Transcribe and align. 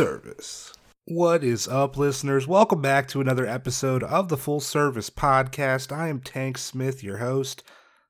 service. 0.00 0.72
What 1.04 1.44
is 1.44 1.68
up, 1.68 1.98
listeners? 1.98 2.48
Welcome 2.48 2.80
back 2.80 3.06
to 3.08 3.20
another 3.20 3.46
episode 3.46 4.02
of 4.02 4.30
the 4.30 4.38
Full 4.38 4.60
Service 4.60 5.10
Podcast. 5.10 5.94
I 5.94 6.08
am 6.08 6.20
Tank 6.20 6.56
Smith, 6.56 7.04
your 7.04 7.18
host. 7.18 7.62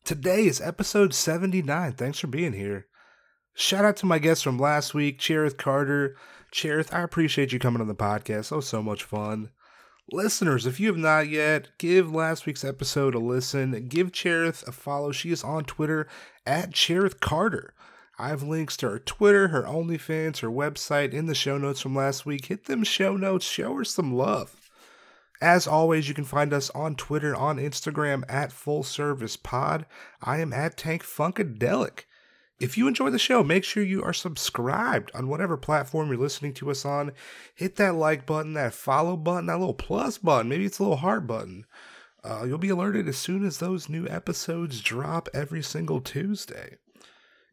Today 0.05 0.47
is 0.47 0.61
episode 0.61 1.13
79. 1.13 1.95
Thanks 1.95 2.21
for 2.21 2.29
being 2.29 2.53
here. 2.53 2.87
Shout 3.55 3.85
out 3.85 3.97
to 3.97 4.07
my 4.07 4.21
guests 4.21 4.45
from 4.45 4.57
last 4.57 4.95
week, 4.95 5.19
Cherith 5.19 5.57
Carter. 5.57 6.15
Cherith, 6.53 6.95
I 6.95 7.01
appreciate 7.01 7.51
you 7.51 7.59
coming 7.59 7.81
on 7.81 7.89
the 7.89 7.97
podcast. 7.97 8.51
That 8.51 8.57
was 8.57 8.69
so 8.69 8.85
much 8.85 9.03
fun. 9.03 9.51
Listeners, 10.13 10.67
if 10.67 10.79
you 10.79 10.87
have 10.87 10.97
not 10.97 11.29
yet, 11.29 11.71
give 11.79 12.15
last 12.15 12.47
week's 12.47 12.65
episode 12.65 13.17
a 13.17 13.19
listen. 13.19 13.89
Give 13.89 14.13
Cherith 14.13 14.63
a 14.69 14.71
follow. 14.71 15.11
She 15.11 15.33
is 15.33 15.43
on 15.43 15.65
Twitter 15.65 16.07
at 16.47 16.73
Cherith 16.73 17.19
Carter. 17.19 17.75
I 18.21 18.29
have 18.29 18.43
links 18.43 18.77
to 18.77 18.91
her 18.91 18.99
Twitter, 18.99 19.49
her 19.49 19.63
OnlyFans, 19.63 20.41
her 20.41 20.51
website 20.51 21.15
in 21.15 21.25
the 21.25 21.35
show 21.35 21.57
notes 21.57 21.81
from 21.81 21.97
last 21.97 22.27
week. 22.27 22.47
Hit 22.47 22.67
them 22.67 22.85
show 22.85 23.17
notes, 23.17 23.47
show 23.47 23.75
her 23.77 23.85
some 23.85 24.13
love. 24.15 24.71
As 25.41 25.67
always, 25.67 26.07
you 26.07 26.15
can 26.15 26.27
find 26.27 26.53
us 26.53 26.69
on 26.71 26.97
Twitter, 26.97 27.35
on 27.35 27.57
Instagram 27.57 28.25
at 28.29 28.53
Full 28.53 28.83
Service 28.83 29.39
Pod. 29.39 29.87
I 30.21 30.39
am 30.41 30.53
at 30.53 30.77
Tank 30.77 31.03
Funkadelic. 31.03 32.01
If 32.61 32.77
you 32.77 32.87
enjoy 32.87 33.09
the 33.09 33.19
show, 33.19 33.43
make 33.43 33.65
sure 33.65 33.83
you 33.83 34.03
are 34.03 34.13
subscribed 34.13 35.11
on 35.15 35.29
whatever 35.29 35.57
platform 35.57 36.09
you're 36.09 36.19
listening 36.19 36.53
to 36.55 36.71
us 36.71 36.85
on. 36.85 37.13
Hit 37.55 37.77
that 37.77 37.95
like 37.95 38.27
button, 38.27 38.53
that 38.53 38.75
follow 38.75 39.17
button, 39.17 39.47
that 39.47 39.59
little 39.59 39.73
plus 39.73 40.19
button. 40.19 40.51
Maybe 40.51 40.67
it's 40.67 40.79
a 40.79 40.83
little 40.83 40.99
heart 40.99 41.27
button. 41.27 41.65
Uh, 42.23 42.45
you'll 42.45 42.59
be 42.59 42.69
alerted 42.69 43.09
as 43.09 43.17
soon 43.17 43.47
as 43.47 43.57
those 43.57 43.89
new 43.89 44.07
episodes 44.09 44.83
drop 44.83 45.31
every 45.33 45.63
single 45.63 46.03
Tuesday. 46.03 46.77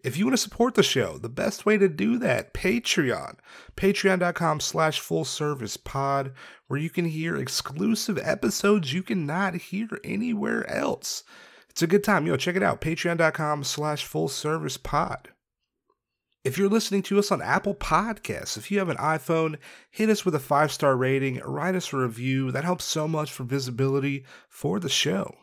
If 0.03 0.15
you 0.15 0.25
want 0.25 0.33
to 0.33 0.41
support 0.41 0.75
the 0.75 0.83
show, 0.83 1.17
the 1.17 1.29
best 1.29 1.65
way 1.65 1.77
to 1.77 1.89
do 1.89 2.17
that, 2.19 2.53
Patreon. 2.53 3.37
Patreon.com 3.75 4.59
slash 4.59 4.99
full 4.99 5.25
service 5.25 5.75
pod, 5.75 6.33
where 6.67 6.79
you 6.79 6.89
can 6.89 7.05
hear 7.05 7.35
exclusive 7.35 8.17
episodes 8.17 8.93
you 8.93 9.01
cannot 9.03 9.55
hear 9.55 9.87
anywhere 10.03 10.69
else. 10.69 11.23
It's 11.69 11.81
a 11.81 11.87
good 11.87 12.03
time. 12.03 12.25
Yo, 12.25 12.37
check 12.37 12.55
it 12.55 12.63
out. 12.63 12.81
Patreon.com 12.81 13.63
slash 13.63 14.05
full 14.05 14.27
service 14.27 14.77
pod. 14.77 15.29
If 16.43 16.57
you're 16.57 16.69
listening 16.69 17.01
to 17.03 17.19
us 17.19 17.31
on 17.31 17.41
Apple 17.41 17.75
Podcasts, 17.75 18.55
if 18.55 18.71
you 18.71 18.79
have 18.79 18.89
an 18.89 18.97
iPhone, 18.97 19.57
hit 19.91 20.09
us 20.09 20.23
with 20.23 20.33
a 20.33 20.39
five 20.39 20.71
star 20.71 20.95
rating, 20.95 21.41
write 21.43 21.75
us 21.75 21.91
a 21.91 21.97
review. 21.97 22.51
That 22.51 22.63
helps 22.63 22.85
so 22.85 23.07
much 23.07 23.31
for 23.31 23.43
visibility 23.43 24.23
for 24.47 24.79
the 24.79 24.89
show. 24.89 25.35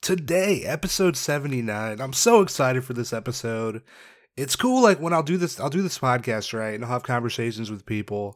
Today, 0.00 0.62
episode 0.62 1.16
79. 1.16 2.00
I'm 2.00 2.12
so 2.12 2.40
excited 2.40 2.84
for 2.84 2.94
this 2.94 3.12
episode. 3.12 3.82
It's 4.36 4.56
cool 4.56 4.82
like 4.82 5.00
when 5.00 5.12
I'll 5.12 5.24
do 5.24 5.36
this 5.36 5.58
I'll 5.58 5.68
do 5.68 5.82
this 5.82 5.98
podcast, 5.98 6.56
right? 6.58 6.74
And 6.74 6.84
I'll 6.84 6.92
have 6.92 7.02
conversations 7.02 7.70
with 7.70 7.84
people. 7.84 8.34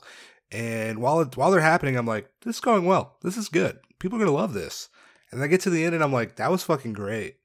And 0.51 0.99
while 0.99 1.21
it, 1.21 1.37
while 1.37 1.51
they're 1.51 1.61
happening, 1.61 1.97
I'm 1.97 2.07
like, 2.07 2.29
this 2.43 2.57
is 2.57 2.61
going 2.61 2.85
well. 2.85 3.17
This 3.23 3.37
is 3.37 3.49
good. 3.49 3.79
People 4.01 4.17
are 4.17 4.25
going 4.25 4.31
to 4.31 4.37
love 4.37 4.53
this. 4.53 4.89
And 5.31 5.43
I 5.43 5.47
get 5.47 5.63
to 5.63 5.71
the 5.71 5.85
end 5.85 5.95
and 5.95 6.05
I'm 6.05 6.13
like, 6.13 6.37
that 6.37 6.51
was 6.51 6.63
fucking 6.65 6.93
great. 6.93 7.37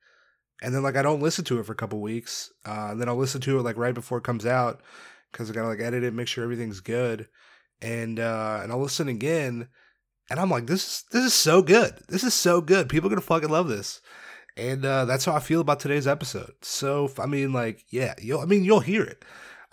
And 0.61 0.73
then 0.73 0.83
like 0.83 0.97
I 0.97 1.03
don't 1.03 1.21
listen 1.21 1.45
to 1.45 1.59
it 1.59 1.65
for 1.65 1.73
a 1.73 1.77
couple 1.77 2.01
weeks. 2.01 2.51
Uh, 2.65 2.89
and 2.91 2.99
then 2.99 3.07
I'll 3.07 3.15
listen 3.15 3.39
to 3.41 3.59
it 3.59 3.63
like 3.63 3.77
right 3.77 3.93
before 3.93 4.17
it 4.17 4.23
comes 4.23 4.45
out 4.45 4.81
because 5.31 5.49
I 5.49 5.53
gotta 5.53 5.69
like 5.69 5.79
edit 5.79 6.03
it, 6.03 6.13
make 6.13 6.27
sure 6.27 6.43
everything's 6.43 6.81
good. 6.81 7.27
And 7.81 8.19
uh, 8.19 8.59
and 8.63 8.71
I'll 8.71 8.81
listen 8.81 9.07
again, 9.07 9.69
and 10.29 10.39
I'm 10.39 10.49
like, 10.49 10.67
this 10.67 10.85
is 10.85 11.03
this 11.11 11.25
is 11.25 11.33
so 11.33 11.61
good. 11.61 11.99
This 12.07 12.23
is 12.23 12.33
so 12.33 12.61
good. 12.61 12.89
People 12.89 13.07
are 13.07 13.11
gonna 13.11 13.21
fucking 13.21 13.49
love 13.49 13.67
this. 13.67 14.01
And 14.55 14.83
uh, 14.85 15.05
that's 15.05 15.25
how 15.25 15.35
I 15.35 15.39
feel 15.39 15.61
about 15.61 15.79
today's 15.79 16.07
episode. 16.07 16.53
So 16.61 17.11
I 17.19 17.25
mean, 17.27 17.53
like, 17.53 17.85
yeah, 17.89 18.15
you'll 18.19 18.41
I 18.41 18.45
mean 18.45 18.63
you'll 18.63 18.79
hear 18.79 19.03
it. 19.03 19.23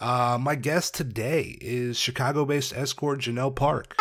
Uh, 0.00 0.38
my 0.40 0.54
guest 0.56 0.94
today 0.94 1.56
is 1.60 1.96
Chicago-based 1.96 2.74
escort 2.74 3.20
Janelle 3.20 3.54
Park 3.54 3.94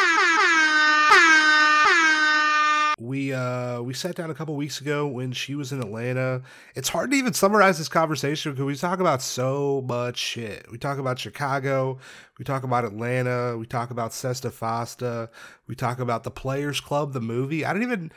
we 3.00 3.34
uh 3.34 3.82
we 3.82 3.94
sat 3.94 4.16
down 4.16 4.30
a 4.30 4.34
couple 4.34 4.56
weeks 4.56 4.80
ago 4.80 5.08
when 5.08 5.32
she 5.32 5.56
was 5.56 5.72
in 5.72 5.80
Atlanta. 5.80 6.42
It's 6.76 6.90
hard 6.90 7.12
to 7.12 7.18
even 7.18 7.34
summarize 7.34 7.78
this 7.78 7.90
conversation 7.90 8.52
because 8.52 8.66
we 8.66 8.76
talk 8.76 9.00
about 9.00 9.22
so 9.22 9.84
much 9.88 10.18
shit. 10.18 10.68
We 10.72 10.78
talk 10.78 10.98
about 10.98 11.20
Chicago, 11.20 11.98
we 12.38 12.46
talk 12.46 12.64
about 12.64 12.86
Atlanta, 12.86 13.58
we 13.58 13.66
talk 13.66 13.92
about 13.92 14.12
Sesta 14.12 14.52
Fosta, 14.52 15.30
we 15.68 15.76
talk 15.76 16.00
about 16.00 16.24
the 16.24 16.32
Players 16.32 16.80
Club, 16.80 17.14
the 17.14 17.22
movie. 17.22 17.66
I 17.66 17.74
don't 17.74 17.84
even 17.84 18.12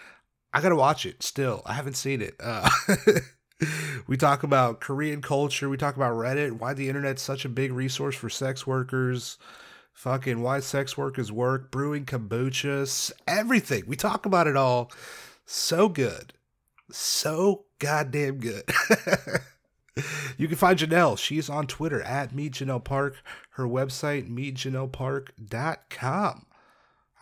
I 0.53 0.61
gotta 0.61 0.77
watch 0.77 1.07
it 1.07 1.23
still. 1.23 1.63
I 1.67 1.73
haven't 1.75 1.97
seen 1.97 2.21
it. 2.21 2.35
Uh, 2.39 2.69
we 4.07 4.17
talk 4.17 4.43
about 4.43 4.81
Korean 4.81 5.23
culture, 5.23 5.69
we 5.69 5.77
talk 5.77 5.97
about 5.97 6.15
Reddit, 6.15 6.53
why 6.53 6.75
the 6.75 6.89
internet's 6.89 7.23
such 7.23 7.45
a 7.45 7.49
big 7.49 7.73
resource 7.73 8.15
for 8.15 8.29
sex 8.29 8.67
workers 8.67 9.39
fucking 9.97 10.41
why 10.43 10.61
sex 10.61 10.97
work 10.97 11.19
is 11.19 11.33
work, 11.33 11.73
brewing 11.73 12.05
kombucha, 12.05 13.13
everything. 13.27 13.83
We 13.87 13.97
talk 13.97 14.27
about 14.27 14.47
it 14.47 14.57
all. 14.57 14.93
So 15.47 15.89
good. 15.89 16.35
So 16.93 17.65
goddamn 17.79 18.39
good. 18.39 18.71
you 20.37 20.47
can 20.47 20.57
find 20.57 20.79
Janelle. 20.79 21.19
She's 21.19 21.49
on 21.49 21.67
Twitter 21.67 22.03
at 22.03 22.35
Meet 22.35 22.53
Janelle 22.55 22.85
Park. 22.85 23.17
Her 23.53 23.67
website, 23.67 24.31
meetjanellepark.com. 24.31 26.47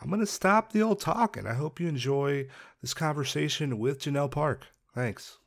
I'm 0.00 0.08
going 0.08 0.20
to 0.20 0.26
stop 0.26 0.72
the 0.72 0.82
old 0.82 1.00
talking. 1.00 1.46
I 1.46 1.54
hope 1.54 1.78
you 1.80 1.88
enjoy 1.88 2.48
this 2.82 2.92
conversation 2.92 3.78
with 3.78 4.00
Janelle 4.00 4.30
Park. 4.30 4.66
Thanks. 4.94 5.38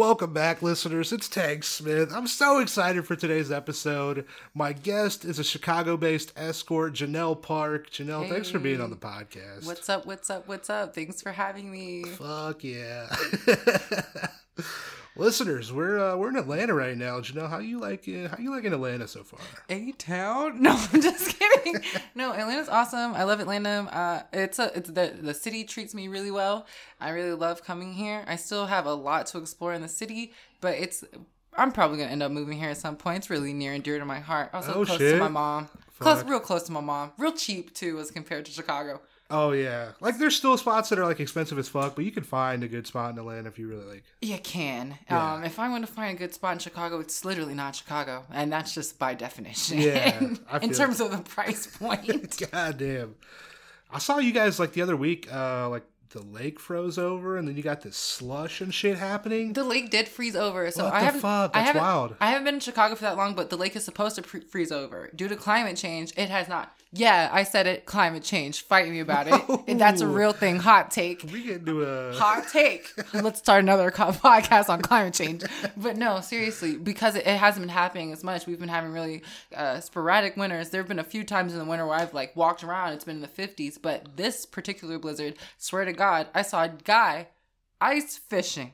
Welcome 0.00 0.32
back, 0.32 0.62
listeners. 0.62 1.12
It's 1.12 1.28
Tank 1.28 1.62
Smith. 1.62 2.10
I'm 2.10 2.26
so 2.26 2.58
excited 2.58 3.06
for 3.06 3.16
today's 3.16 3.52
episode. 3.52 4.24
My 4.54 4.72
guest 4.72 5.26
is 5.26 5.38
a 5.38 5.44
Chicago 5.44 5.98
based 5.98 6.32
escort, 6.36 6.94
Janelle 6.94 7.40
Park. 7.40 7.90
Janelle, 7.90 8.24
hey. 8.24 8.30
thanks 8.30 8.48
for 8.48 8.58
being 8.58 8.80
on 8.80 8.88
the 8.88 8.96
podcast. 8.96 9.66
What's 9.66 9.90
up? 9.90 10.06
What's 10.06 10.30
up? 10.30 10.48
What's 10.48 10.70
up? 10.70 10.94
Thanks 10.94 11.20
for 11.20 11.32
having 11.32 11.70
me. 11.70 12.04
Fuck 12.04 12.64
yeah. 12.64 13.14
listeners, 15.20 15.72
we're 15.72 15.98
uh, 15.98 16.16
we're 16.16 16.30
in 16.30 16.36
Atlanta 16.36 16.74
right 16.74 16.96
now. 16.96 17.20
Janelle, 17.20 17.48
how 17.48 17.58
you 17.58 17.78
like 17.78 18.08
uh, 18.08 18.28
how 18.28 18.38
you 18.38 18.50
like 18.50 18.64
in 18.64 18.72
Atlanta 18.72 19.06
so 19.06 19.22
far? 19.22 19.38
A 19.68 19.92
town? 19.92 20.60
No, 20.70 20.72
I'm 20.92 21.00
just 21.00 21.38
kidding. 21.38 21.80
no, 22.14 22.32
Atlanta's 22.32 22.68
awesome. 22.68 23.14
I 23.14 23.24
love 23.24 23.40
Atlanta. 23.40 23.88
Uh, 23.92 24.22
it's 24.32 24.58
a 24.58 24.72
it's 24.76 24.90
the 24.90 25.14
the 25.20 25.34
city 25.34 25.64
treats 25.64 25.94
me 25.94 26.08
really 26.08 26.30
well. 26.30 26.66
I 27.00 27.10
really 27.10 27.34
love 27.34 27.62
coming 27.62 27.92
here. 27.92 28.24
I 28.26 28.36
still 28.36 28.66
have 28.66 28.86
a 28.86 28.94
lot 28.94 29.26
to 29.26 29.38
explore 29.38 29.72
in 29.74 29.82
the 29.82 29.88
city, 29.88 30.32
but 30.60 30.74
it's 30.74 31.04
I'm 31.56 31.72
probably 31.72 31.98
gonna 31.98 32.10
end 32.10 32.22
up 32.22 32.32
moving 32.32 32.58
here 32.58 32.70
at 32.70 32.78
some 32.78 32.96
point. 32.96 33.18
It's 33.18 33.30
really 33.30 33.52
near 33.52 33.72
and 33.72 33.84
dear 33.84 33.98
to 33.98 34.04
my 34.04 34.20
heart. 34.20 34.50
Also 34.52 34.74
oh, 34.74 34.84
close 34.84 34.98
shit. 34.98 35.14
to 35.14 35.18
my 35.18 35.28
mom. 35.28 35.66
Fuck. 35.90 35.98
Close, 35.98 36.24
real 36.24 36.40
close 36.40 36.62
to 36.64 36.72
my 36.72 36.80
mom. 36.80 37.12
Real 37.18 37.32
cheap 37.32 37.74
too, 37.74 37.98
as 38.00 38.10
compared 38.10 38.46
to 38.46 38.52
Chicago. 38.52 39.00
Oh 39.30 39.52
yeah, 39.52 39.92
like 40.00 40.18
there's 40.18 40.34
still 40.34 40.56
spots 40.56 40.88
that 40.88 40.98
are 40.98 41.06
like 41.06 41.20
expensive 41.20 41.58
as 41.58 41.68
fuck, 41.68 41.94
but 41.94 42.04
you 42.04 42.10
can 42.10 42.24
find 42.24 42.64
a 42.64 42.68
good 42.68 42.86
spot 42.86 43.12
in 43.12 43.18
Atlanta 43.18 43.48
if 43.48 43.58
you 43.58 43.68
really 43.68 43.84
like. 43.84 44.04
You 44.20 44.38
can. 44.38 44.98
Yeah. 45.08 45.34
Um, 45.34 45.44
if 45.44 45.58
I 45.58 45.68
want 45.68 45.86
to 45.86 45.92
find 45.92 46.16
a 46.16 46.18
good 46.18 46.34
spot 46.34 46.54
in 46.54 46.58
Chicago, 46.58 46.98
it's 46.98 47.24
literally 47.24 47.54
not 47.54 47.76
Chicago, 47.76 48.24
and 48.32 48.52
that's 48.52 48.74
just 48.74 48.98
by 48.98 49.14
definition. 49.14 49.78
Yeah, 49.78 50.20
in 50.62 50.72
terms 50.72 51.00
of 51.00 51.12
the 51.12 51.18
price 51.18 51.66
point. 51.78 52.42
God 52.50 52.78
damn. 52.78 53.14
I 53.92 53.98
saw 53.98 54.18
you 54.18 54.32
guys 54.32 54.58
like 54.58 54.72
the 54.72 54.82
other 54.82 54.96
week, 54.96 55.32
uh, 55.32 55.68
like 55.68 55.84
the 56.10 56.22
lake 56.22 56.58
froze 56.58 56.98
over, 56.98 57.36
and 57.36 57.46
then 57.46 57.56
you 57.56 57.62
got 57.62 57.82
this 57.82 57.96
slush 57.96 58.60
and 58.60 58.74
shit 58.74 58.98
happening. 58.98 59.52
The 59.52 59.64
lake 59.64 59.90
did 59.90 60.08
freeze 60.08 60.34
over, 60.34 60.70
so 60.70 60.84
what 60.84 60.94
I 60.94 61.00
haven't. 61.00 61.20
Fuck? 61.20 61.52
That's 61.52 61.62
I 61.62 61.66
haven't, 61.66 61.82
wild. 61.82 62.16
I 62.20 62.30
haven't 62.30 62.44
been 62.44 62.54
in 62.54 62.60
Chicago 62.60 62.94
for 62.96 63.02
that 63.02 63.16
long, 63.16 63.34
but 63.34 63.50
the 63.50 63.56
lake 63.56 63.76
is 63.76 63.84
supposed 63.84 64.16
to 64.16 64.22
pre- 64.22 64.40
freeze 64.40 64.72
over 64.72 65.10
due 65.14 65.28
to 65.28 65.36
climate 65.36 65.76
change. 65.76 66.12
It 66.16 66.28
has 66.28 66.48
not. 66.48 66.72
Yeah, 66.92 67.30
I 67.32 67.44
said 67.44 67.68
it. 67.68 67.86
Climate 67.86 68.24
change. 68.24 68.62
Fight 68.62 68.88
me 68.88 68.98
about 68.98 69.28
it. 69.28 69.60
And 69.68 69.80
that's 69.80 70.00
a 70.00 70.06
real 70.06 70.32
thing. 70.32 70.56
Hot 70.58 70.90
take. 70.90 71.22
We 71.32 71.44
get 71.44 71.58
into 71.58 71.82
a 71.82 72.12
hot 72.14 72.48
take. 72.48 72.92
Let's 73.14 73.38
start 73.38 73.62
another 73.62 73.90
podcast 73.92 74.68
on 74.68 74.82
climate 74.82 75.14
change. 75.14 75.44
But 75.76 75.96
no, 75.96 76.20
seriously, 76.20 76.76
because 76.76 77.14
it, 77.14 77.24
hasn't 77.24 77.64
been 77.64 77.72
happening 77.72 78.12
as 78.12 78.24
much. 78.24 78.46
We've 78.46 78.58
been 78.58 78.68
having 78.68 78.90
really 78.92 79.22
uh, 79.54 79.78
sporadic 79.78 80.36
winters. 80.36 80.70
There 80.70 80.80
have 80.80 80.88
been 80.88 80.98
a 80.98 81.04
few 81.04 81.22
times 81.22 81.52
in 81.52 81.60
the 81.60 81.64
winter 81.64 81.86
where 81.86 81.98
I've 81.98 82.14
like 82.14 82.34
walked 82.34 82.64
around. 82.64 82.94
It's 82.94 83.04
been 83.04 83.16
in 83.16 83.22
the 83.22 83.28
fifties, 83.28 83.78
but 83.78 84.16
this 84.16 84.44
particular 84.44 84.98
blizzard, 84.98 85.34
swear 85.56 85.84
to 85.84 85.92
God, 85.92 86.26
I 86.34 86.42
saw 86.42 86.64
a 86.64 86.68
guy 86.68 87.28
ice 87.80 88.16
fishing. 88.16 88.72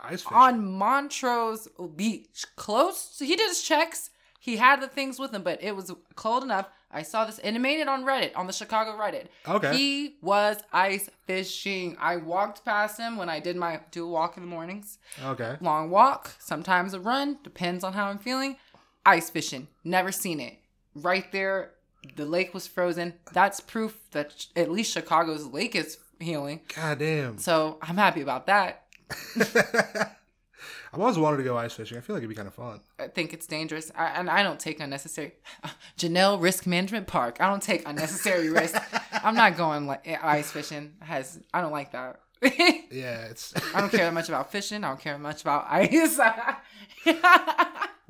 Ice 0.00 0.22
fishing. 0.22 0.36
on 0.36 0.72
Montrose 0.72 1.68
Beach, 1.94 2.44
close. 2.56 3.16
He 3.20 3.36
did 3.36 3.48
his 3.48 3.62
checks. 3.62 4.10
He 4.44 4.58
had 4.58 4.82
the 4.82 4.88
things 4.88 5.18
with 5.18 5.32
him, 5.32 5.42
but 5.42 5.62
it 5.62 5.74
was 5.74 5.90
cold 6.16 6.42
enough 6.42 6.68
I 6.90 7.02
saw 7.02 7.24
this 7.24 7.38
animated 7.38 7.88
on 7.88 8.04
Reddit, 8.04 8.30
on 8.36 8.46
the 8.46 8.52
Chicago 8.52 8.92
Reddit. 8.92 9.28
Okay. 9.48 9.74
He 9.74 10.16
was 10.20 10.58
ice 10.70 11.08
fishing. 11.26 11.96
I 11.98 12.18
walked 12.18 12.62
past 12.62 13.00
him 13.00 13.16
when 13.16 13.30
I 13.30 13.40
did 13.40 13.56
my 13.56 13.80
do 13.90 14.04
a 14.04 14.08
walk 14.08 14.36
in 14.36 14.44
the 14.44 14.48
mornings. 14.48 14.98
Okay. 15.24 15.56
Long 15.62 15.90
walk, 15.90 16.36
sometimes 16.38 16.92
a 16.94 17.00
run, 17.00 17.38
depends 17.42 17.82
on 17.82 17.94
how 17.94 18.06
I'm 18.06 18.18
feeling. 18.18 18.56
Ice 19.04 19.28
fishing. 19.28 19.66
Never 19.82 20.12
seen 20.12 20.38
it. 20.38 20.58
Right 20.94 21.32
there, 21.32 21.72
the 22.14 22.26
lake 22.26 22.52
was 22.54 22.68
frozen. 22.68 23.14
That's 23.32 23.60
proof 23.60 23.98
that 24.12 24.46
at 24.54 24.70
least 24.70 24.92
Chicago's 24.92 25.46
lake 25.46 25.74
is 25.74 25.98
healing. 26.20 26.60
God 26.76 26.98
damn. 27.00 27.38
So 27.38 27.78
I'm 27.82 27.96
happy 27.96 28.20
about 28.20 28.46
that. 28.46 28.84
I've 30.94 31.00
always 31.00 31.18
wanted 31.18 31.38
to 31.38 31.42
go 31.42 31.56
ice 31.58 31.72
fishing. 31.74 31.98
I 31.98 32.00
feel 32.00 32.14
like 32.14 32.20
it'd 32.20 32.28
be 32.30 32.34
kind 32.36 32.48
of 32.48 32.54
fun. 32.54 32.80
I 32.98 33.08
think 33.08 33.32
it's 33.32 33.46
dangerous, 33.46 33.90
I, 33.96 34.06
and 34.18 34.30
I 34.30 34.42
don't 34.42 34.60
take 34.60 34.80
unnecessary. 34.80 35.32
Janelle 35.98 36.40
Risk 36.40 36.66
Management 36.66 37.06
Park. 37.06 37.38
I 37.40 37.46
don't 37.48 37.62
take 37.62 37.86
unnecessary 37.86 38.48
risk. 38.50 38.80
I'm 39.12 39.34
not 39.34 39.56
going 39.56 39.86
like 39.86 40.06
ice 40.22 40.50
fishing. 40.50 40.94
Has 41.00 41.40
I 41.52 41.60
don't 41.60 41.72
like 41.72 41.92
that. 41.92 42.20
Yeah, 42.90 43.24
it's. 43.26 43.52
I 43.74 43.80
don't 43.80 43.90
care 43.90 44.04
that 44.04 44.14
much 44.14 44.28
about 44.28 44.52
fishing. 44.52 44.84
I 44.84 44.88
don't 44.88 45.00
care 45.00 45.18
much 45.18 45.42
about 45.42 45.66
ice. 45.68 46.18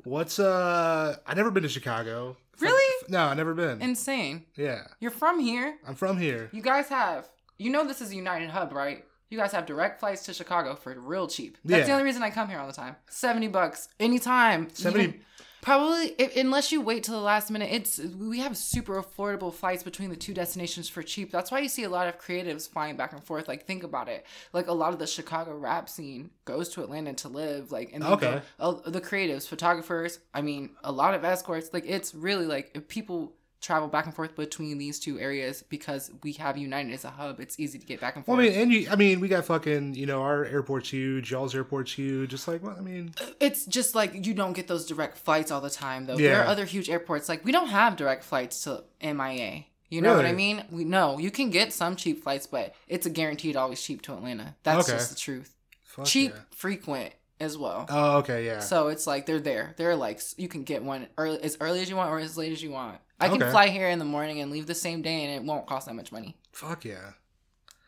What's 0.03 0.37
uh? 0.39 1.15
I 1.25 1.33
never 1.33 1.49
been 1.51 1.63
to 1.63 1.69
Chicago. 1.69 2.37
really 2.59 2.93
No, 3.09 3.25
I 3.25 3.33
never 3.33 3.53
been. 3.53 3.81
insane. 3.81 4.45
yeah, 4.55 4.83
You're 4.99 5.11
from 5.11 5.39
here. 5.39 5.77
I'm 5.87 5.95
from 5.95 6.17
here. 6.17 6.49
You 6.51 6.61
guys 6.61 6.87
have. 6.89 7.27
You 7.57 7.71
know 7.71 7.87
this 7.87 8.01
is 8.01 8.11
a 8.11 8.15
United 8.15 8.49
Hub, 8.49 8.73
right? 8.73 9.05
You 9.29 9.37
guys 9.37 9.51
have 9.53 9.65
direct 9.65 9.99
flights 9.99 10.23
to 10.25 10.33
Chicago 10.33 10.75
for 10.75 10.93
real 10.99 11.27
cheap. 11.27 11.57
That's 11.65 11.87
the 11.87 11.93
only 11.93 12.03
reason 12.05 12.21
I 12.23 12.29
come 12.29 12.47
here 12.49 12.59
all 12.59 12.67
the 12.67 12.73
time. 12.73 12.95
Seventy 13.09 13.47
bucks 13.47 13.87
anytime. 13.99 14.69
70 14.73 15.03
Even- 15.03 15.19
Probably, 15.61 16.13
if, 16.19 16.37
unless 16.37 16.71
you 16.71 16.79
wait 16.79 17.03
till 17.03 17.15
the 17.15 17.21
last 17.21 17.49
minute, 17.49 17.69
it's 17.71 17.97
we 17.97 18.37
have 18.39 18.55
super 18.55 19.01
affordable 19.01 19.51
flights 19.51 19.81
between 19.81 20.11
the 20.11 20.15
two 20.15 20.31
destinations 20.31 20.87
for 20.87 21.01
cheap. 21.01 21.31
That's 21.31 21.49
why 21.49 21.57
you 21.57 21.69
see 21.69 21.81
a 21.85 21.89
lot 21.89 22.07
of 22.07 22.19
creatives 22.19 22.69
flying 22.69 22.97
back 22.97 23.13
and 23.13 23.23
forth. 23.23 23.47
Like, 23.47 23.65
think 23.65 23.81
about 23.81 24.07
it. 24.07 24.27
Like 24.53 24.67
a 24.67 24.73
lot 24.73 24.93
of 24.93 24.99
the 24.99 25.07
Chicago 25.07 25.57
rap 25.57 25.89
scene 25.89 26.29
goes 26.45 26.69
to 26.69 26.83
Atlanta 26.83 27.13
to 27.13 27.29
live. 27.29 27.71
Like, 27.71 27.89
and 27.93 28.03
Okay. 28.03 28.41
go- 28.59 28.81
uh, 28.85 28.89
the 28.91 29.01
creatives, 29.01 29.47
photographers. 29.47 30.19
I 30.35 30.43
mean, 30.43 30.69
a 30.83 30.91
lot 30.91 31.15
of 31.15 31.25
escorts. 31.25 31.71
Like, 31.73 31.85
it's 31.87 32.13
really 32.13 32.45
like 32.45 32.69
if 32.75 32.87
people 32.87 33.33
travel 33.65 33.87
back 33.87 34.05
and 34.05 34.13
forth 34.13 34.35
between 34.35 34.77
these 34.77 34.99
two 34.99 35.19
areas 35.19 35.63
because 35.69 36.11
we 36.23 36.33
have 36.33 36.55
United 36.57 36.93
as 36.93 37.03
a 37.03 37.09
hub. 37.09 37.39
It's 37.39 37.59
easy 37.59 37.79
to 37.79 37.85
get 37.85 37.99
back 37.99 38.15
and 38.15 38.23
forth. 38.23 38.37
Well. 38.37 38.45
I 38.45 38.49
mean, 38.49 38.59
and 38.59 38.71
you, 38.71 38.87
I 38.91 38.95
mean, 38.95 39.19
we 39.19 39.27
got 39.27 39.45
fucking, 39.45 39.95
you 39.95 40.05
know, 40.05 40.21
our 40.21 40.45
airport's 40.45 40.89
huge, 40.91 41.31
y'all's 41.31 41.55
airport's 41.55 41.93
huge. 41.93 42.29
Just 42.29 42.47
like, 42.47 42.61
well, 42.63 42.75
I 42.77 42.81
mean, 42.81 43.13
it's 43.39 43.65
just 43.65 43.95
like 43.95 44.25
you 44.25 44.33
don't 44.33 44.53
get 44.53 44.67
those 44.67 44.85
direct 44.85 45.17
flights 45.17 45.49
all 45.51 45.61
the 45.61 45.69
time 45.69 46.05
though. 46.05 46.17
Yeah. 46.17 46.29
There 46.29 46.41
are 46.43 46.47
other 46.47 46.65
huge 46.65 46.89
airports 46.89 47.27
like 47.27 47.43
we 47.43 47.51
don't 47.51 47.69
have 47.69 47.95
direct 47.95 48.23
flights 48.23 48.63
to 48.63 48.83
MIA. 49.01 49.65
You 49.89 50.01
know 50.01 50.15
what 50.15 50.25
I 50.25 50.33
mean? 50.33 50.63
We 50.71 50.83
know 50.83 51.19
you 51.19 51.31
can 51.31 51.49
get 51.51 51.71
some 51.71 51.95
cheap 51.95 52.23
flights, 52.23 52.47
but 52.47 52.75
it's 52.87 53.05
a 53.05 53.09
guaranteed 53.09 53.55
always 53.55 53.81
cheap 53.81 54.01
to 54.03 54.13
Atlanta. 54.13 54.55
That's 54.63 54.89
Okay. 54.89 54.97
just 54.97 55.09
the 55.11 55.15
truth. 55.15 55.55
fuck 55.83 56.05
cheap, 56.05 56.31
yeah. 56.33 56.41
frequent 56.51 57.13
as 57.39 57.57
well. 57.57 57.85
Oh, 57.89 58.17
okay, 58.17 58.45
yeah. 58.45 58.59
So 58.59 58.87
it's 58.89 59.05
like 59.07 59.25
they're 59.25 59.39
there. 59.39 59.73
They're 59.77 59.95
like 59.95 60.21
you 60.37 60.47
can 60.47 60.63
get 60.63 60.83
one 60.83 61.07
early 61.17 61.41
as 61.43 61.57
early 61.61 61.81
as 61.81 61.89
you 61.89 61.95
want 61.95 62.09
or 62.11 62.19
as 62.19 62.37
late 62.37 62.51
as 62.51 62.61
you 62.63 62.71
want. 62.71 62.97
I 63.19 63.29
can 63.29 63.41
Okay. 63.41 63.51
fly 63.51 63.67
here 63.69 63.87
in 63.89 63.99
the 63.99 64.05
morning 64.05 64.41
and 64.41 64.51
leave 64.51 64.67
the 64.67 64.75
same 64.75 65.01
day, 65.01 65.23
and 65.23 65.33
it 65.35 65.43
won't 65.47 65.67
cost 65.67 65.87
that 65.87 65.93
much 65.95 66.11
money. 66.11 66.37
Fuck 66.51 66.85
yeah. 66.85 67.11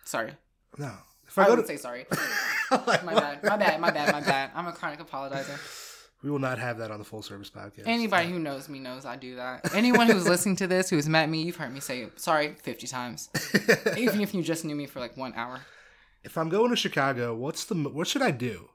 Sorry, 0.05 0.33
No. 0.77 0.93
If 1.27 1.37
I, 1.37 1.43
I, 1.43 1.47
go 1.47 1.55
would 1.55 1.61
to, 1.63 1.67
say 1.67 1.75
sorry. 1.77 2.05
Like, 2.71 3.03
My 3.03 3.13
bad. 3.13 3.43
My 3.43 3.57
bad. 3.57 3.81
My 3.81 3.91
bad. 3.91 4.11
My 4.13 4.21
bad. 4.21 4.51
I'm 4.55 4.65
a 4.67 4.71
chronic 4.71 4.99
apologizer. 5.05 5.59
We 6.23 6.31
will 6.31 6.39
not 6.39 6.57
have 6.57 6.77
that 6.79 6.89
on 6.89 6.97
the 6.99 7.03
full 7.05 7.21
service 7.21 7.49
podcast. 7.49 7.83
Anybody 7.85 8.29
who 8.29 8.39
knows 8.39 8.69
me 8.69 8.79
knows 8.79 9.05
I 9.05 9.17
do 9.17 9.35
that. 9.35 9.75
Anyone 9.75 10.07
who's 10.07 10.25
listening 10.27 10.55
to 10.57 10.67
this 10.67 10.89
who's 10.89 11.07
met 11.09 11.29
me, 11.29 11.43
you've 11.43 11.57
heard 11.57 11.73
me 11.73 11.79
say 11.81 12.07
sorry 12.15 12.55
50 12.63 12.87
times. 12.87 13.29
Even 13.97 14.21
if 14.21 14.33
you 14.33 14.41
just 14.41 14.63
knew 14.65 14.75
me 14.75 14.85
for 14.87 14.99
like 15.01 15.15
one 15.17 15.33
hour. 15.35 15.59
if 16.23 16.37
I'm 16.37 16.47
going 16.49 16.69
to 16.71 16.75
Chicago, 16.77 17.35
what's 17.35 17.65
the 17.65 17.75
what 17.75 18.07
should 18.07 18.21
I 18.21 18.31
do? 18.31 18.69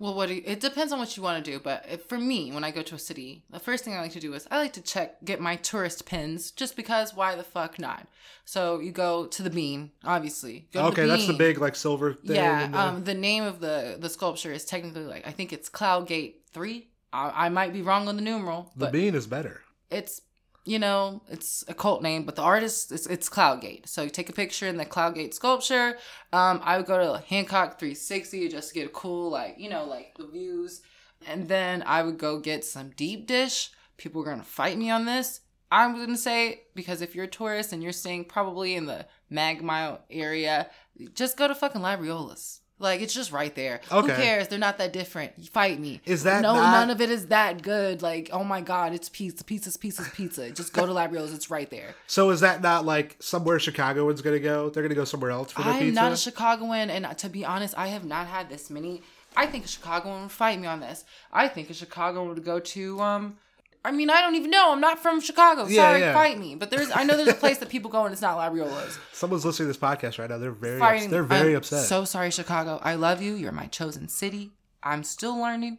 Well, 0.00 0.14
what 0.14 0.28
do 0.28 0.34
you, 0.34 0.42
it 0.46 0.60
depends 0.60 0.92
on 0.92 0.98
what 0.98 1.16
you 1.16 1.22
want 1.22 1.44
to 1.44 1.50
do, 1.50 1.60
but 1.60 1.84
if, 1.88 2.06
for 2.06 2.18
me, 2.18 2.50
when 2.52 2.64
I 2.64 2.70
go 2.72 2.82
to 2.82 2.94
a 2.94 2.98
city, 2.98 3.44
the 3.50 3.60
first 3.60 3.84
thing 3.84 3.94
I 3.94 4.00
like 4.00 4.12
to 4.12 4.20
do 4.20 4.32
is 4.34 4.48
I 4.50 4.56
like 4.58 4.72
to 4.72 4.80
check, 4.80 5.22
get 5.24 5.40
my 5.40 5.56
tourist 5.56 6.06
pins, 6.06 6.50
just 6.50 6.74
because 6.74 7.14
why 7.14 7.34
the 7.36 7.42
fuck 7.44 7.78
not? 7.78 8.06
So 8.46 8.80
you 8.80 8.92
go 8.92 9.26
to 9.26 9.42
the 9.42 9.50
Bean, 9.50 9.90
obviously. 10.02 10.66
Go 10.72 10.80
to 10.80 10.88
okay, 10.88 11.06
that's 11.06 11.26
the 11.26 11.34
big 11.34 11.58
like 11.58 11.76
silver 11.76 12.14
thing. 12.14 12.34
Yeah, 12.36 12.66
the- 12.68 12.78
um, 12.80 13.04
the 13.04 13.14
name 13.14 13.44
of 13.44 13.60
the 13.60 13.96
the 14.00 14.08
sculpture 14.08 14.52
is 14.52 14.64
technically 14.64 15.04
like 15.04 15.26
I 15.28 15.32
think 15.32 15.52
it's 15.52 15.68
Cloud 15.68 16.08
Gate 16.08 16.42
Three. 16.52 16.88
I, 17.12 17.46
I 17.46 17.48
might 17.50 17.72
be 17.72 17.82
wrong 17.82 18.08
on 18.08 18.16
the 18.16 18.22
numeral, 18.22 18.70
the 18.76 18.86
bean 18.86 19.14
is 19.14 19.26
better. 19.26 19.60
it's 19.90 20.22
you 20.64 20.78
know 20.78 21.22
it's 21.28 21.64
a 21.68 21.74
cult 21.74 22.02
name 22.02 22.24
but 22.24 22.36
the 22.36 22.42
artist 22.42 22.92
it's, 22.92 23.06
it's 23.06 23.28
cloudgate. 23.28 23.88
So 23.88 24.02
you 24.02 24.10
take 24.10 24.28
a 24.28 24.32
picture 24.34 24.66
in 24.66 24.76
the 24.76 24.84
cloudgate 24.84 25.34
sculpture 25.34 25.96
um 26.32 26.60
i 26.62 26.76
would 26.76 26.86
go 26.86 26.98
to 26.98 27.24
hancock 27.26 27.78
360 27.78 28.48
just 28.48 28.68
to 28.68 28.74
get 28.74 28.86
a 28.86 28.90
cool 28.90 29.30
like 29.30 29.56
you 29.58 29.70
know 29.70 29.84
like 29.84 30.14
the 30.16 30.26
views. 30.26 30.82
And 31.26 31.48
then 31.48 31.82
i 31.86 32.02
would 32.02 32.18
go 32.18 32.38
get 32.38 32.64
some 32.64 32.90
deep 32.96 33.26
dish. 33.26 33.70
People 33.96 34.22
are 34.22 34.26
gonna 34.26 34.42
fight 34.42 34.78
me 34.78 34.90
on 34.90 35.04
this. 35.04 35.40
I'm 35.72 35.94
gonna 35.94 36.16
say 36.16 36.62
because 36.74 37.00
if 37.00 37.14
you're 37.14 37.26
a 37.26 37.28
tourist 37.28 37.72
and 37.72 37.82
you're 37.82 37.92
staying 37.92 38.24
probably 38.26 38.74
in 38.74 38.86
the 38.86 39.06
mag 39.28 39.62
mile 39.62 40.04
area 40.10 40.68
just 41.14 41.36
go 41.36 41.48
to 41.48 41.54
fucking 41.54 41.80
labriolas 41.80 42.59
like 42.80 43.00
it's 43.00 43.14
just 43.14 43.30
right 43.30 43.54
there. 43.54 43.80
Who 43.90 44.08
cares? 44.08 44.48
They're 44.48 44.58
not 44.58 44.78
that 44.78 44.92
different. 44.92 45.46
Fight 45.50 45.78
me. 45.78 46.00
Is 46.04 46.24
that 46.24 46.42
no? 46.42 46.54
not- 46.54 46.72
None 46.72 46.90
of 46.90 47.00
it 47.00 47.10
is 47.10 47.26
that 47.28 47.62
good. 47.62 48.02
Like 48.02 48.30
oh 48.32 48.42
my 48.42 48.60
god, 48.60 48.92
it's 48.92 49.08
pizza, 49.08 49.44
pizza's 49.44 49.76
pizza's 49.76 50.08
pizza. 50.08 50.50
Just 50.50 50.72
go 50.72 50.84
to 50.86 50.92
Labrio's. 50.92 51.32
It's 51.32 51.50
right 51.50 51.70
there. 51.70 51.94
So 52.08 52.30
is 52.30 52.40
that 52.40 52.60
not 52.62 52.84
like 52.84 53.16
somewhere 53.20 53.58
Chicagoans 53.60 54.20
gonna 54.22 54.40
go? 54.40 54.70
They're 54.70 54.82
gonna 54.82 54.94
go 54.96 55.04
somewhere 55.04 55.30
else 55.30 55.52
for 55.52 55.62
their 55.62 55.74
I'm 55.74 55.78
pizza. 55.80 55.94
not 55.94 56.12
a 56.12 56.16
Chicagoan, 56.16 56.90
and 56.90 57.16
to 57.18 57.28
be 57.28 57.44
honest, 57.44 57.74
I 57.78 57.86
have 57.88 58.04
not 58.04 58.26
had 58.26 58.48
this 58.48 58.70
many. 58.70 59.02
I 59.36 59.46
think 59.46 59.64
a 59.64 59.68
Chicagoan 59.68 60.22
would 60.22 60.32
fight 60.32 60.58
me 60.58 60.66
on 60.66 60.80
this. 60.80 61.04
I 61.32 61.46
think 61.46 61.70
a 61.70 61.74
Chicagoan 61.74 62.28
would 62.28 62.44
go 62.44 62.58
to. 62.58 63.00
um 63.00 63.36
I 63.84 63.92
mean, 63.92 64.10
I 64.10 64.20
don't 64.20 64.34
even 64.34 64.50
know. 64.50 64.72
I'm 64.72 64.80
not 64.80 64.98
from 64.98 65.20
Chicago. 65.20 65.66
Yeah, 65.66 65.82
Sorry, 65.88 66.00
yeah. 66.00 66.12
fight 66.12 66.38
me. 66.38 66.54
But 66.54 66.70
there's, 66.70 66.90
I 66.94 67.02
know 67.04 67.16
there's 67.16 67.28
a 67.28 67.34
place 67.34 67.58
that 67.58 67.70
people 67.70 67.90
go 67.90 68.04
and 68.04 68.12
it's 68.12 68.20
not 68.20 68.36
Labriola's. 68.36 68.98
Someone's 69.12 69.44
listening 69.44 69.68
to 69.68 69.72
this 69.72 69.78
podcast 69.80 70.18
right 70.18 70.28
now. 70.28 70.36
They're 70.38 70.50
very 70.52 70.80
ups- 70.98 71.06
they're 71.06 71.22
very 71.22 71.52
I'm 71.52 71.58
upset. 71.58 71.86
So 71.86 72.04
sorry, 72.04 72.30
Chicago. 72.30 72.78
I 72.82 72.94
love 72.96 73.22
you. 73.22 73.34
You're 73.34 73.52
my 73.52 73.66
chosen 73.66 74.08
city. 74.08 74.50
I'm 74.82 75.02
still 75.02 75.36
learning. 75.40 75.78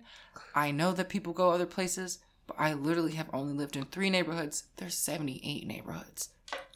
I 0.56 0.72
know 0.72 0.92
that 0.94 1.10
people 1.10 1.34
go 1.34 1.52
other 1.52 1.66
places, 1.68 2.20
but 2.48 2.56
I 2.60 2.74
literally 2.74 3.14
have 3.14 3.30
only 3.34 3.54
lived 3.54 3.76
in 3.76 3.86
three 3.86 4.10
neighborhoods. 4.10 4.64
There's 4.78 4.98
78 4.98 5.68
neighborhoods. 5.68 6.30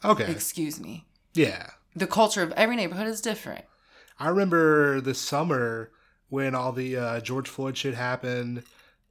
okay. 0.04 0.30
Excuse 0.30 0.78
me. 0.80 1.06
yeah. 1.34 1.70
The 1.96 2.06
culture 2.06 2.42
of 2.42 2.52
every 2.52 2.76
neighborhood 2.76 3.06
is 3.08 3.20
different. 3.22 3.64
I 4.20 4.28
remember 4.28 5.00
this 5.00 5.18
summer 5.18 5.90
when 6.28 6.54
all 6.54 6.70
the 6.72 6.94
uh, 6.96 7.20
George 7.20 7.48
Floyd 7.48 7.76
shit 7.76 7.94
happened. 7.94 8.64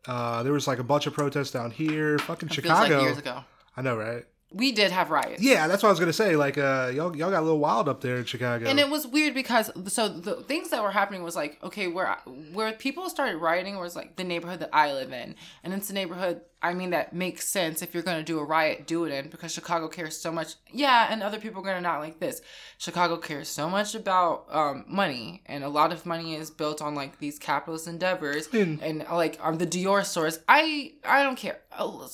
Uh, 0.08 0.44
there 0.44 0.54
was 0.54 0.68
like 0.68 0.80
a 0.80 0.84
bunch 0.84 1.08
of 1.08 1.14
protests 1.14 1.52
down 1.52 1.72
here. 1.72 2.18
Fucking 2.20 2.50
It 2.50 2.54
Chicago. 2.54 2.96
like 2.98 3.04
years 3.04 3.18
ago. 3.18 3.44
I 3.76 3.82
know, 3.82 3.98
right? 3.98 4.26
We 4.56 4.72
did 4.72 4.92
have 4.92 5.12
riots. 5.12 5.42
Yeah, 5.42 5.68
that's 5.68 5.84
what 5.84 5.90
I 5.90 5.92
was 5.92 6.00
gonna 6.00 6.14
say. 6.14 6.38
Like, 6.38 6.58
uh, 6.58 6.90
y'all, 6.96 7.16
y'all 7.16 7.30
got 7.30 7.42
a 7.42 7.48
little 7.48 7.60
wild 7.60 7.90
up 7.90 8.00
there 8.00 8.16
in 8.16 8.24
Chicago. 8.24 8.70
And 8.70 8.80
it 8.80 8.90
was 8.90 9.06
weird 9.06 9.34
because 9.34 9.70
so 9.92 10.08
the 10.08 10.36
things 10.44 10.70
that 10.70 10.82
were 10.82 10.92
happening 10.92 11.24
was 11.24 11.36
like 11.36 11.62
okay 11.62 11.88
where 11.88 12.18
where 12.54 12.72
people 12.72 13.10
started 13.10 13.38
rioting 13.38 13.78
was 13.78 13.96
like 13.96 14.16
the 14.16 14.24
neighborhood 14.24 14.60
that 14.62 14.70
I 14.72 14.94
live 14.94 15.12
in 15.12 15.36
and 15.64 15.74
it's 15.74 15.90
the 15.90 15.94
neighborhood 15.94 16.42
I 16.62 16.74
mean 16.74 16.92
that 16.92 17.14
makes 17.14 17.48
sense 17.48 17.82
if 17.82 17.94
you're 17.94 18.02
gonna 18.04 18.24
do 18.24 18.40
a 18.40 18.44
riot 18.46 18.88
do 18.88 19.04
it 19.06 19.12
in 19.12 19.30
because 19.30 19.52
Chicago 19.52 19.88
cares 19.90 20.18
so 20.18 20.32
much 20.32 20.54
yeah 20.72 21.08
and 21.12 21.22
other 21.22 21.38
people 21.40 21.62
are 21.62 21.66
gonna 21.66 21.82
not 21.82 22.00
like 22.00 22.20
this 22.20 22.42
Chicago 22.78 23.18
cares 23.18 23.50
so 23.50 23.70
much 23.70 23.94
about 23.94 24.46
um, 24.50 24.86
money 24.88 25.42
and 25.48 25.64
a 25.64 25.70
lot 25.70 25.92
of 25.92 26.06
money 26.06 26.36
is 26.36 26.50
built 26.50 26.82
on 26.82 26.96
like 26.96 27.20
these 27.20 27.38
capitalist 27.38 27.88
endeavors 27.88 28.52
mean- 28.54 28.80
and 28.82 29.06
like 29.12 29.38
um, 29.42 29.58
the 29.58 29.68
Dior 29.68 30.06
stores 30.06 30.40
I 30.48 30.94
I 31.04 31.24
don't 31.24 31.38
care 31.38 31.60
Oh, 31.78 32.08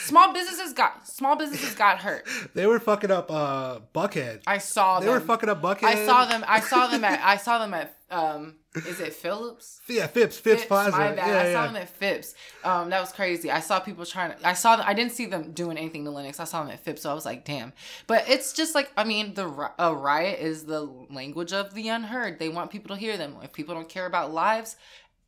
small 0.00 0.32
businesses 0.32 0.72
got 0.72 1.06
small 1.06 1.36
businesses 1.36 1.74
got 1.74 1.98
hurt 1.98 2.26
they 2.54 2.66
were 2.66 2.80
fucking 2.80 3.10
up 3.10 3.30
uh, 3.30 3.80
Buckhead. 3.94 4.42
I 4.46 4.58
saw 4.58 5.00
they 5.00 5.06
them 5.06 5.14
were 5.14 5.20
fucking 5.20 5.48
up 5.48 5.62
Buckhead. 5.62 5.84
I 5.84 6.06
saw 6.06 6.24
them. 6.24 6.44
I 6.46 6.60
saw 6.60 6.86
them 6.86 7.04
at. 7.04 7.20
I 7.24 7.36
saw 7.36 7.58
them 7.58 7.74
at. 7.74 7.96
Um, 8.08 8.54
is 8.74 9.00
it 9.00 9.14
Phillips? 9.14 9.80
Yeah, 9.88 10.06
Phipps, 10.06 10.38
Phipps, 10.38 10.64
Plaza. 10.64 10.90
My 10.90 11.12
bad. 11.12 11.28
Yeah, 11.28 11.50
I 11.50 11.52
saw 11.52 11.66
them 11.66 11.76
at 11.76 11.88
Phipps. 11.88 12.34
Um, 12.64 12.90
that 12.90 13.00
was 13.00 13.12
crazy. 13.12 13.50
I 13.50 13.60
saw 13.60 13.80
people 13.80 14.04
trying 14.04 14.36
to. 14.36 14.46
I 14.46 14.52
saw. 14.52 14.76
Them, 14.76 14.84
I 14.88 14.94
didn't 14.94 15.12
see 15.12 15.26
them 15.26 15.52
doing 15.52 15.76
anything 15.76 16.04
to 16.04 16.10
Lenox. 16.10 16.40
I 16.40 16.44
saw 16.44 16.62
them 16.62 16.72
at 16.72 16.80
Phipps, 16.80 17.02
so 17.02 17.10
I 17.10 17.14
was 17.14 17.24
like, 17.24 17.44
damn. 17.44 17.72
But 18.06 18.28
it's 18.28 18.52
just 18.52 18.74
like 18.74 18.92
I 18.96 19.04
mean, 19.04 19.34
the 19.34 19.70
a 19.78 19.94
riot 19.94 20.40
is 20.40 20.64
the 20.64 20.82
language 21.10 21.52
of 21.52 21.74
the 21.74 21.88
unheard. 21.88 22.38
They 22.38 22.48
want 22.48 22.70
people 22.70 22.94
to 22.94 23.00
hear 23.00 23.16
them. 23.16 23.36
If 23.42 23.52
people 23.52 23.74
don't 23.74 23.88
care 23.88 24.06
about 24.06 24.32
lives. 24.32 24.76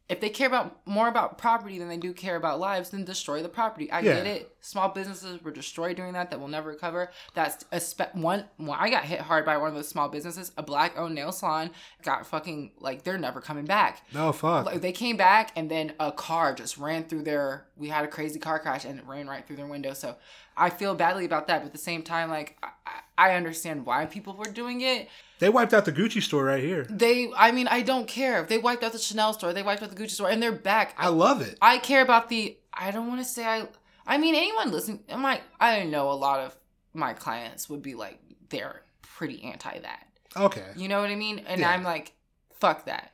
If 0.08 0.20
they 0.20 0.30
care 0.30 0.46
about 0.46 0.86
more 0.86 1.06
about 1.06 1.36
property 1.36 1.78
than 1.78 1.88
they 1.88 1.98
do 1.98 2.14
care 2.14 2.36
about 2.36 2.58
lives, 2.58 2.88
then 2.90 3.04
destroy 3.04 3.42
the 3.42 3.48
property. 3.50 3.90
I 3.92 4.00
Yeah. 4.00 4.14
get 4.14 4.26
it. 4.26 4.56
Small 4.62 4.88
businesses 4.88 5.42
were 5.42 5.50
destroyed 5.50 5.96
doing 5.96 6.14
that. 6.14 6.30
That 6.30 6.40
will 6.40 6.48
never 6.48 6.70
recover. 6.70 7.10
That's 7.34 7.66
a 7.72 7.78
spe- 7.78 8.14
one. 8.14 8.46
Well, 8.58 8.76
I 8.80 8.88
got 8.88 9.04
hit 9.04 9.20
hard 9.20 9.44
by 9.44 9.58
one 9.58 9.68
of 9.68 9.74
those 9.74 9.88
small 9.88 10.08
businesses. 10.08 10.50
A 10.56 10.62
black-owned 10.62 11.14
nail 11.14 11.30
salon 11.30 11.70
got 12.02 12.26
fucking 12.26 12.72
like 12.80 13.04
they're 13.04 13.18
never 13.18 13.42
coming 13.42 13.66
back. 13.66 14.00
No 14.14 14.32
fuck. 14.32 14.64
Like 14.64 14.80
they 14.80 14.92
came 14.92 15.18
back 15.18 15.52
and 15.54 15.70
then 15.70 15.92
a 16.00 16.10
car 16.10 16.54
just 16.54 16.78
ran 16.78 17.04
through 17.04 17.24
their. 17.24 17.66
We 17.76 17.88
had 17.88 18.04
a 18.04 18.08
crazy 18.08 18.38
car 18.38 18.58
crash 18.58 18.86
and 18.86 18.98
it 18.98 19.04
ran 19.06 19.28
right 19.28 19.46
through 19.46 19.56
their 19.56 19.66
window. 19.66 19.92
So 19.92 20.16
I 20.56 20.70
feel 20.70 20.94
badly 20.94 21.26
about 21.26 21.48
that, 21.48 21.60
but 21.60 21.66
at 21.66 21.72
the 21.72 21.78
same 21.78 22.02
time, 22.02 22.30
like 22.30 22.56
I, 22.62 22.70
I 23.18 23.34
understand 23.34 23.84
why 23.84 24.06
people 24.06 24.32
were 24.34 24.44
doing 24.50 24.80
it. 24.80 25.08
They 25.38 25.48
wiped 25.48 25.72
out 25.74 25.84
the 25.84 25.92
Gucci 25.92 26.22
store 26.22 26.44
right 26.44 26.62
here. 26.62 26.84
They, 26.90 27.30
I 27.36 27.52
mean, 27.52 27.68
I 27.68 27.82
don't 27.82 28.06
care 28.08 28.40
if 28.42 28.48
they 28.48 28.58
wiped 28.58 28.82
out 28.84 28.92
the 28.92 28.98
Chanel 28.98 29.32
store, 29.32 29.52
they 29.52 29.62
wiped 29.62 29.82
out 29.82 29.90
the 29.90 29.96
Gucci 30.02 30.10
store, 30.10 30.30
and 30.30 30.42
they're 30.42 30.52
back. 30.52 30.94
I 30.98 31.08
love 31.08 31.40
it. 31.40 31.56
I 31.62 31.78
care 31.78 32.02
about 32.02 32.28
the. 32.28 32.56
I 32.72 32.90
don't 32.90 33.06
want 33.08 33.20
to 33.20 33.24
say 33.24 33.44
I. 33.44 33.68
I 34.06 34.18
mean, 34.18 34.34
anyone 34.34 34.70
listening, 34.70 35.00
my 35.16 35.40
I 35.60 35.84
know 35.84 36.10
a 36.10 36.14
lot 36.14 36.40
of 36.40 36.54
my 36.94 37.12
clients 37.12 37.68
would 37.68 37.82
be 37.82 37.94
like 37.94 38.18
they're 38.48 38.82
pretty 39.02 39.42
anti 39.44 39.78
that. 39.80 40.06
Okay. 40.36 40.64
You 40.76 40.88
know 40.88 41.00
what 41.00 41.10
I 41.10 41.14
mean? 41.16 41.40
And 41.40 41.60
Yeah. 41.60 41.70
I'm 41.70 41.82
like, 41.82 42.12
fuck 42.60 42.86
that. 42.86 43.12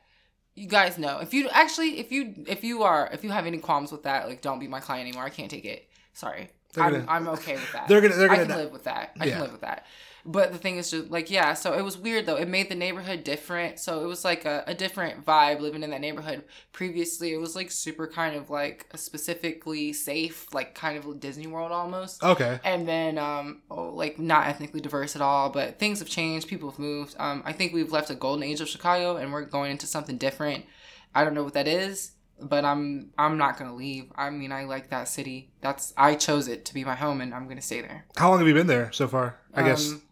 you 0.55 0.67
guys 0.69 0.97
know 0.97 1.19
if 1.19 1.33
you 1.33 1.49
actually 1.51 1.99
if 1.99 2.11
you 2.11 2.33
if 2.47 2.63
you 2.63 2.83
are 2.83 3.09
if 3.11 3.23
you 3.23 3.29
have 3.31 3.45
any 3.45 3.57
qualms 3.57 3.91
with 3.91 4.03
that, 4.03 4.27
like 4.29 4.41
don't 4.41 4.59
be 4.59 4.67
my 4.67 4.79
client 4.79 5.07
anymore. 5.07 5.25
I 5.25 5.29
can't 5.29 5.51
take 5.51 5.65
it. 5.65 5.89
Sorry, 6.13 6.49
They're 6.73 6.83
I'm, 6.85 6.91
gonna- 6.93 7.05
I'm 7.09 7.27
okay 7.29 7.55
with 7.55 7.71
that. 7.73 7.87
They're 7.89 7.99
gonna- 8.01 8.15
they're 8.15 8.29
gonna 8.29 8.43
I 8.43 8.45
can 8.45 8.55
live 8.55 8.71
with 8.71 8.83
that. 8.85 9.11
I 9.19 9.25
Yeah. 9.25 9.31
can 9.33 9.41
live 9.41 9.51
with 9.51 9.61
that. 9.61 9.85
But 10.27 10.51
the 10.51 10.57
thing 10.57 10.77
is 10.77 10.89
just 10.89 11.11
like 11.11 11.29
yeah, 11.29 11.53
so 11.53 11.73
it 11.73 11.83
was 11.83 11.97
weird 11.97 12.25
though. 12.25 12.35
It 12.35 12.47
made 12.47 12.69
the 12.69 12.75
neighborhood 12.75 13.23
different. 13.23 13.79
So 13.79 14.03
it 14.03 14.07
was 14.07 14.25
like 14.25 14.45
a, 14.45 14.63
a 14.65 14.73
different 14.73 15.23
vibe 15.25 15.59
living 15.59 15.83
in 15.83 15.91
that 15.91 16.01
neighborhood. 16.01 16.43
Previously, 16.71 17.31
it 17.33 17.37
was 17.37 17.55
like 17.55 17.69
super 17.69 18.07
kind 18.07 18.35
of 18.35 18.49
like 18.49 18.87
specifically 18.95 19.93
safe, 19.93 20.53
like 20.53 20.75
kind 20.75 20.97
of 20.97 21.19
Disney 21.19 21.47
World 21.47 21.71
almost 21.71 22.23
Okay. 22.23 22.59
and 22.63 22.87
then 22.87 23.17
um 23.17 23.61
oh, 23.69 23.89
like 23.89 24.19
not 24.19 24.47
ethnically 24.47 24.79
diverse 24.81 25.15
at 25.15 25.21
all 25.21 25.49
but 25.49 25.79
things 25.79 25.99
have 25.99 26.07
changed 26.07 26.47
people 26.47 26.69
have 26.69 26.79
moved 26.79 27.15
um 27.19 27.41
i 27.45 27.51
think 27.53 27.73
we've 27.73 27.91
left 27.91 28.09
a 28.09 28.15
golden 28.15 28.43
age 28.43 28.61
of 28.61 28.67
chicago 28.67 29.17
and 29.17 29.31
we're 29.31 29.43
going 29.45 29.71
into 29.71 29.85
something 29.85 30.17
different 30.17 30.65
i 31.13 31.23
don't 31.23 31.33
know 31.33 31.43
what 31.43 31.53
that 31.53 31.67
is 31.67 32.11
but 32.41 32.65
i'm 32.65 33.11
i'm 33.17 33.37
not 33.37 33.57
gonna 33.57 33.75
leave 33.75 34.11
i 34.15 34.29
mean 34.29 34.51
i 34.51 34.63
like 34.63 34.89
that 34.89 35.07
city 35.07 35.51
that's 35.61 35.93
i 35.97 36.15
chose 36.15 36.47
it 36.47 36.65
to 36.65 36.73
be 36.73 36.83
my 36.83 36.95
home 36.95 37.21
and 37.21 37.33
i'm 37.33 37.47
gonna 37.47 37.61
stay 37.61 37.81
there 37.81 38.05
How 38.17 38.29
long 38.29 38.39
have 38.39 38.47
you 38.47 38.53
been 38.53 38.67
there 38.67 38.91
so 38.91 39.07
far? 39.07 39.37
I 39.53 39.63
guess. 39.63 39.89
Um, 39.89 39.95
it's 39.95 40.03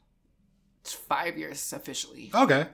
five 0.83 1.37
years 1.37 1.71
officially 1.73 2.31
Okay. 2.33 2.67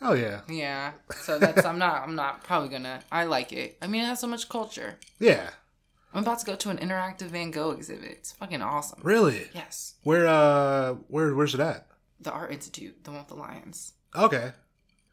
Oh 0.00 0.12
yeah. 0.14 0.42
yeah 0.48 0.92
so 1.22 1.38
that's 1.38 1.64
i'm 1.64 1.78
not 1.78 2.02
i'm 2.02 2.14
not 2.14 2.44
probably 2.44 2.68
gonna 2.68 3.00
i 3.10 3.24
like 3.24 3.52
it 3.52 3.76
i 3.82 3.86
mean 3.88 4.02
it 4.02 4.06
has 4.06 4.20
so 4.20 4.26
much 4.28 4.48
culture 4.48 4.96
Yeah. 5.18 5.50
i'm 6.14 6.22
about 6.22 6.38
to 6.40 6.46
go 6.46 6.54
to 6.54 6.70
an 6.70 6.78
interactive 6.78 7.30
van 7.30 7.50
gogh 7.50 7.72
exhibit 7.72 8.10
it's 8.12 8.32
fucking 8.32 8.62
awesome 8.62 9.00
Really? 9.02 9.48
yes 9.54 9.94
Where 10.04 10.26
uh 10.28 10.94
where 11.08 11.34
where's 11.34 11.54
it 11.54 11.60
at? 11.60 11.86
the 12.20 12.30
art 12.30 12.52
institute 12.52 13.02
the 13.04 13.10
one 13.10 13.20
with 13.20 13.28
the 13.28 13.34
lions 13.34 13.94
Okay. 14.14 14.52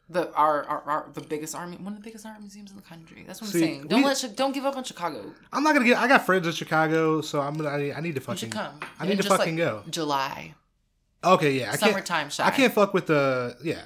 the 0.09 0.31
our, 0.33 0.63
our, 0.65 0.81
our 0.83 1.09
the 1.13 1.21
biggest 1.21 1.55
army 1.55 1.77
one 1.77 1.93
of 1.93 1.99
the 1.99 2.03
biggest 2.03 2.25
art 2.25 2.39
museums 2.39 2.69
in 2.69 2.75
the 2.77 2.83
country. 2.83 3.23
That's 3.25 3.41
what 3.41 3.47
I'm 3.53 3.59
saying. 3.59 3.87
Don't 3.87 4.01
we- 4.01 4.07
let 4.07 4.33
don't 4.35 4.53
give 4.53 4.65
up 4.65 4.77
on 4.77 4.83
Chicago. 4.83 5.33
I'm 5.51 5.63
not 5.63 5.73
gonna 5.73 5.85
get. 5.85 5.97
I 5.97 6.07
got 6.07 6.25
friends 6.27 6.45
in 6.47 6.53
Chicago, 6.53 7.21
so 7.21 7.41
I'm 7.41 7.55
gonna. 7.57 7.69
I, 7.69 7.97
I 7.97 8.01
need 8.01 8.13
to 8.15 8.21
fucking. 8.21 8.33
You 8.33 8.37
should 8.37 8.51
come. 8.51 8.79
I 8.99 9.03
And 9.05 9.09
need 9.09 9.21
to 9.21 9.27
fucking 9.27 9.57
like, 9.57 9.65
go. 9.65 9.83
July, 9.89 10.53
Okay, 11.25 11.51
yeah. 11.53 11.65
I 11.71 11.77
can't. 11.77 11.91
summertime 11.91 12.29
shy. 12.29 12.45
I 12.45 12.51
can't 12.51 12.73
fuck 12.73 12.93
with 12.93 13.07
the. 13.07 13.57
Yeah. 13.63 13.81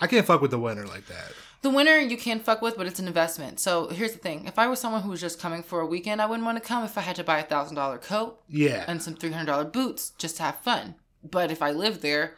I 0.00 0.06
can't 0.06 0.26
fuck 0.26 0.40
with 0.40 0.50
the 0.50 0.58
winter 0.58 0.86
like 0.86 1.06
that. 1.06 1.32
The 1.62 1.70
winter 1.70 2.00
you 2.00 2.16
can't 2.16 2.42
fuck 2.44 2.60
with, 2.60 2.76
but 2.76 2.86
it's 2.88 2.98
an 2.98 3.06
investment. 3.06 3.60
So 3.60 3.86
here's 3.88 4.12
the 4.12 4.18
thing: 4.18 4.46
if 4.46 4.58
I 4.58 4.66
was 4.66 4.80
someone 4.80 5.02
who 5.02 5.10
was 5.10 5.20
just 5.20 5.38
coming 5.40 5.62
for 5.62 5.80
a 5.80 5.86
weekend, 5.86 6.20
I 6.20 6.26
wouldn't 6.26 6.44
want 6.44 6.60
to 6.60 6.66
come 6.66 6.82
if 6.84 6.98
I 6.98 7.02
had 7.02 7.14
to 7.16 7.24
buy 7.24 7.38
a 7.38 7.44
thousand 7.44 7.76
dollar 7.76 7.98
coat 7.98 8.40
Yeah. 8.48 8.84
and 8.88 9.00
some 9.02 9.14
three 9.14 9.30
hundred 9.30 9.46
dollar 9.46 9.64
boots 9.64 10.10
just 10.18 10.38
to 10.38 10.42
have 10.42 10.58
fun. 10.60 10.96
But 11.22 11.52
if 11.52 11.62
I 11.62 11.70
live 11.70 12.00
there, 12.00 12.34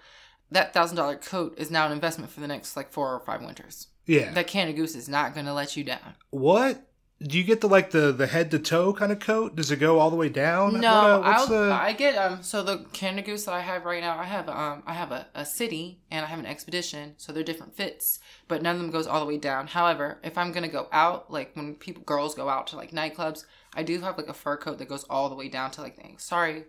that 0.50 0.74
thousand 0.74 0.96
dollar 0.98 1.16
coat 1.16 1.54
is 1.56 1.70
now 1.70 1.86
an 1.86 1.92
investment 1.92 2.30
for 2.32 2.40
the 2.40 2.48
next 2.48 2.76
like 2.76 2.92
four 2.92 3.14
or 3.14 3.20
five 3.20 3.40
winters. 3.40 3.86
yeah. 4.04 4.30
That 4.34 4.46
Canada 4.46 4.76
Goose 4.76 4.94
is 4.94 5.08
not 5.08 5.32
going 5.32 5.46
to 5.46 5.54
let 5.54 5.74
you 5.74 5.84
down. 5.84 6.16
what? 6.30 6.82
Do 7.22 7.38
you 7.38 7.44
get 7.44 7.60
the 7.60 7.68
like 7.68 7.90
the 7.90 8.12
the 8.12 8.26
head 8.26 8.50
to 8.50 8.58
toe 8.58 8.92
kind 8.92 9.12
of 9.12 9.20
coat? 9.20 9.56
Does 9.56 9.70
it 9.70 9.76
go 9.76 9.98
all 9.98 10.10
the 10.10 10.16
way 10.16 10.28
down? 10.28 10.80
No, 10.80 11.20
What, 11.20 11.26
uh, 11.26 11.46
the? 11.46 11.72
I 11.72 11.92
get 11.92 12.16
um. 12.16 12.42
So 12.42 12.62
the 12.62 12.84
Canada 12.92 13.26
Goose 13.26 13.44
that 13.44 13.54
I 13.54 13.60
have 13.60 13.84
right 13.84 14.02
now, 14.02 14.18
I 14.18 14.24
have 14.24 14.48
um, 14.48 14.82
I 14.86 14.94
have 14.94 15.12
a, 15.12 15.28
a 15.34 15.46
city 15.46 16.00
and 16.10 16.24
I 16.24 16.28
have 16.28 16.38
an 16.40 16.46
expedition. 16.46 17.14
So 17.16 17.32
they're 17.32 17.44
different 17.44 17.76
fits, 17.76 18.18
but 18.48 18.62
none 18.62 18.76
of 18.76 18.82
them 18.82 18.90
goes 18.90 19.06
all 19.06 19.20
the 19.20 19.26
way 19.26 19.38
down. 19.38 19.68
However, 19.68 20.18
if 20.24 20.36
I'm 20.36 20.52
gonna 20.52 20.68
go 20.68 20.88
out, 20.92 21.30
like 21.30 21.54
when 21.54 21.76
people 21.76 22.02
girls 22.02 22.34
go 22.34 22.48
out 22.48 22.66
to 22.68 22.76
like 22.76 22.90
nightclubs, 22.90 23.44
I 23.74 23.84
do 23.84 24.00
have 24.00 24.18
like 24.18 24.28
a 24.28 24.34
fur 24.34 24.56
coat 24.56 24.78
that 24.78 24.88
goes 24.88 25.04
all 25.04 25.28
the 25.28 25.36
way 25.36 25.48
down 25.48 25.70
to 25.72 25.82
like 25.82 25.96
the, 25.96 26.18
sorry, 26.18 26.64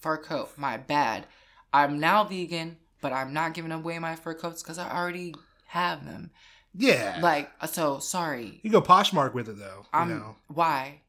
fur 0.00 0.18
coat, 0.18 0.50
my 0.56 0.76
bad. 0.76 1.26
I'm 1.72 1.98
now 1.98 2.22
vegan, 2.22 2.76
but 3.00 3.12
I'm 3.12 3.32
not 3.32 3.54
giving 3.54 3.72
away 3.72 3.98
my 3.98 4.14
fur 4.14 4.34
coats 4.34 4.62
because 4.62 4.78
I 4.78 4.94
already 4.94 5.34
have 5.68 6.04
them. 6.04 6.30
Yeah. 6.76 7.18
Like 7.22 7.50
so, 7.68 7.98
sorry. 7.98 8.60
you 8.62 8.70
go 8.70 8.82
Poshmark 8.82 9.34
with 9.34 9.48
it 9.48 9.58
though. 9.58 9.86
I'm 9.92 10.10
know. 10.10 10.36
why. 10.48 11.00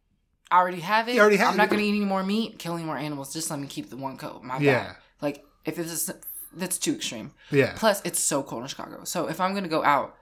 I 0.49 0.59
already 0.59 0.79
have 0.79 1.09
it. 1.09 1.15
You 1.15 1.21
already 1.21 1.35
have 1.37 1.49
I'm 1.51 1.57
not 1.57 1.69
gonna 1.69 1.81
eat 1.81 1.89
any 1.89 2.05
more 2.05 2.23
meat, 2.23 2.57
kill 2.57 2.75
any 2.75 2.83
more 2.85 2.97
animals. 2.97 3.33
Just 3.33 3.49
let 3.49 3.59
me 3.59 3.67
keep 3.67 3.89
the 3.89 3.97
one 3.97 4.17
coat. 4.17 4.43
My 4.43 4.57
Yeah. 4.59 4.83
bad. 4.83 4.95
Like 5.21 5.45
if 5.65 5.77
it's 5.77 6.09
that's 6.53 6.77
too 6.77 6.93
extreme. 6.93 7.31
Yeah. 7.51 7.73
Plus, 7.75 8.01
it's 8.05 8.19
so 8.19 8.41
cold 8.43 8.61
in 8.63 8.67
Chicago. 8.69 9.03
So 9.03 9.27
if 9.27 9.41
I'm 9.41 9.53
gonna 9.53 9.67
go 9.67 9.83
out 9.83 10.15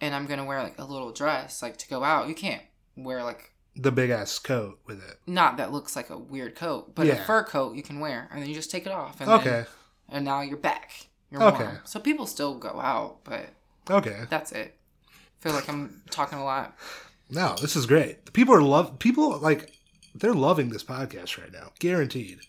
and 0.00 0.14
I'm 0.14 0.26
gonna 0.26 0.44
wear 0.44 0.62
like 0.62 0.78
a 0.78 0.84
little 0.84 1.10
dress, 1.12 1.62
like 1.62 1.76
to 1.78 1.88
go 1.88 2.04
out, 2.04 2.28
you 2.28 2.34
can't 2.34 2.62
wear 2.96 3.24
like 3.24 3.52
The 3.74 3.90
big 3.90 4.10
ass 4.10 4.38
coat 4.38 4.78
with 4.86 4.98
it. 5.06 5.18
not 5.26 5.56
that 5.56 5.72
looks 5.72 5.96
like 5.96 6.10
a 6.10 6.16
weird 6.16 6.54
coat, 6.54 6.94
but 6.94 7.08
a 7.08 7.16
fur 7.16 7.42
coat 7.42 7.74
you 7.74 7.82
can 7.82 7.98
wear, 7.98 8.28
and 8.30 8.40
then 8.40 8.48
you 8.48 8.54
just 8.54 8.70
take 8.70 8.86
it 8.86 8.92
off. 8.92 9.20
And 9.20 9.28
Okay. 9.30 9.50
Then, 9.50 9.66
and 10.08 10.24
now 10.24 10.40
you're 10.42 10.56
back. 10.56 11.08
You're 11.30 11.42
Okay. 11.42 11.64
warm. 11.64 11.78
So 11.84 11.98
people 11.98 12.26
still 12.26 12.54
go 12.54 12.80
out, 12.80 13.24
but 13.24 13.46
Okay. 13.90 14.26
that's 14.30 14.52
it. 14.52 14.75
I 15.38 15.42
feel 15.42 15.52
like 15.52 15.68
I'm 15.68 16.02
talking 16.10 16.38
a 16.38 16.44
lot. 16.44 16.76
No, 17.30 17.54
this 17.60 17.76
is 17.76 17.86
great. 17.86 18.32
People 18.32 18.54
are 18.54 18.62
love. 18.62 18.98
People 18.98 19.38
like 19.38 19.72
they're 20.14 20.34
loving 20.34 20.70
this 20.70 20.84
podcast 20.84 21.38
right 21.38 21.52
now, 21.52 21.72
guaranteed, 21.78 22.40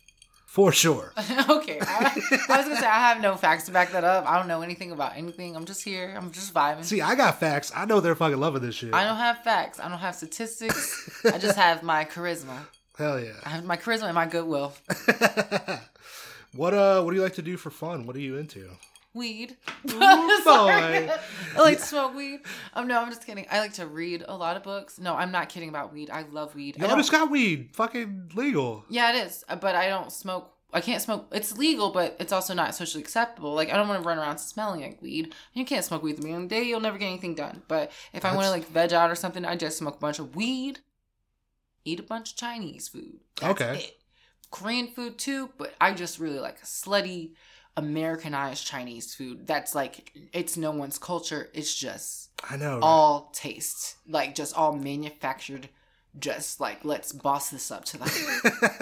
for 0.46 0.72
sure. 0.72 1.14
okay. 1.50 1.80
I, 1.82 2.12
I 2.50 2.58
was 2.58 2.66
gonna 2.66 2.78
say 2.78 2.86
I 2.88 3.10
have 3.10 3.22
no 3.22 3.36
facts 3.36 3.66
to 3.66 3.72
back 3.72 3.92
that 3.92 4.04
up. 4.04 4.30
I 4.30 4.38
don't 4.38 4.48
know 4.48 4.62
anything 4.62 4.92
about 4.92 5.18
anything. 5.18 5.56
I'm 5.56 5.66
just 5.66 5.84
here. 5.84 6.14
I'm 6.16 6.32
just 6.32 6.54
vibing. 6.54 6.84
See, 6.84 7.02
I 7.02 7.16
got 7.16 7.40
facts. 7.40 7.72
I 7.76 7.86
know 7.86 8.00
they're 8.00 8.16
fucking 8.16 8.40
loving 8.40 8.62
this 8.62 8.76
shit. 8.76 8.94
I 8.94 9.04
don't 9.04 9.18
have 9.18 9.44
facts. 9.44 9.80
I 9.80 9.90
don't 9.90 10.00
have 10.00 10.16
statistics. 10.16 11.26
I 11.26 11.38
just 11.38 11.58
have 11.66 11.84
my 11.84 12.06
charisma. 12.06 12.58
Hell 12.98 13.20
yeah! 13.20 13.34
I 13.44 13.50
have 13.50 13.66
my 13.66 13.78
charisma 13.78 14.06
and 14.06 14.16
my 14.16 14.26
goodwill. 14.26 14.74
what 16.56 16.74
uh? 16.74 17.02
What 17.02 17.12
do 17.12 17.16
you 17.16 17.24
like 17.24 17.36
to 17.36 17.42
do 17.42 17.58
for 17.58 17.70
fun? 17.70 18.06
What 18.06 18.16
are 18.16 18.20
you 18.20 18.38
into? 18.38 18.70
Weed. 19.18 19.58
Ooh, 19.90 20.00
boy. 20.00 20.00
I 21.56 21.58
like 21.58 21.80
to 21.80 21.84
smoke 21.86 22.16
weed. 22.16 22.42
Um, 22.74 22.88
no, 22.88 23.02
I'm 23.02 23.10
just 23.10 23.26
kidding. 23.26 23.46
I 23.52 23.60
like 23.60 23.74
to 23.74 23.88
read 23.88 24.24
a 24.28 24.36
lot 24.38 24.56
of 24.56 24.64
books. 24.64 25.00
No, 25.00 25.16
I'm 25.16 25.32
not 25.32 25.50
kidding 25.50 25.70
about 25.70 25.92
weed. 25.94 26.10
I 26.10 26.22
love 26.32 26.56
weed. 26.56 26.78
Don't- 26.78 26.98
just 26.98 27.12
got 27.12 27.30
weed. 27.32 27.70
Fucking 27.74 28.32
legal. 28.36 28.86
yeah, 28.90 29.14
it 29.16 29.26
is. 29.28 29.44
uh, 29.50 29.56
But 29.56 29.76
I 29.76 29.90
don't 29.90 30.12
smoke. 30.12 30.54
I 30.74 30.82
can't 30.82 31.02
smoke. 31.02 31.28
It's 31.32 31.58
legal, 31.58 31.92
but 31.92 32.18
it's 32.20 32.34
also 32.34 32.54
not 32.54 32.76
socially 32.76 33.02
acceptable. 33.02 33.54
Like 33.54 33.72
I 33.72 33.78
don't 33.78 33.88
want 33.88 34.04
to 34.04 34.08
run 34.08 34.20
around 34.20 34.38
smelling 34.38 34.82
like 34.82 35.02
weed. 35.02 35.34
You 35.54 35.64
can't 35.66 35.84
smoke 35.86 36.04
weed 36.04 36.18
with 36.18 36.26
me 36.26 36.34
on 36.34 36.44
the 36.44 36.48
day. 36.50 36.64
You'll 36.64 36.82
never 36.82 36.98
get 36.98 37.08
anything 37.08 37.36
done. 37.36 37.64
But 37.68 37.92
if 38.14 38.26
I 38.26 38.36
want 38.36 38.46
to 38.46 38.52
like 38.52 38.68
veg 38.68 38.92
out 38.94 39.10
or 39.10 39.16
something, 39.16 39.46
I 39.46 39.56
just 39.56 39.78
smoke 39.78 39.96
a 39.96 40.00
bunch 40.00 40.20
of 40.20 40.36
weed, 40.36 40.80
eat 41.86 42.00
a 42.02 42.04
bunch 42.04 42.32
of 42.32 42.38
Chinese 42.38 42.90
food. 42.90 43.20
That's 43.40 43.60
Okay. 43.62 43.78
it. 43.80 43.94
Korean 44.52 44.88
food 44.88 45.18
too, 45.18 45.50
but 45.58 45.74
I 45.80 45.94
just 45.94 46.20
really 46.20 46.40
like 46.40 46.58
a 46.62 46.66
slutty 46.66 47.32
Americanized 47.78 48.66
Chinese 48.66 49.14
food. 49.14 49.48
That's 49.48 49.74
like 49.74 50.12
it's 50.34 50.58
no 50.58 50.72
one's 50.72 50.98
culture. 50.98 51.50
It's 51.54 51.74
just 51.74 52.30
I 52.50 52.58
know. 52.58 52.74
right? 52.76 52.84
all 52.84 53.30
taste, 53.34 53.96
like 54.08 54.36
just 54.36 54.56
all 54.56 54.74
manufactured. 54.76 55.70
Just 56.20 56.60
like 56.60 56.84
let's 56.84 57.12
boss 57.12 57.52
this 57.52 57.70
up 57.70 57.86
to 57.86 57.98
the 58.00 58.06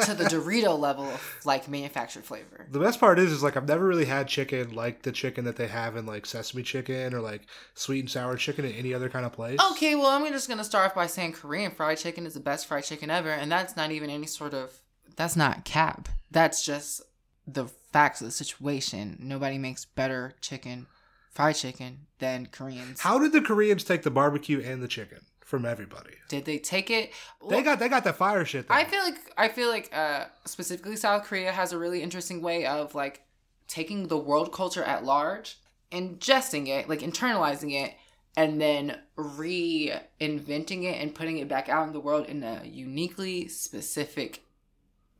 to 0.05 0.13
the 0.13 0.23
Dorito 0.29 0.79
level 0.79 1.03
of 1.03 1.35
like 1.43 1.67
manufactured 1.67 2.23
flavor. 2.23 2.65
The 2.71 2.79
best 2.79 2.97
part 2.97 3.19
is, 3.19 3.29
is 3.29 3.43
like 3.43 3.57
I've 3.57 3.67
never 3.67 3.85
really 3.85 4.05
had 4.05 4.29
chicken 4.29 4.73
like 4.73 5.01
the 5.01 5.11
chicken 5.11 5.43
that 5.43 5.57
they 5.57 5.67
have 5.67 5.97
in 5.97 6.05
like 6.05 6.25
sesame 6.25 6.63
chicken 6.63 7.13
or 7.13 7.19
like 7.19 7.41
sweet 7.73 7.99
and 7.99 8.09
sour 8.09 8.37
chicken 8.37 8.63
in 8.63 8.71
any 8.71 8.93
other 8.93 9.09
kind 9.09 9.25
of 9.25 9.33
place. 9.33 9.59
Okay, 9.73 9.95
well 9.95 10.07
I'm 10.07 10.25
just 10.31 10.47
gonna 10.47 10.63
start 10.63 10.85
off 10.91 10.95
by 10.95 11.07
saying 11.07 11.33
Korean 11.33 11.71
fried 11.71 11.97
chicken 11.97 12.25
is 12.25 12.35
the 12.35 12.39
best 12.39 12.67
fried 12.67 12.85
chicken 12.85 13.09
ever, 13.09 13.31
and 13.31 13.51
that's 13.51 13.75
not 13.75 13.91
even 13.91 14.09
any 14.09 14.27
sort 14.27 14.53
of 14.53 14.71
that's 15.17 15.35
not 15.35 15.65
cap. 15.65 16.07
That's 16.31 16.65
just 16.65 17.01
the 17.47 17.65
facts 17.91 18.21
of 18.21 18.27
the 18.27 18.31
situation. 18.31 19.17
Nobody 19.19 19.57
makes 19.57 19.85
better 19.85 20.33
chicken, 20.41 20.87
fried 21.31 21.55
chicken, 21.55 22.07
than 22.19 22.47
Koreans. 22.47 23.01
How 23.01 23.19
did 23.19 23.31
the 23.31 23.41
Koreans 23.41 23.83
take 23.83 24.03
the 24.03 24.11
barbecue 24.11 24.61
and 24.61 24.81
the 24.81 24.87
chicken 24.87 25.19
from 25.41 25.65
everybody? 25.65 26.15
did 26.27 26.45
they 26.45 26.57
take 26.57 26.89
it? 26.89 27.11
They 27.49 27.61
got 27.61 27.79
they 27.79 27.89
got 27.89 28.03
the 28.03 28.13
fire 28.13 28.45
shit. 28.45 28.67
Though. 28.67 28.73
I 28.73 28.83
feel 28.85 29.03
like 29.03 29.15
I 29.37 29.47
feel 29.47 29.69
like 29.69 29.91
uh, 29.93 30.25
specifically 30.45 30.95
South 30.95 31.23
Korea 31.23 31.51
has 31.51 31.71
a 31.71 31.77
really 31.77 32.01
interesting 32.01 32.41
way 32.41 32.65
of 32.65 32.95
like 32.95 33.21
taking 33.67 34.07
the 34.07 34.17
world 34.17 34.51
culture 34.51 34.83
at 34.83 35.03
large, 35.03 35.57
ingesting 35.91 36.67
it, 36.67 36.89
like 36.89 36.99
internalizing 36.99 37.73
it, 37.73 37.95
and 38.35 38.59
then 38.59 38.99
reinventing 39.17 40.83
it 40.83 41.01
and 41.01 41.15
putting 41.15 41.37
it 41.37 41.47
back 41.47 41.69
out 41.69 41.87
in 41.87 41.93
the 41.93 41.99
world 41.99 42.25
in 42.27 42.43
a 42.43 42.63
uniquely 42.65 43.47
specific 43.47 44.44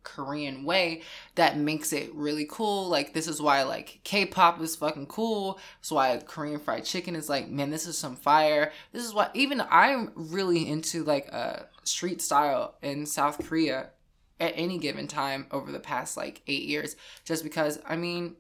Korean 0.06 0.64
way 0.64 1.02
that 1.36 1.58
makes 1.58 1.92
it 1.92 2.14
really 2.16 2.48
cool. 2.50 2.88
Like 2.88 3.14
this 3.14 3.28
is 3.28 3.42
why 3.42 3.64
like 3.64 4.00
K-pop 4.06 4.62
is 4.62 4.78
fucking 4.78 5.08
cool. 5.08 5.60
That's 5.82 5.92
why 5.92 6.18
Korean 6.26 6.62
fried 6.62 6.86
chicken 6.86 7.16
is 7.16 7.28
like, 7.28 7.50
man, 7.50 7.72
this 7.72 7.86
is 7.86 7.98
some 7.98 8.16
fire. 8.16 8.72
This 8.94 9.04
is 9.04 9.14
why 9.14 9.30
even 9.34 9.62
I'm 9.70 10.12
really 10.16 10.70
into 10.70 11.04
like 11.04 11.28
uh 11.34 11.64
street 11.84 12.22
style 12.22 12.76
in 12.82 13.06
South 13.06 13.46
Korea 13.46 13.90
at 14.40 14.54
any 14.56 14.78
given 14.78 15.08
time 15.08 15.48
over 15.52 15.72
the 15.72 15.80
past 15.80 16.16
like 16.16 16.42
eight 16.48 16.64
years. 16.64 16.96
Just 17.26 17.44
because 17.44 17.80
I 17.86 17.98
mean 17.98 18.38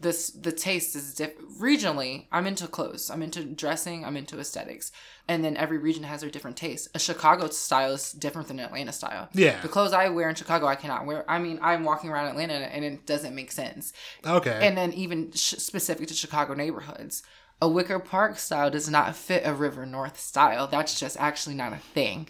this 0.00 0.30
the 0.30 0.50
taste 0.52 0.96
is 0.96 1.14
different 1.14 1.58
regionally 1.60 2.26
i'm 2.32 2.46
into 2.46 2.66
clothes 2.66 3.10
i'm 3.10 3.22
into 3.22 3.44
dressing 3.44 4.04
i'm 4.04 4.16
into 4.16 4.38
aesthetics 4.40 4.90
and 5.28 5.44
then 5.44 5.56
every 5.56 5.76
region 5.78 6.02
has 6.04 6.22
their 6.22 6.30
different 6.30 6.56
tastes 6.56 6.88
a 6.94 6.98
chicago 6.98 7.48
style 7.48 7.92
is 7.92 8.12
different 8.12 8.48
than 8.48 8.58
an 8.58 8.64
atlanta 8.66 8.92
style 8.92 9.28
Yeah. 9.34 9.60
the 9.60 9.68
clothes 9.68 9.92
i 9.92 10.08
wear 10.08 10.28
in 10.28 10.34
chicago 10.34 10.66
i 10.66 10.74
cannot 10.74 11.04
wear 11.06 11.24
i 11.30 11.38
mean 11.38 11.58
i'm 11.62 11.84
walking 11.84 12.08
around 12.10 12.26
atlanta 12.28 12.54
and 12.54 12.84
it 12.84 13.04
doesn't 13.06 13.34
make 13.34 13.52
sense 13.52 13.92
Okay. 14.26 14.58
and 14.62 14.76
then 14.76 14.92
even 14.94 15.32
sh- 15.32 15.54
specific 15.58 16.08
to 16.08 16.14
chicago 16.14 16.54
neighborhoods 16.54 17.22
a 17.62 17.68
Wicker 17.68 17.98
Park 17.98 18.38
style 18.38 18.70
does 18.70 18.88
not 18.88 19.14
fit 19.14 19.42
a 19.44 19.52
River 19.52 19.84
North 19.86 20.18
style. 20.18 20.66
That's 20.66 20.98
just 20.98 21.16
actually 21.18 21.54
not 21.54 21.72
a 21.72 21.76
thing. 21.78 22.28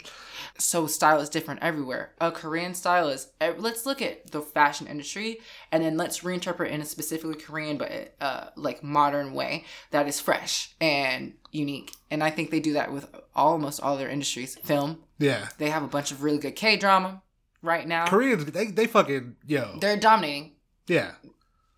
So 0.58 0.87
style 0.87 1.20
is 1.20 1.28
different 1.28 1.62
everywhere. 1.62 2.12
A 2.20 2.30
Korean 2.30 2.75
style 2.75 3.08
is 3.08 3.28
let's 3.58 3.87
look 3.87 4.02
at 4.02 4.30
the 4.30 4.42
fashion 4.42 4.87
industry 4.87 5.38
and 5.72 5.82
then 5.82 5.96
let's 5.96 6.20
reinterpret 6.20 6.70
in 6.70 6.80
a 6.80 6.84
specifically 6.84 7.37
Korean 7.37 7.78
but 7.78 8.14
uh, 8.20 8.46
like 8.56 8.82
modern 8.82 9.32
way 9.32 9.64
that 9.90 10.06
is 10.08 10.20
fresh 10.20 10.75
and 10.80 11.34
unique. 11.52 11.92
And 12.10 12.22
I 12.22 12.30
think 12.30 12.50
they 12.50 12.60
do 12.60 12.75
that 12.75 12.92
with 12.92 13.08
almost 13.34 13.80
all 13.80 13.96
their 13.96 14.10
industries. 14.10 14.56
Film, 14.56 14.99
Yeah. 15.18 15.49
they 15.58 15.70
have 15.70 15.82
a 15.82 15.88
bunch 15.88 16.10
of 16.10 16.22
really 16.22 16.38
good 16.38 16.56
K 16.56 16.76
drama 16.76 17.22
right 17.62 17.87
now. 17.87 18.06
Koreans, 18.06 18.44
they, 18.46 18.66
they 18.66 18.87
fucking, 18.87 19.37
yo. 19.46 19.78
They're 19.80 19.96
dominating. 19.96 20.52
Yeah. 20.88 21.12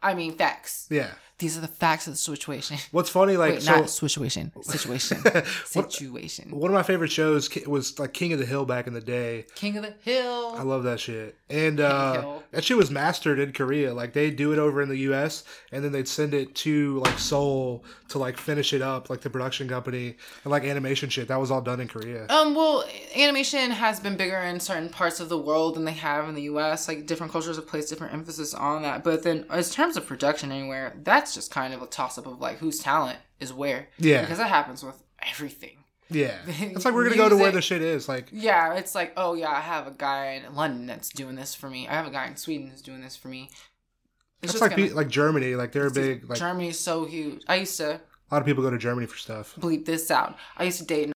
I 0.03 0.15
mean, 0.15 0.37
facts. 0.37 0.89
Yeah. 0.91 1.13
These 1.43 1.59
are 1.59 1.61
the 1.61 1.67
facts 1.67 2.07
of 2.07 2.13
the 2.13 2.19
situation. 2.19 2.79
What's 2.93 3.11
funny, 3.11 3.37
like, 3.37 3.55
Wait, 3.55 3.63
so. 3.63 3.73
not 3.81 3.91
situation. 3.91 4.53
Situation. 4.63 5.19
What- 5.19 5.93
situation. 5.93 6.51
one 6.57 6.71
of 6.71 6.75
my 6.75 6.85
favorite 6.85 7.11
shows 7.11 7.51
was 7.67 7.99
like 7.99 8.13
King 8.13 8.33
of 8.33 8.39
the 8.39 8.47
Hill 8.47 8.65
back 8.65 8.87
in 8.87 8.95
the 8.95 9.01
day. 9.01 9.47
King 9.57 9.77
of 9.77 9.83
the 9.83 9.95
Hill. 10.03 10.55
I 10.57 10.63
love 10.63 10.85
that 10.85 11.01
shit. 11.01 11.37
And 11.51 11.81
uh, 11.81 12.39
that 12.53 12.63
shit 12.63 12.77
was 12.77 12.93
mastered 12.93 13.41
in 13.41 13.53
Korea. 13.53 13.93
Like 13.93 14.13
they 14.13 14.31
do 14.31 14.53
it 14.53 14.61
over 14.61 14.81
in 14.83 14.89
the 14.89 14.99
US 15.11 15.43
and 15.73 15.83
then 15.85 15.91
they'd 15.91 16.07
send 16.07 16.33
it 16.33 16.55
to 16.57 17.01
like 17.01 17.19
Seoul 17.19 17.85
to 18.09 18.19
like 18.19 18.37
finish 18.37 18.73
it 18.73 18.81
up, 18.83 19.11
like 19.11 19.23
the 19.23 19.31
production 19.31 19.69
company 19.69 20.17
and 20.45 20.51
like 20.51 20.65
animation 20.65 21.09
shit. 21.09 21.27
That 21.29 21.41
was 21.41 21.51
all 21.51 21.61
done 21.61 21.81
in 21.81 21.89
Korea. 21.89 22.27
Um, 22.29 22.55
well, 22.55 22.85
animation 23.17 23.71
has 23.73 23.99
been 23.99 24.17
bigger 24.17 24.39
in 24.39 24.61
certain 24.61 24.89
parts 24.91 25.19
of 25.19 25.29
the 25.29 25.39
world 25.39 25.75
than 25.75 25.85
they 25.85 25.93
have 25.93 26.29
in 26.29 26.35
the 26.35 26.43
U.S. 26.43 26.87
Like 26.87 27.07
different 27.07 27.33
cultures 27.33 27.57
have 27.57 27.67
placed 27.67 27.89
different 27.89 28.15
emphasis 28.15 28.55
on 28.55 28.83
that. 28.83 29.03
But 29.03 29.25
then, 29.25 29.45
as 29.51 29.75
terms 29.75 29.97
of 29.97 30.07
production 30.07 30.53
anywhere, 30.53 30.95
that's 31.03 31.32
just 31.35 31.51
kind 31.51 31.73
of 31.75 31.83
a 31.83 31.87
toss 31.87 32.19
up 32.19 32.27
of 32.27 32.41
like 32.41 32.59
whose 32.59 32.79
talent 32.79 33.19
is 33.41 33.53
where. 33.53 33.89
Yeah. 33.99 34.21
Because 34.23 34.39
that 34.39 34.49
happens 34.49 34.83
with 34.85 35.03
everything. 35.31 35.79
Yeah. 36.11 36.37
It's 36.47 36.85
like 36.85 36.93
we're 36.95 37.05
gonna 37.05 37.17
go 37.17 37.29
to 37.29 37.37
where 37.37 37.53
the 37.53 37.63
shit 37.63 37.81
is. 37.83 38.09
Like 38.09 38.29
Yeah, 38.33 38.75
it's 38.75 38.95
like, 38.95 39.13
oh 39.17 39.35
yeah, 39.35 39.51
I 39.51 39.61
have 39.61 39.87
a 39.87 39.93
guy 39.93 40.43
in 40.47 40.55
London 40.55 40.87
that's 40.87 41.09
doing 41.09 41.37
this 41.37 41.55
for 41.55 41.71
me. 41.71 41.89
I 41.89 41.93
have 41.95 42.07
a 42.07 42.11
guy 42.11 42.27
in 42.27 42.37
Sweden 42.37 42.69
that's 42.69 42.83
doing 42.83 43.01
this 43.01 43.17
for 43.17 43.29
me. 43.29 43.51
It's 44.43 44.61
like 44.61 44.73
gonna- 44.77 44.93
like 44.95 45.09
Germany. 45.09 45.55
Like 45.55 45.73
they're 45.73 45.89
big. 45.91 46.29
Like 46.29 46.39
Germany's 46.39 46.79
so 46.79 47.05
huge. 47.07 47.43
I 47.49 47.57
used 47.57 47.77
to 47.79 47.95
a 47.95 48.01
lot 48.35 48.41
of 48.43 48.47
people 48.47 48.63
go 48.63 48.71
to 48.71 48.79
Germany 48.79 49.07
for 49.07 49.17
stuff. 49.17 49.55
bleep 49.59 49.85
this 49.85 50.11
out. 50.11 50.37
I 50.57 50.65
used 50.65 50.79
to 50.79 50.85
date, 50.85 51.07
an- 51.09 51.13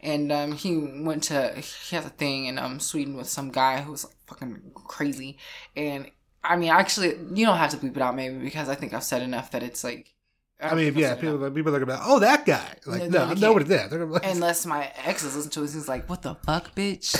and 0.00 0.32
um, 0.32 0.52
he 0.52 0.76
went 0.76 1.22
to 1.24 1.52
he 1.54 1.96
has 1.96 2.04
a 2.06 2.10
thing 2.10 2.46
in 2.46 2.58
um 2.58 2.80
Sweden 2.80 3.16
with 3.16 3.28
some 3.28 3.50
guy 3.50 3.80
who 3.82 3.92
was 3.92 4.04
like 4.04 4.14
fucking 4.26 4.72
crazy, 4.74 5.38
and 5.76 6.10
I 6.44 6.56
mean 6.56 6.70
actually 6.70 7.16
you 7.34 7.44
don't 7.46 7.58
have 7.58 7.70
to 7.70 7.76
bleep 7.76 7.96
it 7.96 8.02
out 8.02 8.14
maybe 8.14 8.38
because 8.38 8.68
I 8.68 8.74
think 8.74 8.92
I've 8.94 9.04
said 9.04 9.22
enough 9.22 9.50
that 9.52 9.62
it's 9.62 9.82
like. 9.84 10.14
I 10.60 10.74
mean, 10.74 10.86
think 10.92 10.96
I've 10.96 11.00
yeah, 11.02 11.14
people, 11.14 11.36
like, 11.36 11.54
people 11.54 11.72
are 11.72 11.78
gonna 11.78 11.86
be 11.86 11.92
like, 11.92 12.02
oh, 12.04 12.18
that 12.18 12.44
guy. 12.44 12.74
Like, 12.84 13.02
No, 13.02 13.06
no, 13.06 13.18
no, 13.18 13.30
I 13.30 13.34
they 13.34 13.40
know 13.42 13.52
what 13.52 13.60
can't. 13.62 13.70
it 13.70 13.74
is. 13.84 13.90
They're 13.90 13.98
gonna 14.00 14.06
be 14.06 14.12
like, 14.14 14.26
Unless 14.26 14.66
my 14.66 14.92
exes 15.04 15.36
listen 15.36 15.50
to 15.52 15.60
it, 15.62 15.70
he's 15.70 15.86
like, 15.86 16.08
"What 16.08 16.22
the 16.22 16.34
fuck, 16.34 16.74
bitch? 16.74 17.14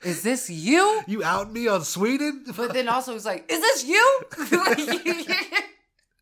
Is 0.02 0.22
this 0.22 0.48
you?" 0.48 1.02
you 1.06 1.22
out 1.22 1.52
me 1.52 1.68
on 1.68 1.84
Sweden? 1.84 2.44
But 2.56 2.72
then 2.72 2.88
also 2.88 3.12
he's 3.12 3.26
like, 3.26 3.44
"Is 3.52 3.60
this 3.60 3.84
you? 3.84 4.20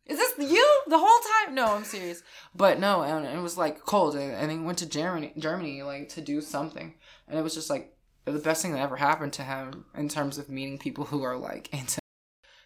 Is 0.07 0.17
this 0.17 0.33
you 0.51 0.81
the 0.87 0.97
whole 0.99 1.19
time?" 1.45 1.55
No, 1.55 1.67
I'm 1.75 1.83
serious. 1.85 2.23
But 2.53 2.79
no, 2.79 3.03
and 3.03 3.25
it 3.25 3.41
was 3.41 3.57
like 3.57 3.85
cold, 3.85 4.15
and, 4.15 4.33
and 4.33 4.51
he 4.51 4.57
went 4.57 4.79
to 4.79 4.85
Germany, 4.89 5.31
Germany, 5.37 5.83
like 5.83 6.09
to 6.09 6.21
do 6.21 6.41
something, 6.41 6.93
and 7.27 7.39
it 7.39 7.41
was 7.41 7.53
just 7.53 7.69
like 7.69 7.95
the 8.25 8.39
best 8.39 8.61
thing 8.61 8.71
that 8.73 8.79
ever 8.81 8.97
happened 8.97 9.33
to 9.33 9.43
him 9.43 9.85
in 9.95 10.07
terms 10.09 10.37
of 10.37 10.49
meeting 10.49 10.77
people 10.77 11.05
who 11.05 11.23
are 11.23 11.37
like 11.37 11.71
into. 11.73 11.99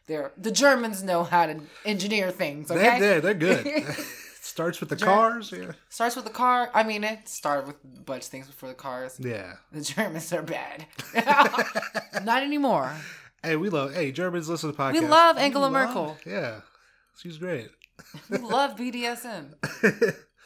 They're 0.08 0.32
the 0.38 0.52
Germans 0.52 1.02
know 1.04 1.24
how 1.24 1.48
to 1.48 1.62
engineer 1.86 2.30
things. 2.32 2.70
Okay, 2.70 3.00
They're, 3.00 3.22
they're, 3.22 3.34
they're 3.34 3.64
good. 3.64 3.96
Starts 4.42 4.80
with 4.80 4.90
the 4.90 4.96
Ger- 4.96 5.06
cars. 5.06 5.52
Yeah. 5.52 5.72
starts 5.90 6.16
with 6.16 6.24
the 6.26 6.32
car. 6.32 6.70
I 6.74 6.84
mean, 6.84 7.04
it 7.04 7.28
started 7.28 7.66
with 7.68 7.78
a 7.84 8.02
bunch 8.02 8.24
of 8.26 8.30
things 8.30 8.46
before 8.48 8.70
the 8.70 8.76
cars. 8.76 9.18
Yeah. 9.20 9.54
The 9.72 9.82
Germans 9.82 10.32
are 10.32 10.44
bad. 10.44 10.86
Not 12.24 12.44
anymore. 12.44 12.94
Hey, 13.44 13.56
we 13.56 13.70
love. 13.70 13.94
Hey, 13.96 14.12
Germans 14.12 14.48
listen 14.48 14.72
to 14.72 14.78
podcasts. 14.78 14.94
We 14.94 15.00
love 15.02 15.38
Angela 15.38 15.64
love- 15.64 15.72
Merkel. 15.74 16.18
Yeah, 16.26 16.62
she's 17.18 17.38
great. 17.38 17.70
We 18.30 18.38
love 18.38 18.76
BDSM. 18.78 19.56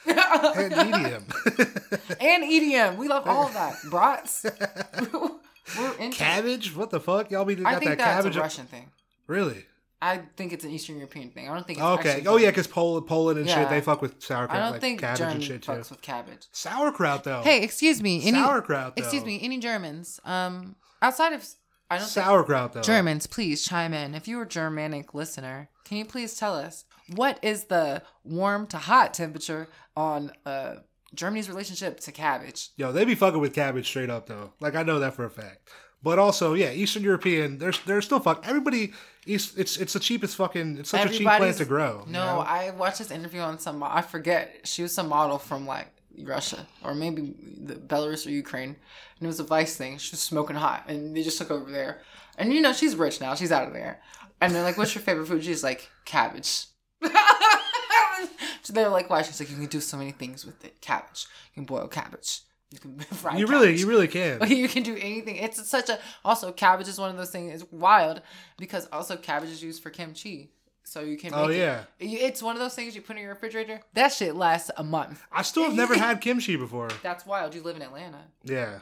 And 0.08 0.92
medium. 0.92 1.26
and 2.20 2.44
EDM. 2.44 2.98
We 2.98 3.08
love 3.08 3.28
all 3.28 3.48
of 3.48 3.54
that. 3.54 3.76
Brats. 3.90 4.46
We're 5.78 5.94
into 6.00 6.18
cabbage? 6.18 6.76
What 6.76 6.90
the 6.90 7.00
fuck? 7.00 7.30
Y'all 7.32 7.46
be 7.46 7.56
got 7.56 7.68
I 7.68 7.72
think 7.80 7.92
that 7.92 7.98
that's 8.00 8.22
cabbage? 8.24 8.36
a 8.38 8.40
Russian 8.40 8.66
thing. 8.66 8.92
Really? 9.28 9.66
I 10.02 10.22
think 10.38 10.54
it's 10.54 10.64
an 10.64 10.72
Eastern 10.72 10.96
European 10.96 11.30
thing. 11.30 11.50
I 11.50 11.54
don't 11.54 11.68
think 11.68 11.80
it's 11.80 11.86
Okay. 11.86 12.10
actually 12.12 12.28
Oh 12.28 12.38
yeah, 12.38 12.50
because 12.50 12.68
Poland, 12.68 13.06
Poland 13.06 13.38
and 13.38 13.48
Yeah. 13.48 13.56
shit, 13.56 13.70
they 13.70 13.82
fuck 13.82 14.02
with 14.02 14.22
sauerkraut, 14.24 14.58
I 14.58 14.64
don't 14.64 14.72
like 14.72 14.82
think 14.82 15.02
cabbage 15.02 15.20
and 15.22 15.30
German 15.32 15.42
shit 15.42 15.62
too. 15.62 15.72
fucks 15.74 15.90
with 15.92 16.02
cabbage. 16.02 16.48
Sauerkraut 16.54 17.24
though. 17.26 17.42
Hey, 17.44 17.62
excuse 17.62 18.02
me. 18.02 18.26
Any 18.26 18.38
sauerkraut 18.38 18.96
though. 18.96 19.02
excuse 19.02 19.26
me, 19.26 19.40
any 19.44 19.60
Germans? 19.60 20.20
Um 20.24 20.76
outside 21.02 21.34
of 21.34 21.46
I 21.92 21.98
don't 21.98 22.08
think 22.08 22.24
Sauerkraut 22.26 22.74
though. 22.74 22.82
Germans, 22.82 23.28
please 23.28 23.64
chime 23.64 23.94
in. 23.94 24.16
If 24.16 24.28
you're 24.28 24.44
a 24.44 24.48
Germanic 24.48 25.14
listener, 25.14 25.70
can 25.86 25.98
you 25.98 26.06
please 26.06 26.36
tell 26.36 26.56
us 26.56 26.86
what 27.15 27.39
is 27.41 27.65
the 27.65 28.02
warm 28.24 28.67
to 28.67 28.78
hot 28.78 29.13
temperature 29.13 29.67
on 29.95 30.32
uh, 30.45 30.76
Germany's 31.13 31.50
relationship 31.50 32.00
to 32.02 32.12
cabbage? 32.12 32.69
Yo, 32.78 32.91
they 32.91 33.06
be 33.06 33.15
fucking 33.15 33.39
with 33.39 33.54
cabbage 33.54 33.88
straight 33.88 34.10
up 34.10 34.28
though. 34.28 34.54
Like 34.60 34.76
I 34.76 34.84
know 34.84 35.00
that 35.00 35.15
for 35.15 35.26
a 35.26 35.30
fact. 35.30 35.69
But 36.02 36.17
also, 36.17 36.54
yeah, 36.54 36.72
Eastern 36.72 37.04
European, 37.04 37.58
they're 37.58 37.74
they're 37.86 38.02
still 38.02 38.22
fuck. 38.22 38.48
Everybody, 38.48 38.93
East, 39.26 39.58
it's 39.58 39.76
it's 39.76 39.91
the 39.93 40.00
cheapest 40.00 40.38
fucking. 40.38 40.78
It's 40.78 40.89
such 40.91 41.10
a 41.10 41.13
cheap 41.13 41.28
plant 41.28 41.58
to 41.58 41.65
grow. 41.65 42.04
you 42.06 42.13
No, 42.13 42.36
know? 42.36 42.39
I 42.39 42.72
watched 42.72 43.00
this 43.00 43.12
interview 43.12 43.41
on 43.41 43.60
some. 43.60 43.84
I 43.84 44.02
forget. 44.02 44.62
She 44.63 44.82
was 44.82 44.93
some 44.93 45.10
model 45.10 45.38
from 45.38 45.67
like 45.67 45.88
Russia 46.24 46.65
or 46.84 46.95
maybe 46.95 47.36
the 47.62 47.76
Belarus 47.76 48.26
or 48.26 48.30
Ukraine, 48.30 48.69
and 48.69 49.22
it 49.22 49.28
was 49.28 49.41
a 49.41 49.43
Vice 49.43 49.76
thing. 49.76 49.98
She 49.98 50.13
was 50.13 50.22
smoking 50.22 50.56
hot, 50.56 50.86
and 50.88 51.15
they 51.15 51.22
just 51.22 51.38
took 51.38 51.52
over 51.52 51.69
there. 51.69 52.02
And 52.38 52.54
you 52.54 52.62
know 52.62 52.72
she's 52.72 52.95
rich 52.95 53.19
now. 53.19 53.36
She's 53.36 53.52
out 53.52 53.67
of 53.67 53.74
there. 53.74 54.00
And 54.39 54.56
they're 54.56 54.63
like, 54.63 54.78
"What's 54.78 54.95
your 54.95 55.02
favorite 55.02 55.28
food?" 55.28 55.43
She's 55.43 55.65
like, 55.65 55.89
"Cabbage." 56.06 56.67
so 58.62 58.74
they're 58.74 58.90
like, 58.90 59.10
"Why?" 59.10 59.22
She's 59.22 59.40
like, 59.40 59.50
"You 59.50 59.56
can 59.56 59.66
do 59.68 59.80
so 59.82 59.98
many 59.98 60.12
things 60.12 60.46
with 60.46 60.64
it. 60.66 60.82
Cabbage. 60.82 61.26
You 61.54 61.56
can 61.56 61.66
boil 61.66 61.88
cabbage. 61.88 62.42
You 62.72 62.78
can 62.80 63.00
fry. 63.00 63.38
you 63.38 63.48
really, 63.48 63.68
cabbage. 63.68 63.80
you 63.82 63.88
really 63.88 64.08
can. 64.08 64.48
you 64.52 64.68
can 64.68 64.84
do 64.84 64.96
anything. 64.96 65.38
It's 65.38 65.68
such 65.68 65.90
a 65.90 66.00
also 66.24 66.52
cabbage 66.52 66.88
is 66.88 67.00
one 67.00 67.10
of 67.10 67.18
those 67.18 67.32
things. 67.32 67.62
It's 67.62 67.72
wild 67.72 68.22
because 68.58 68.88
also 68.92 69.16
cabbage 69.18 69.50
is 69.50 69.64
used 69.64 69.82
for 69.82 69.90
kimchi, 69.90 70.52
so 70.84 71.02
you 71.02 71.18
can. 71.18 71.34
Oh, 71.34 71.48
make 71.48 71.48
Oh 71.48 71.52
it. 71.52 71.58
yeah, 71.58 71.84
It's 72.00 72.44
one 72.44 72.56
of 72.56 72.62
those 72.62 72.76
things 72.76 72.96
you 72.96 73.02
put 73.02 73.16
in 73.16 73.24
your 73.24 73.32
refrigerator. 73.34 73.82
That 73.94 74.12
shit 74.14 74.36
lasts 74.36 74.70
a 74.78 74.84
month. 74.84 75.24
I 75.32 75.42
still 75.42 75.64
have 75.64 75.76
never 75.76 75.96
had 75.98 76.22
kimchi 76.22 76.56
before. 76.58 76.90
That's 77.02 77.26
wild. 77.26 77.56
You 77.56 77.64
live 77.64 77.76
in 77.76 77.82
Atlanta. 77.82 78.20
Yeah, 78.44 78.80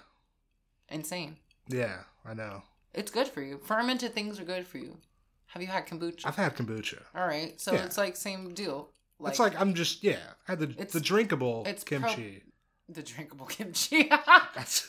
Insane. 0.90 1.38
yeah, 1.70 2.00
I 2.26 2.34
know. 2.34 2.64
It's 2.94 3.12
good 3.12 3.28
for 3.28 3.42
you. 3.42 3.60
Fermented 3.64 4.14
things 4.14 4.40
are 4.40 4.44
good 4.44 4.66
for 4.66 4.80
you. 4.80 4.98
Have 5.48 5.62
you 5.62 5.68
had 5.68 5.88
kombucha? 5.88 6.26
I've 6.26 6.36
had 6.36 6.56
kombucha. 6.56 7.02
All 7.16 7.26
right, 7.26 7.60
so 7.60 7.74
Yeah. 7.74 7.84
it's 7.86 7.98
like 7.98 8.16
same 8.16 8.54
deal. 8.54 8.90
Like, 9.20 9.32
it's 9.32 9.40
like 9.40 9.60
I'm 9.60 9.74
just 9.74 10.04
yeah. 10.04 10.18
I 10.48 10.52
had 10.52 10.60
the 10.60 10.70
It's- 10.70 10.92
the 10.94 11.00
drinkable 11.00 11.64
it's 11.66 11.84
pro- 11.84 12.00
kimchi. 12.00 12.44
the 12.90 13.02
drinkable 13.02 13.46
kimchi. 13.56 14.10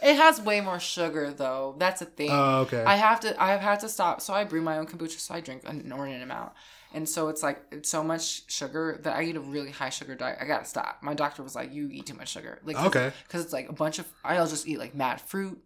It 0.03 0.15
has 0.17 0.41
way 0.41 0.61
more 0.61 0.79
sugar 0.81 1.33
though. 1.33 1.77
That's 1.79 2.03
a 2.03 2.05
thing. 2.05 2.31
oh 2.31 2.61
okay. 2.61 2.85
I 2.85 2.97
have 2.97 3.21
to. 3.21 3.43
I 3.43 3.53
have 3.53 3.61
had 3.61 3.81
to 3.81 3.89
stop. 3.89 4.21
So 4.21 4.35
I 4.35 4.45
brew 4.45 4.61
my 4.63 4.79
own 4.79 4.87
kombucha. 4.87 5.19
So 5.19 5.35
I 5.35 5.41
drink 5.41 5.63
an 5.65 5.81
inordinate 5.81 6.23
amount, 6.23 6.53
and 6.93 7.09
so 7.09 7.29
it's 7.29 7.43
like 7.43 7.63
it's 7.73 7.89
so 7.89 8.03
much 8.05 8.51
sugar 8.53 8.99
that 9.03 9.17
I 9.17 9.23
eat 9.23 9.37
a 9.37 9.41
really 9.41 9.71
high 9.71 9.89
sugar 9.91 10.15
diet. 10.15 10.39
I 10.41 10.45
gotta 10.45 10.65
stop. 10.67 10.99
My 11.03 11.15
doctor 11.15 11.43
was 11.43 11.55
like, 11.55 11.73
"You 11.73 11.89
eat 11.91 12.07
too 12.07 12.15
much 12.15 12.29
sugar." 12.29 12.61
Like 12.65 12.77
Okay. 12.79 13.13
because 13.27 13.43
it's 13.45 13.53
like 13.53 13.69
a 13.69 13.73
bunch 13.73 13.99
of. 13.99 14.07
I'll 14.25 14.47
just 14.47 14.69
eat 14.69 14.79
like 14.79 14.95
mad 14.95 15.21
fruit, 15.21 15.59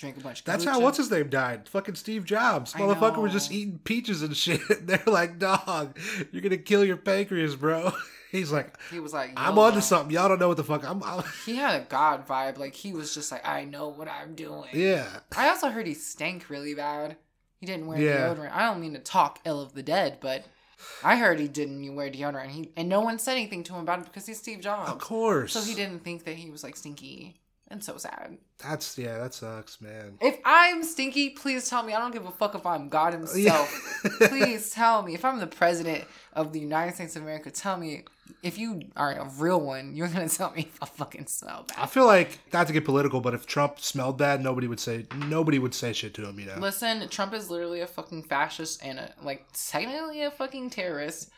drink 0.00 0.16
a 0.16 0.20
bunch 0.20 0.40
of. 0.40 0.46
That's 0.46 0.64
how 0.64 0.80
what's 0.80 0.98
his 0.98 1.10
name 1.10 1.28
died. 1.28 1.68
Fucking 1.68 1.94
Steve 1.94 2.24
Jobs. 2.24 2.74
I 2.74 2.80
Motherfucker 2.80 3.18
was 3.18 3.32
just 3.32 3.52
eating 3.52 3.78
peaches 3.84 4.22
and 4.22 4.36
shit. 4.36 4.60
They're 4.86 5.02
like, 5.06 5.38
dog, 5.38 5.98
you're 6.32 6.42
gonna 6.42 6.56
kill 6.56 6.84
your 6.84 6.96
pancreas, 6.96 7.54
bro. 7.56 7.92
He's 8.32 8.52
like, 8.52 8.78
He 8.92 9.00
was 9.00 9.12
like, 9.12 9.32
I'm 9.36 9.56
"Yo, 9.56 9.62
onto 9.62 9.80
something. 9.80 10.14
Y'all 10.14 10.28
don't 10.28 10.38
know 10.38 10.46
what 10.46 10.56
the 10.56 10.62
fuck 10.62 10.88
I'm. 10.88 11.02
I'm 11.02 11.24
He 11.44 11.56
had 11.56 11.80
a 11.80 11.84
god 11.84 12.28
vibe. 12.28 12.58
Like 12.58 12.74
he 12.76 12.92
was 12.92 13.12
just 13.12 13.32
like, 13.32 13.46
I 13.46 13.64
know 13.64 13.88
what 13.88 14.06
I'm 14.08 14.34
doing. 14.36 14.68
yeah. 14.72 15.06
I 15.36 15.48
also 15.48 15.68
heard 15.70 15.86
he 15.88 15.94
stank 15.94 16.48
really 16.48 16.74
bad. 16.74 17.16
He 17.58 17.66
didn't 17.66 17.86
wear 17.88 18.00
Yeah. 18.00 18.28
deodorant. 18.32 18.52
I 18.52 18.62
don't 18.66 18.80
mean 18.80 18.92
to 18.94 19.00
talk 19.00 19.40
ill 19.44 19.60
of 19.60 19.72
the 19.74 19.82
dead, 19.82 20.18
but 20.20 20.44
I 21.02 21.16
heard 21.16 21.40
he 21.40 21.48
didn't 21.48 21.94
wear 21.96 22.08
deodorant. 22.08 22.50
He 22.50 22.70
and 22.76 22.88
no 22.88 23.00
one 23.00 23.18
said 23.18 23.32
anything 23.32 23.64
to 23.64 23.74
him 23.74 23.80
about 23.80 23.98
it 23.98 24.04
because 24.04 24.26
he's 24.26 24.38
Steve 24.38 24.60
Jobs. 24.60 24.90
Of 24.92 24.98
course. 24.98 25.52
So 25.52 25.60
he 25.62 25.74
didn't 25.74 26.04
think 26.04 26.22
that 26.24 26.36
he 26.36 26.50
was 26.50 26.62
like 26.62 26.76
stinky. 26.76 27.39
And 27.72 27.84
so 27.84 27.96
sad. 27.98 28.36
That's 28.58 28.98
yeah. 28.98 29.18
That 29.18 29.32
sucks, 29.32 29.80
man. 29.80 30.18
If 30.20 30.40
I'm 30.44 30.82
stinky, 30.82 31.30
please 31.30 31.70
tell 31.70 31.84
me. 31.84 31.94
I 31.94 32.00
don't 32.00 32.10
give 32.10 32.26
a 32.26 32.32
fuck 32.32 32.56
if 32.56 32.66
I'm 32.66 32.88
God 32.88 33.12
himself. 33.12 34.00
Yeah. 34.04 34.10
please 34.28 34.70
tell 34.74 35.02
me. 35.02 35.14
If 35.14 35.24
I'm 35.24 35.38
the 35.38 35.46
president 35.46 36.04
of 36.32 36.52
the 36.52 36.58
United 36.58 36.96
States 36.96 37.14
of 37.14 37.22
America, 37.22 37.50
tell 37.50 37.76
me. 37.76 38.04
If 38.42 38.58
you 38.58 38.82
are 38.96 39.12
a 39.12 39.28
real 39.38 39.60
one, 39.60 39.94
you're 39.94 40.08
gonna 40.08 40.28
tell 40.28 40.52
me 40.52 40.62
if 40.62 40.78
I 40.82 40.86
fucking 40.86 41.26
smell 41.26 41.64
bad. 41.68 41.76
I 41.78 41.86
feel 41.86 42.06
like 42.06 42.38
not 42.52 42.66
to 42.68 42.72
get 42.72 42.84
political, 42.84 43.20
but 43.20 43.34
if 43.34 43.46
Trump 43.46 43.80
smelled 43.80 44.18
bad, 44.18 44.42
nobody 44.42 44.66
would 44.66 44.80
say 44.80 45.06
nobody 45.26 45.58
would 45.58 45.74
say 45.74 45.92
shit 45.92 46.14
to 46.14 46.28
him. 46.28 46.38
You 46.40 46.46
know. 46.46 46.56
Listen, 46.58 47.08
Trump 47.08 47.34
is 47.34 47.50
literally 47.50 47.80
a 47.80 47.86
fucking 47.86 48.24
fascist 48.24 48.84
and 48.84 48.98
a 48.98 49.12
like 49.22 49.46
technically 49.52 50.22
a 50.22 50.30
fucking 50.30 50.70
terrorist. 50.70 51.30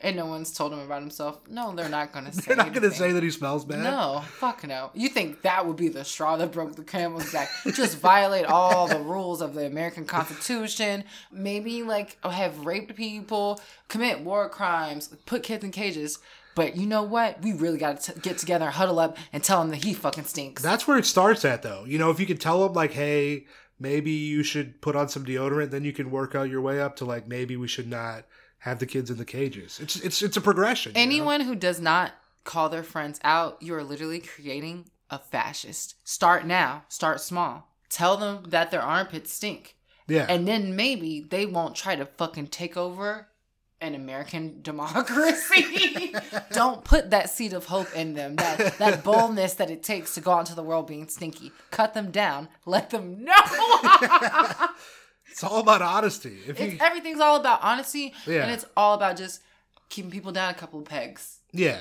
And 0.00 0.16
no 0.16 0.26
one's 0.26 0.52
told 0.52 0.72
him 0.72 0.78
about 0.78 1.00
himself. 1.00 1.40
No, 1.48 1.74
they're 1.74 1.88
not 1.88 2.12
gonna 2.12 2.32
say. 2.32 2.42
They're 2.46 2.56
not 2.56 2.72
going 2.72 2.88
to 2.88 2.96
say 2.96 3.12
that 3.12 3.22
he 3.22 3.30
smells 3.30 3.64
bad. 3.64 3.80
No, 3.80 4.22
fuck 4.26 4.66
no. 4.66 4.90
You 4.94 5.08
think 5.08 5.42
that 5.42 5.66
would 5.66 5.76
be 5.76 5.88
the 5.88 6.04
straw 6.04 6.36
that 6.36 6.52
broke 6.52 6.76
the 6.76 6.84
camel's 6.84 7.32
back? 7.32 7.48
Just 7.74 7.98
violate 7.98 8.46
all 8.46 8.86
the 8.86 9.00
rules 9.00 9.40
of 9.40 9.54
the 9.54 9.66
American 9.66 10.04
Constitution. 10.04 11.04
Maybe 11.32 11.82
like 11.82 12.16
have 12.24 12.64
raped 12.64 12.94
people, 12.94 13.60
commit 13.88 14.20
war 14.20 14.48
crimes, 14.48 15.08
put 15.26 15.42
kids 15.42 15.64
in 15.64 15.72
cages. 15.72 16.18
But 16.54 16.76
you 16.76 16.86
know 16.86 17.04
what? 17.04 17.40
We 17.40 17.52
really 17.52 17.78
got 17.78 18.00
to 18.02 18.18
get 18.18 18.38
together, 18.38 18.68
huddle 18.70 18.98
up, 18.98 19.16
and 19.32 19.44
tell 19.44 19.62
him 19.62 19.68
that 19.70 19.84
he 19.84 19.94
fucking 19.94 20.24
stinks. 20.24 20.60
That's 20.60 20.88
where 20.88 20.98
it 20.98 21.06
starts 21.06 21.44
at, 21.44 21.62
though. 21.62 21.84
You 21.84 21.98
know, 21.98 22.10
if 22.10 22.18
you 22.18 22.26
could 22.26 22.40
tell 22.40 22.66
him 22.66 22.72
like, 22.72 22.90
hey, 22.90 23.46
maybe 23.78 24.10
you 24.10 24.42
should 24.42 24.80
put 24.80 24.96
on 24.96 25.08
some 25.08 25.24
deodorant, 25.24 25.70
then 25.70 25.84
you 25.84 25.92
can 25.92 26.10
work 26.10 26.34
out 26.34 26.50
your 26.50 26.60
way 26.60 26.80
up 26.80 26.96
to, 26.96 27.04
like, 27.04 27.28
maybe 27.28 27.56
we 27.56 27.68
should 27.68 27.86
not 27.86 28.24
have 28.58 28.78
the 28.78 28.86
kids 28.86 29.10
in 29.10 29.16
the 29.18 29.24
cages. 29.24 29.78
It's 29.80 29.96
it's 29.96 30.22
it's 30.22 30.36
a 30.36 30.40
progression. 30.40 30.92
you 30.92 30.96
know? 30.96 31.02
Anyone 31.02 31.40
who 31.42 31.54
does 31.54 31.80
not 31.80 32.12
call 32.44 32.68
their 32.68 32.82
friends 32.82 33.20
out, 33.22 33.58
you 33.60 33.74
are 33.74 33.84
literally 33.84 34.20
creating 34.20 34.86
a 35.10 35.18
fascist. 35.18 35.94
Start 36.04 36.46
now. 36.46 36.84
Start 36.88 37.20
small. 37.20 37.68
Tell 37.88 38.16
them 38.16 38.44
that 38.48 38.70
their 38.70 38.82
armpits 38.82 39.32
stink. 39.32 39.76
Yeah. 40.06 40.26
And 40.28 40.48
then 40.48 40.74
maybe 40.74 41.20
they 41.20 41.46
won't 41.46 41.74
try 41.76 41.94
to 41.96 42.06
fucking 42.06 42.48
take 42.48 42.76
over 42.76 43.28
an 43.80 43.94
American 43.94 44.60
democracy. 44.62 46.14
Don't 46.52 46.84
put 46.84 47.10
that 47.10 47.30
seed 47.30 47.52
of 47.52 47.66
hope 47.66 47.94
in 47.94 48.14
them, 48.14 48.36
that, 48.36 48.78
that 48.78 49.04
boldness 49.04 49.54
that 49.54 49.70
it 49.70 49.82
takes 49.82 50.14
to 50.14 50.20
go 50.20 50.32
out 50.32 50.40
into 50.40 50.54
the 50.54 50.62
world 50.62 50.86
being 50.86 51.06
stinky. 51.08 51.52
Cut 51.70 51.94
them 51.94 52.10
down. 52.10 52.48
Let 52.66 52.90
them 52.90 53.24
know. 53.24 53.34
It's 55.42 55.44
all 55.52 55.60
about 55.60 55.82
honesty. 55.82 56.38
If 56.46 56.60
you, 56.60 56.76
everything's 56.80 57.20
all 57.20 57.36
about 57.36 57.60
honesty, 57.62 58.12
Yeah. 58.26 58.42
and 58.42 58.50
it's 58.50 58.64
all 58.76 58.94
about 58.94 59.16
just 59.16 59.40
keeping 59.88 60.10
people 60.10 60.32
down 60.32 60.50
a 60.50 60.54
couple 60.54 60.78
of 60.80 60.84
pegs. 60.86 61.40
yeah. 61.52 61.78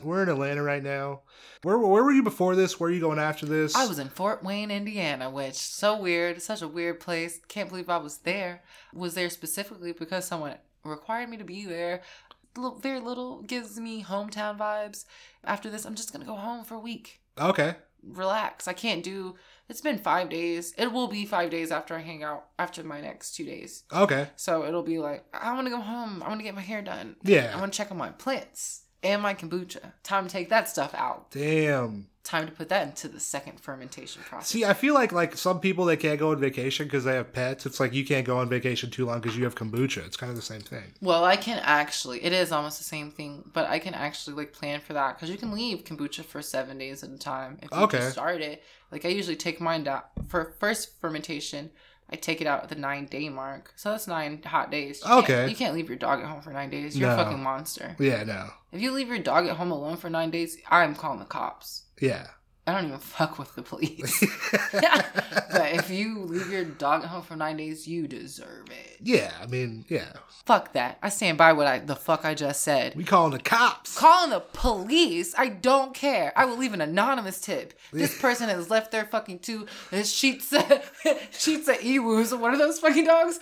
We're 0.00 0.22
in 0.22 0.28
Atlanta 0.28 0.62
right 0.62 0.82
now. 0.82 1.22
Where 1.62 1.76
where 1.76 2.04
were 2.04 2.12
you 2.12 2.22
before 2.22 2.54
this? 2.54 2.78
Where 2.78 2.88
are 2.88 2.92
you 2.92 3.00
going 3.00 3.18
after 3.18 3.46
this? 3.46 3.74
I 3.74 3.84
was 3.86 3.98
in 3.98 4.08
Fort 4.08 4.44
Wayne, 4.44 4.70
Indiana, 4.70 5.28
which 5.28 5.54
so 5.54 5.98
weird, 6.00 6.40
such 6.40 6.62
a 6.62 6.68
weird 6.68 7.00
place. 7.00 7.40
Can't 7.48 7.68
believe 7.68 7.88
I 7.90 7.96
was 7.96 8.18
there. 8.18 8.62
Was 8.94 9.14
there 9.14 9.28
specifically 9.28 9.90
because 9.92 10.24
someone 10.24 10.54
required 10.84 11.28
me 11.30 11.36
to 11.38 11.42
be 11.44 11.64
there. 11.66 12.02
Very 12.80 13.00
little 13.00 13.42
gives 13.42 13.80
me 13.80 14.04
hometown 14.04 14.56
vibes. 14.56 15.04
After 15.42 15.68
this, 15.68 15.84
I'm 15.84 15.96
just 15.96 16.12
gonna 16.12 16.24
go 16.24 16.36
home 16.36 16.64
for 16.64 16.76
a 16.76 16.80
week. 16.80 17.20
Okay. 17.36 17.74
Relax. 18.08 18.68
I 18.68 18.72
can't 18.72 19.02
do. 19.02 19.36
It's 19.68 19.80
been 19.80 19.98
five 19.98 20.30
days. 20.30 20.72
It 20.78 20.92
will 20.92 21.08
be 21.08 21.26
five 21.26 21.50
days 21.50 21.70
after 21.70 21.94
I 21.94 22.00
hang 22.00 22.22
out 22.22 22.46
after 22.58 22.82
my 22.82 23.00
next 23.00 23.34
two 23.34 23.44
days. 23.44 23.84
Okay. 23.92 24.28
So 24.36 24.64
it'll 24.64 24.82
be 24.82 24.98
like 24.98 25.24
I 25.32 25.52
want 25.54 25.66
to 25.66 25.70
go 25.70 25.80
home. 25.80 26.22
I 26.22 26.28
want 26.28 26.40
to 26.40 26.44
get 26.44 26.54
my 26.54 26.62
hair 26.62 26.82
done. 26.82 27.16
Yeah. 27.22 27.52
I 27.54 27.60
want 27.60 27.72
to 27.72 27.76
check 27.76 27.90
on 27.90 27.98
my 27.98 28.10
plants 28.10 28.84
and 29.02 29.22
my 29.22 29.34
kombucha. 29.34 29.92
Time 30.02 30.26
to 30.26 30.32
take 30.32 30.48
that 30.48 30.68
stuff 30.68 30.94
out. 30.94 31.30
Damn. 31.30 32.08
Time 32.28 32.44
to 32.44 32.52
put 32.52 32.68
that 32.68 32.86
into 32.86 33.08
the 33.08 33.20
second 33.20 33.58
fermentation 33.58 34.20
process. 34.22 34.48
See, 34.48 34.62
I 34.62 34.74
feel 34.74 34.92
like 34.92 35.12
like 35.12 35.34
some 35.34 35.60
people 35.60 35.86
they 35.86 35.96
can't 35.96 36.18
go 36.20 36.32
on 36.32 36.38
vacation 36.38 36.84
because 36.86 37.04
they 37.04 37.14
have 37.14 37.32
pets. 37.32 37.64
It's 37.64 37.80
like 37.80 37.94
you 37.94 38.04
can't 38.04 38.26
go 38.26 38.36
on 38.36 38.50
vacation 38.50 38.90
too 38.90 39.06
long 39.06 39.20
because 39.20 39.34
you 39.34 39.44
have 39.44 39.54
kombucha. 39.54 40.04
It's 40.04 40.18
kind 40.18 40.28
of 40.28 40.36
the 40.36 40.42
same 40.42 40.60
thing. 40.60 40.92
Well, 41.00 41.24
I 41.24 41.36
can 41.36 41.58
actually. 41.64 42.22
It 42.22 42.34
is 42.34 42.52
almost 42.52 42.76
the 42.76 42.84
same 42.84 43.10
thing, 43.10 43.48
but 43.54 43.66
I 43.70 43.78
can 43.78 43.94
actually 43.94 44.36
like 44.36 44.52
plan 44.52 44.80
for 44.80 44.92
that 44.92 45.16
because 45.16 45.30
you 45.30 45.38
can 45.38 45.52
leave 45.52 45.84
kombucha 45.84 46.22
for 46.22 46.42
seven 46.42 46.76
days 46.76 47.02
at 47.02 47.08
a 47.08 47.16
time 47.16 47.58
if 47.62 47.70
you 47.72 47.78
Okay. 47.84 48.10
start 48.10 48.42
it. 48.42 48.62
Like 48.92 49.06
I 49.06 49.08
usually 49.08 49.36
take 49.36 49.58
mine 49.58 49.88
out 49.88 50.10
for 50.28 50.54
first 50.60 51.00
fermentation. 51.00 51.70
I 52.10 52.16
take 52.16 52.42
it 52.42 52.46
out 52.46 52.62
at 52.62 52.68
the 52.68 52.74
nine 52.74 53.06
day 53.06 53.30
mark, 53.30 53.72
so 53.76 53.90
that's 53.90 54.06
nine 54.06 54.42
hot 54.42 54.70
days. 54.70 55.00
You 55.00 55.06
can't- 55.08 55.24
Okay. 55.24 55.48
you 55.48 55.56
can't 55.56 55.74
leave 55.74 55.88
your 55.88 55.96
dog 55.98 56.20
at 56.20 56.26
home 56.26 56.42
for 56.42 56.50
nine 56.52 56.68
days. 56.68 56.94
You're 56.96 57.10
a 57.10 57.16
fucking 57.16 57.42
monster. 57.42 57.96
Yeah. 57.98 58.24
No. 58.24 58.50
If 58.72 58.82
you 58.82 58.92
leave 58.92 59.08
your 59.08 59.18
dog 59.18 59.46
at 59.46 59.56
home 59.56 59.70
alone 59.70 59.96
for 59.96 60.10
nine 60.10 60.30
days, 60.30 60.58
I'm 60.70 60.94
calling 60.94 61.20
the 61.20 61.24
cops. 61.24 61.84
Yeah. 62.00 62.26
I 62.68 62.72
don't 62.72 62.88
even 62.88 62.98
fuck 62.98 63.38
with 63.38 63.54
the 63.54 63.62
police. 63.62 64.20
but 64.72 65.72
if 65.72 65.88
you 65.90 66.18
leave 66.20 66.50
your 66.50 66.64
dog 66.64 67.02
at 67.02 67.08
home 67.08 67.22
for 67.22 67.34
nine 67.34 67.56
days, 67.56 67.88
you 67.88 68.06
deserve 68.06 68.66
it. 68.70 68.98
yeah. 69.02 69.32
I 69.42 69.46
mean, 69.46 69.86
yeah. 69.88 70.12
Fuck 70.44 70.72
that. 70.72 70.98
I 71.02 71.08
stand 71.10 71.36
by 71.38 71.52
what 71.52 71.66
I 71.66 71.78
the 71.78 71.96
fuck 71.96 72.24
I 72.24 72.34
just 72.34 72.62
said. 72.62 72.94
We 72.94 73.04
calling 73.04 73.32
the 73.32 73.38
cops. 73.38 73.98
Calling 73.98 74.30
the 74.30 74.40
police, 74.40 75.34
I 75.36 75.48
don't 75.48 75.94
care. 75.94 76.32
I 76.36 76.44
will 76.46 76.56
leave 76.56 76.72
an 76.72 76.80
anonymous 76.80 77.40
tip. 77.40 77.74
This 77.92 78.18
person 78.18 78.48
has 78.48 78.70
left 78.70 78.90
their 78.90 79.04
fucking 79.04 79.40
two 79.40 79.66
uh, 79.92 80.02
sheets 80.02 80.52
uh, 80.52 80.80
sheets 81.32 81.68
of 81.68 81.76
ewus. 81.82 82.38
What 82.38 82.54
are 82.54 82.58
those 82.58 82.78
fucking 82.78 83.04
dogs? 83.04 83.40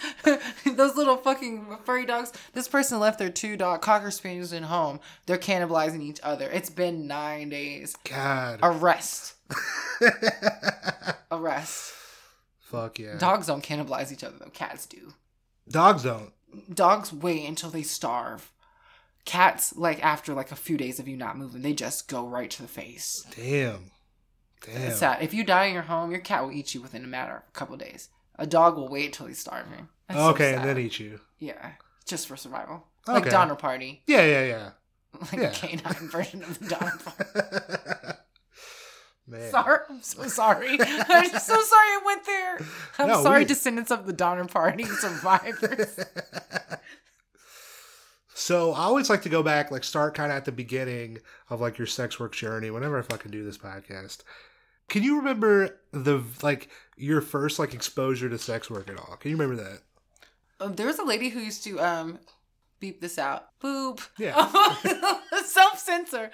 those 0.65 0.97
little 0.97 1.17
fucking 1.17 1.79
furry 1.85 2.07
dogs. 2.07 2.33
This 2.55 2.67
person 2.69 2.99
left 2.99 3.19
their 3.19 3.31
two 3.31 3.57
dog 3.57 3.83
cocker 3.83 4.11
spaniels 4.11 4.53
in 4.53 4.65
home. 4.65 5.01
They're 5.27 5.39
cannibalizing 5.39 6.03
each 6.03 6.21
other. 6.23 6.51
It's 6.51 6.71
been 6.71 7.07
nine 7.07 7.51
days. 7.51 7.95
God. 8.09 8.61
Arrest. 8.63 9.16
Arrest. 11.31 11.93
Fuck 12.61 12.99
yeah. 12.99 13.17
Dogs 13.19 13.47
don't 13.47 13.65
cannibalize 13.65 14.13
each 14.13 14.25
other 14.25 14.37
though. 14.39 14.51
Cats 14.51 14.87
do. 14.87 15.15
Dogs 15.69 16.03
don't. 16.03 16.33
Dogs 16.73 17.13
wait 17.13 17.47
until 17.47 17.71
they 17.71 17.83
starve. 17.83 18.51
Cats, 19.25 19.75
like 19.77 20.05
after 20.05 20.35
like 20.35 20.53
a 20.53 20.57
few 20.57 20.77
days 20.77 20.99
of 21.01 21.09
you 21.09 21.17
not 21.17 21.37
moving, 21.37 21.63
they 21.63 21.73
just 21.73 22.09
go 22.09 22.27
right 22.27 22.51
to 22.51 22.63
the 22.63 22.69
face. 22.69 23.27
Damn. 23.37 23.91
Damn. 24.65 24.83
It's 24.83 24.99
sad. 24.99 25.23
If 25.23 25.35
you 25.35 25.45
die 25.45 25.67
in 25.67 25.75
your 25.75 25.83
home, 25.83 26.11
your 26.11 26.21
cat 26.21 26.43
will 26.45 26.53
eat 26.53 26.75
you 26.75 26.81
within 26.83 27.05
a 27.05 27.09
matter 27.09 27.37
of 27.37 27.43
a 27.49 27.53
couple 27.53 27.77
days. 27.77 28.09
A 28.39 28.47
dog 28.47 28.77
will 28.77 28.89
wait 28.89 29.07
until 29.07 29.27
he's 29.27 29.39
starving. 29.39 29.89
That's 30.09 30.21
so 30.21 30.29
okay, 30.31 30.55
and 30.55 30.65
then 30.65 30.79
eat 30.79 31.01
you. 31.01 31.21
yeah, 31.39 31.73
just 32.05 32.29
for 32.29 32.37
survival. 32.37 32.87
Like 33.07 33.23
Okay. 33.23 33.31
Donner 33.31 33.55
Party, 33.57 34.03
Yeah, 34.07 34.25
yeah, 34.25 34.45
yeah. 34.45 34.71
like 35.33 35.33
Yeah. 35.41 35.51
a 35.51 35.53
canine 35.53 36.09
version 36.09 36.43
of 36.43 36.59
the 36.59 36.69
Donner 36.69 36.99
Party. 37.05 38.19
Man. 39.29 39.51
Sorry, 39.51 39.79
I'm 39.91 40.03
so 40.03 40.23
sorry. 40.29 40.69
I'm 40.81 41.31
so 41.31 41.61
sorry 41.61 41.89
I 41.89 42.01
went 42.05 42.25
there. 42.27 42.61
I'm 42.99 43.09
No, 43.09 43.23
sorry, 43.23 43.41
we- 43.41 43.45
descendants 43.47 43.91
of 43.91 44.07
the 44.07 44.13
Donner 44.13 44.45
Party 44.47 44.85
survivors. 45.01 45.99
so 48.35 48.73
I 48.73 48.81
always 48.81 49.11
like 49.11 49.23
to 49.23 49.29
go 49.29 49.43
back, 49.43 49.71
like 49.71 49.85
start 49.85 50.15
kind 50.15 50.31
of 50.31 50.37
at 50.37 50.45
the 50.45 50.53
beginning 50.53 51.19
of 51.51 51.61
like 51.61 51.79
your 51.79 51.87
sex 51.87 52.21
work 52.21 52.35
journey. 52.35 52.71
Whenever 52.71 52.99
I 52.99 53.03
fucking 53.03 53.33
do 53.33 53.45
this 53.45 53.59
podcast, 53.59 54.19
can 54.89 55.03
you 55.03 55.17
remember 55.17 55.81
the 55.93 56.23
like 56.43 56.69
your 56.97 57.21
first 57.21 57.59
like 57.59 57.75
exposure 57.75 58.29
to 58.29 58.39
sex 58.39 58.71
work 58.71 58.89
at 58.89 58.99
all? 58.99 59.17
Can 59.17 59.31
you 59.31 59.37
remember 59.37 59.63
that? 59.63 59.81
Um, 60.61 60.75
there 60.75 60.87
was 60.87 60.99
a 60.99 61.05
lady 61.05 61.31
who 61.31 61.41
used 61.41 61.65
to 61.65 61.81
um 61.81 62.19
beep 62.79 63.01
this 63.01 63.19
out. 63.19 63.49
Boop. 63.61 64.07
Yeah. 64.19 64.47
Self 65.45 65.79
censor. 65.79 66.31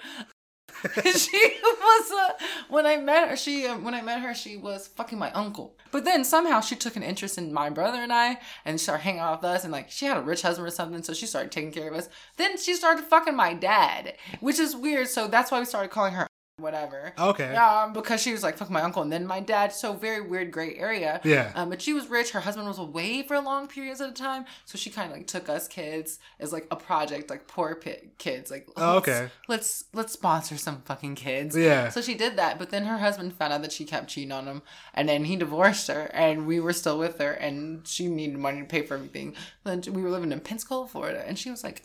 she 1.03 1.53
was 1.63 2.11
uh, 2.11 2.33
when 2.69 2.85
I 2.85 2.97
met 2.97 3.29
her. 3.29 3.35
She 3.35 3.67
um, 3.67 3.83
when 3.83 3.93
I 3.93 4.01
met 4.01 4.21
her, 4.21 4.33
she 4.33 4.57
was 4.57 4.87
fucking 4.87 5.17
my 5.17 5.31
uncle. 5.31 5.75
But 5.91 6.05
then 6.05 6.23
somehow 6.23 6.61
she 6.61 6.75
took 6.75 6.95
an 6.95 7.03
interest 7.03 7.37
in 7.37 7.53
my 7.53 7.69
brother 7.69 7.99
and 7.99 8.11
I, 8.11 8.39
and 8.65 8.79
started 8.79 9.03
hanging 9.03 9.21
out 9.21 9.41
with 9.41 9.49
us. 9.49 9.63
And 9.63 9.71
like 9.71 9.89
she 9.91 10.05
had 10.05 10.17
a 10.17 10.21
rich 10.21 10.41
husband 10.41 10.67
or 10.67 10.71
something, 10.71 11.03
so 11.03 11.13
she 11.13 11.25
started 11.25 11.51
taking 11.51 11.71
care 11.71 11.89
of 11.89 11.95
us. 11.95 12.09
Then 12.37 12.57
she 12.57 12.73
started 12.73 13.05
fucking 13.05 13.35
my 13.35 13.53
dad, 13.53 14.15
which 14.39 14.59
is 14.59 14.75
weird. 14.75 15.07
So 15.07 15.27
that's 15.27 15.51
why 15.51 15.59
we 15.59 15.65
started 15.65 15.91
calling 15.91 16.13
her 16.13 16.27
whatever. 16.57 17.13
Okay. 17.17 17.55
Um, 17.55 17.93
because 17.93 18.21
she 18.21 18.31
was 18.31 18.43
like 18.43 18.57
fuck 18.57 18.69
my 18.69 18.81
uncle 18.81 19.01
and 19.01 19.11
then 19.11 19.25
my 19.25 19.39
dad. 19.39 19.73
So 19.73 19.93
very 19.93 20.21
weird 20.21 20.51
gray 20.51 20.75
area. 20.75 21.19
Yeah. 21.23 21.51
Um, 21.55 21.69
but 21.69 21.81
she 21.81 21.93
was 21.93 22.07
rich. 22.07 22.31
Her 22.31 22.39
husband 22.41 22.67
was 22.67 22.77
away 22.77 23.23
for 23.23 23.39
long 23.39 23.67
periods 23.67 24.01
at 24.01 24.09
a 24.09 24.13
time, 24.13 24.45
so 24.65 24.77
she 24.77 24.89
kind 24.89 25.11
of 25.11 25.17
like 25.17 25.27
took 25.27 25.49
us 25.49 25.67
kids 25.67 26.19
as 26.39 26.53
like 26.53 26.67
a 26.69 26.75
project, 26.75 27.29
like 27.29 27.47
poor 27.47 27.75
pit 27.75 28.13
kids. 28.17 28.51
Like, 28.51 28.67
Oh, 28.77 28.97
okay. 28.97 29.29
let's 29.47 29.85
let's 29.93 30.13
sponsor 30.13 30.57
some 30.57 30.81
fucking 30.85 31.15
kids. 31.15 31.57
Yeah. 31.57 31.89
So 31.89 32.01
she 32.01 32.13
did 32.13 32.37
that, 32.37 32.59
but 32.59 32.69
then 32.69 32.85
her 32.85 32.97
husband 32.99 33.33
found 33.33 33.51
out 33.53 33.61
that 33.63 33.71
she 33.71 33.85
kept 33.85 34.07
cheating 34.09 34.31
on 34.31 34.45
him, 34.45 34.61
and 34.93 35.09
then 35.09 35.25
he 35.25 35.35
divorced 35.35 35.87
her, 35.87 36.09
and 36.13 36.45
we 36.45 36.59
were 36.59 36.73
still 36.73 36.99
with 36.99 37.17
her, 37.19 37.31
and 37.31 37.87
she 37.87 38.07
needed 38.07 38.37
money 38.37 38.59
to 38.61 38.65
pay 38.67 38.83
for 38.83 38.93
everything. 38.93 39.35
Then 39.63 39.81
we 39.91 40.01
were 40.03 40.11
living 40.11 40.31
in 40.31 40.39
Pensacola, 40.39 40.87
Florida, 40.87 41.23
and 41.27 41.37
she 41.37 41.49
was 41.49 41.63
like 41.63 41.83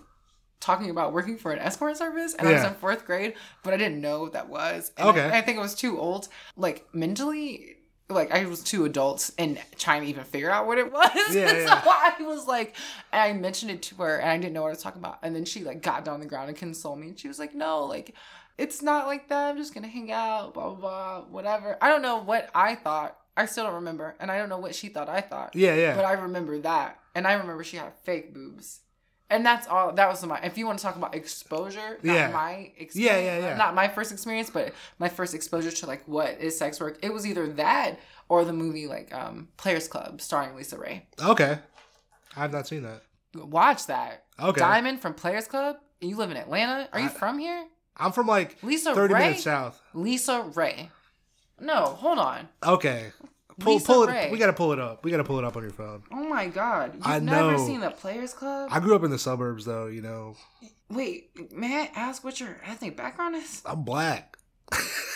talking 0.61 0.91
about 0.91 1.13
working 1.13 1.37
for 1.39 1.53
an 1.53 1.59
escort 1.59 1.97
service 1.97 2.35
and 2.35 2.49
I 2.49 2.53
was 2.53 2.65
in 2.65 2.75
fourth 2.75 3.05
grade, 3.07 3.35
but 3.63 3.73
I 3.73 3.77
didn't 3.77 4.01
know 4.01 4.23
what 4.23 4.33
that 4.33 4.49
was. 4.49 4.93
And 4.97 5.09
Okay. 5.11 5.23
I, 5.25 5.39
I 5.39 5.41
think 5.43 5.59
I 5.59 5.63
was 5.63 5.75
too 5.75 5.99
old, 5.99 6.29
like 6.57 6.87
mentally 6.93 7.77
like 8.11 8.31
I 8.33 8.47
was 8.47 8.63
too 8.63 8.87
adults 8.87 9.33
and 9.37 9.59
trying 9.77 10.01
to 10.03 10.09
even 10.09 10.25
figure 10.25 10.51
out 10.51 10.67
what 10.67 10.79
it 10.79 10.91
was. 10.93 11.11
Yeah, 11.35 11.49
so 11.49 11.57
yeah. 11.57 11.83
I 11.85 12.15
was 12.23 12.47
like 12.47 12.75
and 13.13 13.21
I 13.21 13.33
mentioned 13.35 13.71
it 13.71 13.83
to 13.83 13.97
her 13.97 14.17
and 14.19 14.31
I 14.31 14.39
didn't 14.39 14.55
know 14.55 14.63
what 14.63 14.69
I 14.69 14.73
was 14.73 14.83
talking 14.83 15.01
about. 15.03 15.19
And 15.23 15.37
then 15.37 15.45
she 15.45 15.63
like 15.63 15.83
got 15.83 16.05
down 16.05 16.15
on 16.15 16.21
the 16.21 16.27
ground 16.27 16.49
and 16.49 16.57
consoled 16.57 16.99
me. 16.99 17.09
And 17.09 17.19
she 17.19 17.29
was 17.29 17.39
like, 17.39 17.55
No, 17.55 17.85
like 17.85 18.15
it's 18.57 18.83
not 18.83 19.07
like 19.07 19.29
that. 19.29 19.51
I'm 19.51 19.57
just 19.59 19.75
gonna 19.75 19.89
hang 19.89 20.11
out, 20.11 20.55
blah 20.55 20.71
blah 20.71 20.75
blah, 21.21 21.21
whatever. 21.31 21.77
I 21.83 21.89
don't 21.89 22.03
know 22.03 22.19
what 22.19 22.51
I 22.55 22.75
thought. 22.75 23.17
I 23.37 23.47
still 23.47 23.65
don't 23.65 23.75
remember. 23.75 24.17
And 24.19 24.31
I 24.33 24.39
don't 24.39 24.49
know 24.49 24.59
what 24.59 24.75
she 24.75 24.89
thought 24.89 25.09
I 25.09 25.21
thought. 25.21 25.55
Yeah, 25.55 25.75
yeah. 25.75 25.95
But 25.95 26.05
I 26.07 26.13
remember 26.15 26.59
that. 26.61 26.99
And 27.15 27.27
I 27.27 27.35
remember 27.35 27.63
she 27.63 27.77
had 27.77 27.93
fake 28.03 28.33
boobs. 28.35 28.81
And 29.31 29.45
that's 29.45 29.67
all 29.67 29.93
that 29.93 30.09
was 30.09 30.25
my 30.25 30.41
if 30.41 30.57
you 30.57 30.65
want 30.67 30.79
to 30.79 30.83
talk 30.83 30.97
about 30.97 31.15
exposure, 31.15 31.99
not 32.03 32.15
Yeah. 32.15 32.31
my 32.31 32.73
experience. 32.79 32.95
Yeah, 32.97 33.19
yeah, 33.19 33.39
yeah. 33.39 33.57
Not 33.57 33.75
my 33.75 33.87
first 33.89 34.11
experience, 34.13 34.49
but 34.51 34.73
my 34.99 35.09
first 35.11 35.35
exposure 35.35 35.71
to 35.71 35.87
like 35.87 36.03
what 36.09 36.31
is 36.41 36.57
sex 36.59 36.81
work. 36.81 36.99
It 37.03 37.13
was 37.13 37.27
either 37.27 37.47
that 37.55 37.99
or 38.31 38.45
the 38.45 38.53
movie 38.55 38.87
like 38.87 39.13
um 39.15 39.49
Players 39.59 39.87
Club 39.89 40.21
starring 40.23 40.51
LisaRaye. 40.57 41.03
okay. 41.23 41.59
I've 42.37 42.53
not 42.53 42.67
seen 42.69 42.83
that. 42.85 43.03
Watch 43.35 43.87
that. 43.87 44.25
Okay. 44.41 44.61
Diamond 44.61 45.01
from 45.03 45.13
Players 45.15 45.47
Club 45.49 45.77
You 46.01 46.17
live 46.17 46.31
in 46.31 46.37
Atlanta? 46.37 46.89
Are 46.93 47.01
you 47.01 47.07
I- 47.07 47.11
from 47.11 47.39
here? 47.39 47.67
I'm 48.01 48.13
from 48.13 48.27
like 48.29 48.57
Lisa 48.63 48.95
30 48.95 49.13
Ray? 49.15 49.21
minutes 49.21 49.43
south. 49.43 49.81
Lisa 49.93 50.43
Ray. 50.55 50.91
No, 51.61 51.87
hold 51.87 52.19
on. 52.21 52.49
Okay. 52.65 53.11
Pull, 53.61 53.75
Lisa 53.75 53.87
pull 53.87 54.03
it. 54.05 54.11
Ray. 54.11 54.29
We 54.31 54.39
gotta 54.39 54.53
pull 54.53 54.73
it 54.73 54.79
up. 54.79 55.05
We 55.05 55.11
gotta 55.11 55.25
pull 55.25 55.39
it 55.39 55.45
up 55.45 55.57
on 55.57 55.63
your 55.63 55.73
phone. 55.73 56.03
Oh 56.13 56.29
my 56.29 56.47
god. 56.47 56.95
You've 56.95 57.07
I 57.07 57.19
never 57.19 57.53
know. 57.53 57.67
seen 57.67 57.81
the 57.81 57.91
Players 57.91 58.33
Club? 58.33 58.69
I 58.73 58.79
grew 58.81 58.95
up 58.95 59.03
in 59.05 59.11
the 59.11 59.19
suburbs, 59.19 59.65
though. 59.65 59.87
You 59.87 60.03
know, 60.03 60.37
Wait, 60.91 61.53
may 61.53 61.83
I 61.83 61.91
ask 61.95 62.25
what 62.25 62.41
your 62.41 62.57
ethnic 62.65 62.97
background 62.97 63.35
is? 63.37 63.63
I'm 63.67 63.83
black. 63.83 64.37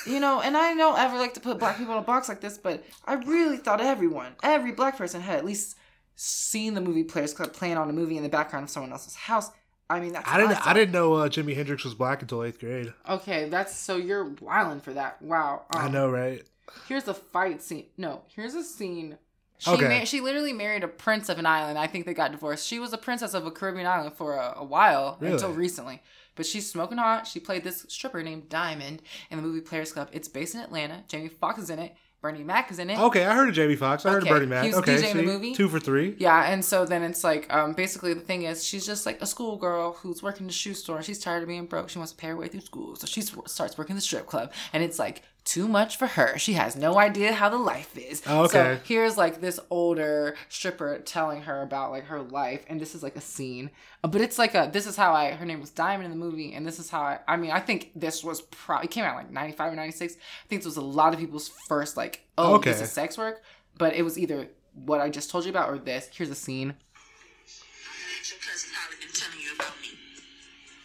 You 0.07 0.19
know, 0.19 0.41
and 0.41 0.57
I 0.57 0.75
don't 0.75 0.99
ever 0.99 1.17
like 1.17 1.35
to 1.35 1.41
put 1.41 1.59
black 1.59 1.77
people 1.79 1.93
in 1.93 1.99
a 2.01 2.03
box 2.03 2.29
like 2.29 2.41
this, 2.41 2.59
but 2.59 2.83
I 3.05 3.15
really 3.15 3.57
thought 3.59 3.81
everyone, 3.81 4.33
every 4.43 4.73
black 4.73 4.99
person 4.99 5.21
had 5.21 5.39
at 5.39 5.45
least 5.45 5.77
seen 6.17 6.75
the 6.75 6.81
movie 6.81 7.05
Players 7.05 7.33
Club 7.33 7.53
playing 7.53 7.77
on 7.77 7.89
a 7.89 7.93
movie 7.93 8.17
in 8.17 8.23
the 8.23 8.29
background 8.29 8.65
of 8.65 8.71
someone 8.71 8.93
else's 8.93 9.15
house. 9.15 9.51
I 9.89 10.01
mean, 10.01 10.13
that's 10.15 10.29
I 10.29 10.39
didn't. 10.39 10.53
awesome. 10.57 10.69
I 10.71 10.73
didn't 10.75 10.93
know 10.93 11.15
uh, 11.15 11.29
Jimi 11.29 11.55
Hendrix 11.55 11.85
was 11.85 11.95
black 11.95 12.23
until 12.23 12.43
eighth 12.45 12.59
grade. 12.61 12.93
Okay, 13.09 13.49
that's 13.49 13.77
so 13.77 13.97
you're 13.97 14.35
wilding 14.41 14.81
for 14.81 14.93
that. 14.95 15.21
Wow. 15.23 15.63
I 15.71 15.87
Um, 15.87 15.93
know, 15.93 16.09
right? 16.11 16.43
Here's 16.89 17.09
a 17.09 17.15
fight 17.15 17.63
scene. 17.63 17.87
No, 17.97 18.23
here's 18.35 18.55
a 18.55 18.63
scene. 18.65 19.19
She 19.59 19.71
Okay. 19.71 20.01
ma- 20.01 20.05
she 20.05 20.21
literally 20.21 20.53
married 20.53 20.83
a 20.83 20.89
prince 20.89 21.29
of 21.29 21.39
an 21.39 21.47
island. 21.47 21.79
I 21.79 21.87
think 21.87 22.05
they 22.07 22.15
got 22.15 22.33
divorced. 22.33 22.67
She 22.67 22.79
was 22.81 22.93
a 22.93 22.99
princess 22.99 23.33
of 23.35 23.47
a 23.47 23.51
Caribbean 23.51 23.87
island 23.87 24.15
for 24.15 24.35
a, 24.37 24.55
a 24.59 24.65
while 24.65 25.19
Really? 25.21 25.35
until 25.35 25.53
recently. 25.53 26.03
But 26.35 26.47
she's 26.47 26.69
smoking 26.69 26.99
hot. 26.99 27.27
She 27.27 27.39
played 27.41 27.63
this 27.63 27.85
stripper 27.89 28.23
named 28.23 28.49
Diamond 28.49 29.03
in 29.31 29.37
the 29.37 29.43
movie 29.43 29.61
Players 29.61 29.93
Club. 29.93 30.09
It's 30.13 30.29
based 30.29 30.55
in 30.55 30.61
Atlanta. 30.63 31.05
Jamie 31.07 31.29
Foxx 31.29 31.61
is 31.61 31.71
in 31.71 31.79
it. 31.79 31.95
Bernie 32.23 32.45
Mac 32.45 32.71
is 32.71 32.79
in 32.79 32.89
it. 32.89 32.99
Okay, 33.01 33.25
I 33.25 33.35
heard 33.35 33.49
of 33.49 33.55
Jamie 33.55 33.75
Foxx. 33.75 34.07
I 34.07 34.13
heard 34.13 34.23
of 34.23 34.29
Bernie 34.29 34.47
Mac. 34.47 34.63
he 34.63 34.69
was 34.71 34.79
okay, 34.79 34.95
DJing 34.97 35.11
in 35.11 35.17
the 35.17 35.23
movie. 35.25 35.55
two 35.57 35.69
for 35.69 35.81
three. 35.81 36.15
Yeah, 36.19 36.53
and 36.53 36.65
so 36.65 36.85
then 36.87 37.03
it's 37.03 37.25
like, 37.25 37.53
um, 37.53 37.73
basically 37.73 38.15
the 38.15 38.21
thing 38.21 38.43
is, 38.43 38.65
she's 38.65 38.87
just 38.87 39.07
like 39.07 39.21
a 39.21 39.27
schoolgirl 39.27 39.95
who's 39.95 40.23
working 40.23 40.47
the 40.47 40.53
shoe 40.53 40.73
store. 40.75 41.03
She's 41.03 41.19
tired 41.19 41.43
of 41.43 41.49
being 41.49 41.67
broke. 41.67 41.89
She 41.89 41.99
wants 41.99 42.13
to 42.13 42.17
pay 42.17 42.29
her 42.29 42.37
way 42.37 42.47
through 42.47 42.61
school, 42.61 42.95
so 42.95 43.09
she 43.09 43.23
starts 43.23 43.77
working 43.77 43.97
the 43.97 44.01
strip 44.03 44.27
club, 44.27 44.53
and 44.73 44.85
it's 44.85 45.01
like 45.01 45.23
too 45.45 45.67
much 45.67 45.97
for 45.97 46.07
her. 46.07 46.39
She 46.39 46.53
has 46.53 46.77
no 46.77 46.99
idea 46.99 47.33
how 47.33 47.49
the 47.49 47.59
life 47.59 47.97
is. 47.99 48.23
Oh, 48.27 48.45
okay. 48.45 48.53
So 48.53 48.79
here's 48.85 49.17
like 49.17 49.41
this 49.41 49.59
older 49.71 50.37
stripper 50.49 50.99
telling 51.01 51.43
her 51.43 51.63
about 51.63 51.91
like 51.91 52.05
her 52.05 52.21
life, 52.23 52.65
and 52.69 52.81
this 52.81 52.95
is 52.95 53.03
like 53.03 53.17
a 53.17 53.21
scene, 53.21 53.71
Uh, 54.05 54.09
but 54.09 54.21
it's 54.21 54.39
like 54.39 54.55
a 54.55 54.71
this 54.73 54.87
is 54.87 54.97
how 54.97 55.13
I. 55.13 55.33
Her 55.33 55.45
name 55.45 55.61
was 55.61 55.71
Diamond 55.71 56.05
in 56.05 56.11
the 56.11 56.25
movie, 56.25 56.55
and 56.55 56.67
this 56.67 56.79
is 56.79 56.91
how 56.91 57.03
I. 57.03 57.19
I 57.27 57.37
mean, 57.37 57.51
I 57.51 57.61
think 57.61 57.91
this 57.97 58.23
was 58.23 58.41
probably 58.43 58.89
came 58.89 59.05
out 59.05 59.17
like 59.17 59.31
ninety 59.31 59.53
five 59.57 59.73
or 59.73 59.77
ninety 59.77 59.97
six. 59.97 60.15
I 60.15 60.49
think 60.49 60.61
this 60.63 60.67
was 60.67 60.77
a 60.77 60.81
lot 60.81 61.13
of 61.13 61.19
people's 61.21 61.49
first 61.69 61.97
like, 61.97 62.25
oh, 62.39 62.59
this 62.59 62.81
is 62.81 62.91
sex 62.93 63.19
work, 63.19 63.43
but 63.79 63.95
it 63.95 64.03
was 64.03 64.19
either 64.19 64.49
what 64.75 65.01
I 65.01 65.11
just 65.11 65.31
told 65.31 65.45
you 65.45 65.51
about 65.51 65.69
or 65.69 65.79
this. 65.79 66.09
Here's 66.13 66.31
a 66.31 66.35
scene. 66.35 66.69
Let 66.69 68.31
your 68.31 68.39
cousin 68.39 68.71
Holly 68.75 68.97
been 69.01 69.13
telling 69.13 69.41
you 69.43 69.55
about 69.57 69.75
me. 69.83 69.89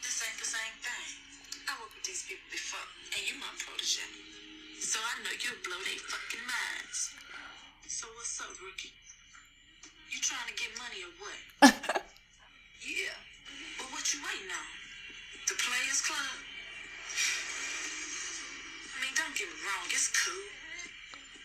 This 0.02 0.24
ain't 0.26 0.40
the 0.40 0.50
same 0.50 0.76
thing. 0.82 1.06
I 1.70 1.74
worked 1.80 1.94
with 1.96 2.06
these 2.06 2.24
people 2.26 2.50
before, 2.52 2.82
and 3.14 3.22
you 3.22 3.38
my 3.40 3.48
protege. 3.54 4.17
So 4.88 5.04
I 5.04 5.20
know 5.20 5.36
you'll 5.36 5.60
blow 5.68 5.84
their 5.84 6.00
fucking 6.00 6.48
minds. 6.48 7.12
So 7.92 8.08
what's 8.16 8.40
up, 8.40 8.56
rookie? 8.64 8.96
You 10.08 10.24
trying 10.24 10.48
to 10.48 10.56
get 10.56 10.72
money 10.80 11.04
or 11.04 11.12
what? 11.20 11.36
yeah. 12.88 13.20
But 13.76 13.92
what 13.92 14.08
you 14.16 14.24
waiting 14.24 14.48
on? 14.48 14.72
The 15.44 15.60
Players 15.60 16.00
Club? 16.08 16.40
I 18.96 18.96
mean, 19.04 19.12
don't 19.20 19.36
get 19.36 19.52
me 19.52 19.60
wrong, 19.60 19.92
it's 19.92 20.08
cool. 20.08 20.48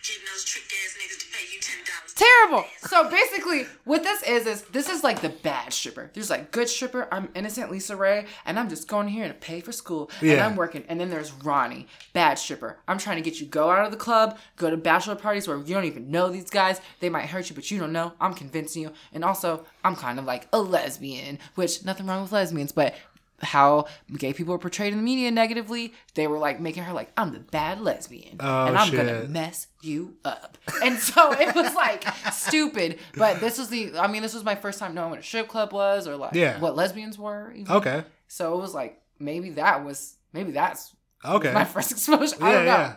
Getting 0.05 0.25
those 0.33 0.45
trick 0.45 0.65
ass 0.65 0.97
niggas 0.99 1.21
to 1.21 1.27
pay 1.31 1.45
you 1.55 1.61
ten 1.61 1.79
dollars. 1.85 2.13
Terrible. 2.15 2.65
So 2.81 3.09
basically, 3.09 3.67
what 3.85 4.03
this 4.03 4.23
is 4.25 4.47
is 4.49 4.63
this 4.73 4.89
is 4.89 5.05
like 5.05 5.21
the 5.21 5.29
bad 5.29 5.73
stripper. 5.73 6.11
There's 6.13 6.29
like 6.29 6.51
good 6.51 6.69
stripper. 6.69 7.07
I'm 7.13 7.29
innocent 7.37 7.71
LisaRaye, 7.71 8.27
and 8.45 8.59
I'm 8.59 8.69
just 8.69 8.89
going 8.89 9.07
here 9.07 9.29
to 9.29 9.35
pay 9.35 9.61
for 9.61 9.71
school, 9.71 10.11
and 10.21 10.41
I'm 10.41 10.57
working. 10.57 10.85
And 10.89 11.01
then 11.01 11.09
there's 11.09 11.33
Ronnie, 11.33 11.87
bad 12.15 12.39
stripper. 12.41 12.79
I'm 12.89 12.99
trying 12.99 13.23
to 13.23 13.23
get 13.23 13.41
you 13.41 13.47
go 13.47 13.71
out 13.71 13.85
of 13.85 13.93
the 13.93 13.97
club, 13.97 14.39
go 14.57 14.71
to 14.71 14.77
bachelor 14.77 15.15
parties 15.15 15.47
where 15.47 15.59
you 15.59 15.73
don't 15.73 15.85
even 15.85 16.11
know 16.11 16.31
these 16.31 16.51
guys. 16.51 16.81
They 16.99 17.09
might 17.09 17.27
hurt 17.27 17.49
you, 17.49 17.55
but 17.55 17.71
you 17.71 17.79
don't 17.79 17.93
know. 17.93 18.13
I'm 18.21 18.35
convincing 18.35 18.83
you. 18.83 18.93
And 19.13 19.25
also, 19.25 19.65
I'm 19.85 19.95
kind 19.95 20.19
of 20.19 20.25
like 20.25 20.49
a 20.53 20.61
lesbian, 20.61 21.39
which 21.55 21.85
nothing 21.85 22.07
wrong 22.07 22.23
with 22.23 22.33
lesbians, 22.33 22.73
but 22.73 22.95
how 23.43 23.87
gay 24.19 24.33
people 24.33 24.53
were 24.53 24.59
portrayed 24.59 24.93
in 24.93 24.99
the 24.99 25.05
media 25.05 25.31
negatively, 25.31 25.93
they 26.15 26.27
were 26.27 26.39
like 26.39 26.61
making 26.61 26.85
her 26.85 26.93
like, 26.93 27.11
I'm 27.17 27.33
the 27.33 27.41
bad 27.41 27.81
lesbian. 27.81 28.37
Oh, 28.41 28.67
and 28.67 28.77
I'm 28.79 28.93
gonna 28.95 29.25
mess 29.29 29.67
you 29.83 30.17
up. 30.25 30.59
And 30.83 30.99
so 30.99 31.33
it 31.33 31.55
was 31.55 31.75
like 31.75 32.05
stupid. 32.33 32.99
But 33.17 33.41
this 33.41 33.59
was 33.59 33.69
the 33.69 33.99
I 33.99 34.07
mean, 34.07 34.23
this 34.23 34.35
was 34.35 34.45
my 34.45 34.55
first 34.55 34.79
time 34.79 34.95
knowing 34.95 35.11
what 35.11 35.19
a 35.19 35.23
strip 35.23 35.49
club 35.49 35.73
was 35.73 36.07
or 36.09 36.17
like 36.17 36.35
Yeah. 36.35 36.59
what 36.61 36.77
lesbians 36.77 37.19
were. 37.19 37.53
even. 37.55 37.73
Okay. 37.73 38.05
So 38.29 38.55
it 38.55 38.61
was 38.61 38.75
like 38.75 39.01
maybe 39.19 39.51
that 39.51 39.85
was 39.85 40.17
maybe 40.33 40.53
that's 40.53 40.95
Okay. 41.25 41.53
my 41.53 41.65
first 41.65 41.91
exposure. 41.97 42.37
I 42.41 42.53
don't 42.53 42.65
know. 42.65 42.71
yeah. 42.71 42.95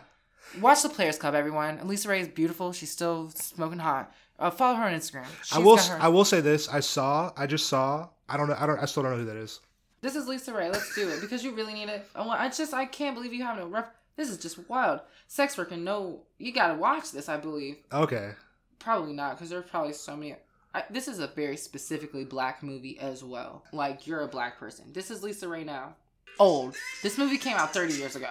Watch 0.62 0.84
the 0.84 0.90
Players 0.90 1.18
Club, 1.18 1.36
everyone. 1.36 1.80
LisaRaye 1.80 2.22
is 2.22 2.28
beautiful. 2.30 2.72
She's 2.72 2.92
still 2.92 3.30
smoking 3.36 3.80
hot. 3.80 4.14
Uh, 4.40 4.50
follow 4.52 4.76
her 4.76 4.84
on 4.86 4.94
Instagram. 4.94 5.26
I 5.54 5.60
will. 5.60 5.78
her- 5.78 5.98
I 6.02 6.08
will 6.08 6.24
say 6.26 6.40
this. 6.42 6.70
I 6.70 6.80
saw. 6.80 7.32
I 7.36 7.46
just 7.46 7.68
saw. 7.68 8.08
I 8.30 8.38
don't 8.38 8.48
know. 8.50 8.56
I 8.58 8.66
don't. 8.66 8.80
I 8.80 8.86
still 8.86 9.04
don't 9.04 9.12
know 9.14 9.18
who 9.20 9.26
that 9.26 9.36
is. 9.38 9.60
This 10.06 10.16
is 10.16 10.28
LisaRaye. 10.28 10.72
Let's 10.72 10.94
do 10.94 11.10
it 11.10 11.20
because 11.20 11.44
you 11.44 11.52
really 11.56 11.74
need 11.74 11.90
it. 11.90 12.06
Oh, 12.16 12.30
I 12.30 12.48
just 12.50 12.76
I 12.76 12.86
can't 12.86 13.16
believe 13.16 13.34
you 13.34 13.42
have 13.44 13.58
no 13.58 13.66
ref. 13.66 13.88
This 14.16 14.30
is 14.30 14.38
just 14.38 14.70
wild. 14.70 15.00
Sex 15.28 15.58
work 15.58 15.72
and 15.72 15.84
no, 15.84 16.22
you 16.38 16.52
gotta 16.52 16.76
watch 16.76 17.12
this. 17.12 17.28
I 17.28 17.38
believe 17.38 17.78
Okay. 17.92 18.34
probably 18.78 19.14
not 19.14 19.32
because 19.36 19.50
there's 19.50 19.68
probably 19.68 19.94
so 19.94 20.16
many. 20.16 20.36
I, 20.76 20.84
this 20.92 21.08
is 21.08 21.18
a 21.18 21.26
very 21.26 21.58
specifically 21.58 22.24
black 22.24 22.62
movie 22.62 23.00
as 23.00 23.24
well. 23.24 23.64
Like 23.74 24.06
you're 24.06 24.22
a 24.22 24.28
black 24.28 24.60
person. 24.60 24.94
This 24.94 25.10
is 25.10 25.22
LisaRaye 25.24 25.66
now. 25.66 25.96
Old. 26.38 26.76
This 27.02 27.18
movie 27.18 27.40
came 27.40 27.58
out 27.58 27.74
30 27.74 27.96
years 27.96 28.16
ago. 28.16 28.30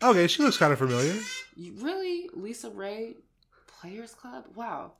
Okay. 0.00 0.28
She 0.28 0.40
looks 0.44 0.56
kind 0.56 0.72
of 0.72 0.78
familiar. 0.78 1.16
You 1.56 1.72
really 1.80 2.30
LisaRaye 2.38 3.16
Players 3.66 4.14
Club? 4.14 4.44
Wow. 4.54 4.92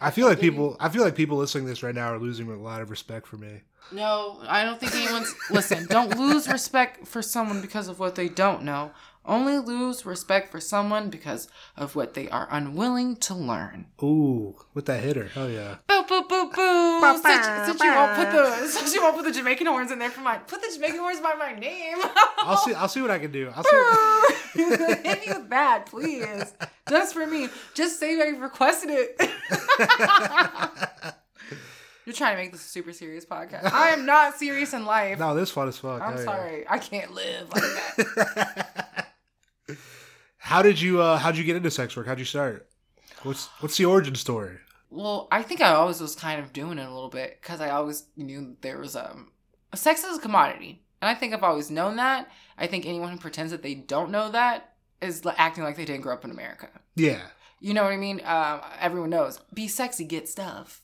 I 0.00 0.10
feel 0.10 0.26
like 0.26 0.40
people. 0.40 0.76
I 0.80 0.88
feel 0.88 1.04
like 1.04 1.14
people 1.14 1.36
listening 1.36 1.66
to 1.66 1.70
this 1.70 1.84
right 1.84 1.94
now 1.94 2.12
are 2.12 2.18
losing 2.18 2.50
a 2.50 2.56
lot 2.56 2.80
of 2.80 2.90
respect 2.90 3.28
for 3.28 3.36
me. 3.36 3.60
No, 3.90 4.38
I 4.46 4.64
don't 4.64 4.78
think 4.80 4.94
anyone's. 4.94 5.34
listen, 5.50 5.86
don't 5.86 6.16
lose 6.16 6.48
respect 6.48 7.06
for 7.06 7.20
someone 7.22 7.60
because 7.60 7.88
of 7.88 7.98
what 7.98 8.14
they 8.14 8.28
don't 8.28 8.62
know. 8.62 8.92
Only 9.24 9.58
lose 9.58 10.04
respect 10.04 10.50
for 10.50 10.58
someone 10.60 11.08
because 11.08 11.46
of 11.76 11.94
what 11.94 12.14
they 12.14 12.28
are 12.28 12.48
unwilling 12.50 13.14
to 13.16 13.34
learn. 13.34 13.86
Ooh, 14.02 14.56
with 14.74 14.86
that 14.86 15.00
hitter. 15.00 15.28
Hell 15.28 15.48
yeah. 15.48 15.76
Boo, 15.86 16.02
boo, 16.08 16.24
boo, 16.28 16.50
boo. 16.52 17.00
Since, 17.22 17.46
since 17.66 17.80
you 17.80 17.92
won't 17.94 18.16
put 18.16 18.32
the 18.32 18.66
since 18.66 18.92
you 18.94 19.00
won't 19.00 19.14
put 19.14 19.24
the 19.24 19.30
Jamaican 19.30 19.68
horns 19.68 19.92
in 19.92 20.00
there 20.00 20.10
for 20.10 20.22
my 20.22 20.38
put 20.38 20.60
the 20.60 20.72
Jamaican 20.74 20.98
horns 20.98 21.20
by 21.20 21.34
my 21.34 21.52
name. 21.52 21.98
I'll 22.38 22.56
see. 22.56 22.74
I'll 22.74 22.88
see 22.88 23.00
what 23.00 23.12
I 23.12 23.20
can 23.20 23.30
do. 23.30 23.52
I'll 23.54 23.62
see. 23.62 24.34
Hit 24.54 25.26
me 25.26 25.32
with 25.34 25.50
that, 25.50 25.86
please. 25.86 26.52
Just 26.88 27.14
for 27.14 27.24
me. 27.24 27.48
Just 27.74 28.00
say 28.00 28.20
I 28.20 28.36
requested 28.36 28.90
it. 28.90 29.20
You're 32.06 32.14
trying 32.14 32.36
to 32.36 32.42
make 32.42 32.52
this 32.52 32.64
a 32.64 32.68
super 32.68 32.92
serious 32.92 33.24
podcast. 33.24 33.64
I 33.72 33.90
am 33.90 34.04
not 34.06 34.36
serious 34.36 34.72
in 34.74 34.84
life. 34.84 35.18
no, 35.18 35.34
this 35.34 35.50
fun 35.50 35.68
as 35.68 35.78
fuck. 35.78 36.02
I'm 36.02 36.10
Hell 36.14 36.18
yeah. 36.18 36.24
sorry. 36.24 36.64
I 36.68 36.78
can't 36.78 37.12
live 37.14 37.48
like 37.52 37.62
that. 38.16 39.14
How 40.38 40.62
did 40.62 40.80
you? 40.80 41.00
uh 41.00 41.18
How'd 41.18 41.36
you 41.36 41.44
get 41.44 41.56
into 41.56 41.70
sex 41.70 41.96
work? 41.96 42.06
How'd 42.06 42.18
you 42.18 42.24
start? 42.24 42.68
What's 43.22 43.46
What's 43.60 43.76
the 43.76 43.84
origin 43.84 44.14
story? 44.14 44.56
well, 44.90 45.26
I 45.32 45.42
think 45.42 45.60
I 45.62 45.70
always 45.70 46.00
was 46.00 46.14
kind 46.14 46.38
of 46.40 46.52
doing 46.52 46.78
it 46.78 46.86
a 46.86 46.92
little 46.92 47.08
bit 47.08 47.38
because 47.40 47.60
I 47.60 47.70
always 47.70 48.04
knew 48.16 48.56
there 48.60 48.78
was 48.78 48.96
um 48.96 49.30
sex 49.74 50.04
is 50.04 50.18
a 50.18 50.20
commodity, 50.20 50.82
and 51.00 51.08
I 51.08 51.14
think 51.14 51.32
I've 51.32 51.44
always 51.44 51.70
known 51.70 51.96
that. 51.96 52.28
I 52.58 52.66
think 52.66 52.84
anyone 52.84 53.12
who 53.12 53.18
pretends 53.18 53.52
that 53.52 53.62
they 53.62 53.74
don't 53.74 54.10
know 54.10 54.30
that 54.32 54.74
is 55.00 55.22
acting 55.36 55.64
like 55.64 55.76
they 55.76 55.84
didn't 55.84 56.02
grow 56.02 56.14
up 56.14 56.24
in 56.24 56.30
America. 56.30 56.68
Yeah. 56.96 57.20
You 57.60 57.74
know 57.74 57.84
what 57.84 57.92
I 57.92 57.96
mean? 57.96 58.20
Um, 58.24 58.60
everyone 58.80 59.10
knows. 59.10 59.38
Be 59.54 59.68
sexy, 59.68 60.04
get 60.04 60.28
stuff. 60.28 60.82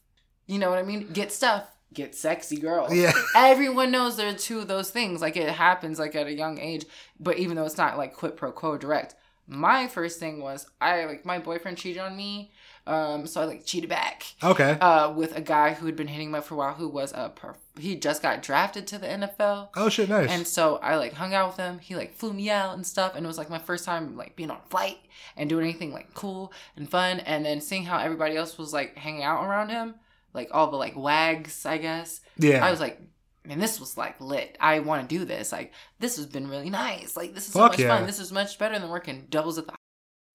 You 0.49 0.59
know 0.59 0.71
what 0.71 0.79
I 0.81 0.83
mean? 0.83 1.09
Get 1.13 1.31
stuff, 1.31 1.65
get 1.95 2.15
sexy, 2.17 2.57
girl. 2.57 2.89
Yeah. 2.93 3.13
Everyone 3.37 3.91
knows 3.93 4.17
there 4.17 4.31
are 4.31 4.35
two 4.37 4.59
of 4.59 4.67
those 4.67 4.91
things. 4.91 5.21
Like 5.21 5.37
it 5.37 5.49
happens 5.49 5.99
like 6.01 6.17
at 6.17 6.27
a 6.27 6.33
young 6.33 6.59
age, 6.59 6.87
but 7.21 7.39
even 7.39 7.57
though 7.57 7.65
it's 7.67 7.79
not 7.79 7.97
like 7.97 8.15
quid 8.15 8.37
pro 8.37 8.51
quo 8.51 8.77
direct. 8.77 9.15
My 9.51 9.87
first 9.89 10.19
thing 10.21 10.43
was 10.43 10.67
I 10.81 11.05
like 11.07 11.25
my 11.25 11.39
boyfriend 11.39 11.79
cheated 11.79 12.03
on 12.03 12.15
me, 12.15 12.51
um, 12.87 13.27
so 13.27 13.41
I 13.41 13.45
like 13.47 13.65
cheated 13.65 13.89
back 13.89 14.25
Okay. 14.43 14.73
uh, 14.79 15.11
with 15.13 15.35
a 15.35 15.41
guy 15.41 15.73
who 15.73 15.87
had 15.87 15.97
been 15.97 16.07
hitting 16.09 16.31
me 16.31 16.39
up 16.39 16.45
for 16.45 16.53
a 16.53 16.59
while, 16.59 16.75
who 16.75 16.87
was 16.87 17.13
a 17.13 17.31
perf- 17.35 17.57
he 17.79 17.97
just 17.97 18.21
got 18.21 18.43
drafted 18.43 18.87
to 18.89 18.99
the 18.99 19.07
NFL. 19.07 19.69
oh 19.75 19.89
shit! 19.89 20.11
Nice. 20.11 20.29
And 20.29 20.47
so 20.47 20.77
I 20.83 20.97
like 20.97 21.15
hung 21.15 21.33
out 21.33 21.49
with 21.49 21.57
him. 21.57 21.79
He 21.79 21.97
like 21.97 22.13
flew 22.15 22.35
me 22.35 22.51
out 22.51 22.75
and 22.75 22.87
stuff, 22.87 23.15
and 23.17 23.25
it 23.25 23.27
was 23.27 23.39
like 23.39 23.49
my 23.49 23.59
first 23.59 23.87
time 23.87 24.19
like 24.19 24.37
being 24.37 24.51
on 24.51 24.59
a 24.59 24.69
flight 24.69 24.99
and 25.35 25.49
doing 25.49 25.65
anything 25.65 25.95
like 25.95 26.13
cool 26.13 26.53
and 26.77 26.87
fun. 26.91 27.21
And 27.21 27.47
then 27.47 27.63
seeing 27.63 27.85
how 27.87 27.99
everybody 28.01 28.37
else 28.37 28.59
was 28.59 28.75
like 28.75 28.97
hanging 28.99 29.23
out 29.23 29.43
around 29.47 29.71
him, 29.71 29.95
like 30.35 30.49
all 30.53 30.71
the 30.71 30.77
like 30.77 30.97
wags, 30.97 31.64
I 31.67 31.79
guess. 31.79 32.21
yeah. 32.37 32.64
I 32.64 32.71
was 32.71 32.81
like, 32.81 33.01
man, 33.45 33.59
this 33.59 33.81
was 33.81 33.97
like 33.97 34.21
lit. 34.21 34.57
I 34.61 34.81
want 34.81 35.09
to 35.09 35.19
do 35.19 35.25
this. 35.25 35.53
Like 35.53 35.73
this 35.99 36.17
has 36.17 36.27
been 36.27 36.49
really 36.49 36.71
nice. 36.71 37.17
Like 37.17 37.35
this 37.35 37.47
is 37.47 37.53
so 37.53 37.61
much 37.61 37.79
yeah. 37.79 37.97
fun. 37.97 38.07
This 38.07 38.19
is 38.21 38.33
much 38.33 38.59
better 38.59 38.79
than 38.79 38.91
working 38.91 39.27
doubles 39.31 39.59
at 39.59 39.67
the. 39.67 39.75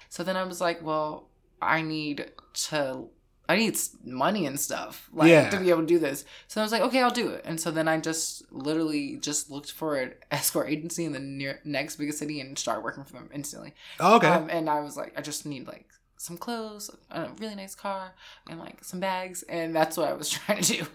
So 0.10 0.24
then 0.24 0.38
I 0.38 0.44
was 0.44 0.62
like, 0.62 0.84
well, 0.84 1.30
I 1.62 1.82
need 1.82 2.32
to 2.70 3.08
I 3.48 3.58
need 3.58 3.78
money 4.06 4.46
and 4.46 4.58
stuff 4.60 5.10
like 5.12 5.30
Yeah. 5.30 5.50
to 5.50 5.60
be 5.60 5.70
able 5.70 5.82
to 5.82 5.88
do 5.88 6.00
this. 6.00 6.24
So 6.48 6.62
I 6.62 6.64
was 6.64 6.72
like, 6.72 6.82
okay, 6.84 7.02
I'll 7.02 7.12
do 7.12 7.30
it. 7.30 7.42
And 7.46 7.60
so 7.60 7.72
then 7.72 7.88
I 7.90 8.00
just 8.00 8.44
literally 8.52 9.18
just 9.18 9.52
looked 9.52 9.72
for 9.72 9.96
an 9.98 10.14
escort 10.32 10.70
agency 10.70 11.04
in 11.04 11.12
the 11.12 11.20
near 11.20 11.60
next 11.66 11.98
biggest 11.98 12.20
city 12.20 12.40
and 12.40 12.58
started 12.58 12.84
working 12.84 13.04
for 13.04 13.14
them 13.14 13.30
instantly. 13.34 13.74
Oh, 14.00 14.16
okay. 14.16 14.28
Um, 14.28 14.50
and 14.50 14.70
I 14.70 14.80
was 14.80 14.96
like, 14.96 15.14
I 15.18 15.22
just 15.22 15.46
need 15.46 15.68
like 15.68 15.88
some 16.24 16.38
clothes, 16.38 16.90
a 17.12 17.28
really 17.40 17.56
nice 17.56 17.76
car, 17.76 18.14
and 18.50 18.58
like 18.60 18.84
some 18.84 19.00
bags, 19.00 19.44
and 19.44 19.76
that's 19.76 19.98
what 19.98 20.08
I 20.10 20.14
was 20.14 20.30
trying 20.38 20.62
to 20.62 20.78
do. 20.78 20.86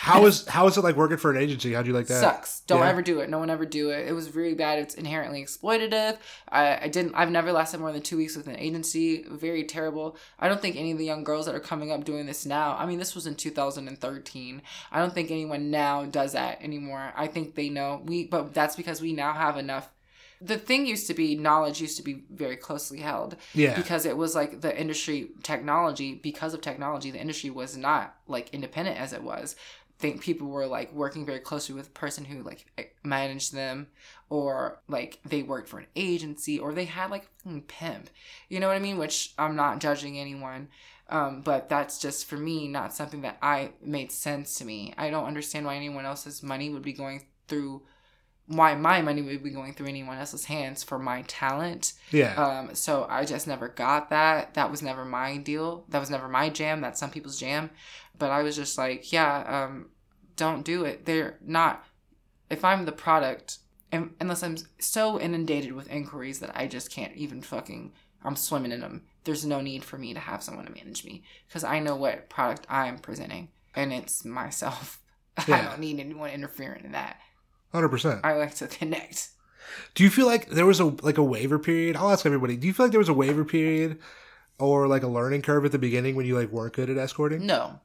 how 0.00 0.26
is 0.26 0.46
how 0.48 0.66
is 0.66 0.76
it 0.76 0.82
like 0.84 0.96
working 0.96 1.16
for 1.16 1.30
an 1.30 1.36
agency? 1.38 1.72
How'd 1.72 1.86
you 1.86 1.92
like 1.94 2.06
that? 2.08 2.20
Sucks. 2.20 2.60
Don't 2.66 2.80
Yeah. 2.80 2.88
ever 2.90 3.00
do 3.00 3.20
it. 3.20 3.30
No 3.30 3.38
one 3.38 3.48
ever 3.48 3.64
do 3.64 3.90
it. 3.90 4.06
It 4.08 4.12
was 4.12 4.34
really 4.34 4.54
bad. 4.54 4.78
It's 4.80 4.94
inherently 4.96 5.42
exploitative. 5.42 6.18
I, 6.50 6.78
I 6.82 6.88
didn't. 6.88 7.14
I've 7.14 7.30
never 7.30 7.52
lasted 7.52 7.80
more 7.80 7.92
than 7.92 8.02
two 8.02 8.16
weeks 8.16 8.36
with 8.36 8.48
an 8.48 8.56
agency. 8.56 9.24
Very 9.30 9.64
terrible. 9.64 10.16
I 10.38 10.48
don't 10.48 10.60
think 10.60 10.76
any 10.76 10.90
of 10.92 10.98
the 10.98 11.06
young 11.06 11.24
girls 11.24 11.46
that 11.46 11.54
are 11.54 11.60
coming 11.60 11.90
up 11.92 12.04
doing 12.04 12.26
this 12.26 12.44
now. 12.44 12.76
I 12.76 12.84
mean, 12.84 12.98
this 12.98 13.14
was 13.14 13.26
in 13.26 13.34
2013. 13.36 14.62
I 14.90 14.98
don't 14.98 15.14
think 15.14 15.30
anyone 15.30 15.70
now 15.70 16.04
does 16.04 16.32
that 16.32 16.60
anymore. 16.62 17.12
I 17.16 17.26
think 17.28 17.54
they 17.54 17.68
know 17.68 18.02
we, 18.04 18.24
but 18.24 18.52
that's 18.52 18.76
because 18.76 19.00
we 19.00 19.12
now 19.12 19.32
have 19.32 19.56
enough. 19.56 19.88
The 20.44 20.58
thing 20.58 20.86
used 20.86 21.06
to 21.06 21.14
be 21.14 21.36
knowledge 21.36 21.80
used 21.80 21.96
to 21.98 22.02
be 22.02 22.24
very 22.30 22.56
closely 22.56 22.98
held 23.00 23.36
Yeah. 23.54 23.76
because 23.76 24.04
it 24.06 24.16
was 24.16 24.34
like 24.34 24.60
the 24.60 24.78
industry 24.78 25.30
technology 25.42 26.14
because 26.14 26.52
of 26.54 26.60
technology 26.60 27.10
the 27.10 27.20
industry 27.20 27.50
was 27.50 27.76
not 27.76 28.16
like 28.26 28.52
independent 28.52 28.98
as 28.98 29.12
it 29.12 29.22
was. 29.22 29.54
I 29.98 30.02
think 30.02 30.20
people 30.20 30.48
were 30.48 30.66
like 30.66 30.92
working 30.92 31.24
very 31.24 31.38
closely 31.38 31.76
with 31.76 31.86
a 31.88 31.90
person 31.92 32.24
who 32.24 32.42
like 32.42 32.66
eh, 32.76 32.84
managed 33.04 33.52
them 33.54 33.86
or 34.30 34.80
like 34.88 35.20
they 35.24 35.42
worked 35.44 35.68
for 35.68 35.78
an 35.78 35.86
agency 35.94 36.58
or 36.58 36.72
they 36.72 36.86
had 36.86 37.10
like 37.10 37.28
a 37.46 37.60
pimp. 37.60 38.10
You 38.48 38.58
know 38.58 38.66
what 38.66 38.76
i 38.76 38.80
mean? 38.80 38.98
Which 38.98 39.32
i'm 39.38 39.54
not 39.54 39.78
judging 39.78 40.18
anyone 40.18 40.68
um, 41.08 41.42
but 41.42 41.68
that's 41.68 41.98
just 41.98 42.24
for 42.26 42.36
me 42.36 42.66
not 42.68 42.94
something 42.94 43.20
that 43.22 43.36
i 43.42 43.72
made 43.82 44.10
sense 44.10 44.54
to 44.56 44.64
me. 44.64 44.94
I 44.98 45.10
don't 45.10 45.26
understand 45.26 45.66
why 45.66 45.76
anyone 45.76 46.06
else's 46.06 46.42
money 46.42 46.70
would 46.70 46.82
be 46.82 46.94
going 46.94 47.26
through 47.48 47.82
why 48.46 48.74
my 48.74 49.00
money 49.00 49.22
would 49.22 49.42
be 49.42 49.50
going 49.50 49.72
through 49.72 49.86
anyone 49.86 50.18
else's 50.18 50.46
hands 50.46 50.82
for 50.82 50.98
my 50.98 51.22
talent 51.22 51.94
yeah. 52.12 52.34
um, 52.34 52.74
so 52.74 53.06
I 53.08 53.24
just 53.24 53.46
never 53.46 53.68
got 53.68 54.10
that. 54.10 54.54
That 54.54 54.70
was 54.70 54.82
never 54.82 55.04
my 55.04 55.38
deal. 55.38 55.84
That 55.88 55.98
was 56.00 56.10
never 56.10 56.28
my 56.28 56.50
jam. 56.50 56.80
That's 56.80 57.00
some 57.00 57.10
people's 57.10 57.40
jam. 57.40 57.70
But 58.18 58.30
I 58.30 58.42
was 58.42 58.54
just 58.54 58.78
like, 58.78 59.12
yeah, 59.12 59.64
um, 59.64 59.90
don't 60.36 60.64
do 60.64 60.84
it. 60.84 61.06
They're 61.06 61.38
not. 61.44 61.84
If 62.50 62.64
I'm 62.64 62.84
the 62.84 62.92
product, 62.92 63.58
and, 63.90 64.14
unless 64.20 64.42
I'm 64.42 64.56
so 64.78 65.18
inundated 65.18 65.72
with 65.72 65.90
inquiries 65.90 66.40
that 66.40 66.52
I 66.54 66.66
just 66.66 66.90
can't 66.90 67.14
even 67.16 67.40
fucking, 67.40 67.92
I'm 68.22 68.36
swimming 68.36 68.72
in 68.72 68.80
them. 68.80 69.02
There's 69.24 69.44
no 69.44 69.60
need 69.60 69.84
for 69.84 69.98
me 69.98 70.12
to 70.14 70.20
have 70.20 70.42
someone 70.42 70.66
to 70.66 70.72
manage 70.72 71.04
me 71.04 71.22
because 71.48 71.64
I 71.64 71.78
know 71.78 71.96
what 71.96 72.28
product 72.28 72.66
I 72.68 72.88
am 72.88 72.98
presenting, 72.98 73.48
and 73.74 73.92
it's 73.92 74.24
myself. 74.24 74.98
Yeah. 75.48 75.56
I 75.56 75.62
don't 75.62 75.80
need 75.80 75.98
anyone 75.98 76.28
interfering 76.28 76.84
in 76.84 76.92
that. 76.92 77.18
Hundred 77.72 77.88
percent. 77.88 78.20
I 78.24 78.34
like 78.34 78.54
to 78.56 78.66
connect. 78.66 79.28
Do 79.94 80.04
you 80.04 80.10
feel 80.10 80.26
like 80.26 80.48
there 80.48 80.66
was 80.66 80.80
a 80.80 80.86
like 80.86 81.18
a 81.18 81.24
waiver 81.24 81.58
period? 81.58 81.96
I'll 81.96 82.10
ask 82.10 82.26
everybody. 82.26 82.56
Do 82.56 82.66
you 82.66 82.72
feel 82.72 82.86
like 82.86 82.92
there 82.92 82.98
was 82.98 83.08
a 83.08 83.14
waiver 83.14 83.44
period 83.44 83.98
or 84.58 84.86
like 84.86 85.02
a 85.02 85.08
learning 85.08 85.42
curve 85.42 85.64
at 85.64 85.72
the 85.72 85.78
beginning 85.78 86.14
when 86.14 86.26
you 86.26 86.38
like 86.38 86.50
weren't 86.50 86.74
good 86.74 86.90
at 86.90 86.98
escorting? 86.98 87.46
No, 87.46 87.80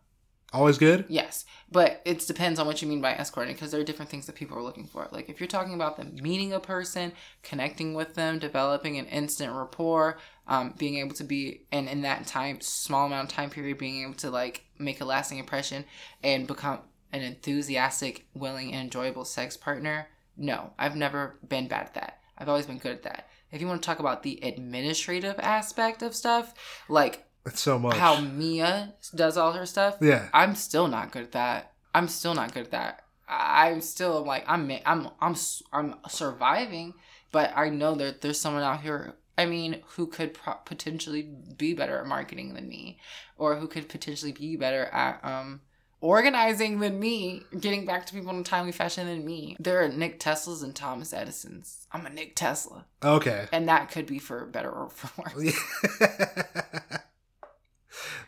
Always 0.54 0.78
good. 0.78 1.04
Yes, 1.10 1.44
but 1.70 2.02
it 2.06 2.26
depends 2.26 2.58
on 2.58 2.66
what 2.66 2.82
you 2.82 2.88
mean 2.88 3.02
by 3.02 3.12
escorting 3.12 3.54
because 3.54 3.72
there 3.72 3.82
are 3.82 3.84
different 3.84 4.10
things 4.10 4.28
that 4.28 4.36
people 4.36 4.58
are 4.58 4.64
looking 4.64 4.88
for. 4.88 5.06
Like 5.12 5.28
if 5.28 5.42
you're 5.42 5.48
talking 5.48 5.74
about 5.74 5.98
them 5.98 6.16
meeting 6.22 6.54
a 6.54 6.60
person, 6.60 7.12
connecting 7.44 7.94
with 7.94 8.14
them, 8.14 8.40
developing 8.40 8.98
an 8.98 9.08
instant 9.08 9.54
rapport, 9.54 10.18
um, 10.48 10.74
being 10.78 11.00
able 11.00 11.16
to 11.16 11.26
be 11.26 11.66
and 11.74 11.90
in 11.90 12.02
that 12.04 12.28
time 12.28 12.62
small 12.62 13.08
amount 13.08 13.30
of 13.30 13.36
time 13.36 13.50
period 13.50 13.78
being 13.78 14.04
able 14.04 14.14
to 14.16 14.30
like 14.30 14.64
make 14.80 15.02
a 15.02 15.06
lasting 15.06 15.38
impression 15.38 15.84
and 16.24 16.48
become 16.48 16.80
an 17.18 17.24
enthusiastic, 17.24 18.28
willing, 18.34 18.74
and 18.74 18.84
enjoyable 18.84 19.26
sex 19.26 19.58
partner. 19.58 20.08
No, 20.36 20.74
I've 20.78 20.96
never 20.96 21.38
been 21.48 21.68
bad 21.68 21.88
at 21.88 21.94
that. 21.96 22.20
I've 22.38 22.50
always 22.50 22.66
been 22.68 22.78
good 22.78 22.92
at 22.98 23.04
that. 23.04 23.28
If 23.52 23.62
you 23.62 23.68
want 23.68 23.82
to 23.82 23.86
talk 23.86 24.00
about 24.00 24.24
the 24.24 24.40
administrative 24.44 25.36
aspect 25.40 26.02
of 26.04 26.14
stuff, 26.16 26.54
like 26.90 27.26
It's 27.46 27.62
so 27.62 27.80
much. 27.80 27.98
how 27.98 28.20
Mia 28.22 28.94
does 29.16 29.38
all 29.38 29.54
her 29.54 29.66
stuff, 29.66 29.98
Yeah. 30.02 30.30
I'm 30.34 30.54
still 30.56 30.88
not 30.88 31.12
good 31.12 31.24
at 31.24 31.32
that. 31.32 31.74
I'm 31.96 32.08
still 32.08 32.36
not 32.36 32.54
good 32.54 32.66
at 32.66 32.72
that. 32.72 33.04
I'm 33.30 33.82
still 33.82 34.24
like 34.24 34.46
I'm 34.48 34.72
I'm 34.86 35.10
I'm 35.20 35.36
I'm 35.74 35.96
surviving, 36.08 36.94
but 37.32 37.52
I 37.56 37.70
know 37.70 37.96
that 37.96 38.22
there's 38.22 38.40
someone 38.40 38.64
out 38.64 38.82
here. 38.82 39.16
I 39.38 39.46
mean, 39.46 39.84
who 39.96 40.08
could 40.08 40.34
pro- 40.34 40.56
potentially 40.66 41.30
be 41.58 41.74
better 41.74 42.00
at 42.00 42.08
marketing 42.08 42.54
than 42.54 42.68
me, 42.70 43.00
or 43.38 43.56
who 43.58 43.68
could 43.68 43.90
potentially 43.90 44.32
be 44.32 44.56
better 44.56 44.86
at 44.86 45.20
um 45.26 45.62
organizing 46.02 46.80
than 46.80 47.00
me, 47.00 47.44
getting 47.60 47.86
back 47.86 48.06
to 48.06 48.14
people 48.14 48.30
in 48.32 48.38
a 48.40 48.44
timely 48.44 48.72
fashion 48.72 49.08
than 49.08 49.26
me. 49.26 49.56
There 49.60 49.84
are 49.84 49.88
Nick 49.90 50.20
Teslas 50.20 50.64
and 50.64 50.76
Thomas 50.76 51.14
Edisons. 51.14 51.88
I'm 51.92 52.06
a 52.06 52.10
Nick 52.10 52.36
Tesla, 52.36 52.86
Okay. 53.04 53.48
and 53.52 53.68
that 53.68 53.90
could 53.92 54.06
be 54.06 54.20
for 54.20 54.46
better 54.46 54.70
or 54.70 54.90
for 54.90 55.10
worse. 55.22 55.60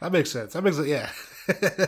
that 0.02 0.12
makes 0.12 0.32
sense. 0.32 0.54
That 0.54 0.64
makes 0.64 0.78
it. 0.78 0.88
Yeah. 0.88 1.10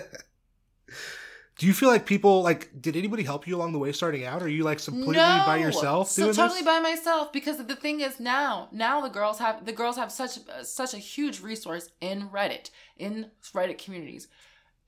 Do 1.57 1.67
you 1.67 1.73
feel 1.73 1.89
like 1.89 2.07
people 2.07 2.41
like? 2.41 2.81
Did 2.81 2.95
anybody 2.95 3.21
help 3.21 3.45
you 3.47 3.55
along 3.55 3.73
the 3.73 3.77
way 3.77 3.91
starting 3.91 4.25
out? 4.25 4.41
Or 4.41 4.45
are 4.45 4.49
you 4.49 4.63
like 4.63 4.83
completely 4.83 5.13
by 5.13 5.57
yourself 5.57 6.09
so 6.09 6.31
totally 6.33 6.59
this? 6.61 6.65
by 6.65 6.79
myself 6.79 7.31
because 7.31 7.63
the 7.63 7.75
thing 7.75 8.01
is 8.01 8.19
now 8.19 8.67
now 8.71 8.99
the 9.01 9.09
girls 9.09 9.37
have 9.37 9.63
the 9.63 9.71
girls 9.71 9.95
have 9.95 10.11
such 10.11 10.39
such 10.63 10.95
a 10.95 10.97
huge 10.97 11.39
resource 11.39 11.89
in 12.01 12.29
reddit 12.29 12.71
in 12.97 13.29
reddit 13.53 13.77
communities 13.77 14.27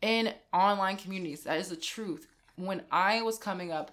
in 0.03 0.33
online 0.53 0.97
communities 0.97 1.43
that 1.43 1.57
is 1.57 1.69
the 1.69 1.75
truth 1.75 2.27
when 2.57 2.81
i 2.91 3.21
was 3.21 3.37
coming 3.37 3.71
up 3.71 3.91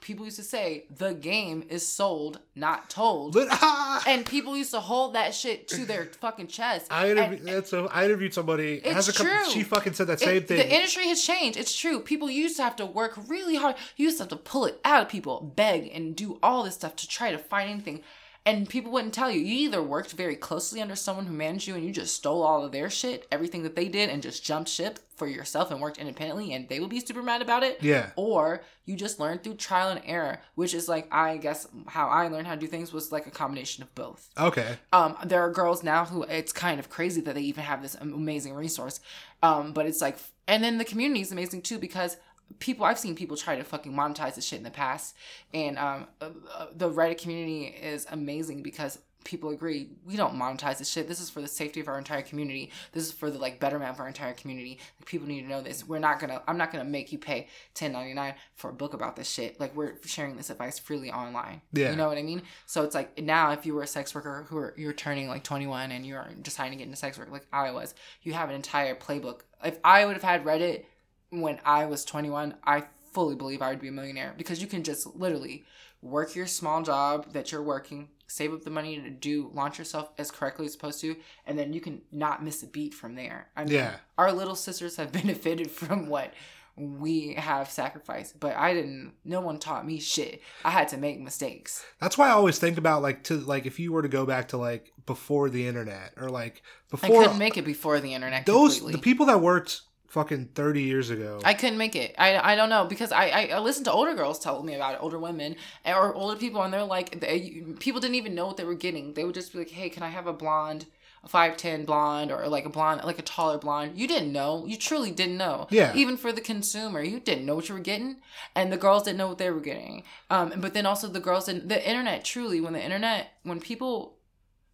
people 0.00 0.24
used 0.24 0.36
to 0.38 0.42
say 0.42 0.84
the 0.96 1.12
game 1.12 1.62
is 1.68 1.86
sold 1.86 2.38
not 2.54 2.88
told 2.88 3.34
Lit- 3.34 3.48
ah! 3.50 4.02
and 4.06 4.24
people 4.24 4.56
used 4.56 4.70
to 4.70 4.80
hold 4.80 5.14
that 5.14 5.34
shit 5.34 5.68
to 5.68 5.84
their 5.84 6.04
fucking 6.20 6.46
chest 6.46 6.86
I 6.90 7.06
And- 7.08 7.18
interviewed. 7.18 7.66
So. 7.66 7.86
I 7.92 8.06
interviewed 8.06 8.32
somebody. 8.32 8.76
It's 8.76 8.94
has 8.94 9.08
a 9.08 9.12
couple- 9.12 9.26
true. 9.44 9.52
She 9.52 9.62
fucking 9.62 9.92
said 9.92 10.06
that 10.06 10.22
It- 10.22 10.24
same 10.24 10.42
thing. 10.44 10.56
The 10.56 10.74
industry 10.74 11.06
has 11.08 11.22
changed. 11.22 11.58
It's 11.58 11.76
true. 11.76 12.00
People 12.00 12.30
used 12.30 12.56
to 12.56 12.62
have 12.62 12.76
to 12.76 12.86
work 12.86 13.12
really 13.28 13.56
hard. 13.56 13.76
You 13.96 14.06
used 14.06 14.16
to 14.18 14.22
have 14.22 14.30
to 14.30 14.36
pull 14.36 14.64
it 14.64 14.80
out 14.86 15.02
of 15.02 15.08
people, 15.10 15.52
beg, 15.54 15.90
and 15.94 16.16
do 16.16 16.38
all 16.42 16.62
this 16.62 16.76
stuff 16.76 16.96
to 16.96 17.06
try 17.06 17.30
to 17.30 17.36
find 17.38 17.68
anything. 17.68 18.00
And 18.46 18.68
people 18.68 18.90
wouldn't 18.90 19.12
tell 19.14 19.30
you. 19.30 19.40
You 19.40 19.66
either 19.66 19.82
worked 19.82 20.12
very 20.12 20.34
closely 20.34 20.80
under 20.80 20.96
someone 20.96 21.26
who 21.26 21.34
managed 21.34 21.68
you 21.68 21.74
and 21.74 21.84
you 21.84 21.92
just 21.92 22.14
stole 22.16 22.42
all 22.42 22.64
of 22.64 22.72
their 22.72 22.88
shit, 22.88 23.26
everything 23.30 23.62
that 23.64 23.76
they 23.76 23.88
did, 23.88 24.08
and 24.08 24.22
just 24.22 24.42
jumped 24.44 24.70
ship 24.70 24.98
for 25.14 25.28
yourself 25.28 25.70
and 25.70 25.80
worked 25.80 25.98
independently, 25.98 26.54
and 26.54 26.66
they 26.70 26.80
would 26.80 26.88
be 26.88 27.00
super 27.00 27.22
mad 27.22 27.42
about 27.42 27.62
it. 27.62 27.82
Yeah. 27.82 28.10
Or 28.16 28.62
you 28.86 28.96
just 28.96 29.20
learned 29.20 29.44
through 29.44 29.56
trial 29.56 29.90
and 29.90 30.00
error, 30.06 30.40
which 30.54 30.72
is 30.72 30.88
like, 30.88 31.12
I 31.12 31.36
guess, 31.36 31.68
how 31.88 32.08
I 32.08 32.28
learned 32.28 32.46
how 32.46 32.54
to 32.54 32.60
do 32.60 32.66
things 32.66 32.94
was 32.94 33.12
like 33.12 33.26
a 33.26 33.30
combination 33.30 33.82
of 33.82 33.94
both 33.94 34.30
okay. 34.38 34.78
um 34.92 35.16
there 35.24 35.40
are 35.40 35.50
girls 35.50 35.82
now 35.82 36.04
who 36.04 36.22
it's 36.24 36.52
kind 36.52 36.78
of 36.78 36.88
crazy 36.88 37.20
that 37.22 37.34
they 37.34 37.42
even 37.42 37.64
have 37.64 37.82
this 37.82 37.94
amazing 37.96 38.54
resource 38.54 39.00
um 39.42 39.72
but 39.72 39.86
it's 39.86 40.00
like 40.00 40.18
and 40.46 40.62
then 40.62 40.78
the 40.78 40.84
community 40.84 41.20
is 41.20 41.32
amazing 41.32 41.62
too 41.62 41.78
because 41.78 42.16
people 42.58 42.84
i've 42.84 42.98
seen 42.98 43.14
people 43.14 43.36
try 43.36 43.56
to 43.56 43.64
fucking 43.64 43.92
monetize 43.92 44.34
this 44.34 44.44
shit 44.44 44.58
in 44.58 44.64
the 44.64 44.70
past. 44.70 45.16
And 45.54 45.78
um 45.78 46.06
uh, 46.20 46.30
uh, 46.52 46.66
the 46.74 46.90
reddit 46.90 47.18
community 47.18 47.66
is 47.66 48.06
amazing 48.10 48.62
because 48.62 48.98
people 49.24 49.50
agree 49.50 49.90
we 50.06 50.16
don't 50.16 50.34
monetize 50.34 50.78
this 50.78 50.88
shit. 50.88 51.06
This 51.06 51.20
is 51.20 51.30
for 51.30 51.40
the 51.40 51.48
safety 51.48 51.80
of 51.80 51.88
our 51.88 51.98
entire 51.98 52.22
community. 52.22 52.70
This 52.92 53.04
is 53.04 53.12
for 53.12 53.30
the 53.30 53.38
like 53.38 53.60
betterment 53.60 53.90
of 53.90 54.00
our 54.00 54.08
entire 54.08 54.32
community. 54.32 54.78
Like, 54.98 55.06
people 55.06 55.28
need 55.28 55.42
to 55.42 55.48
know 55.48 55.60
this. 55.60 55.86
We're 55.86 55.98
not 55.98 56.20
gonna 56.20 56.42
i'm 56.48 56.56
not 56.56 56.72
gonna 56.72 56.84
make 56.84 57.12
you 57.12 57.18
pay 57.18 57.48
10.99 57.74 58.34
for 58.54 58.70
a 58.70 58.72
book 58.72 58.94
about 58.94 59.16
this 59.16 59.30
shit. 59.30 59.60
Like 59.60 59.74
we're 59.76 59.94
sharing 60.04 60.36
this 60.36 60.50
advice 60.50 60.78
freely 60.78 61.10
online. 61.10 61.60
Yeah. 61.72 61.90
you 61.90 61.96
know 61.96 62.08
what 62.08 62.18
i 62.18 62.22
mean? 62.22 62.42
So 62.66 62.82
it's 62.82 62.94
like 62.94 63.20
now 63.20 63.52
if 63.52 63.66
you 63.66 63.74
were 63.74 63.82
a 63.82 63.86
sex 63.86 64.14
worker 64.14 64.46
who 64.48 64.56
are 64.56 64.74
you're 64.76 64.92
turning 64.92 65.28
like 65.28 65.44
21 65.44 65.92
and 65.92 66.06
you're 66.06 66.26
deciding 66.40 66.72
to 66.72 66.78
get 66.78 66.84
into 66.84 66.96
sex 66.96 67.18
work 67.18 67.30
like 67.30 67.46
i 67.52 67.70
was 67.70 67.94
you 68.22 68.32
have 68.32 68.48
an 68.48 68.54
entire 68.54 68.94
playbook. 68.94 69.40
If 69.62 69.78
i 69.84 70.04
would 70.04 70.14
have 70.14 70.22
had 70.22 70.44
reddit 70.44 70.84
when 71.30 71.58
i 71.64 71.84
was 71.86 72.04
21 72.04 72.54
i 72.64 72.84
fully 73.12 73.34
believe 73.34 73.62
i 73.62 73.70
would 73.70 73.80
be 73.80 73.88
a 73.88 73.92
millionaire 73.92 74.34
because 74.36 74.60
you 74.60 74.66
can 74.68 74.82
just 74.82 75.06
literally 75.16 75.64
work 76.02 76.34
your 76.34 76.46
small 76.46 76.82
job 76.82 77.32
that 77.32 77.50
you're 77.52 77.62
working 77.62 78.08
save 78.26 78.52
up 78.52 78.62
the 78.62 78.70
money 78.70 79.00
to 79.00 79.10
do 79.10 79.50
launch 79.54 79.78
yourself 79.78 80.10
as 80.18 80.30
correctly 80.30 80.64
as 80.66 80.72
supposed 80.72 81.00
to 81.00 81.16
and 81.46 81.58
then 81.58 81.72
you 81.72 81.80
can 81.80 82.00
not 82.12 82.42
miss 82.44 82.62
a 82.62 82.66
beat 82.66 82.94
from 82.94 83.14
there 83.16 83.48
i 83.56 83.64
mean 83.64 83.74
Yeah. 83.74 83.96
our 84.16 84.32
little 84.32 84.54
sisters 84.54 84.96
have 84.96 85.12
benefited 85.20 85.70
from 85.70 86.08
what 86.08 86.32
we 86.76 87.34
have 87.34 87.68
sacrificed 87.68 88.38
but 88.40 88.56
i 88.56 88.72
didn't 88.72 89.12
no 89.24 89.40
one 89.40 89.58
taught 89.58 89.84
me 89.86 89.98
shit 90.00 90.40
i 90.64 90.70
had 90.70 90.88
to 90.88 90.96
make 90.96 91.20
mistakes 91.20 91.84
That's 92.00 92.16
why 92.16 92.28
I 92.28 92.32
always 92.32 92.58
think 92.58 92.78
about 92.78 93.02
like 93.02 93.24
to 93.24 93.36
like 93.36 93.66
if 93.66 93.78
you 93.78 93.92
were 93.92 94.00
to 94.02 94.08
go 94.08 94.24
back 94.24 94.48
to 94.48 94.56
like 94.56 94.92
before 95.04 95.50
the 95.50 95.66
internet 95.66 96.14
or 96.16 96.30
like 96.30 96.62
before 96.90 97.10
I 97.20 97.24
couldn't 97.24 97.38
make 97.38 97.58
it 97.58 97.64
before 97.66 98.00
the 98.00 98.14
internet. 98.14 98.46
those 98.46 98.76
completely. 98.78 98.92
the 98.92 98.98
people 99.02 99.26
that 99.26 99.40
worked 99.42 99.82
fucking 100.10 100.50
thirty 100.54 100.82
years 100.82 101.08
ago. 101.10 101.40
I 101.44 101.54
couldn't 101.54 101.78
make 101.78 101.96
it. 101.96 102.14
I, 102.18 102.52
I 102.52 102.56
don't 102.56 102.68
know 102.68 102.84
because 102.84 103.12
I, 103.12 103.28
I, 103.28 103.46
I 103.54 103.58
listened 103.60 103.86
to 103.86 103.92
older 103.92 104.14
girls 104.14 104.38
tell 104.38 104.62
me 104.62 104.74
about 104.74 104.94
it, 104.94 105.02
older 105.02 105.18
women 105.18 105.56
or 105.86 106.14
older 106.14 106.36
people, 106.38 106.62
and 106.62 106.72
they're 106.72 106.84
like, 106.84 107.20
they, 107.20 107.64
people 107.78 108.00
didn't 108.00 108.16
even 108.16 108.34
know 108.34 108.46
what 108.46 108.56
they 108.58 108.64
were 108.64 108.74
getting. 108.74 109.14
They 109.14 109.24
would 109.24 109.34
just 109.34 109.52
be 109.52 109.60
like, 109.60 109.70
"Hey, 109.70 109.88
can 109.88 110.02
I 110.02 110.08
have 110.08 110.26
a 110.26 110.32
blonde, 110.32 110.86
a 111.22 111.28
five 111.28 111.56
ten 111.56 111.84
blonde 111.84 112.32
or 112.32 112.48
like 112.48 112.64
a 112.64 112.70
blonde, 112.70 113.02
like 113.04 113.18
a 113.18 113.22
taller 113.22 113.58
blonde. 113.58 113.98
You 113.98 114.08
didn't 114.08 114.32
know. 114.32 114.64
You 114.66 114.76
truly 114.76 115.10
didn't 115.10 115.36
know. 115.36 115.66
Yeah. 115.70 115.94
Even 115.94 116.16
for 116.16 116.32
the 116.32 116.40
consumer, 116.40 117.02
you 117.02 117.20
didn't 117.20 117.46
know 117.46 117.54
what 117.56 117.68
you 117.68 117.74
were 117.74 117.80
getting, 117.80 118.16
and 118.54 118.72
the 118.72 118.76
girls 118.76 119.04
didn't 119.04 119.18
know 119.18 119.28
what 119.28 119.38
they 119.38 119.50
were 119.50 119.60
getting. 119.60 120.04
Um, 120.30 120.54
but 120.58 120.74
then 120.74 120.86
also 120.86 121.08
the 121.08 121.20
girls 121.20 121.46
didn't. 121.46 121.68
The 121.68 121.88
internet 121.88 122.24
truly, 122.24 122.60
when 122.60 122.72
the 122.72 122.82
internet, 122.82 123.34
when 123.42 123.60
people, 123.60 124.16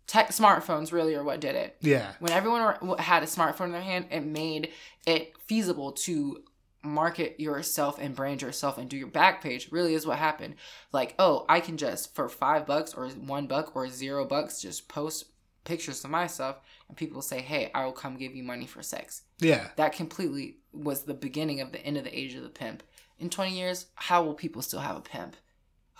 tech 0.06 0.28
smartphones 0.28 0.92
really 0.92 1.14
are 1.14 1.24
what 1.24 1.40
did 1.40 1.54
it 1.54 1.76
Yeah. 1.80 2.12
when 2.20 2.32
everyone 2.32 2.98
had 2.98 3.22
a 3.22 3.26
smartphone 3.26 3.66
in 3.66 3.72
their 3.72 3.80
hand, 3.82 4.06
it 4.10 4.20
made 4.24 4.72
it 5.06 5.34
feasible 5.46 5.92
to 5.92 6.44
market 6.82 7.40
yourself 7.40 7.98
and 7.98 8.14
brand 8.14 8.42
yourself 8.42 8.78
and 8.78 8.88
do 8.88 8.96
your 8.96 9.08
Backpage. 9.08 9.72
Really 9.72 9.94
is 9.94 10.06
what 10.06 10.18
happened. 10.18 10.54
Like, 10.92 11.14
oh, 11.18 11.44
I 11.48 11.58
can 11.60 11.76
just 11.76 12.14
for 12.14 12.28
five 12.28 12.64
bucks 12.66 12.94
or 12.94 13.08
one 13.08 13.46
buck 13.48 13.74
or 13.74 13.88
zero 13.88 14.24
bucks 14.24 14.60
just 14.60 14.88
post 14.88 15.24
pictures 15.64 16.04
of 16.04 16.10
myself, 16.10 16.58
and 16.86 16.96
people 16.96 17.20
say, 17.20 17.40
"Hey, 17.40 17.72
I 17.74 17.84
will 17.84 17.92
come 17.92 18.16
give 18.16 18.36
you 18.36 18.44
money 18.44 18.66
for 18.66 18.84
sex." 18.84 19.22
Yeah. 19.40 19.70
That 19.74 19.92
completely 19.92 20.58
was 20.72 21.02
the 21.02 21.14
beginning 21.14 21.60
of 21.60 21.72
the 21.72 21.84
end 21.84 21.96
of 21.96 22.04
the 22.04 22.16
age 22.16 22.34
of 22.34 22.44
the 22.44 22.48
pimp. 22.48 22.84
In 23.18 23.30
20 23.30 23.58
years, 23.58 23.86
how 23.96 24.22
will 24.22 24.34
people 24.34 24.62
still 24.62 24.78
have 24.80 24.94
a 24.96 25.00
pimp? 25.00 25.34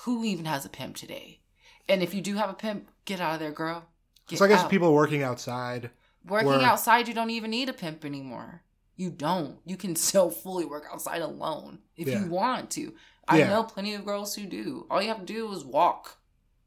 Who 0.04 0.22
even 0.24 0.44
has 0.44 0.64
a 0.64 0.68
pimp 0.68 0.94
today? 0.96 1.40
And 1.88 2.00
if 2.00 2.14
you 2.14 2.20
do 2.20 2.36
have 2.36 2.50
a 2.50 2.54
pimp, 2.54 2.90
get 3.06 3.20
out 3.20 3.34
of 3.34 3.40
there, 3.40 3.50
girl. 3.50 3.88
Get 4.28 4.38
So 4.38 4.44
I 4.44 4.48
guess 4.48 4.60
out. 4.62 4.70
people 4.70 4.92
working 4.92 5.22
outside. 5.22 5.90
Working 6.26 6.48
Word. 6.48 6.62
outside, 6.62 7.06
you 7.08 7.14
don't 7.14 7.30
even 7.30 7.50
need 7.50 7.68
a 7.68 7.72
pimp 7.72 8.04
anymore. 8.04 8.62
You 8.96 9.10
don't. 9.10 9.58
You 9.64 9.76
can 9.76 9.94
still 10.08 10.30
fully 10.30 10.64
work 10.64 10.86
outside 10.92 11.22
alone 11.22 11.78
if 11.96 12.08
Yeah. 12.08 12.24
you 12.24 12.30
want 12.30 12.70
to. 12.72 12.94
I 13.28 13.38
Yeah. 13.38 13.48
know 13.50 13.62
plenty 13.64 13.94
of 13.94 14.04
girls 14.04 14.34
who 14.34 14.46
do. 14.46 14.86
All 14.90 15.00
you 15.02 15.08
have 15.08 15.20
to 15.20 15.24
do 15.24 15.50
is 15.52 15.64
walk, 15.64 16.18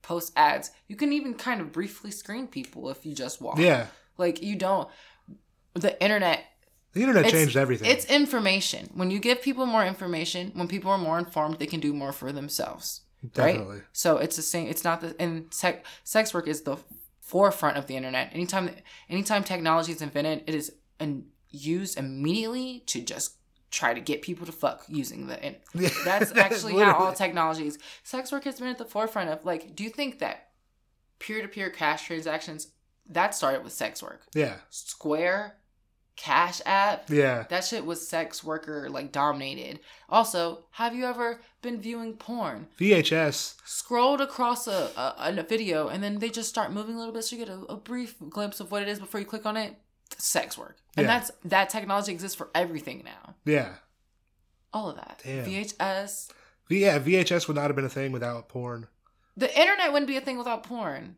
post 0.02 0.32
ads. 0.36 0.72
You 0.88 0.96
can 0.96 1.12
even 1.14 1.34
kind 1.34 1.62
of 1.62 1.72
briefly 1.72 2.12
screen 2.12 2.48
people 2.48 2.90
if 2.90 3.06
you 3.06 3.14
just 3.14 3.42
walk. 3.42 3.58
Yeah. 3.60 3.88
Like 4.18 4.42
you 4.42 4.56
don't. 4.56 4.90
The 5.74 6.02
internet. 6.02 6.44
The 6.94 7.02
internet 7.02 7.30
changed 7.32 7.56
everything. 7.56 7.90
It's 7.90 8.06
information. 8.06 8.90
When 8.94 9.12
you 9.12 9.20
give 9.20 9.42
people 9.42 9.66
more 9.66 9.86
information, 9.86 10.52
when 10.56 10.68
people 10.68 10.92
are 10.92 10.98
more 10.98 11.20
informed, 11.20 11.60
they 11.60 11.68
can 11.68 11.80
do 11.80 11.94
more 11.94 12.12
for 12.12 12.32
themselves. 12.32 13.02
Definitely. 13.34 13.76
Right? 13.76 13.84
So 13.94 14.18
it's 14.18 14.36
the 14.38 14.42
same. 14.42 14.68
It's 14.68 14.84
not 14.84 15.02
the 15.02 15.16
and 15.22 15.54
sex 15.54 15.88
sex 16.04 16.34
work 16.34 16.48
is 16.48 16.62
the 16.62 16.78
forefront 17.30 17.78
of 17.78 17.86
the 17.86 17.96
internet. 17.96 18.32
Anytime 18.34 18.72
anytime 19.08 19.44
technology 19.44 19.92
is 19.92 20.02
invented, 20.02 20.44
it 20.48 20.56
is 20.56 20.74
and 21.00 21.26
used 21.50 21.98
immediately 21.98 22.84
to 22.88 23.02
just 23.02 23.36
try 23.72 23.94
to 23.94 24.02
get 24.02 24.24
people 24.24 24.48
to 24.48 24.52
fuck 24.52 24.84
using 24.88 25.28
the. 25.28 25.42
And 25.44 25.56
that's 26.04 26.36
actually 26.36 26.78
how 26.80 26.94
all 26.94 27.14
technologies. 27.14 27.78
Sex 28.04 28.32
work 28.32 28.46
has 28.46 28.60
been 28.60 28.70
at 28.70 28.80
the 28.80 28.86
forefront 28.86 29.30
of 29.30 29.46
like. 29.46 29.76
Do 29.76 29.84
you 29.84 29.92
think 29.92 30.20
that 30.20 30.50
peer 31.20 31.42
to 31.42 31.48
peer 31.48 31.70
cash 31.70 32.08
transactions 32.08 32.70
that 33.08 33.36
started 33.36 33.64
with 33.64 33.74
sex 33.74 34.02
work? 34.02 34.24
Yeah. 34.34 34.56
Square, 34.72 35.56
Cash 36.20 36.60
App, 36.66 37.10
Yeah. 37.10 37.46
that 37.50 37.64
shit 37.64 37.86
was 37.86 38.06
sex 38.06 38.44
worker 38.44 38.90
like 38.90 39.14
dominated. 39.14 39.80
Also, 40.10 40.66
have 40.72 40.94
you 40.94 41.06
ever 41.06 41.40
been 41.62 41.80
viewing 41.80 42.16
porn? 42.18 42.68
VHS. 42.78 43.56
Scrolled 43.64 44.20
across 44.20 44.68
a, 44.68 44.92
a, 44.98 45.14
a 45.38 45.44
video 45.44 45.88
and 45.88 46.04
then 46.04 46.20
they 46.20 46.30
just 46.30 46.50
start 46.50 46.74
moving 46.74 46.96
a 46.96 46.98
little 46.98 47.14
bit 47.14 47.24
so 47.24 47.38
you 47.38 47.46
get 47.46 47.54
a, 47.54 47.60
a 47.72 47.78
brief 47.78 48.16
glimpse 48.30 48.60
of 48.60 48.70
what 48.70 48.82
it 48.82 48.90
is 48.90 49.00
before 49.00 49.22
you 49.22 49.26
click 49.26 49.46
on 49.46 49.56
it. 49.56 49.76
Sex 50.18 50.58
work. 50.58 50.76
And 50.98 51.06
Yeah. 51.08 51.20
that's 51.20 51.32
that 51.46 51.70
technology 51.70 52.12
exists 52.12 52.36
for 52.36 52.50
everything 52.54 53.02
now. 53.06 53.36
Yeah. 53.46 53.76
All 54.74 54.90
of 54.90 54.98
that. 54.98 55.22
Damn. 55.24 55.46
VHS. 55.46 56.32
Yeah. 56.70 57.00
VHS 57.00 57.48
would 57.48 57.56
not 57.56 57.68
have 57.68 57.78
been 57.78 57.86
a 57.86 57.90
thing 57.90 58.12
without 58.12 58.50
porn. 58.50 58.88
The 59.38 59.58
internet 59.58 59.94
wouldn't 59.94 60.08
be 60.10 60.18
a 60.18 60.22
thing 60.22 60.38
without 60.38 60.64
porn. 60.64 61.16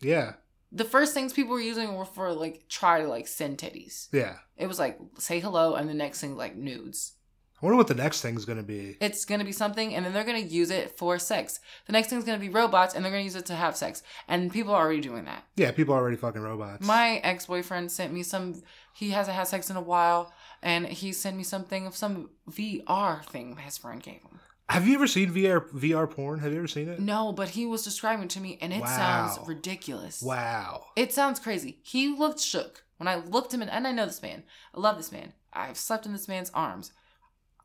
Yeah. 0.00 0.32
The 0.72 0.84
first 0.84 1.14
things 1.14 1.32
people 1.32 1.52
were 1.52 1.60
using 1.60 1.94
were 1.96 2.04
for 2.04 2.32
like 2.32 2.68
try 2.68 3.00
to 3.00 3.08
like 3.08 3.26
send 3.26 3.58
titties. 3.58 4.08
Yeah. 4.12 4.36
It 4.56 4.66
was 4.66 4.78
like 4.78 4.98
say 5.18 5.40
hello 5.40 5.74
and 5.74 5.88
the 5.88 5.94
next 5.94 6.20
thing 6.20 6.36
like 6.36 6.56
nudes. 6.56 7.14
I 7.62 7.66
wonder 7.66 7.76
what 7.76 7.88
the 7.88 7.94
next 7.94 8.22
thing's 8.22 8.46
gonna 8.46 8.62
be. 8.62 8.96
it's 9.00 9.26
going 9.26 9.40
to 9.40 9.44
be 9.44 9.52
something 9.52 9.94
and 9.94 10.06
then 10.06 10.14
they're 10.14 10.24
going 10.24 10.42
to 10.42 10.48
use 10.48 10.70
it 10.70 10.96
for 10.96 11.18
sex. 11.18 11.60
The 11.86 11.92
next 11.92 12.08
thing's 12.08 12.24
going 12.24 12.38
to 12.38 12.46
be 12.46 12.50
robots 12.50 12.94
and 12.94 13.04
they're 13.04 13.12
going 13.12 13.20
to 13.20 13.26
use 13.26 13.36
it 13.36 13.44
to 13.46 13.54
have 13.54 13.76
sex. 13.76 14.02
And 14.28 14.50
people 14.50 14.72
are 14.72 14.82
already 14.82 15.02
doing 15.02 15.26
that. 15.26 15.44
Yeah, 15.56 15.70
people 15.70 15.94
are 15.94 15.98
already 15.98 16.16
fucking 16.16 16.40
robots. 16.40 16.86
My 16.86 17.16
ex-boyfriend 17.18 17.92
sent 17.92 18.14
me 18.14 18.22
some 18.22 18.62
he 18.94 19.10
hasn't 19.10 19.36
had 19.36 19.46
sex 19.46 19.68
in 19.68 19.76
a 19.76 19.82
while 19.82 20.32
and 20.62 20.86
he 20.86 21.12
sent 21.12 21.36
me 21.36 21.42
something 21.42 21.86
of 21.86 21.94
some 21.96 22.30
VR 22.50 23.24
thing 23.24 23.56
his 23.56 23.76
friend 23.76 24.02
gave 24.02 24.22
him. 24.22 24.40
Have 24.70 24.86
you 24.88 24.94
ever 24.94 25.06
seen 25.06 25.30
VR 25.32 25.68
VR 25.70 26.10
porn? 26.10 26.40
Have 26.40 26.52
you 26.52 26.58
ever 26.58 26.68
seen 26.68 26.88
it? 26.88 27.00
No, 27.00 27.32
but 27.32 27.50
he 27.50 27.66
was 27.66 27.82
describing 27.84 28.24
it 28.24 28.30
to 28.30 28.40
me 28.40 28.58
and 28.60 28.72
it 28.72 28.80
Wow. 28.80 28.86
sounds 29.34 29.48
ridiculous. 29.48 30.22
Wow. 30.22 30.84
It 30.96 31.12
sounds 31.12 31.38
crazy. 31.40 31.78
He 31.82 32.08
looked 32.08 32.40
shook. 32.40 32.84
When 32.98 33.08
I 33.08 33.16
looked 33.16 33.54
him 33.54 33.62
in, 33.62 33.68
and 33.70 33.86
I 33.86 33.92
know 33.92 34.04
this 34.04 34.20
man. 34.20 34.42
I 34.74 34.80
love 34.80 34.96
this 34.98 35.10
man. 35.10 35.32
I've 35.54 35.78
slept 35.78 36.04
in 36.04 36.12
this 36.12 36.28
man's 36.28 36.50
arms. 36.54 36.92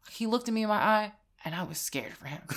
He 0.09 0.27
looked 0.27 0.47
at 0.47 0.53
me 0.53 0.63
in 0.63 0.69
my 0.69 0.77
eye, 0.81 1.11
and 1.43 1.53
I 1.53 1.63
was 1.63 1.77
scared 1.77 2.13
for 2.13 2.27
him. 2.27 2.41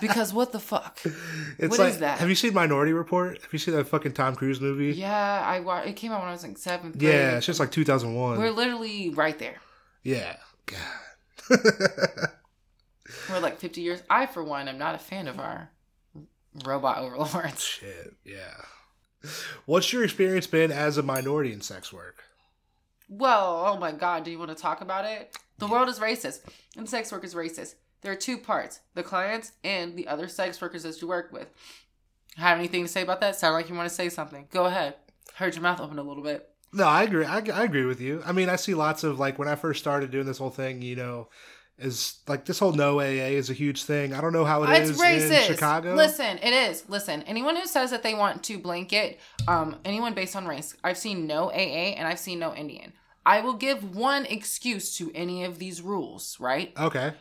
Because 0.00 0.32
what 0.34 0.52
the 0.52 0.58
fuck? 0.60 0.98
it's 1.04 1.70
What 1.70 1.78
like, 1.78 1.88
is 1.92 1.98
that? 2.00 2.18
Have 2.18 2.28
you 2.28 2.34
seen 2.34 2.52
Minority 2.52 2.92
Report? 2.92 3.40
Have 3.40 3.52
you 3.52 3.58
seen 3.58 3.74
that 3.74 3.86
fucking 3.88 4.12
Tom 4.12 4.34
Cruise 4.36 4.60
movie? 4.60 4.92
Yeah, 4.92 5.42
I 5.44 5.60
wa- 5.60 5.80
it 5.80 5.94
came 5.96 6.12
out 6.12 6.20
when 6.20 6.28
I 6.28 6.32
was 6.32 6.42
like 6.42 6.58
seventh 6.58 6.98
grade. 6.98 7.14
Yeah, 7.14 7.36
it's 7.38 7.46
just 7.46 7.60
like 7.60 7.70
2001. 7.70 8.38
we're 8.38 8.50
literally 8.50 9.08
right 9.10 9.38
there. 9.38 9.56
yeah. 10.02 10.36
God. 10.66 10.78
We're 13.28 13.40
like 13.40 13.58
fifty 13.58 13.80
years. 13.80 14.02
I, 14.10 14.26
for 14.26 14.42
one, 14.42 14.68
am 14.68 14.78
not 14.78 14.94
a 14.94 14.98
fan 14.98 15.28
of 15.28 15.38
our 15.38 15.70
robot 16.64 16.98
overlords. 16.98 17.62
Shit. 17.64 18.14
Yeah. 18.24 19.30
What's 19.64 19.92
your 19.92 20.04
experience 20.04 20.46
been 20.46 20.70
as 20.70 20.98
a 20.98 21.02
minority 21.02 21.52
in 21.52 21.60
sex 21.60 21.92
work? 21.92 22.22
Well, 23.08 23.64
oh 23.66 23.78
my 23.78 23.92
god, 23.92 24.24
do 24.24 24.30
you 24.30 24.38
want 24.38 24.50
to 24.50 24.56
talk 24.56 24.80
about 24.80 25.04
it? 25.04 25.36
The 25.58 25.66
world 25.66 25.88
is 25.88 25.98
racist, 25.98 26.40
and 26.76 26.88
sex 26.88 27.12
work 27.12 27.24
is 27.24 27.34
racist. 27.34 27.74
There 28.02 28.12
are 28.12 28.16
two 28.16 28.38
parts: 28.38 28.80
the 28.94 29.02
clients 29.02 29.52
and 29.64 29.96
the 29.96 30.08
other 30.08 30.28
sex 30.28 30.60
workers 30.60 30.82
that 30.82 31.00
you 31.00 31.08
work 31.08 31.32
with. 31.32 31.48
Have 32.36 32.58
anything 32.58 32.82
to 32.82 32.88
say 32.88 33.02
about 33.02 33.20
that? 33.20 33.36
Sound 33.36 33.54
like 33.54 33.68
you 33.68 33.74
want 33.74 33.88
to 33.88 33.94
say 33.94 34.08
something? 34.08 34.46
Go 34.50 34.66
ahead. 34.66 34.96
Heard 35.34 35.54
your 35.54 35.62
mouth 35.62 35.80
open 35.80 35.98
a 35.98 36.02
little 36.02 36.22
bit. 36.22 36.48
No, 36.72 36.84
I 36.84 37.04
agree. 37.04 37.24
I, 37.24 37.38
I 37.38 37.64
agree 37.64 37.86
with 37.86 38.00
you. 38.00 38.22
I 38.26 38.32
mean, 38.32 38.50
I 38.50 38.56
see 38.56 38.74
lots 38.74 39.04
of 39.04 39.18
like 39.18 39.38
when 39.38 39.48
I 39.48 39.54
first 39.54 39.80
started 39.80 40.10
doing 40.10 40.26
this 40.26 40.38
whole 40.38 40.50
thing, 40.50 40.82
you 40.82 40.96
know, 40.96 41.28
is 41.78 42.18
like 42.26 42.46
this 42.46 42.58
whole 42.58 42.72
no 42.72 43.00
AA 43.00 43.34
is 43.36 43.50
a 43.50 43.52
huge 43.52 43.84
thing. 43.84 44.14
I 44.14 44.20
don't 44.20 44.32
know 44.32 44.44
how 44.44 44.62
it 44.62 44.80
is 44.80 44.90
it's 44.90 45.00
racist. 45.00 45.48
in 45.48 45.54
Chicago. 45.54 45.94
Listen, 45.94 46.38
it 46.42 46.52
is. 46.52 46.84
Listen, 46.88 47.22
anyone 47.22 47.56
who 47.56 47.66
says 47.66 47.90
that 47.90 48.02
they 48.02 48.14
want 48.14 48.42
to 48.44 48.58
blanket 48.58 49.20
um 49.46 49.76
anyone 49.84 50.14
based 50.14 50.36
on 50.36 50.46
race, 50.46 50.74
I've 50.82 50.98
seen 50.98 51.26
no 51.26 51.50
AA 51.50 51.94
and 51.96 52.08
I've 52.08 52.18
seen 52.18 52.38
no 52.38 52.54
Indian. 52.54 52.92
I 53.26 53.40
will 53.40 53.54
give 53.54 53.96
one 53.96 54.24
excuse 54.26 54.96
to 54.98 55.10
any 55.14 55.44
of 55.44 55.58
these 55.58 55.82
rules, 55.82 56.38
right? 56.38 56.72
Okay. 56.78 57.12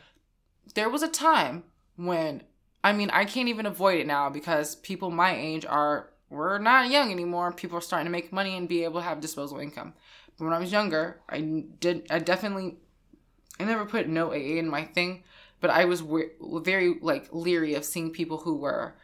There 0.75 0.89
was 0.89 1.03
a 1.03 1.07
time 1.07 1.63
when 1.95 2.43
I 2.83 2.93
mean, 2.93 3.09
I 3.09 3.25
can't 3.25 3.49
even 3.49 3.65
avoid 3.65 3.99
it 3.99 4.07
now 4.07 4.29
because 4.29 4.75
people 4.75 5.09
my 5.09 5.35
age 5.35 5.65
are 5.65 6.11
we're 6.29 6.59
not 6.59 6.89
young 6.89 7.11
anymore. 7.11 7.51
People 7.51 7.77
are 7.77 7.81
starting 7.81 8.05
to 8.05 8.11
make 8.11 8.31
money 8.31 8.55
and 8.55 8.69
be 8.69 8.83
able 8.83 8.99
to 8.99 9.05
have 9.05 9.19
disposable 9.19 9.59
income. 9.59 9.93
But 10.37 10.45
when 10.45 10.53
I 10.53 10.59
was 10.59 10.71
younger, 10.71 11.19
I 11.27 11.41
did 11.79 12.07
I 12.09 12.19
definitely 12.19 12.77
I 13.59 13.63
never 13.63 13.85
put 13.85 14.07
no 14.07 14.31
AA 14.31 14.57
in 14.59 14.67
my 14.69 14.83
thing, 14.83 15.23
but 15.61 15.69
I 15.69 15.85
was 15.85 16.03
we- 16.03 16.29
very 16.41 16.97
like 17.01 17.27
leery 17.31 17.73
of 17.75 17.85
seeing 17.85 18.11
people 18.11 18.37
who 18.39 18.55
were 18.55 18.95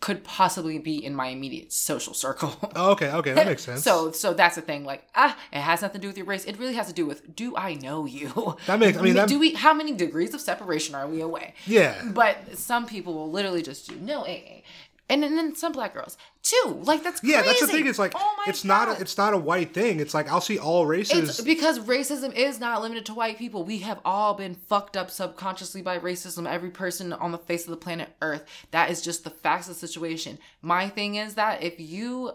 could 0.00 0.24
possibly 0.24 0.78
be 0.78 0.96
in 1.04 1.14
my 1.14 1.26
immediate 1.26 1.70
social 1.70 2.14
circle. 2.14 2.54
Oh, 2.74 2.92
okay. 2.92 3.10
Okay. 3.12 3.34
That 3.34 3.46
makes 3.46 3.62
sense. 3.64 3.82
So 3.82 4.12
so 4.12 4.32
that's 4.32 4.54
the 4.56 4.62
thing. 4.62 4.84
Like 4.84 5.06
ah, 5.14 5.36
it 5.52 5.60
has 5.60 5.82
nothing 5.82 6.00
to 6.00 6.02
do 6.02 6.08
with 6.08 6.16
your 6.16 6.24
race. 6.26 6.46
It 6.46 6.58
really 6.58 6.72
has 6.72 6.86
to 6.86 6.94
do 6.94 7.04
with 7.04 7.36
do 7.36 7.54
I 7.54 7.74
know 7.74 8.06
you? 8.06 8.56
That 8.66 8.78
makes- 8.78 8.96
I 8.96 9.02
mean, 9.02 9.14
that- 9.16 9.28
do 9.28 9.38
we? 9.38 9.52
How 9.52 9.74
many 9.74 9.92
degrees 9.92 10.32
of 10.32 10.40
separation 10.40 10.94
are 10.94 11.06
we 11.06 11.20
away? 11.20 11.52
yeah. 11.66 12.00
But 12.14 12.56
some 12.56 12.86
people 12.86 13.12
will 13.12 13.30
literally 13.30 13.62
just 13.62 13.88
do 13.90 13.96
no 13.96 14.24
AA, 14.24 14.62
and, 15.10 15.24
and 15.24 15.36
then 15.36 15.54
some 15.54 15.72
black 15.72 15.92
girls 15.92 16.16
too. 16.42 16.80
Like 16.84 17.02
that's 17.02 17.22
Yeah, 17.22 17.42
that's 17.42 17.60
the 17.60 17.66
thing. 17.66 17.86
It's 17.86 17.98
like 17.98 18.12
oh 18.14 18.36
it's 18.46 18.64
not 18.64 18.88
a, 18.88 19.00
it's 19.00 19.18
not 19.18 19.34
a 19.34 19.36
white 19.36 19.74
thing. 19.74 20.00
It's 20.00 20.14
like 20.14 20.30
I'll 20.30 20.40
see 20.40 20.58
all 20.58 20.86
races. 20.86 21.28
It's 21.28 21.40
because 21.40 21.80
racism 21.80 22.34
is 22.34 22.60
not 22.60 22.80
limited 22.80 23.04
to 23.06 23.14
white 23.14 23.36
people. 23.36 23.64
We 23.64 23.78
have 23.78 24.00
all 24.04 24.34
been 24.34 24.54
fucked 24.54 24.96
up 24.96 25.10
subconsciously 25.10 25.82
by 25.82 25.98
racism. 25.98 26.48
Every 26.48 26.70
person 26.70 27.12
on 27.12 27.32
the 27.32 27.38
face 27.38 27.64
of 27.64 27.70
the 27.70 27.76
planet 27.76 28.10
Earth. 28.22 28.46
That 28.70 28.90
is 28.90 29.02
just 29.02 29.24
the 29.24 29.30
facts 29.30 29.68
of 29.68 29.74
the 29.74 29.86
situation. 29.86 30.38
My 30.62 30.88
thing 30.88 31.16
is 31.16 31.34
that 31.34 31.62
if 31.62 31.78
you, 31.78 32.32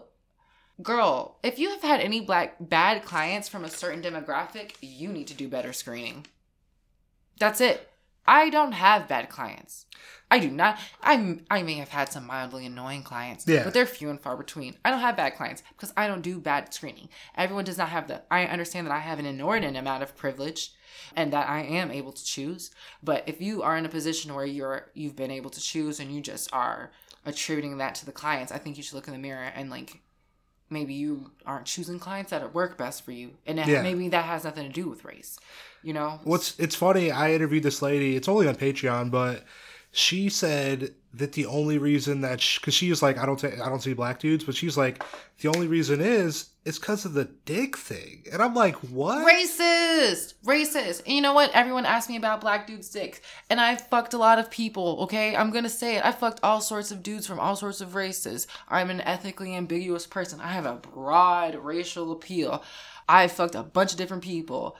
girl, 0.82 1.38
if 1.42 1.58
you 1.58 1.70
have 1.70 1.82
had 1.82 2.00
any 2.00 2.20
black 2.20 2.56
bad 2.60 3.04
clients 3.04 3.48
from 3.48 3.64
a 3.64 3.70
certain 3.70 4.02
demographic, 4.02 4.74
you 4.80 5.08
need 5.08 5.26
to 5.28 5.34
do 5.34 5.48
better 5.48 5.72
screening. 5.72 6.26
That's 7.38 7.60
it. 7.60 7.90
I 8.26 8.50
don't 8.50 8.72
have 8.72 9.08
bad 9.08 9.28
clients. 9.28 9.86
I 10.30 10.40
do 10.40 10.50
not. 10.50 10.78
I 11.02 11.38
I 11.50 11.62
may 11.62 11.74
have 11.74 11.90
had 11.90 12.10
some 12.10 12.26
mildly 12.26 12.66
annoying 12.66 13.04
clients, 13.04 13.46
Yeah. 13.46 13.62
but 13.62 13.72
they're 13.74 13.86
few 13.86 14.10
and 14.10 14.20
far 14.20 14.36
between. 14.36 14.76
I 14.84 14.90
don't 14.90 15.00
have 15.00 15.16
bad 15.16 15.36
clients 15.36 15.62
because 15.68 15.92
I 15.96 16.08
don't 16.08 16.22
do 16.22 16.40
bad 16.40 16.74
screening. 16.74 17.08
Everyone 17.36 17.64
does 17.64 17.78
not 17.78 17.90
have 17.90 18.08
that. 18.08 18.26
I 18.30 18.44
understand 18.46 18.86
that 18.88 18.92
I 18.92 18.98
have 18.98 19.20
an 19.20 19.26
inordinate 19.26 19.76
amount 19.76 20.02
of 20.02 20.16
privilege, 20.16 20.72
and 21.14 21.32
that 21.32 21.48
I 21.48 21.60
am 21.60 21.92
able 21.92 22.10
to 22.12 22.24
choose. 22.24 22.72
But 23.04 23.22
if 23.28 23.40
you 23.40 23.62
are 23.62 23.76
in 23.76 23.86
a 23.86 23.88
position 23.88 24.34
where 24.34 24.44
you're 24.46 24.90
you've 24.94 25.14
been 25.16 25.30
able 25.30 25.50
to 25.50 25.60
choose 25.60 26.00
and 26.00 26.12
you 26.12 26.20
just 26.20 26.52
are 26.52 26.90
attributing 27.24 27.78
that 27.78 27.94
to 27.96 28.06
the 28.06 28.12
clients, 28.12 28.50
I 28.50 28.58
think 28.58 28.76
you 28.76 28.82
should 28.82 28.94
look 28.94 29.06
in 29.06 29.12
the 29.12 29.20
mirror 29.20 29.52
and 29.54 29.70
like 29.70 30.00
maybe 30.68 30.94
you 30.94 31.30
aren't 31.46 31.66
choosing 31.66 32.00
clients 32.00 32.32
that 32.32 32.52
work 32.52 32.76
best 32.76 33.04
for 33.04 33.12
you, 33.12 33.36
and 33.46 33.58
Yeah. 33.58 33.82
maybe 33.82 34.08
that 34.08 34.24
has 34.24 34.42
nothing 34.42 34.66
to 34.66 34.72
do 34.72 34.88
with 34.88 35.04
race. 35.04 35.38
You 35.86 35.92
know, 35.92 36.18
What's 36.24 36.58
it's 36.58 36.74
funny. 36.74 37.12
I 37.12 37.32
interviewed 37.32 37.62
this 37.62 37.80
lady. 37.80 38.16
It's 38.16 38.26
only 38.26 38.48
on 38.48 38.56
Patreon, 38.56 39.12
but 39.12 39.44
she 39.92 40.28
said 40.28 40.94
that 41.14 41.34
the 41.34 41.46
only 41.46 41.78
reason 41.78 42.22
that 42.22 42.44
because 42.56 42.74
she, 42.74 42.90
was 42.90 43.04
like, 43.04 43.18
I 43.18 43.24
don't, 43.24 43.38
ta- 43.38 43.64
I 43.64 43.68
don't 43.68 43.80
see 43.80 43.92
black 43.92 44.18
dudes, 44.18 44.42
but 44.42 44.56
she's 44.56 44.76
like, 44.76 45.00
the 45.38 45.48
only 45.48 45.68
reason 45.68 46.00
is 46.00 46.46
it's 46.64 46.80
because 46.80 47.04
of 47.04 47.12
the 47.12 47.26
dick 47.44 47.76
thing, 47.76 48.24
and 48.32 48.42
I'm 48.42 48.52
like, 48.52 48.74
what? 48.74 49.32
racist, 49.32 50.34
racist. 50.44 51.04
And 51.06 51.14
you 51.14 51.22
know 51.22 51.34
what? 51.34 51.52
Everyone 51.54 51.86
asked 51.86 52.08
me 52.08 52.16
about 52.16 52.40
black 52.40 52.66
dudes' 52.66 52.88
dicks, 52.88 53.20
and 53.48 53.60
I 53.60 53.76
fucked 53.76 54.12
a 54.12 54.18
lot 54.18 54.40
of 54.40 54.50
people. 54.50 54.98
Okay, 55.02 55.36
I'm 55.36 55.52
gonna 55.52 55.68
say 55.68 55.98
it. 55.98 56.04
I 56.04 56.10
fucked 56.10 56.40
all 56.42 56.60
sorts 56.60 56.90
of 56.90 57.04
dudes 57.04 57.28
from 57.28 57.38
all 57.38 57.54
sorts 57.54 57.80
of 57.80 57.94
races. 57.94 58.48
I'm 58.68 58.90
an 58.90 59.02
ethically 59.02 59.54
ambiguous 59.54 60.04
person. 60.04 60.40
I 60.40 60.48
have 60.48 60.66
a 60.66 60.74
broad 60.74 61.54
racial 61.54 62.10
appeal. 62.10 62.64
I 63.08 63.28
fucked 63.28 63.54
a 63.54 63.62
bunch 63.62 63.92
of 63.92 63.98
different 63.98 64.24
people. 64.24 64.76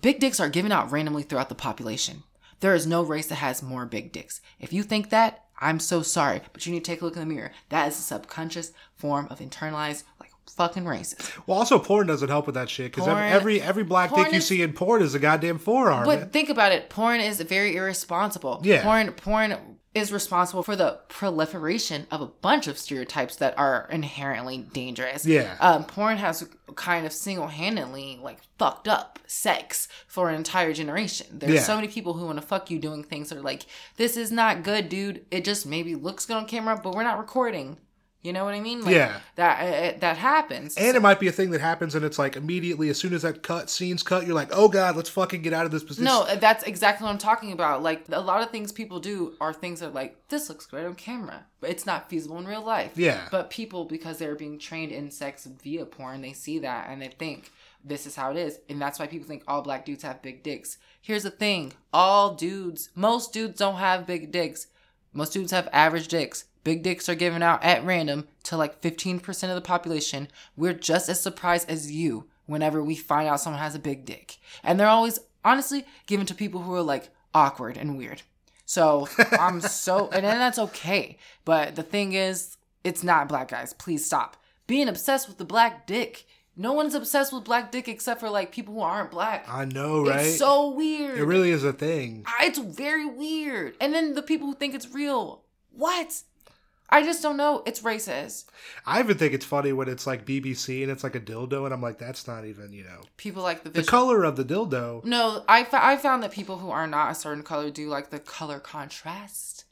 Big 0.00 0.18
dicks 0.20 0.40
are 0.40 0.48
given 0.48 0.72
out 0.72 0.90
randomly 0.90 1.22
throughout 1.22 1.48
the 1.48 1.54
population. 1.54 2.22
There 2.60 2.74
is 2.74 2.86
no 2.86 3.02
race 3.02 3.26
that 3.26 3.36
has 3.36 3.62
more 3.62 3.86
big 3.86 4.12
dicks. 4.12 4.40
If 4.60 4.72
you 4.72 4.82
think 4.82 5.10
that, 5.10 5.44
I'm 5.60 5.78
so 5.80 6.02
sorry, 6.02 6.40
but 6.52 6.66
you 6.66 6.72
need 6.72 6.84
to 6.84 6.90
take 6.90 7.00
a 7.02 7.04
look 7.04 7.14
in 7.14 7.20
the 7.26 7.32
mirror. 7.34 7.52
That 7.68 7.88
is 7.88 7.98
a 7.98 8.02
subconscious 8.02 8.72
form 8.96 9.28
of 9.30 9.38
internalized, 9.40 10.04
like 10.20 10.30
fucking 10.50 10.84
racist. 10.84 11.30
Well, 11.46 11.58
also 11.58 11.78
porn 11.78 12.06
doesn't 12.06 12.28
help 12.28 12.46
with 12.46 12.54
that 12.54 12.68
shit 12.70 12.92
because 12.92 13.06
every 13.08 13.60
every 13.60 13.84
black 13.84 14.14
dick 14.14 14.32
you 14.32 14.38
is- 14.38 14.46
see 14.46 14.62
in 14.62 14.72
porn 14.72 15.02
is 15.02 15.14
a 15.14 15.18
goddamn 15.18 15.58
forearm. 15.58 16.04
But 16.04 16.32
think 16.32 16.48
about 16.48 16.72
it. 16.72 16.90
Porn 16.90 17.20
is 17.20 17.40
very 17.40 17.76
irresponsible. 17.76 18.60
Yeah. 18.64 18.82
Porn 18.82 19.12
porn 19.12 19.73
is 19.94 20.12
responsible 20.12 20.62
for 20.62 20.74
the 20.76 20.98
proliferation 21.08 22.06
of 22.10 22.20
a 22.20 22.26
bunch 22.26 22.66
of 22.66 22.76
stereotypes 22.78 23.36
that 23.36 23.56
are 23.56 23.86
inherently 23.90 24.58
dangerous. 24.58 25.24
Yeah. 25.24 25.56
Um, 25.60 25.84
porn 25.84 26.16
has 26.18 26.48
kind 26.74 27.06
of 27.06 27.12
single 27.12 27.46
handedly 27.46 28.18
like 28.22 28.38
fucked 28.58 28.88
up 28.88 29.18
sex 29.26 29.86
for 30.08 30.28
an 30.28 30.34
entire 30.34 30.72
generation. 30.72 31.26
There's 31.38 31.54
Yeah. 31.54 31.62
so 31.62 31.76
many 31.76 31.88
people 31.88 32.14
who 32.14 32.26
want 32.26 32.40
to 32.40 32.46
fuck 32.46 32.70
you 32.70 32.78
doing 32.78 33.04
things 33.04 33.28
that 33.28 33.38
are 33.38 33.42
like, 33.42 33.66
this 33.96 34.16
is 34.16 34.32
not 34.32 34.62
good, 34.64 34.88
dude. 34.88 35.24
It 35.30 35.44
just 35.44 35.64
maybe 35.66 35.94
looks 35.94 36.26
good 36.26 36.36
on 36.36 36.46
camera, 36.46 36.78
but 36.82 36.94
we're 36.94 37.04
not 37.04 37.18
recording. 37.18 37.78
You 38.24 38.32
know 38.32 38.46
what 38.46 38.54
I 38.54 38.60
mean? 38.60 38.80
Like, 38.80 38.94
Yeah. 38.94 39.20
That 39.36 39.60
uh, 39.60 39.98
that 39.98 40.16
happens. 40.16 40.76
and 40.76 40.96
it 40.96 41.00
might 41.02 41.20
be 41.20 41.28
a 41.28 41.32
thing 41.32 41.50
that 41.50 41.60
happens, 41.60 41.94
and 41.94 42.04
it's 42.06 42.18
like 42.18 42.36
immediately 42.36 42.88
as 42.88 42.98
soon 42.98 43.12
as 43.12 43.20
that 43.20 43.42
cut 43.42 43.68
scene's 43.68 44.02
cut, 44.02 44.26
you're 44.26 44.34
like, 44.34 44.48
oh 44.50 44.68
god, 44.68 44.96
let's 44.96 45.10
fucking 45.10 45.42
get 45.42 45.52
out 45.52 45.66
of 45.66 45.72
this 45.72 45.84
position. 45.84 46.04
No, 46.04 46.24
that's 46.36 46.64
exactly 46.64 47.04
what 47.04 47.10
I'm 47.10 47.18
talking 47.18 47.52
about. 47.52 47.82
Like 47.82 48.06
a 48.10 48.22
lot 48.22 48.40
of 48.42 48.50
things 48.50 48.72
people 48.72 48.98
do 48.98 49.34
are 49.42 49.52
things 49.52 49.80
that 49.80 49.88
are 49.88 49.92
like 49.92 50.16
this 50.28 50.48
looks 50.48 50.64
great 50.64 50.86
on 50.86 50.94
camera, 50.94 51.44
but 51.60 51.68
it's 51.68 51.84
not 51.84 52.08
feasible 52.08 52.38
in 52.38 52.46
real 52.46 52.62
life. 52.64 52.92
Yeah. 52.96 53.28
But 53.30 53.50
people, 53.50 53.84
because 53.84 54.16
they're 54.16 54.34
being 54.34 54.58
trained 54.58 54.90
in 54.90 55.10
sex 55.10 55.46
via 55.62 55.84
porn, 55.84 56.22
they 56.22 56.32
see 56.32 56.58
that 56.60 56.88
and 56.88 57.02
they 57.02 57.08
think 57.08 57.52
this 57.84 58.06
is 58.06 58.16
how 58.16 58.30
it 58.30 58.38
is, 58.38 58.58
and 58.70 58.80
that's 58.80 58.98
why 58.98 59.06
people 59.06 59.28
think 59.28 59.42
all 59.46 59.60
black 59.60 59.84
dudes 59.84 60.02
have 60.02 60.22
big 60.22 60.42
dicks. 60.42 60.78
Here's 61.02 61.24
the 61.24 61.30
thing: 61.30 61.74
all 61.92 62.34
dudes, 62.34 62.88
most 62.94 63.34
dudes 63.34 63.58
don't 63.58 63.76
have 63.76 64.06
big 64.06 64.32
dicks. 64.32 64.68
Most 65.12 65.34
dudes 65.34 65.52
have 65.52 65.68
average 65.74 66.08
dicks. 66.08 66.46
Big 66.64 66.82
dicks 66.82 67.08
are 67.08 67.14
given 67.14 67.42
out 67.42 67.62
at 67.62 67.84
random 67.84 68.26
to 68.44 68.56
like 68.56 68.80
15% 68.80 69.48
of 69.48 69.54
the 69.54 69.60
population. 69.60 70.28
We're 70.56 70.72
just 70.72 71.08
as 71.08 71.20
surprised 71.20 71.70
as 71.70 71.92
you 71.92 72.26
whenever 72.46 72.82
we 72.82 72.96
find 72.96 73.28
out 73.28 73.40
someone 73.40 73.60
has 73.60 73.74
a 73.74 73.78
big 73.78 74.04
dick. 74.04 74.38
And 74.62 74.80
they're 74.80 74.88
always, 74.88 75.18
honestly, 75.44 75.84
given 76.06 76.26
to 76.26 76.34
people 76.34 76.62
who 76.62 76.74
are 76.74 76.82
like 76.82 77.10
awkward 77.34 77.76
and 77.76 77.96
weird. 77.98 78.22
So 78.64 79.08
I'm 79.38 79.60
so, 79.60 80.08
and 80.12 80.24
then 80.24 80.38
that's 80.38 80.58
okay. 80.58 81.18
But 81.44 81.76
the 81.76 81.82
thing 81.82 82.14
is, 82.14 82.56
it's 82.82 83.04
not 83.04 83.28
black 83.28 83.48
guys. 83.48 83.72
Please 83.74 84.04
stop 84.04 84.36
being 84.66 84.88
obsessed 84.88 85.28
with 85.28 85.38
the 85.38 85.44
black 85.44 85.86
dick. 85.86 86.24
No 86.56 86.72
one's 86.72 86.94
obsessed 86.94 87.32
with 87.32 87.44
black 87.44 87.72
dick 87.72 87.88
except 87.88 88.20
for 88.20 88.30
like 88.30 88.52
people 88.52 88.74
who 88.74 88.80
aren't 88.80 89.10
black. 89.10 89.44
I 89.48 89.64
know, 89.64 90.04
right? 90.06 90.26
It's 90.26 90.38
so 90.38 90.70
weird. 90.70 91.18
it 91.18 91.24
really 91.24 91.50
is 91.50 91.64
a 91.64 91.72
thing. 91.72 92.24
It's 92.40 92.58
very 92.58 93.04
weird. 93.04 93.74
And 93.80 93.92
then 93.92 94.14
the 94.14 94.22
people 94.22 94.46
who 94.46 94.54
think 94.54 94.74
it's 94.74 94.88
real, 94.94 95.42
what? 95.72 96.22
I 96.90 97.02
just 97.02 97.22
don't 97.22 97.36
know. 97.36 97.62
It's 97.66 97.80
racist. 97.80 98.44
I 98.86 99.00
even 99.00 99.16
think 99.16 99.32
it's 99.32 99.44
funny 99.44 99.72
when 99.72 99.88
it's 99.88 100.06
like 100.06 100.26
BBC 100.26 100.82
and 100.82 100.92
it's 100.92 101.02
like 101.02 101.14
a 101.14 101.20
dildo, 101.20 101.64
and 101.64 101.72
I'm 101.74 101.80
like, 101.82 101.98
that's 101.98 102.26
not 102.26 102.44
even, 102.44 102.72
you 102.72 102.84
know, 102.84 103.00
People 103.16 103.42
like 103.42 103.64
the 103.64 103.70
the 103.70 103.82
color 103.82 104.22
of 104.22 104.36
the 104.36 104.44
dildo. 104.44 105.02
no, 105.04 105.44
I, 105.48 105.66
I 105.72 105.96
found 105.96 106.22
that 106.22 106.30
people 106.30 106.58
who 106.58 106.70
are 106.70 106.86
not 106.86 107.10
a 107.10 107.14
certain 107.14 107.42
color 107.42 107.70
do 107.70 107.88
like 107.88 108.10
the 108.10 108.18
color 108.20 108.60
contrast. 108.60 109.64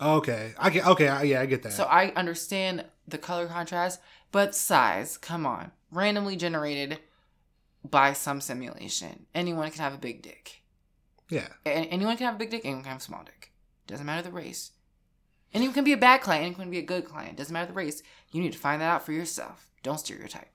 Okay, 0.00 0.54
I 0.58 0.70
get. 0.70 0.86
Okay, 0.86 1.08
I, 1.08 1.22
yeah, 1.22 1.40
I 1.42 1.46
get 1.46 1.62
that. 1.64 1.72
So 1.72 1.84
I 1.84 2.12
understand 2.14 2.84
the 3.06 3.18
color 3.18 3.46
contrast, 3.46 4.00
but 4.30 4.54
size, 4.54 5.16
come 5.18 5.44
on. 5.44 5.72
Randomly 5.90 6.36
generated 6.36 6.98
by 7.88 8.12
some 8.12 8.40
simulation. 8.40 9.26
Anyone 9.34 9.70
can 9.70 9.80
have 9.82 9.94
a 9.94 9.98
big 9.98 10.22
dick. 10.22 10.62
yeah, 11.28 11.48
A- 11.66 11.68
anyone 11.70 12.16
can 12.16 12.26
have 12.26 12.36
a 12.36 12.38
big 12.38 12.50
dick, 12.50 12.62
anyone 12.64 12.82
can 12.84 12.92
have 12.92 13.00
a 13.00 13.04
small 13.04 13.22
dick. 13.24 13.52
Doesn't 13.86 14.06
matter 14.06 14.22
the 14.22 14.30
race. 14.30 14.70
Anyone 15.54 15.74
can 15.74 15.84
be 15.84 15.92
a 15.92 15.96
bad 15.98 16.22
client, 16.22 16.44
anyone 16.46 16.62
can 16.62 16.70
be 16.70 16.78
a 16.78 16.82
good 16.82 17.04
client. 17.04 17.36
Doesn't 17.36 17.52
matter 17.52 17.66
the 17.66 17.72
race. 17.74 18.02
You 18.32 18.40
need 18.40 18.52
to 18.52 18.58
find 18.58 18.80
that 18.80 18.86
out 18.90 19.04
for 19.04 19.12
yourself. 19.12 19.68
Don't 19.82 19.98
stereotype. 19.98 20.48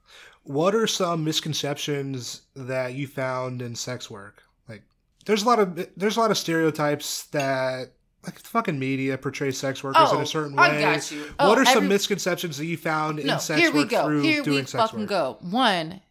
what 0.44 0.74
are 0.74 0.88
some 0.88 1.24
misconceptions 1.26 2.44
that 2.56 2.94
you 2.94 3.06
found 3.08 3.62
in 3.62 3.76
sex 3.76 4.10
work? 4.10 4.44
Like, 4.70 4.84
there's 5.26 5.44
a 5.44 5.46
lot 5.46 5.60
of 5.60 5.88
there's 5.98 6.16
a 6.18 6.20
lot 6.20 6.32
of 6.32 6.38
stereotypes 6.38 7.26
that 7.26 7.92
like 8.26 8.36
the 8.42 8.48
fucking 8.48 8.80
media 8.80 9.18
portrays 9.18 9.58
sex 9.58 9.84
workers 9.84 10.12
in 10.12 10.18
Oh, 10.18 10.22
a 10.22 10.26
certain 10.26 10.56
way. 10.56 10.64
I 10.64 10.82
got 10.96 11.12
you. 11.12 11.22
what 11.22 11.36
Oh, 11.40 11.62
are 11.62 11.66
some 11.66 11.78
every- 11.78 11.90
misconceptions 11.90 12.58
that 12.58 12.66
you 12.66 12.78
found 12.78 13.20
in 13.20 13.28
No, 13.28 13.38
sex 13.38 13.60
here 13.62 13.72
we 13.72 13.82
work 13.82 13.90
go. 13.90 14.06
through 14.06 14.22
Here 14.22 14.42
doing 14.44 14.58
we 14.60 14.66
sex 14.66 14.72
fucking 14.84 15.02
work? 15.02 15.10
go. 15.10 15.38
One, 15.42 16.02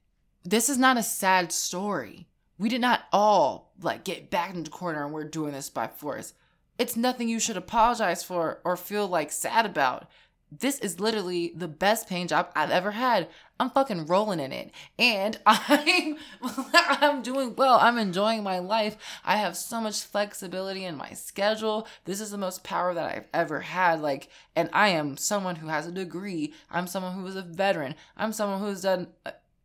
this 0.44 0.68
is 0.68 0.78
not 0.78 0.96
a 0.96 1.02
sad 1.02 1.50
story. 1.52 2.28
We 2.58 2.68
did 2.68 2.80
not 2.80 3.02
all 3.12 3.72
like 3.82 4.04
get 4.04 4.30
back 4.30 4.50
into 4.50 4.62
the 4.64 4.70
corner 4.76 5.04
and 5.04 5.12
we're 5.12 5.24
doing 5.24 5.52
this 5.52 5.68
by 5.70 5.88
force. 5.88 6.32
It's 6.78 6.96
nothing 6.96 7.28
you 7.28 7.40
should 7.40 7.56
apologize 7.56 8.22
for 8.22 8.60
or 8.64 8.76
feel 8.76 9.06
like 9.08 9.32
sad 9.32 9.66
about. 9.66 10.08
This 10.52 10.78
is 10.78 11.00
literally 11.00 11.52
the 11.56 11.66
best 11.66 12.08
paying 12.08 12.28
job 12.28 12.50
I've 12.54 12.70
ever 12.70 12.92
had. 12.92 13.28
I'm 13.58 13.70
fucking 13.70 14.06
rolling 14.06 14.38
in 14.38 14.52
it. 14.52 14.70
And 14.98 15.38
I'm 15.46 16.18
I'm 16.72 17.22
doing 17.22 17.56
well. 17.56 17.78
I'm 17.80 17.98
enjoying 17.98 18.42
my 18.42 18.60
life. 18.60 18.96
I 19.24 19.36
have 19.38 19.56
so 19.56 19.80
much 19.80 20.02
flexibility 20.02 20.84
in 20.84 20.96
my 20.96 21.10
schedule. 21.14 21.88
This 22.04 22.20
is 22.20 22.30
the 22.30 22.38
most 22.38 22.62
power 22.62 22.94
that 22.94 23.12
I've 23.12 23.26
ever 23.34 23.60
had. 23.60 24.00
Like, 24.00 24.28
and 24.54 24.70
I 24.72 24.88
am 24.88 25.16
someone 25.16 25.56
who 25.56 25.68
has 25.68 25.86
a 25.86 25.92
degree. 25.92 26.54
I'm 26.70 26.86
someone 26.86 27.14
who 27.14 27.26
is 27.26 27.36
a 27.36 27.42
veteran. 27.42 27.94
I'm 28.16 28.32
someone 28.32 28.60
who's 28.60 28.82
done 28.82 29.08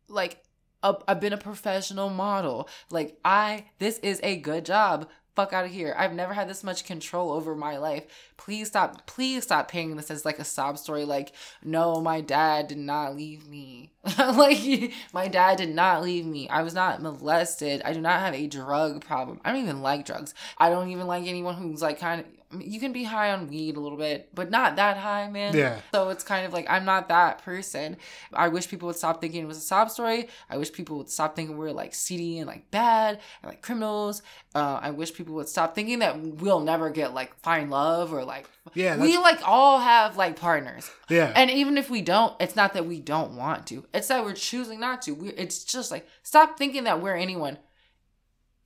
like 0.08 0.42
I've 0.82 1.20
been 1.20 1.32
a 1.32 1.38
professional 1.38 2.10
model. 2.10 2.68
Like 2.90 3.18
I 3.24 3.66
this 3.78 3.98
is 3.98 4.20
a 4.22 4.36
good 4.36 4.64
job. 4.64 5.08
Fuck 5.34 5.54
out 5.54 5.64
of 5.64 5.70
here. 5.70 5.94
I've 5.96 6.12
never 6.12 6.34
had 6.34 6.48
this 6.48 6.62
much 6.62 6.84
control 6.84 7.32
over 7.32 7.54
my 7.54 7.78
life. 7.78 8.04
Please 8.36 8.68
stop 8.68 9.06
please 9.06 9.44
stop 9.44 9.68
painting 9.68 9.96
this 9.96 10.10
as 10.10 10.26
like 10.26 10.38
a 10.38 10.44
sob 10.44 10.76
story 10.76 11.06
like 11.06 11.32
no, 11.64 12.00
my 12.02 12.20
dad 12.20 12.68
did 12.68 12.78
not 12.78 13.16
leave 13.16 13.48
me. 13.48 13.92
like 14.18 14.92
my 15.14 15.28
dad 15.28 15.56
did 15.56 15.74
not 15.74 16.02
leave 16.02 16.26
me. 16.26 16.48
I 16.50 16.62
was 16.62 16.74
not 16.74 17.00
molested. 17.00 17.80
I 17.82 17.94
do 17.94 18.00
not 18.00 18.20
have 18.20 18.34
a 18.34 18.46
drug 18.46 19.04
problem. 19.04 19.40
I 19.44 19.52
don't 19.52 19.62
even 19.62 19.80
like 19.80 20.04
drugs. 20.04 20.34
I 20.58 20.68
don't 20.68 20.90
even 20.90 21.06
like 21.06 21.26
anyone 21.26 21.54
who's 21.54 21.80
like 21.80 21.98
kind 21.98 22.20
of 22.20 22.26
you 22.60 22.80
can 22.80 22.92
be 22.92 23.04
high 23.04 23.30
on 23.32 23.48
weed 23.48 23.76
a 23.76 23.80
little 23.80 23.98
bit, 23.98 24.28
but 24.34 24.50
not 24.50 24.76
that 24.76 24.96
high, 24.96 25.28
man. 25.28 25.56
Yeah. 25.56 25.80
So 25.92 26.10
it's 26.10 26.24
kind 26.24 26.46
of 26.46 26.52
like 26.52 26.66
I'm 26.68 26.84
not 26.84 27.08
that 27.08 27.42
person. 27.44 27.96
I 28.32 28.48
wish 28.48 28.68
people 28.68 28.86
would 28.86 28.96
stop 28.96 29.20
thinking 29.20 29.42
it 29.42 29.46
was 29.46 29.56
a 29.58 29.62
sob 29.62 29.90
story. 29.90 30.28
I 30.50 30.56
wish 30.58 30.72
people 30.72 30.98
would 30.98 31.08
stop 31.08 31.34
thinking 31.34 31.56
we're 31.56 31.72
like 31.72 31.94
seedy 31.94 32.38
and 32.38 32.46
like 32.46 32.70
bad 32.70 33.20
and 33.42 33.50
like 33.50 33.62
criminals. 33.62 34.22
Uh, 34.54 34.78
I 34.82 34.90
wish 34.90 35.14
people 35.14 35.34
would 35.36 35.48
stop 35.48 35.74
thinking 35.74 36.00
that 36.00 36.20
we'll 36.20 36.60
never 36.60 36.90
get 36.90 37.14
like 37.14 37.34
find 37.40 37.70
love 37.70 38.12
or 38.12 38.24
like 38.24 38.48
Yeah, 38.74 38.96
we 38.98 39.16
like 39.16 39.40
all 39.46 39.80
have 39.80 40.16
like 40.16 40.36
partners. 40.38 40.90
Yeah. 41.08 41.32
And 41.34 41.50
even 41.50 41.78
if 41.78 41.88
we 41.90 42.02
don't, 42.02 42.34
it's 42.40 42.56
not 42.56 42.74
that 42.74 42.86
we 42.86 43.00
don't 43.00 43.36
want 43.36 43.66
to. 43.68 43.86
It's 43.94 44.08
that 44.08 44.24
we're 44.24 44.34
choosing 44.34 44.78
not 44.80 45.02
to. 45.02 45.12
We 45.12 45.28
it's 45.30 45.64
just 45.64 45.90
like 45.90 46.06
stop 46.22 46.58
thinking 46.58 46.84
that 46.84 47.00
we're 47.00 47.16
anyone 47.16 47.58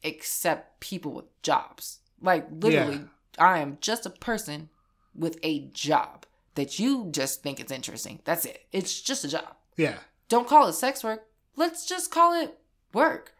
except 0.03 0.81
people 0.81 1.13
with 1.13 1.43
jobs. 1.43 1.99
Like 2.21 2.47
literally, 2.51 2.97
Yeah. 2.97 3.03
I 3.39 3.59
am 3.59 3.79
just 3.81 4.07
a 4.07 4.11
person 4.11 4.69
with 5.15 5.39
a 5.43 5.69
job 5.73 6.27
that 6.55 6.79
you 6.79 7.09
just 7.11 7.43
think 7.43 7.61
is 7.63 7.71
interesting. 7.71 8.21
That's 8.25 8.45
it. 8.45 8.67
It's 8.73 9.01
just 9.01 9.25
a 9.25 9.29
job. 9.29 9.57
yeah. 9.77 9.99
Don't 10.29 10.49
call 10.49 10.67
it 10.67 10.73
sex 10.73 11.05
work. 11.05 11.27
Let's 11.55 11.87
just 11.87 12.11
call 12.11 12.33
it 12.35 12.59
work. 12.93 13.35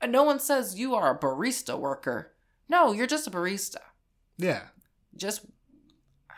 And 0.00 0.12
no 0.12 0.22
one 0.22 0.38
says 0.38 0.78
you 0.78 0.94
are 0.94 1.14
a 1.14 1.18
barista 1.18 1.76
worker. 1.76 2.32
No, 2.68 2.92
you're 2.92 3.08
just 3.08 3.26
a 3.26 3.30
barista. 3.30 3.78
Yeah. 4.38 4.62
Just 5.16 5.44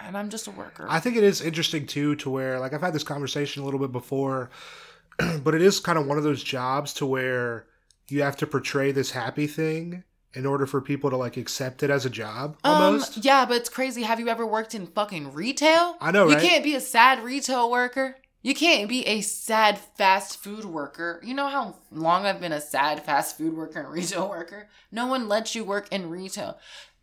and 0.01 0.16
I'm 0.16 0.30
just 0.30 0.47
a 0.47 0.51
worker. 0.51 0.87
I 0.89 1.01
think 1.01 1.16
it 1.16 1.24
is 1.24 1.41
interesting 1.41 1.87
too 1.87 2.16
to 2.16 2.30
where 2.30 2.59
like 2.59 2.72
I've 2.72 2.80
had 2.80 2.95
this 2.95 3.05
conversation 3.05 3.62
a 3.62 3.64
little 3.64 3.80
bit 3.80 3.93
before, 3.93 4.51
but 5.43 5.55
it 5.55 5.62
is 5.62 5.80
kind 5.80 5.99
of 5.99 6.07
one 6.07 6.18
of 6.18 6.24
those 6.24 6.43
jobs 6.43 6.95
to 6.95 7.07
where 7.07 7.66
you 8.09 8.22
have 8.22 8.37
to 8.37 8.47
portray 8.47 8.93
this 8.93 9.11
happy 9.11 9.47
thing 9.47 10.05
in 10.37 10.45
order 10.47 10.66
for 10.66 10.80
people 10.80 11.09
to 11.11 11.16
like 11.16 11.37
accept 11.37 11.82
it 11.82 11.91
as 11.91 12.05
a 12.05 12.11
job 12.11 12.59
almost. 12.62 13.16
Um, 13.16 13.22
yeah, 13.24 13.47
but 13.47 13.57
it's 13.57 13.70
crazy. 13.70 14.03
Have 14.03 14.20
you 14.20 14.28
ever 14.28 14.47
worked 14.47 14.74
in 14.74 14.87
fucking 14.87 15.32
retail? 15.32 15.97
I 16.01 16.11
know, 16.11 16.28
You 16.28 16.37
can't 16.37 16.62
be 16.62 16.74
a 16.74 16.80
sad 16.80 17.24
retail 17.24 17.70
worker. 17.70 18.16
You 18.43 18.55
can't 18.55 18.89
be 18.89 19.05
a 19.07 19.22
sad 19.22 19.78
fast 19.78 20.41
food 20.43 20.66
worker. 20.66 21.20
You 21.24 21.34
know 21.34 21.49
how 21.49 21.76
long 21.91 22.26
I've 22.26 22.41
been 22.41 22.53
a 22.53 22.61
sad 22.61 23.05
fast 23.05 23.37
food 23.39 23.57
worker 23.57 23.80
and 23.80 23.89
retail 23.91 24.28
worker? 24.37 24.68
No 24.93 25.07
one 25.07 25.26
lets 25.26 25.55
you 25.55 25.64
work 25.64 25.89
in 25.91 26.11
retail. 26.11 26.59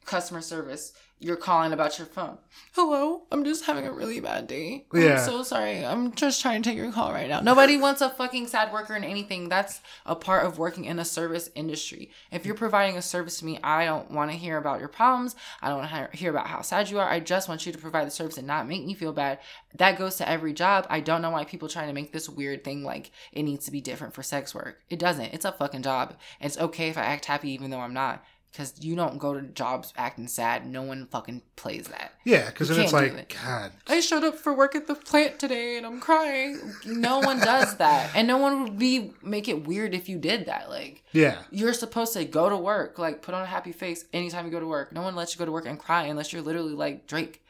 Customer 0.05 0.41
service, 0.41 0.93
you're 1.23 1.35
calling 1.35 1.71
about 1.71 1.97
your 1.97 2.07
phone. 2.07 2.37
Hello, 2.73 3.23
I'm 3.31 3.43
just 3.43 3.65
having 3.65 3.87
a 3.87 3.91
really 3.91 4.19
bad 4.19 4.47
day. 4.47 4.85
Yeah. 4.93 5.13
I'm 5.13 5.25
so 5.25 5.43
sorry. 5.43 5.85
I'm 5.85 6.13
just 6.13 6.41
trying 6.41 6.61
to 6.61 6.69
take 6.69 6.77
your 6.77 6.91
call 6.91 7.11
right 7.11 7.29
now. 7.29 7.39
Nobody 7.39 7.77
wants 7.77 8.01
a 8.01 8.09
fucking 8.09 8.47
sad 8.47 8.73
worker 8.73 8.95
in 8.95 9.03
anything. 9.03 9.47
That's 9.47 9.81
a 10.05 10.15
part 10.15 10.45
of 10.45 10.57
working 10.57 10.85
in 10.85 10.99
a 10.99 11.05
service 11.05 11.49
industry. 11.55 12.11
If 12.31 12.45
you're 12.45 12.55
providing 12.55 12.97
a 12.97 13.01
service 13.01 13.39
to 13.39 13.45
me, 13.45 13.59
I 13.63 13.85
don't 13.85 14.11
want 14.11 14.31
to 14.31 14.37
hear 14.37 14.57
about 14.57 14.79
your 14.79 14.89
problems. 14.89 15.35
I 15.61 15.69
don't 15.69 15.79
want 15.79 16.11
to 16.11 16.17
hear 16.17 16.31
about 16.31 16.47
how 16.47 16.61
sad 16.61 16.89
you 16.89 16.99
are. 16.99 17.09
I 17.09 17.19
just 17.19 17.47
want 17.47 17.65
you 17.65 17.71
to 17.71 17.77
provide 17.77 18.07
the 18.07 18.11
service 18.11 18.37
and 18.37 18.47
not 18.47 18.67
make 18.67 18.85
me 18.85 18.93
feel 18.93 19.13
bad. 19.13 19.39
That 19.75 19.97
goes 19.97 20.17
to 20.17 20.29
every 20.29 20.53
job. 20.53 20.85
I 20.89 20.99
don't 20.99 21.21
know 21.21 21.31
why 21.31 21.45
people 21.45 21.69
trying 21.69 21.87
to 21.87 21.93
make 21.93 22.11
this 22.11 22.29
weird 22.29 22.63
thing 22.63 22.83
like 22.83 23.11
it 23.31 23.43
needs 23.43 23.65
to 23.65 23.71
be 23.71 23.81
different 23.81 24.13
for 24.13 24.23
sex 24.23 24.53
work. 24.53 24.81
It 24.89 24.99
doesn't. 24.99 25.33
It's 25.33 25.45
a 25.45 25.51
fucking 25.51 25.83
job. 25.83 26.15
And 26.39 26.51
it's 26.51 26.59
okay 26.59 26.89
if 26.89 26.97
I 26.97 27.03
act 27.03 27.25
happy 27.25 27.51
even 27.51 27.69
though 27.69 27.79
I'm 27.79 27.93
not. 27.93 28.23
Because 28.53 28.75
you 28.85 28.95
don't 28.95 29.17
go 29.17 29.33
to 29.33 29.41
jobs 29.41 29.91
acting 29.97 30.27
sad. 30.27 30.67
No 30.67 30.83
one 30.83 31.07
fucking 31.07 31.41
plays 31.55 31.87
that. 31.87 32.13
Yeah, 32.23 32.45
because 32.45 32.69
then 32.69 32.81
it's 32.81 32.93
like, 32.93 33.11
it. 33.11 33.35
God, 33.43 33.71
I 33.87 33.99
showed 33.99 34.23
up 34.23 34.35
for 34.35 34.53
work 34.53 34.75
at 34.75 34.85
the 34.85 34.93
plant 34.93 35.39
today 35.39 35.75
and 35.75 35.87
I'm 35.87 35.99
crying. 35.99 36.59
No 36.85 37.17
one 37.19 37.39
does 37.39 37.75
that. 37.77 38.11
And 38.13 38.27
no 38.27 38.37
one 38.37 38.63
would 38.63 38.77
be 38.77 39.11
make 39.23 39.47
it 39.49 39.65
weird 39.65 39.95
if 39.95 40.07
you 40.07 40.19
did 40.19 40.45
that. 40.45 40.69
Like 40.69 41.03
yeah, 41.13 41.39
you're 41.49 41.73
supposed 41.73 42.13
to 42.13 42.25
go 42.25 42.47
to 42.47 42.55
work, 42.55 42.99
like 42.99 43.23
put 43.23 43.33
on 43.33 43.41
a 43.41 43.47
happy 43.47 43.71
face 43.71 44.05
anytime 44.13 44.45
you 44.45 44.51
go 44.51 44.59
to 44.59 44.67
work. 44.67 44.93
No 44.93 45.01
one 45.01 45.15
lets 45.15 45.33
you 45.33 45.39
go 45.39 45.45
to 45.45 45.51
work 45.51 45.65
and 45.65 45.79
cry 45.79 46.03
unless 46.03 46.31
you're 46.31 46.43
literally 46.43 46.73
like 46.73 47.07
Drake. 47.07 47.43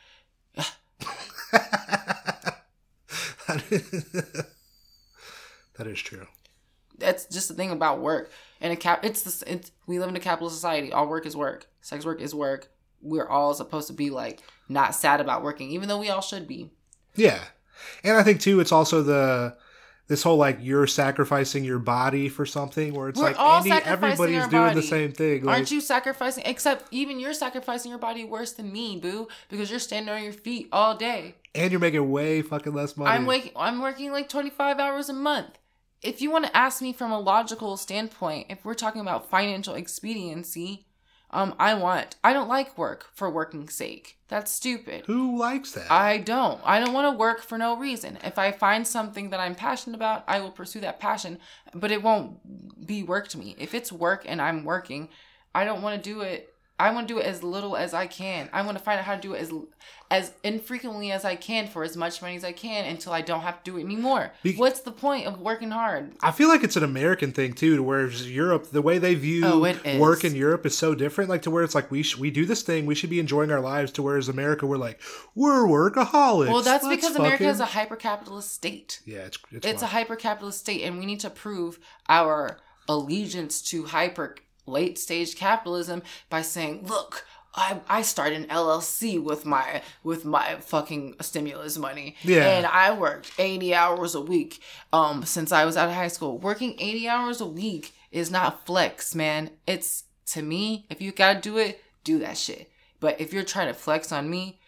that 1.52 2.56
is 5.80 6.00
true. 6.00 6.28
That's 6.98 7.26
just 7.26 7.48
the 7.48 7.54
thing 7.54 7.72
about 7.72 8.00
work. 8.00 8.32
And 8.62 8.72
a 8.72 8.76
cap 8.76 9.04
it's 9.04 9.22
the 9.22 9.52
it's 9.52 9.72
we 9.88 10.00
live 10.00 10.10
in 10.10 10.16
a 10.16 10.20
capitalist 10.22 10.56
society. 10.56 10.92
All 10.92 11.08
work 11.08 11.26
is 11.26 11.36
work. 11.36 11.68
Sex 11.82 12.06
work 12.06 12.22
is 12.22 12.34
work. 12.34 12.70
We're 13.02 13.28
all 13.28 13.54
supposed 13.54 13.88
to 13.88 13.94
be 13.94 14.10
like 14.10 14.42
not 14.70 14.96
sad 14.96 15.20
about 15.20 15.44
working, 15.44 15.72
even 15.72 15.90
though 15.90 16.00
we 16.00 16.10
all 16.10 16.22
should 16.22 16.48
be. 16.48 16.72
Yeah, 17.16 17.40
and 18.04 18.18
I 18.18 18.24
think 18.24 18.40
too, 18.40 18.60
it's 18.60 18.72
also 18.72 19.04
the 19.04 19.56
this 20.08 20.24
whole 20.24 20.38
like 20.38 20.58
you're 20.62 20.88
sacrificing 20.88 21.64
your 21.64 21.80
body 21.80 22.28
for 22.30 22.46
something 22.46 22.94
where 22.94 23.10
it's 23.10 23.20
We're 23.20 23.28
like 23.28 23.40
all 23.40 23.58
Andy, 23.58 23.72
everybody's 23.72 24.48
doing 24.48 24.76
the 24.76 24.82
same 24.82 25.12
thing. 25.12 25.44
Like, 25.44 25.56
Aren't 25.56 25.72
you 25.72 25.82
sacrificing? 25.82 26.44
Except 26.46 26.86
even 26.92 27.20
you're 27.20 27.34
sacrificing 27.34 27.90
your 27.90 28.00
body 28.00 28.26
worse 28.26 28.54
than 28.54 28.72
me, 28.72 29.00
boo, 29.00 29.28
because 29.50 29.70
you're 29.70 29.80
standing 29.80 30.14
on 30.14 30.24
your 30.24 30.34
feet 30.34 30.68
all 30.72 30.96
day. 30.96 31.36
And 31.56 31.72
you're 31.72 31.80
making 31.80 32.10
way 32.10 32.42
fucking 32.42 32.74
less 32.74 32.98
money. 32.98 33.12
I'm 33.12 33.26
waking. 33.26 33.54
I'm 33.56 33.82
working 33.82 34.12
like 34.12 34.28
25 34.28 34.80
hours 34.80 35.10
a 35.10 35.14
month. 35.14 35.58
If 36.04 36.22
you 36.22 36.30
want 36.30 36.46
to 36.46 36.56
ask 36.56 36.82
me 36.82 36.92
from 36.92 37.12
a 37.12 37.20
logical 37.20 37.78
standpoint, 37.78 38.48
if 38.50 38.66
we're 38.66 38.74
talking 38.74 39.02
about 39.02 39.30
financial 39.30 39.76
expediency, 39.76 40.86
um, 41.34 41.56
I 41.58 41.74
want. 41.74 42.18
I 42.24 42.32
don't 42.34 42.48
like 42.48 42.78
work 42.78 43.08
for 43.16 43.30
working's 43.30 43.74
sake. 43.74 44.20
That's 44.28 44.52
stupid. 44.52 45.06
Who 45.08 45.38
likes 45.38 45.72
that? 45.72 45.90
I 45.90 46.20
don't. 46.20 46.62
I 46.64 46.80
don't 46.80 46.94
want 46.94 47.12
to 47.12 47.18
work 47.18 47.42
for 47.42 47.58
no 47.58 47.76
reason. 47.76 48.20
If 48.24 48.38
I 48.38 48.52
find 48.52 48.88
something 48.88 49.32
that 49.32 49.40
I'm 49.40 49.56
passionate 49.56 49.96
about, 49.96 50.24
I 50.28 50.40
will 50.42 50.52
pursue 50.52 50.82
that 50.82 51.00
passion, 51.00 51.40
but 51.74 51.92
it 51.92 52.04
won't 52.04 52.86
be 52.86 53.02
work 53.02 53.30
to 53.30 53.40
me. 53.40 53.56
If 53.58 53.74
it's 53.74 53.92
work 53.92 54.26
and 54.28 54.42
I'm 54.42 54.64
working, 54.64 55.10
I 55.56 55.66
don't 55.66 55.82
want 55.82 56.04
to 56.04 56.10
do 56.10 56.22
it. 56.22 56.53
I 56.80 56.92
want 56.92 57.08
to 57.08 57.14
do 57.14 57.20
it 57.20 57.26
as 57.26 57.44
little 57.44 57.78
as 57.78 57.94
I 57.94 58.08
can. 58.08 58.50
I 58.52 58.64
want 58.64 58.78
to 58.78 58.84
find 58.84 58.98
out 59.00 59.06
how 59.06 59.16
to 59.16 59.22
do 59.22 59.34
it 59.34 59.42
as 59.42 59.52
as 60.10 60.32
infrequently 60.44 61.12
as 61.12 61.24
I 61.24 61.36
can 61.36 61.68
for 61.68 61.84
as 61.84 61.96
much 61.96 62.22
money 62.22 62.36
as 62.36 62.44
I 62.44 62.52
can 62.52 62.86
until 62.86 63.14
I 63.14 63.22
don't 63.22 63.42
have 63.42 63.64
to 63.64 63.72
do 63.72 63.78
it 63.78 63.84
anymore. 63.84 64.32
Be- 64.44 64.56
What's 64.56 64.82
the 64.82 64.92
point 64.92 65.26
of 65.28 65.40
working 65.40 65.72
hard? 65.72 66.14
I 66.22 66.32
feel 66.32 66.48
like 66.50 66.64
it's 66.64 66.76
an 66.76 66.84
American 66.84 67.32
thing 67.32 67.54
too, 67.54 67.76
to 67.78 67.84
where 67.84 68.08
Europe, 68.10 68.72
the 68.72 68.82
way 68.82 68.98
they 68.98 69.16
view 69.16 69.46
Oh, 69.46 69.60
work 70.00 70.24
in 70.24 70.36
Europe 70.36 70.66
is 70.66 70.78
so 70.78 70.94
different. 70.96 71.30
Like 71.30 71.44
to 71.44 71.52
where 71.52 71.64
it's 71.64 71.76
like 71.76 71.90
we 71.92 72.04
sh- 72.04 72.18
we 72.18 72.32
do 72.32 72.46
this 72.46 72.64
thing, 72.64 72.86
we 72.86 72.96
should 72.96 73.10
be 73.10 73.20
enjoying 73.20 73.52
our 73.52 73.62
lives. 73.62 73.92
To 73.94 74.04
whereas 74.04 74.28
America, 74.28 74.66
we're 74.66 74.78
like 74.78 75.00
we're 75.36 75.66
workaholics. 75.66 76.50
Well, 76.50 76.62
that's 76.62 76.84
Let's 76.84 77.02
because 77.04 77.16
America 77.16 77.48
is 77.48 77.60
a 77.60 77.66
hyper 77.66 77.96
capitalist 77.96 78.52
state. 78.52 79.02
yeah, 79.06 79.20
it's 79.20 79.38
it's, 79.52 79.66
it's 79.66 79.82
a 79.84 79.88
hyper 79.88 80.16
capitalist 80.16 80.60
state 80.60 80.84
and 80.84 80.98
we 81.00 81.06
need 81.06 81.20
to 81.22 81.30
prove 81.30 81.80
our 82.10 82.60
allegiance 82.90 83.62
to 83.62 83.86
hyper 83.86 84.36
late 84.66 84.98
stage 84.98 85.36
capitalism 85.36 86.02
by 86.30 86.42
saying 86.42 86.86
look 86.88 87.26
I, 87.56 87.82
I 87.88 88.02
started 88.02 88.42
an 88.42 88.48
LLC 88.48 89.22
with 89.22 89.46
my 89.46 89.84
with 90.04 90.26
my 90.26 90.56
fucking 90.56 91.16
stimulus 91.22 91.78
money. 91.78 92.16
Yeah. 92.24 92.48
And 92.48 92.66
I 92.66 92.92
worked 92.94 93.32
80 93.38 93.76
hours 93.76 94.16
a 94.16 94.22
week 94.22 94.62
um 94.92 95.24
since 95.24 95.52
I 95.52 95.66
was 95.66 95.78
out 95.78 95.90
of 95.90 95.96
high 95.96 96.08
school. 96.08 96.38
Working 96.38 96.76
80 96.80 97.08
hours 97.08 97.42
a 97.42 97.46
week 97.46 97.94
is 98.12 98.32
not 98.32 98.66
flex, 98.66 99.14
man. 99.14 99.52
It's 99.68 100.06
to 100.28 100.42
me, 100.42 100.86
if 100.90 101.02
you 101.02 101.12
got 101.12 101.34
to 101.34 101.42
do 101.42 101.58
it, 101.58 101.84
do 102.04 102.20
that 102.20 102.38
shit. 102.38 102.72
But 103.00 103.20
if 103.20 103.34
you're 103.34 103.44
trying 103.44 103.68
to 103.68 103.74
flex 103.74 104.12
on 104.12 104.30
me, 104.30 104.60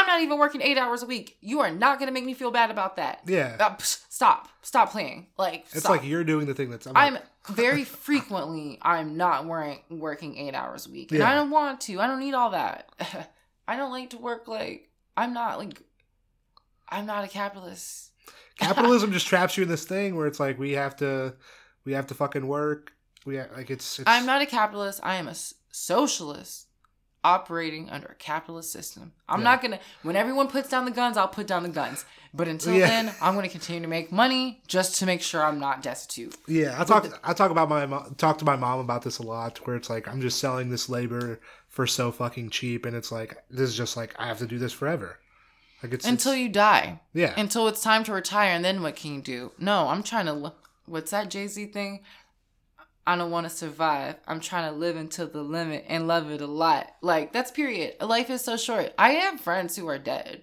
I'm 0.00 0.06
not 0.06 0.20
even 0.22 0.38
working 0.38 0.62
8 0.62 0.78
hours 0.78 1.02
a 1.02 1.06
week. 1.06 1.36
You 1.40 1.60
are 1.60 1.70
not 1.70 1.98
going 1.98 2.08
to 2.08 2.12
make 2.12 2.24
me 2.24 2.34
feel 2.34 2.50
bad 2.50 2.70
about 2.70 2.96
that. 2.96 3.20
yeah. 3.26 3.56
Uh, 3.60 3.76
psh, 3.76 4.02
stop. 4.08 4.48
Stop 4.62 4.92
playing. 4.92 5.26
Like 5.36 5.66
it's 5.72 5.80
stop. 5.80 5.90
like 5.90 6.04
you're 6.04 6.24
doing 6.24 6.46
the 6.46 6.54
thing 6.54 6.70
that's. 6.70 6.86
I'm, 6.86 6.96
I'm 6.96 7.14
like, 7.14 7.24
very 7.48 7.84
frequently 7.84 8.78
I'm 8.82 9.16
not 9.16 9.46
wearing, 9.46 9.80
working 9.90 10.36
eight 10.38 10.54
hours 10.54 10.86
a 10.86 10.90
week, 10.90 11.12
and 11.12 11.22
I 11.22 11.34
don't 11.34 11.50
want 11.50 11.80
to. 11.82 12.00
I 12.00 12.06
don't 12.06 12.20
need 12.20 12.34
all 12.34 12.50
that. 12.50 12.88
I 13.68 13.76
don't 13.76 13.90
like 13.92 14.10
to 14.10 14.18
work 14.18 14.48
like 14.48 14.88
I'm 15.16 15.32
not 15.32 15.58
like 15.58 15.80
I'm 16.88 17.06
not 17.06 17.24
a 17.24 17.28
capitalist. 17.28 18.10
capitalism 18.58 19.12
just 19.12 19.26
traps 19.26 19.56
you 19.56 19.62
in 19.62 19.68
this 19.68 19.84
thing 19.84 20.16
where 20.16 20.26
it's 20.26 20.40
like 20.40 20.58
we 20.58 20.72
have 20.72 20.96
to 20.96 21.34
we 21.84 21.92
have 21.92 22.06
to 22.08 22.14
fucking 22.14 22.46
work. 22.46 22.92
We 23.26 23.36
ha- 23.36 23.46
like 23.56 23.70
it's, 23.70 23.98
it's 23.98 24.08
I'm 24.08 24.26
not 24.26 24.42
a 24.42 24.46
capitalist. 24.46 25.00
I 25.02 25.16
am 25.16 25.28
a 25.28 25.32
s- 25.32 25.54
socialist 25.70 26.66
operating 27.22 27.90
under 27.90 28.08
a 28.08 28.14
capitalist 28.14 28.72
system. 28.72 29.12
I'm 29.28 29.40
Yeah. 29.40 29.44
not 29.44 29.62
gonna. 29.62 29.80
When 30.02 30.16
everyone 30.16 30.48
puts 30.48 30.68
down 30.68 30.84
the 30.84 30.90
guns, 30.90 31.16
I'll 31.16 31.28
put 31.28 31.46
down 31.46 31.62
the 31.62 31.68
guns. 31.68 32.04
But 32.32 32.48
until 32.48 32.74
Yeah. 32.74 32.86
then, 32.86 33.14
I'm 33.20 33.34
gonna 33.34 33.48
continue 33.48 33.82
to 33.82 33.88
make 33.88 34.10
money 34.12 34.62
just 34.66 34.96
to 35.00 35.06
make 35.06 35.20
sure 35.20 35.44
I'm 35.44 35.58
not 35.60 35.82
destitute. 35.82 36.34
Yeah, 36.46 36.80
I 36.80 36.84
talk 36.84 37.06
I 37.22 37.32
talk 37.34 37.50
about 37.50 37.68
my 37.68 37.86
talk 38.16 38.38
to 38.38 38.44
my 38.44 38.56
mom 38.56 38.80
about 38.80 39.02
this 39.02 39.18
a 39.18 39.22
lot 39.22 39.58
where 39.66 39.76
it's 39.76 39.90
like 39.90 40.08
I'm 40.08 40.20
just 40.20 40.38
selling 40.38 40.70
this 40.70 40.88
labor 40.88 41.40
for 41.68 41.86
so 41.86 42.10
fucking 42.10 42.50
cheap 42.50 42.86
and 42.86 42.96
it's 42.96 43.12
like 43.12 43.36
this 43.50 43.68
is 43.70 43.76
just 43.76 43.96
like 43.96 44.14
I 44.18 44.26
have 44.26 44.38
to 44.38 44.46
do 44.46 44.58
this 44.58 44.72
forever. 44.72 45.18
Like 45.82 45.92
it's 45.94 46.06
until 46.06 46.32
it's- 46.32 46.42
you 46.42 46.48
die. 46.50 47.00
yeah. 47.14 47.32
until 47.38 47.66
it's 47.68 47.82
time 47.82 48.04
to 48.04 48.12
retire 48.12 48.50
and 48.50 48.64
then 48.64 48.82
what 48.82 48.96
can 48.96 49.14
you 49.14 49.22
do 49.22 49.52
no 49.58 49.88
i'm 49.88 50.02
trying 50.02 50.26
to 50.26 50.52
what's 50.84 51.10
that 51.10 51.30
jay-z 51.30 51.64
thing 51.68 52.00
i 53.06 53.16
don't 53.16 53.30
want 53.30 53.48
to 53.48 53.54
survive. 53.54 54.16
I'm 54.26 54.40
trying 54.40 54.70
to 54.70 54.78
live 54.78 54.96
until 54.96 55.26
the 55.26 55.42
limit 55.42 55.84
and 55.88 56.06
love 56.06 56.30
it 56.30 56.40
a 56.40 56.46
lot. 56.46 56.94
Like 57.00 57.32
that's 57.32 57.50
period. 57.50 57.96
Life 58.00 58.30
is 58.30 58.42
so 58.42 58.56
short. 58.56 58.92
I 58.98 59.12
have 59.12 59.40
friends 59.40 59.76
who 59.76 59.86
are 59.88 59.98
dead. 59.98 60.42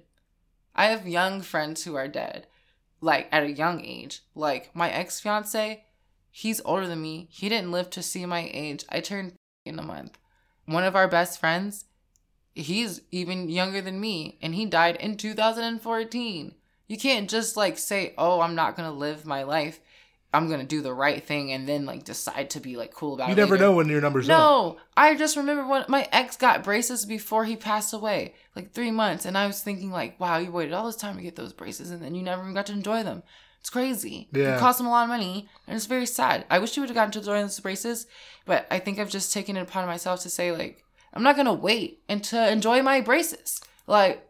I 0.75 0.85
have 0.85 1.07
young 1.07 1.41
friends 1.41 1.83
who 1.83 1.95
are 1.95 2.07
dead. 2.07 2.47
Like 2.99 3.27
at 3.31 3.43
a 3.43 3.51
young 3.51 3.83
age. 3.83 4.21
Like 4.35 4.75
my 4.75 4.89
ex-fiance 4.89 5.83
he's 6.29 6.61
older 6.65 6.87
than 6.87 7.01
me. 7.01 7.27
He 7.31 7.49
didn't 7.49 7.71
live 7.71 7.89
to 7.91 8.03
see 8.03 8.25
my 8.25 8.49
age. 8.53 8.85
I 8.89 8.99
turned 8.99 9.33
in 9.65 9.79
a 9.79 9.83
month. 9.83 10.19
One 10.65 10.83
of 10.83 10.95
our 10.95 11.07
best 11.07 11.39
friends 11.39 11.85
he's 12.57 13.01
even 13.11 13.49
younger 13.49 13.81
than 13.81 13.99
me 13.99 14.37
and 14.41 14.55
he 14.55 14.65
died 14.65 14.95
in 14.97 15.15
2014 15.15 16.55
you 16.87 16.97
can't 16.97 17.29
just 17.29 17.55
like 17.55 17.77
say 17.77 18.13
oh 18.17 18.41
i'm 18.41 18.55
not 18.55 18.75
gonna 18.75 18.91
live 18.91 19.25
my 19.25 19.43
life 19.43 19.79
i'm 20.37 20.49
gonna 20.49 20.63
do 20.63 20.81
the 20.81 20.93
right 20.93 21.23
thing 21.23 21.51
and 21.51 21.67
then 21.67 21.85
like 21.85 22.03
decide 22.03 22.49
to 22.51 22.59
be 22.59 22.77
like 22.77 22.93
cool 22.93 23.13
about 23.15 23.27
you 23.27 23.33
it 23.33 23.37
You 23.37 23.43
never 23.43 23.55
later. 23.55 23.65
know 23.65 23.75
when 23.75 23.87
your 23.89 24.01
numbers 24.01 24.29
up. 24.29 24.37
no 24.37 24.77
i 24.95 25.15
just 25.15 25.35
remember 25.35 25.67
when 25.67 25.83
my 25.87 26.07
ex 26.11 26.37
got 26.37 26.63
braces 26.63 27.05
before 27.05 27.45
he 27.45 27.55
passed 27.55 27.93
away 27.93 28.33
like 28.55 28.71
three 28.71 28.91
months 28.91 29.25
and 29.25 29.37
i 29.37 29.47
was 29.47 29.61
thinking 29.61 29.91
like 29.91 30.19
wow 30.19 30.37
you 30.37 30.51
waited 30.51 30.73
all 30.73 30.85
this 30.85 30.95
time 30.95 31.15
to 31.17 31.21
get 31.23 31.35
those 31.35 31.53
braces 31.53 31.91
and 31.91 32.01
then 32.01 32.15
you 32.15 32.23
never 32.23 32.41
even 32.43 32.53
got 32.53 32.65
to 32.67 32.73
enjoy 32.73 33.03
them 33.03 33.23
it's 33.59 33.69
crazy 33.69 34.29
Yeah. 34.31 34.55
it 34.55 34.59
cost 34.59 34.79
him 34.79 34.85
a 34.85 34.89
lot 34.91 35.03
of 35.03 35.09
money 35.09 35.49
and 35.67 35.75
it's 35.75 35.87
very 35.87 36.05
sad 36.05 36.45
i 36.49 36.59
wish 36.59 36.77
you 36.77 36.81
would 36.81 36.89
have 36.89 36.95
gotten 36.95 37.11
to 37.13 37.19
enjoy 37.19 37.41
those 37.41 37.59
braces 37.59 38.07
but 38.45 38.67
i 38.71 38.79
think 38.79 38.99
i've 38.99 39.09
just 39.09 39.33
taken 39.33 39.57
it 39.57 39.61
upon 39.61 39.85
myself 39.87 40.21
to 40.21 40.29
say 40.29 40.51
like 40.51 40.83
i'm 41.13 41.23
not 41.23 41.35
gonna 41.35 41.53
wait 41.53 42.01
and 42.07 42.23
to 42.23 42.51
enjoy 42.51 42.81
my 42.81 43.01
braces 43.01 43.59
like 43.87 44.23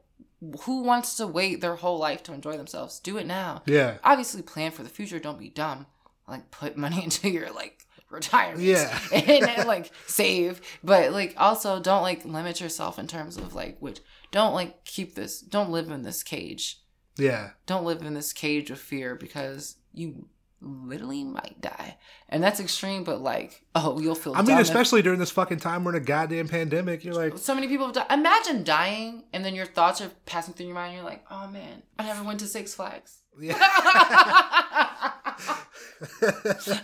who 0.62 0.84
wants 0.84 1.16
to 1.18 1.26
wait 1.26 1.62
their 1.62 1.76
whole 1.76 1.98
life 1.98 2.22
to 2.24 2.32
enjoy 2.34 2.56
themselves 2.58 3.00
do 3.00 3.18
it 3.18 3.26
now 3.26 3.64
Yeah. 3.66 3.98
obviously 4.04 4.42
plan 4.44 4.72
for 4.72 4.84
the 4.84 4.90
future 4.90 5.20
don't 5.20 5.40
be 5.40 5.50
dumb 5.50 5.88
like 6.28 6.50
put 6.52 6.78
money 6.78 7.04
into 7.04 7.30
your 7.30 7.52
like 7.52 7.86
retirement 8.10 8.62
Yeah. 8.62 8.98
and 9.14 9.44
then, 9.44 9.68
like 9.68 9.92
save 10.06 10.62
but 10.84 11.12
like 11.12 11.34
also 11.38 11.80
don't 11.82 12.04
like 12.04 12.24
limit 12.26 12.62
yourself 12.62 12.98
in 13.00 13.08
terms 13.08 13.36
of 13.38 13.54
like 13.54 13.78
which 13.80 14.00
don't 14.32 14.54
like 14.54 14.86
keep 14.86 15.16
this 15.16 15.42
don't 15.42 15.72
live 15.72 15.90
in 15.92 16.04
this 16.04 16.24
cage 16.24 16.80
Yeah. 17.18 17.50
don't 17.66 17.84
live 17.84 18.02
in 18.02 18.14
this 18.14 18.32
cage 18.34 18.72
of 18.72 18.80
fear 18.80 19.16
because 19.16 19.76
you 19.94 20.28
literally 20.60 21.24
might 21.24 21.62
die. 21.62 21.98
And 22.30 22.44
that's 22.44 22.60
extreme, 22.60 23.04
but 23.04 23.22
like, 23.22 23.62
oh, 23.76 24.00
you'll 24.00 24.16
feel 24.16 24.34
I 24.34 24.38
mean, 24.38 24.48
dumb 24.48 24.58
if- 24.60 24.68
especially 24.68 25.04
during 25.04 25.20
this 25.20 25.30
fucking 25.30 25.60
time 25.60 25.84
we're 25.84 25.96
in 25.96 26.02
a 26.02 26.06
goddamn 26.06 26.48
pandemic. 26.48 27.04
You're 27.04 27.14
like, 27.14 27.38
so 27.38 27.54
many 27.54 27.68
people 27.68 27.86
have 27.86 27.94
died. 27.96 28.08
Imagine 28.12 28.64
dying 28.64 29.24
and 29.34 29.46
then 29.46 29.54
your 29.54 29.68
thoughts 29.68 30.02
are 30.02 30.10
passing 30.26 30.56
through 30.56 30.66
your 30.66 30.74
mind. 30.76 30.94
And 30.94 31.02
you're 31.02 31.10
like, 31.10 31.24
oh 31.30 31.48
man, 31.50 31.84
I 32.00 32.06
never 32.08 32.24
went 32.24 32.40
to 32.40 32.48
Six 32.48 32.74
Flags. 32.74 33.20
yeah. 33.40 33.54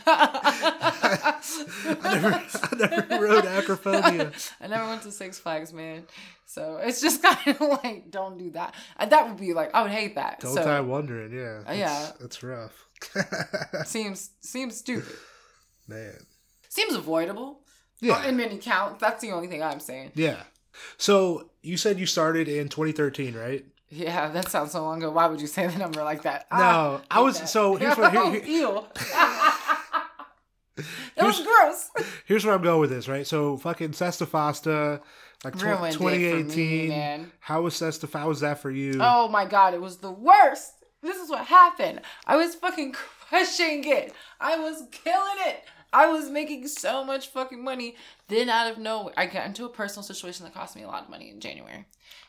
I 0.05 1.39
never, 2.03 2.33
I 2.33 2.75
never 2.77 3.21
rode 3.21 3.45
acrophobia. 3.45 4.31
I 4.61 4.67
never 4.67 4.87
went 4.87 5.03
to 5.03 5.11
Six 5.11 5.39
Flags, 5.39 5.73
man. 5.73 6.05
So 6.45 6.77
it's 6.77 7.01
just 7.01 7.21
kind 7.23 7.57
of 7.59 7.61
like, 7.83 8.11
don't 8.11 8.37
do 8.37 8.51
that. 8.51 8.75
And 8.97 9.11
that 9.11 9.27
would 9.27 9.37
be 9.37 9.53
like, 9.53 9.73
I 9.73 9.81
would 9.81 9.91
hate 9.91 10.15
that. 10.15 10.39
Don't 10.39 10.53
so 10.53 10.63
die 10.63 10.81
wondering. 10.81 11.33
Yeah. 11.33 11.63
Uh, 11.67 11.73
yeah. 11.73 12.09
It's, 12.09 12.21
it's 12.21 12.43
rough. 12.43 12.85
seems 13.85 14.31
seems 14.39 14.77
stupid. 14.77 15.15
Man. 15.87 16.25
Seems 16.69 16.95
avoidable. 16.95 17.61
Yeah. 17.99 18.25
In 18.25 18.37
many 18.37 18.57
counts. 18.57 18.99
That's 19.01 19.21
the 19.21 19.31
only 19.31 19.47
thing 19.47 19.63
I'm 19.63 19.79
saying. 19.79 20.11
Yeah. 20.15 20.43
So 20.97 21.51
you 21.61 21.77
said 21.77 21.99
you 21.99 22.05
started 22.05 22.47
in 22.47 22.69
2013, 22.69 23.35
right? 23.35 23.65
Yeah, 23.95 24.29
that 24.29 24.49
sounds 24.49 24.71
so 24.71 24.81
long 24.83 24.97
ago. 24.99 25.11
Why 25.11 25.27
would 25.27 25.39
you 25.41 25.47
say 25.47 25.67
the 25.67 25.77
number 25.77 26.03
like 26.03 26.23
that? 26.23 26.47
No, 26.51 26.57
Ah, 26.57 27.01
I 27.11 27.19
was- 27.21 27.39
that. 27.39 27.49
so 27.49 27.75
here's 27.75 27.95
what- 27.97 28.11
here- 28.11 28.21
Oh, 28.23 28.31
here- 28.31 28.43
ew. 28.43 28.83
that 31.15 31.25
was 31.25 31.41
gross. 31.41 32.07
Here's 32.25 32.45
where 32.45 32.55
I'm 32.55 32.61
going 32.63 32.79
with 32.79 32.89
this, 32.89 33.07
right? 33.07 33.27
So 33.27 33.57
fucking 33.57 33.91
Sesta 33.91 34.25
Fosta, 34.25 35.01
like 35.43 35.57
tw- 35.57 35.63
Ruined 35.63 35.93
it 35.93 35.97
for 35.97 36.03
me, 36.03 36.17
2018. 36.17 36.89
man. 36.89 37.31
How 37.39 37.61
was 37.61 37.75
Sesta? 37.75 38.07
How 38.11 38.27
was 38.27 38.39
that 38.39 38.59
for 38.59 38.71
you? 38.71 38.97
Oh 38.99 39.27
my 39.27 39.45
god, 39.45 39.73
it 39.73 39.81
was 39.81 39.97
the 39.97 40.11
worst. 40.11 40.71
This 41.03 41.17
is 41.17 41.29
what 41.29 41.45
happened. 41.45 42.01
I 42.25 42.37
was 42.37 42.55
fucking 42.55 42.93
crushing 43.29 43.83
it. 43.85 44.13
I 44.39 44.57
was 44.57 44.83
killing 44.91 45.37
it. 45.47 45.63
I 45.91 46.07
was 46.07 46.29
making 46.29 46.67
so 46.69 47.03
much 47.03 47.27
fucking 47.27 47.63
money. 47.63 47.95
Then 48.27 48.49
out 48.49 48.71
of 48.71 48.79
nowhere, 48.79 49.13
I 49.15 49.27
got 49.27 49.45
into 49.45 49.65
a 49.65 49.69
personal 49.69 50.01
situation 50.03 50.43
that 50.45 50.53
cost 50.55 50.75
me 50.75 50.81
a 50.81 50.87
lot 50.87 51.03
of 51.03 51.09
money 51.09 51.29
in 51.29 51.39
January. 51.39 51.85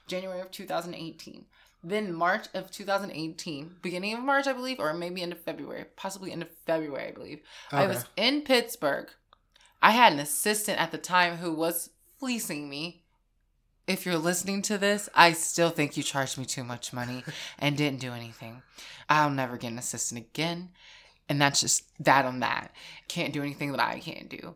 January 0.07 0.41
of 0.41 0.51
2018. 0.51 1.47
Then 1.85 2.15
March 2.15 2.47
of 2.55 2.71
2018, 2.71 3.77
beginning 3.83 4.15
of 4.15 4.21
March, 4.21 4.47
I 4.47 4.55
believe, 4.55 4.81
or 4.81 4.95
maybe 4.95 5.21
end 5.21 5.33
of 5.33 5.41
February, 5.41 5.85
possibly 5.97 6.33
end 6.33 6.43
of 6.43 6.49
February, 6.67 7.09
I 7.09 7.13
believe. 7.13 7.41
I 7.71 7.87
was 7.87 8.07
in 8.17 8.41
Pittsburgh. 8.41 9.11
I 9.83 9.91
had 9.91 10.15
an 10.15 10.19
assistant 10.19 10.81
at 10.81 10.93
the 10.93 10.99
time 10.99 11.37
who 11.37 11.53
was 11.53 11.91
fleecing 12.19 12.71
me. 12.71 13.03
If 13.87 14.07
you're 14.07 14.17
listening 14.17 14.63
to 14.63 14.79
this, 14.79 15.11
I 15.15 15.33
still 15.33 15.69
think 15.69 15.99
you 15.99 16.03
charged 16.03 16.39
me 16.39 16.47
too 16.47 16.65
much 16.65 16.95
money 16.95 17.23
and 17.59 17.77
didn't 17.77 18.01
do 18.01 18.13
anything. 18.13 18.63
I'll 19.11 19.29
never 19.29 19.59
get 19.59 19.73
an 19.73 19.79
assistant 19.79 20.23
again. 20.23 20.71
And 21.29 21.41
that's 21.41 21.61
just 21.61 21.85
that 22.03 22.25
on 22.25 22.41
that. 22.41 22.73
Can't 23.09 23.35
do 23.35 23.43
anything 23.43 23.73
that 23.73 23.81
I 23.81 23.99
can't 23.99 24.31
do. 24.31 24.55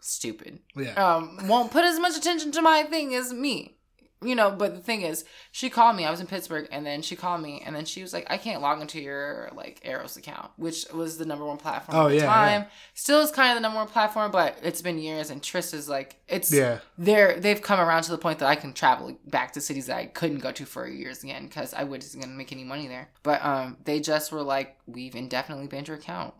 Stupid. 0.00 0.60
Yeah. 0.76 0.92
Um, 0.92 1.48
won't 1.48 1.70
put 1.70 1.84
as 1.84 1.98
much 1.98 2.16
attention 2.16 2.52
to 2.52 2.62
my 2.62 2.82
thing 2.82 3.14
as 3.14 3.32
me. 3.32 3.77
You 4.20 4.34
know, 4.34 4.50
but 4.50 4.74
the 4.74 4.80
thing 4.80 5.02
is, 5.02 5.24
she 5.52 5.70
called 5.70 5.94
me. 5.94 6.04
I 6.04 6.10
was 6.10 6.18
in 6.18 6.26
Pittsburgh, 6.26 6.66
and 6.72 6.84
then 6.84 7.02
she 7.02 7.14
called 7.14 7.40
me, 7.40 7.62
and 7.64 7.76
then 7.76 7.84
she 7.84 8.02
was 8.02 8.12
like, 8.12 8.26
"I 8.28 8.36
can't 8.36 8.60
log 8.60 8.80
into 8.80 9.00
your 9.00 9.48
like 9.54 9.80
Eros 9.84 10.16
account, 10.16 10.50
which 10.56 10.86
was 10.92 11.18
the 11.18 11.24
number 11.24 11.44
one 11.44 11.56
platform 11.56 11.96
Oh, 11.96 12.06
at 12.06 12.08
the 12.10 12.16
yeah, 12.16 12.26
time. 12.26 12.64
Still 12.94 13.20
is 13.20 13.30
kind 13.30 13.50
of 13.52 13.56
the 13.56 13.60
number 13.60 13.78
one 13.78 13.86
platform, 13.86 14.32
but 14.32 14.58
it's 14.62 14.82
been 14.82 14.98
years, 14.98 15.30
and 15.30 15.40
Tryst 15.40 15.72
is 15.72 15.88
like, 15.88 16.16
it's 16.26 16.52
Yeah. 16.52 16.80
they're 16.98 17.38
they've 17.38 17.62
come 17.62 17.78
around 17.78 18.02
to 18.04 18.10
the 18.10 18.18
point 18.18 18.40
that 18.40 18.48
I 18.48 18.56
can 18.56 18.72
travel 18.72 19.16
back 19.24 19.52
to 19.52 19.60
cities 19.60 19.86
that 19.86 19.96
I 19.98 20.06
couldn't 20.06 20.38
go 20.40 20.50
to 20.50 20.66
for 20.66 20.88
years 20.88 21.22
again 21.22 21.46
because 21.46 21.72
I 21.72 21.84
wasn't 21.84 22.24
gonna 22.24 22.34
make 22.36 22.50
any 22.50 22.64
money 22.64 22.88
there. 22.88 23.10
But 23.22 23.44
um, 23.44 23.76
they 23.84 24.00
just 24.00 24.32
were 24.32 24.42
like, 24.42 24.78
"We've 24.86 25.14
indefinitely 25.14 25.68
banned 25.68 25.86
your 25.86 25.96
account." 25.96 26.34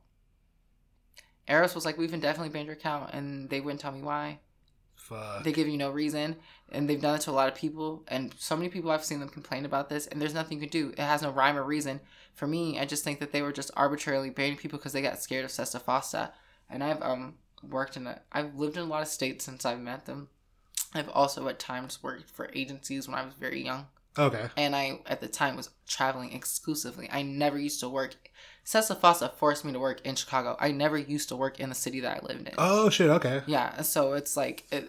Eros 1.47 1.75
was 1.77 1.85
like, 1.85 1.97
"We've 1.97 2.13
indefinitely 2.13 2.51
banned 2.51 2.67
your 2.67 2.77
account," 2.77 3.11
and 3.15 3.49
they 3.49 3.61
wouldn't 3.61 3.81
tell 3.81 3.93
me 3.93 4.03
why. 4.03 4.41
Fuck. 5.09 5.45
They 5.45 5.53
give 5.53 5.69
you 5.69 5.79
no 5.79 5.91
reason, 5.91 6.37
and 6.71 6.89
they've 6.89 7.01
done 7.01 7.15
it 7.15 7.23
to 7.23 7.31
a 7.31 7.33
lot 7.33 7.49
of 7.49 7.55
people. 7.55 8.03
And 8.09 8.35
so 8.39 8.57
many 8.57 8.69
people 8.69 8.91
I've 8.91 9.05
seen 9.05 9.21
them 9.21 9.29
complain 9.29 9.65
about 9.65 9.89
this, 9.89 10.07
and 10.07 10.21
there's 10.21 10.35
nothing 10.35 10.59
you 10.59 10.69
can 10.69 10.71
do. 10.71 10.91
It 10.91 10.99
has 10.99 11.23
no 11.23 11.31
rhyme 11.31 11.57
or 11.57 11.63
reason. 11.65 12.01
For 12.35 12.47
me, 12.47 12.79
I 12.79 12.85
just 12.85 13.05
think 13.05 13.19
that 13.21 13.33
they 13.33 13.43
were 13.43 13.53
just 13.53 13.71
arbitrarily 13.77 14.31
banning 14.31 14.57
people 14.57 14.79
because 14.79 14.93
they 14.93 15.03
got 15.03 15.23
scared 15.23 15.45
of 15.45 15.51
Sesta 15.51 15.81
Fosta. 15.81 16.33
And 16.69 16.85
I've 16.85 17.01
um 17.03 17.35
worked 17.63 17.97
in 17.97 18.07
a, 18.07 18.21
I've 18.33 18.55
lived 18.55 18.77
in 18.77 18.83
a 18.83 18.87
lot 18.87 19.03
of 19.03 19.09
states 19.09 19.45
since 19.45 19.65
I've 19.65 19.81
met 19.81 20.07
them. 20.07 20.29
I've 20.95 21.09
also 21.09 21.49
at 21.49 21.59
times 21.59 22.03
worked 22.03 22.31
for 22.31 22.51
agencies 22.55 23.09
when 23.09 23.19
I 23.19 23.25
was 23.25 23.35
very 23.35 23.63
young, 23.63 23.87
okay. 24.17 24.49
and 24.57 24.75
I 24.75 25.01
at 25.07 25.21
the 25.21 25.29
time 25.29 25.57
was 25.57 25.71
traveling 25.87 26.33
exclusively. 26.33 27.09
I 27.13 27.23
never 27.23 27.59
used 27.59 27.81
to 27.81 27.89
work. 27.89 28.15
Sesta 28.65 28.95
Fosta 28.95 29.33
forced 29.35 29.65
me 29.65 29.73
to 29.73 29.79
work 29.79 30.01
in 30.03 30.15
Chicago. 30.15 30.57
I 30.61 30.71
never 30.73 30.97
used 30.97 31.29
to 31.31 31.37
work 31.37 31.61
in 31.61 31.69
the 31.69 31.75
city 31.75 32.01
that 32.01 32.23
I 32.23 32.27
lived 32.27 32.49
in. 32.49 32.55
Oh 32.59 32.89
shit. 32.89 33.11
Okay. 33.11 33.43
Yeah, 33.47 33.83
so 33.83 34.15
it's 34.15 34.37
like 34.37 34.65
it, 34.71 34.89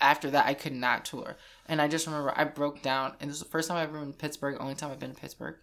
after 0.00 0.30
that 0.30 0.46
I 0.46 0.54
could 0.54 0.72
not 0.72 1.04
tour, 1.04 1.36
and 1.66 1.80
I 1.80 1.88
just 1.88 2.06
remember 2.06 2.32
I 2.36 2.44
broke 2.44 2.82
down, 2.82 3.14
and 3.20 3.30
this 3.30 3.36
is 3.36 3.42
the 3.42 3.48
first 3.48 3.68
time 3.68 3.78
I've 3.78 3.88
ever 3.88 4.00
been 4.00 4.12
to 4.12 4.18
Pittsburgh, 4.18 4.56
only 4.60 4.74
time 4.74 4.90
I've 4.90 4.98
been 4.98 5.14
to 5.14 5.20
Pittsburgh, 5.20 5.56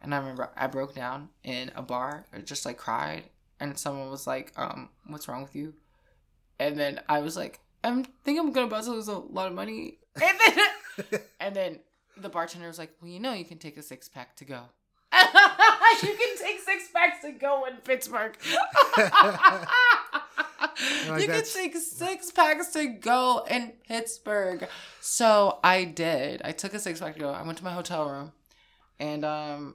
and 0.00 0.14
I 0.14 0.18
remember 0.18 0.50
I 0.56 0.66
broke 0.66 0.94
down 0.94 1.30
in 1.44 1.70
a 1.74 1.82
bar, 1.82 2.26
I 2.32 2.38
just 2.38 2.66
like 2.66 2.76
cried, 2.76 3.24
and 3.60 3.78
someone 3.78 4.10
was 4.10 4.26
like, 4.26 4.52
um, 4.56 4.90
"What's 5.06 5.28
wrong 5.28 5.42
with 5.42 5.54
you?" 5.54 5.74
And 6.58 6.78
then 6.78 7.00
I 7.08 7.20
was 7.20 7.36
like, 7.36 7.60
"I'm 7.82 8.04
think 8.24 8.38
I'm 8.38 8.52
gonna 8.52 8.66
about 8.66 8.84
to 8.84 8.90
lose 8.90 9.08
a 9.08 9.18
lot 9.18 9.48
of 9.48 9.54
money," 9.54 9.98
and 10.22 10.38
then 10.38 11.20
and 11.40 11.56
then 11.56 11.80
the 12.16 12.28
bartender 12.28 12.66
was 12.68 12.78
like, 12.78 12.92
"Well, 13.00 13.10
you 13.10 13.20
know, 13.20 13.32
you 13.32 13.44
can 13.44 13.58
take 13.58 13.76
a 13.76 13.82
six 13.82 14.08
pack 14.08 14.36
to 14.36 14.44
go." 14.44 14.62
you 15.12 16.16
can 16.16 16.38
take 16.38 16.60
six 16.60 16.88
packs 16.92 17.22
to 17.22 17.32
go 17.32 17.66
in 17.66 17.76
Pittsburgh. 17.76 18.36
Like, 21.08 21.22
you 21.22 21.28
can 21.28 21.44
take 21.44 21.76
six 21.76 22.30
packs 22.30 22.68
to 22.72 22.86
go 22.86 23.44
in 23.50 23.72
Pittsburgh. 23.86 24.68
So 25.00 25.58
I 25.62 25.84
did. 25.84 26.42
I 26.44 26.52
took 26.52 26.74
a 26.74 26.78
six 26.78 27.00
pack 27.00 27.14
to 27.14 27.20
go. 27.20 27.30
I 27.30 27.42
went 27.42 27.58
to 27.58 27.64
my 27.64 27.72
hotel 27.72 28.08
room, 28.08 28.32
and 28.98 29.24
um, 29.24 29.74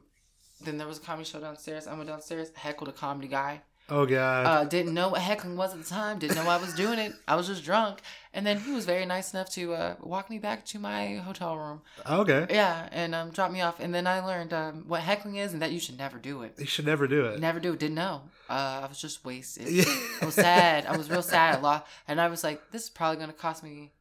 then 0.63 0.77
there 0.77 0.87
was 0.87 0.97
a 0.97 1.01
comedy 1.01 1.25
show 1.25 1.39
downstairs. 1.39 1.87
I 1.87 1.93
went 1.93 2.07
downstairs, 2.07 2.51
heckled 2.55 2.89
a 2.89 2.93
comedy 2.93 3.27
guy. 3.27 3.61
Oh 3.89 4.05
god. 4.05 4.45
Uh, 4.45 4.63
didn't 4.65 4.93
know 4.93 5.09
what 5.09 5.21
heckling 5.21 5.55
was 5.55 5.73
at 5.73 5.81
the 5.81 5.89
time. 5.89 6.19
Didn't 6.19 6.35
know 6.35 6.49
I 6.49 6.57
was 6.57 6.73
doing 6.73 6.99
it. 6.99 7.13
I 7.27 7.35
was 7.35 7.47
just 7.47 7.63
drunk. 7.63 7.99
And 8.37 8.45
then 8.45 8.59
he 8.59 8.71
was 8.71 8.85
very 8.85 9.03
nice 9.07 9.33
enough 9.33 9.49
to 9.51 9.73
uh, 9.73 9.95
walk 9.99 10.29
me 10.29 10.37
back 10.37 10.63
to 10.65 10.77
my 10.77 11.15
hotel 11.15 11.57
room. 11.57 11.81
okay. 12.07 12.45
Yeah, 12.51 12.87
and 12.91 13.15
um, 13.15 13.31
drop 13.31 13.51
me 13.51 13.61
off. 13.61 13.79
And 13.79 13.91
then 13.95 14.05
I 14.05 14.19
learned 14.23 14.53
um, 14.53 14.83
what 14.87 15.01
heckling 15.01 15.37
is 15.37 15.53
and 15.53 15.61
that 15.63 15.71
you 15.71 15.79
should 15.79 15.97
never 15.97 16.19
do 16.19 16.43
it. 16.43 16.53
You 16.59 16.67
should 16.67 16.85
never 16.85 17.07
do 17.07 17.25
it. 17.25 17.39
Never 17.39 17.59
do 17.59 17.73
it. 17.73 17.79
Didn't 17.79 17.95
know. 17.95 18.21
Uh, 18.47 18.81
I 18.83 18.85
was 18.87 19.01
just 19.01 19.25
wasted. 19.25 19.67
Yeah. 19.69 19.85
I 20.21 20.25
was 20.25 20.35
sad. 20.35 20.85
I 20.85 20.95
was 20.95 21.09
real 21.09 21.23
sad. 21.23 21.57
A 21.57 21.61
lot, 21.61 21.87
and 22.07 22.21
I 22.21 22.27
was 22.27 22.43
like, 22.43 22.61
"This 22.71 22.83
is 22.83 22.89
probably 22.91 23.17
gonna 23.19 23.33
cost 23.33 23.63
me 23.63 23.91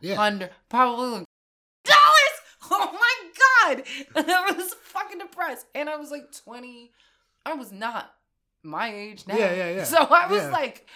Yeah. 0.00 0.16
hundred, 0.16 0.50
probably 0.68 1.24
dollars." 1.84 2.36
Oh 2.70 2.90
my 2.92 3.74
god! 3.74 3.84
And 4.16 4.30
I 4.30 4.50
was 4.52 4.74
fucking 4.74 5.18
depressed, 5.18 5.66
and 5.74 5.88
I 5.88 5.96
was 5.96 6.10
like 6.10 6.32
twenty. 6.44 6.90
I 7.46 7.54
was 7.54 7.70
not 7.72 8.12
my 8.64 8.92
age 8.94 9.24
now. 9.26 9.36
Yeah, 9.36 9.54
yeah, 9.54 9.70
yeah. 9.76 9.84
So 9.94 9.98
I 9.98 10.26
was 10.28 10.42
Yeah. 10.42 10.50
like, 10.50 10.86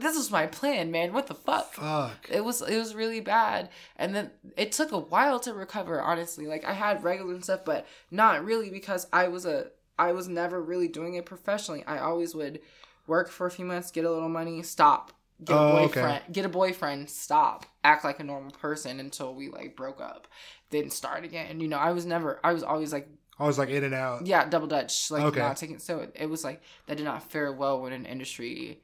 "This 0.00 0.16
was 0.16 0.30
my 0.30 0.46
plan, 0.46 0.90
man. 0.90 1.12
What 1.12 1.26
the 1.26 1.34
fuck?" 1.34 1.74
Fuck. 1.74 2.28
It 2.30 2.44
was 2.44 2.62
it 2.62 2.76
was 2.78 2.94
really 2.94 3.20
bad, 3.20 3.68
and 3.96 4.14
then 4.14 4.30
it 4.56 4.72
took 4.72 4.92
a 4.92 4.98
while 4.98 5.40
to 5.40 5.52
recover. 5.54 6.00
Honestly, 6.00 6.46
like 6.46 6.64
I 6.64 6.72
had 6.72 7.02
regular 7.04 7.34
and 7.34 7.44
stuff, 7.44 7.64
but 7.64 7.86
not 8.10 8.44
really 8.44 8.70
because 8.70 9.06
I 9.12 9.28
was 9.28 9.46
a 9.46 9.68
I 9.98 10.12
was 10.12 10.28
never 10.28 10.62
really 10.62 10.88
doing 10.88 11.14
it 11.14 11.24
professionally. 11.26 11.84
I 11.86 11.98
always 11.98 12.34
would 12.34 12.60
work 13.06 13.30
for 13.30 13.46
a 13.46 13.50
few 13.50 13.64
months, 13.64 13.90
get 13.90 14.04
a 14.04 14.10
little 14.10 14.28
money, 14.28 14.62
stop, 14.62 15.12
get 15.44 15.54
a 15.54 15.58
Oh, 15.58 15.76
okay. 15.84 16.00
boyfriend, 16.00 16.22
get 16.32 16.44
a 16.44 16.48
boyfriend, 16.48 17.08
stop, 17.08 17.64
act 17.84 18.04
like 18.04 18.18
a 18.20 18.24
normal 18.24 18.50
person 18.50 18.98
until 19.00 19.34
we 19.34 19.48
like 19.48 19.76
broke 19.76 20.00
up, 20.00 20.26
then 20.70 20.90
start 20.90 21.24
again. 21.24 21.60
You 21.60 21.68
know, 21.68 21.78
I 21.78 21.92
was 21.92 22.04
never, 22.04 22.40
I 22.44 22.52
was 22.52 22.62
always 22.62 22.92
like 22.92 23.08
I 23.38 23.46
was 23.46 23.58
like 23.58 23.68
in 23.68 23.84
and 23.84 23.94
out. 23.94 24.26
yeah, 24.26 24.48
double 24.48 24.66
dutch, 24.66 25.10
like 25.10 25.22
Okay. 25.22 25.40
not 25.40 25.56
taking. 25.56 25.78
So 25.78 26.00
it, 26.00 26.12
it 26.18 26.28
was 26.30 26.42
like 26.42 26.62
that 26.86 26.96
did 26.96 27.04
not 27.04 27.30
fare 27.30 27.52
well 27.52 27.80
when 27.80 27.92
an 27.92 28.06
industry 28.06 28.80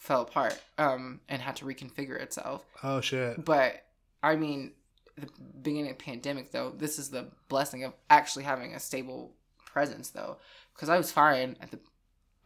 fell 0.00 0.22
apart 0.22 0.58
um 0.78 1.20
and 1.28 1.40
had 1.42 1.54
to 1.56 1.64
reconfigure 1.64 2.20
itself. 2.20 2.64
Oh 2.82 3.00
shit. 3.00 3.44
But 3.44 3.84
I 4.22 4.34
mean, 4.34 4.72
the 5.16 5.28
beginning 5.62 5.90
of 5.90 5.98
pandemic 5.98 6.50
though, 6.50 6.70
this 6.76 6.98
is 6.98 7.10
the 7.10 7.28
blessing 7.48 7.84
of 7.84 7.92
actually 8.08 8.44
having 8.44 8.74
a 8.74 8.80
stable 8.80 9.34
presence 9.66 10.08
though, 10.10 10.38
because 10.74 10.88
I 10.88 10.96
was 10.96 11.12
fine 11.12 11.56
at 11.60 11.70
the 11.70 11.78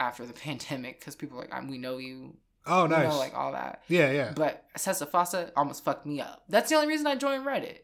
after 0.01 0.27
the 0.27 0.33
pandemic 0.47 0.99
because 0.99 1.15
people 1.17 1.37
were 1.37 1.45
like 1.45 1.55
"Um, 1.55 1.69
we 1.69 1.79
know 1.79 1.99
you, 1.99 2.37
Oh 2.67 2.83
you 2.83 2.89
nice. 2.89 3.09
know, 3.09 3.19
like 3.19 3.35
all 3.35 3.53
that. 3.53 3.83
yeah, 3.89 4.11
yeah. 4.11 4.33
But 4.35 4.65
Sesta 4.77 5.07
Fosta 5.07 5.51
almost 5.57 5.85
fucked 5.85 6.07
me 6.07 6.21
up. 6.21 6.43
That's 6.49 6.69
the 6.71 6.75
only 6.77 6.89
reason 6.89 7.07
I 7.07 7.15
joined 7.15 7.47
Reddit. 7.47 7.79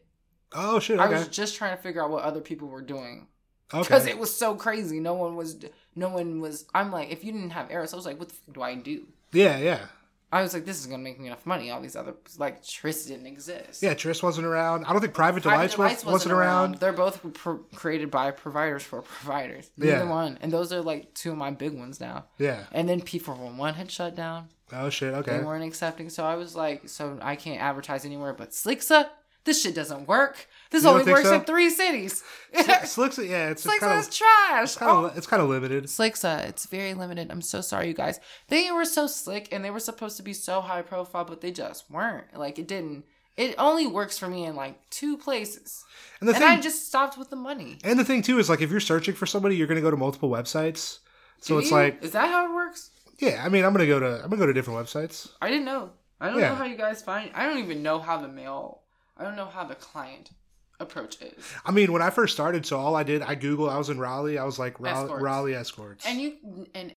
Oh 0.53 0.79
shit. 0.79 0.99
I 0.99 1.07
was 1.07 1.29
just 1.29 1.55
trying 1.55 1.77
to 1.77 1.81
figure 1.81 2.03
out 2.03 2.09
what 2.11 2.23
other 2.23 2.41
people 2.41 2.67
were 2.67 2.81
doing 2.81 3.27
because 3.71 4.03
Okay. 4.03 4.11
it 4.11 4.17
was 4.19 4.35
so 4.35 4.53
crazy. 4.55 4.99
No 4.99 5.13
one 5.13 5.37
was, 5.37 5.55
no 5.95 6.09
one 6.09 6.39
was. 6.41 6.65
I'm 6.73 6.91
like, 6.91 7.11
if 7.11 7.23
you 7.23 7.31
didn't 7.31 7.51
have 7.51 7.71
Eros, 7.71 7.93
I 7.93 7.95
was 7.95 8.05
like, 8.05 8.19
what 8.19 8.29
the 8.29 8.35
fuck 8.35 8.55
do 8.55 8.61
I 8.61 8.75
do? 8.75 9.07
Yeah, 9.31 9.57
yeah. 9.57 9.85
I 10.33 10.41
was 10.41 10.53
like, 10.53 10.63
this 10.63 10.79
is 10.79 10.85
gonna 10.85 11.03
make 11.03 11.19
me 11.19 11.27
enough 11.27 11.45
money. 11.45 11.71
All 11.71 11.81
these 11.81 11.97
other 11.97 12.13
like 12.37 12.63
Tryst 12.65 13.09
didn't 13.09 13.27
exist. 13.27 13.83
Yeah, 13.83 13.93
Tryst 13.93 14.23
wasn't 14.23 14.47
around. 14.47 14.85
I 14.85 14.93
don't 14.93 15.01
think 15.01 15.13
Private 15.13 15.43
Private 15.43 15.71
Delights, 15.71 15.77
was, 15.77 16.01
Delights 16.01 16.05
wasn't, 16.05 16.33
around. 16.33 16.75
They're 16.75 16.93
both 16.93 17.33
pro- 17.33 17.65
created 17.75 18.09
by 18.09 18.31
providers 18.31 18.81
for 18.81 19.01
providers. 19.01 19.69
Yeah. 19.75 20.03
One, 20.03 20.37
and 20.41 20.49
those 20.49 20.71
are 20.71 20.81
like 20.81 21.13
two 21.13 21.31
of 21.31 21.37
my 21.37 21.51
big 21.51 21.77
ones 21.77 21.99
now. 21.99 22.27
Yeah. 22.37 22.63
And 22.71 22.87
then 22.87 23.01
P 23.01 23.19
four 23.19 23.35
one 23.35 23.57
one 23.57 23.73
had 23.73 23.91
shut 23.91 24.15
down. 24.15 24.47
Oh 24.71 24.89
shit. 24.89 25.13
Okay. 25.15 25.37
They 25.39 25.43
weren't 25.43 25.65
accepting, 25.65 26.09
so 26.09 26.23
I 26.23 26.35
was 26.35 26.55
like, 26.55 26.87
so 26.87 27.19
I 27.21 27.35
can't 27.35 27.59
advertise 27.59 28.05
anywhere. 28.05 28.33
But 28.33 28.51
Slixa, 28.51 29.09
this 29.43 29.61
shit 29.61 29.73
doesn't 29.75 30.07
work. 30.07 30.47
This 30.69 30.83
You 30.83 30.89
don't 30.89 30.93
only 30.99 31.05
think 31.05 31.17
works 31.17 31.29
so? 31.29 31.35
in 31.35 31.41
three 31.41 31.69
cities. 31.69 32.23
Slicks. 32.85 33.17
Yeah, 33.17 33.49
it's, 33.49 33.65
Slixa 33.65 33.79
kind 33.79 33.99
is 33.99 34.07
of 34.07 34.13
trash. 34.13 34.75
kind 34.75 35.05
of 35.05 35.17
it's 35.17 35.27
kind 35.27 35.41
of 35.41 35.47
oh. 35.49 35.51
limited. 35.51 35.85
Slixa, 35.85 36.39
uh, 36.39 36.47
it's 36.47 36.65
very 36.65 36.93
limited. 36.93 37.29
I'm 37.31 37.41
so 37.41 37.61
sorry, 37.61 37.87
you 37.87 37.93
guys. 37.93 38.19
They 38.47 38.71
were 38.71 38.85
so 38.85 39.07
slick 39.07 39.49
and 39.51 39.65
they 39.65 39.71
were 39.71 39.79
supposed 39.79 40.17
to 40.17 40.23
be 40.23 40.33
so 40.33 40.61
high 40.61 40.81
profile, 40.81 41.25
but 41.25 41.41
they 41.41 41.51
just 41.51 41.89
weren't. 41.91 42.37
Like 42.37 42.57
it 42.59 42.67
didn't. 42.67 43.03
It 43.37 43.55
only 43.57 43.87
works 43.87 44.17
for 44.17 44.27
me 44.27 44.45
in 44.45 44.55
like 44.55 44.77
two 44.89 45.17
places, 45.17 45.83
And 46.19 46.27
the 46.29 46.33
and 46.33 46.43
thing, 46.43 46.51
I 46.57 46.61
just 46.61 46.85
stopped 46.87 47.17
with 47.17 47.29
the 47.29 47.35
money. 47.37 47.77
and 47.83 47.97
the 47.97 48.03
thing 48.05 48.21
too 48.21 48.39
is 48.39 48.49
like 48.49 48.61
if 48.61 48.69
you're 48.69 48.79
searching 48.79 49.15
for 49.15 49.25
somebody, 49.25 49.55
you're 49.55 49.67
gonna 49.67 49.81
go 49.81 49.91
to 49.91 49.97
multiple 49.97 50.29
websites. 50.29 50.99
So 51.39 51.55
Do 51.55 51.59
it's 51.59 51.69
you? 51.71 51.75
like, 51.77 52.03
is 52.03 52.11
that 52.11 52.29
how 52.29 52.45
it 52.45 52.53
works? 52.53 52.91
yeah. 53.19 53.41
I 53.43 53.49
mean, 53.49 53.63
I'm 53.65 53.71
gonna 53.73 53.87
go 53.87 53.99
to 53.99 54.15
I'm 54.23 54.29
gonna 54.29 54.37
go 54.37 54.45
to 54.45 54.53
different 54.53 54.79
websites. 54.85 55.29
I 55.41 55.49
didn't 55.49 55.65
know. 55.65 55.91
I 56.19 56.29
don't 56.29 56.39
Yeah. 56.39 56.49
know 56.49 56.55
how 56.55 56.65
you 56.65 56.77
guys 56.77 57.01
find. 57.01 57.31
I 57.33 57.45
don't 57.47 57.57
even 57.59 57.81
know 57.81 57.97
how 57.99 58.17
the 58.21 58.27
mail. 58.27 58.80
I 59.17 59.23
don't 59.23 59.35
know 59.35 59.45
how 59.45 59.63
the 59.65 59.75
client 59.75 60.31
approach 60.79 61.21
is. 61.21 61.43
I 61.65 61.71
mean, 61.71 61.91
when 61.91 62.01
I 62.01 62.09
first 62.09 62.33
started, 62.33 62.65
so 62.65 62.77
all 62.79 62.95
I 62.95 63.03
did, 63.03 63.21
I 63.21 63.35
Googled. 63.35 63.69
I 63.71 63.77
was 63.77 63.89
in 63.89 63.99
Raleigh. 63.99 64.37
I 64.37 64.43
was 64.43 64.57
like 64.57 64.79
Raleigh 64.79 65.03
Escorts. 65.03 65.23
Raleigh 65.23 65.55
escorts. 65.55 66.05
And 66.07 66.21
you 66.21 66.67
and 66.73 66.93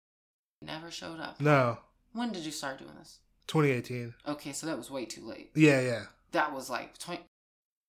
never 0.61 0.91
showed 0.91 1.19
up. 1.19 1.39
no, 1.41 1.79
When 2.13 2.31
did 2.31 2.43
you 2.45 2.51
start 2.51 2.77
doing 2.77 2.91
this? 2.99 3.19
2018. 3.47 4.13
Okay, 4.27 4.51
so 4.53 4.67
that 4.67 4.77
was 4.77 4.91
way 4.91 5.05
too 5.05 5.25
late. 5.25 5.51
Yeah, 5.55 5.81
yeah. 5.81 6.03
That 6.31 6.53
was 6.53 6.69
like 6.69 6.97
twenty. 6.97 7.23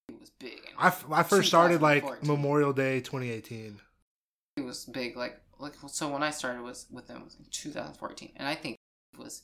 It 0.08 0.18
was 0.18 0.30
big. 0.30 0.54
and 0.66 0.74
I, 0.78 0.88
f- 0.88 1.04
I 1.10 1.22
first 1.22 1.48
started 1.48 1.80
like 1.80 2.24
Memorial 2.24 2.72
Day 2.72 3.00
2018. 3.00 3.78
it 4.56 4.64
was 4.64 4.84
big. 4.86 5.16
Like 5.16 5.38
like 5.58 5.74
so 5.86 6.08
when 6.08 6.22
I 6.24 6.30
started 6.30 6.62
was 6.62 6.86
with 6.90 7.06
them 7.06 7.22
was 7.24 7.36
in 7.38 7.44
2014, 7.50 8.32
and 8.36 8.48
I 8.48 8.54
think 8.56 8.76
it 9.12 9.18
was 9.20 9.42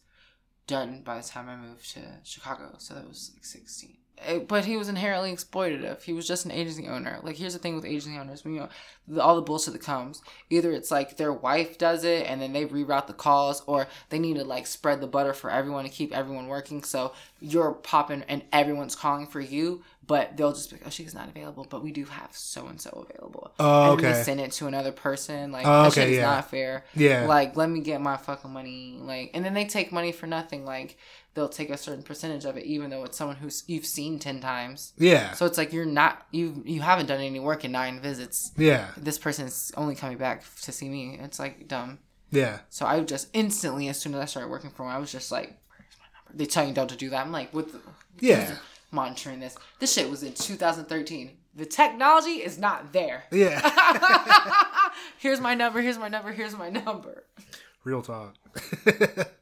done 0.66 1.02
by 1.04 1.18
the 1.18 1.22
time 1.28 1.48
I 1.48 1.56
moved 1.56 1.92
to 1.94 2.00
Chicago. 2.24 2.74
So 2.78 2.94
that 2.94 3.06
was 3.06 3.30
like 3.34 3.44
16. 3.44 3.96
Eh, 4.26 4.38
But 4.38 4.64
he 4.64 4.76
was 4.76 4.88
inherently 4.88 5.32
exploitative. 5.32 6.02
He 6.02 6.12
was 6.12 6.26
just 6.26 6.44
an 6.44 6.50
agency 6.50 6.88
owner. 6.88 7.18
Like 7.22 7.36
here's 7.36 7.52
the 7.52 7.58
thing 7.58 7.74
with 7.74 7.84
agency 7.84 8.18
owners, 8.18 8.44
when 8.44 8.54
you 8.54 8.60
know 8.60 8.68
the, 9.06 9.22
all 9.22 9.36
the 9.36 9.42
bullshit 9.42 9.72
that 9.74 9.82
comes. 9.82 10.22
Either 10.50 10.72
it's 10.72 10.90
like 10.90 11.16
their 11.16 11.32
wife 11.32 11.78
does 11.78 12.04
it 12.04 12.26
and 12.28 12.40
then 12.40 12.52
they 12.52 12.64
reroute 12.66 13.06
the 13.06 13.12
calls, 13.12 13.62
or 13.66 13.86
they 14.10 14.18
need 14.18 14.34
to 14.36 14.44
like 14.44 14.66
spread 14.66 15.00
the 15.00 15.06
butter 15.06 15.32
for 15.32 15.50
everyone 15.50 15.84
to 15.84 15.90
keep 15.90 16.14
everyone 16.16 16.46
working. 16.48 16.82
So 16.82 17.12
you're 17.40 17.72
popping 17.72 18.24
and 18.28 18.42
everyone's 18.52 18.96
calling 18.96 19.26
for 19.26 19.40
you, 19.40 19.82
but 20.06 20.36
they'll 20.36 20.52
just 20.52 20.70
be 20.70 20.76
like, 20.76 20.86
oh, 20.86 20.90
she's 20.90 21.14
not 21.14 21.28
available, 21.28 21.66
but 21.70 21.82
we 21.84 21.92
do 21.92 22.04
have 22.06 22.30
so 22.32 22.66
and 22.66 22.80
so 22.80 23.06
available. 23.08 23.52
Oh, 23.60 23.92
and 23.92 24.00
okay. 24.00 24.12
they 24.12 24.22
send 24.22 24.40
it 24.40 24.52
to 24.52 24.66
another 24.66 24.90
person. 24.92 25.52
Like 25.52 25.64
Oh, 25.66 25.82
that 25.82 25.88
okay, 25.92 26.00
shit 26.02 26.10
is 26.10 26.16
yeah. 26.18 26.26
not 26.26 26.50
fair. 26.50 26.84
Yeah. 26.94 27.26
Like 27.26 27.56
let 27.56 27.70
me 27.70 27.80
get 27.80 28.00
my 28.00 28.16
fucking 28.16 28.50
money. 28.52 28.98
Like 29.00 29.30
and 29.34 29.44
then 29.44 29.54
they 29.54 29.66
take 29.66 29.92
money 29.92 30.10
for 30.12 30.26
nothing. 30.26 30.64
Like 30.64 30.96
they'll 31.34 31.48
take 31.48 31.70
a 31.70 31.76
certain 31.76 32.02
percentage 32.02 32.44
of 32.44 32.56
it, 32.56 32.64
even 32.64 32.90
though 32.90 33.04
it's 33.04 33.16
someone 33.16 33.36
who's 33.36 33.64
you've 33.66 33.86
seen 33.86 34.18
ten 34.18 34.40
times. 34.40 34.92
Yeah. 34.98 35.32
So 35.32 35.46
it's 35.46 35.58
like 35.58 35.72
you're 35.72 35.84
not 35.84 36.26
you 36.32 36.62
you 36.66 36.80
haven't 36.80 37.06
done 37.06 37.20
any 37.20 37.40
work 37.40 37.64
in 37.64 37.72
nine 37.72 38.00
visits. 38.00 38.52
yeah. 38.56 38.88
This 38.96 39.18
person's 39.18 39.72
only 39.76 39.94
coming 39.94 40.18
back 40.18 40.42
to 40.62 40.72
see 40.72 40.88
me. 40.88 41.18
It's 41.22 41.38
like 41.38 41.68
dumb. 41.68 41.98
Yeah. 42.30 42.58
So 42.68 42.84
I 42.86 43.00
just 43.00 43.28
instantly, 43.32 43.88
as 43.88 43.98
soon 44.00 44.14
as 44.14 44.20
I 44.20 44.24
started 44.26 44.48
working 44.50 44.70
for 44.70 44.82
them, 44.84 44.92
I 44.94 44.98
was 44.98 45.10
just 45.12 45.30
like, 45.32 45.48
"Where's 45.70 45.96
my 45.98 46.06
number?" 46.14 46.38
They 46.38 46.46
tell 46.46 46.66
you 46.66 46.74
don't 46.74 46.88
to 46.90 46.96
do 46.96 47.10
that. 47.10 47.24
I'm 47.24 47.32
like, 47.32 47.54
what? 47.54 47.72
The, 47.72 47.80
Yeah. 48.20 48.54
monitoring 48.90 49.40
this. 49.40 49.56
This 49.78 49.92
shit 49.94 50.10
was 50.10 50.22
in 50.22 50.32
2013. 50.34 51.30
The 51.54 51.64
technology 51.66 52.42
is 52.42 52.58
not 52.58 52.92
there. 52.92 53.24
Yeah. 53.32 53.60
here's 55.18 55.40
my 55.40 55.54
number. 55.54 55.80
Here's 55.80 55.98
my 55.98 56.08
number. 56.08 56.32
Here's 56.32 56.56
my 56.56 56.68
number. 56.70 57.24
Real 57.84 58.02
talk. 58.02 58.34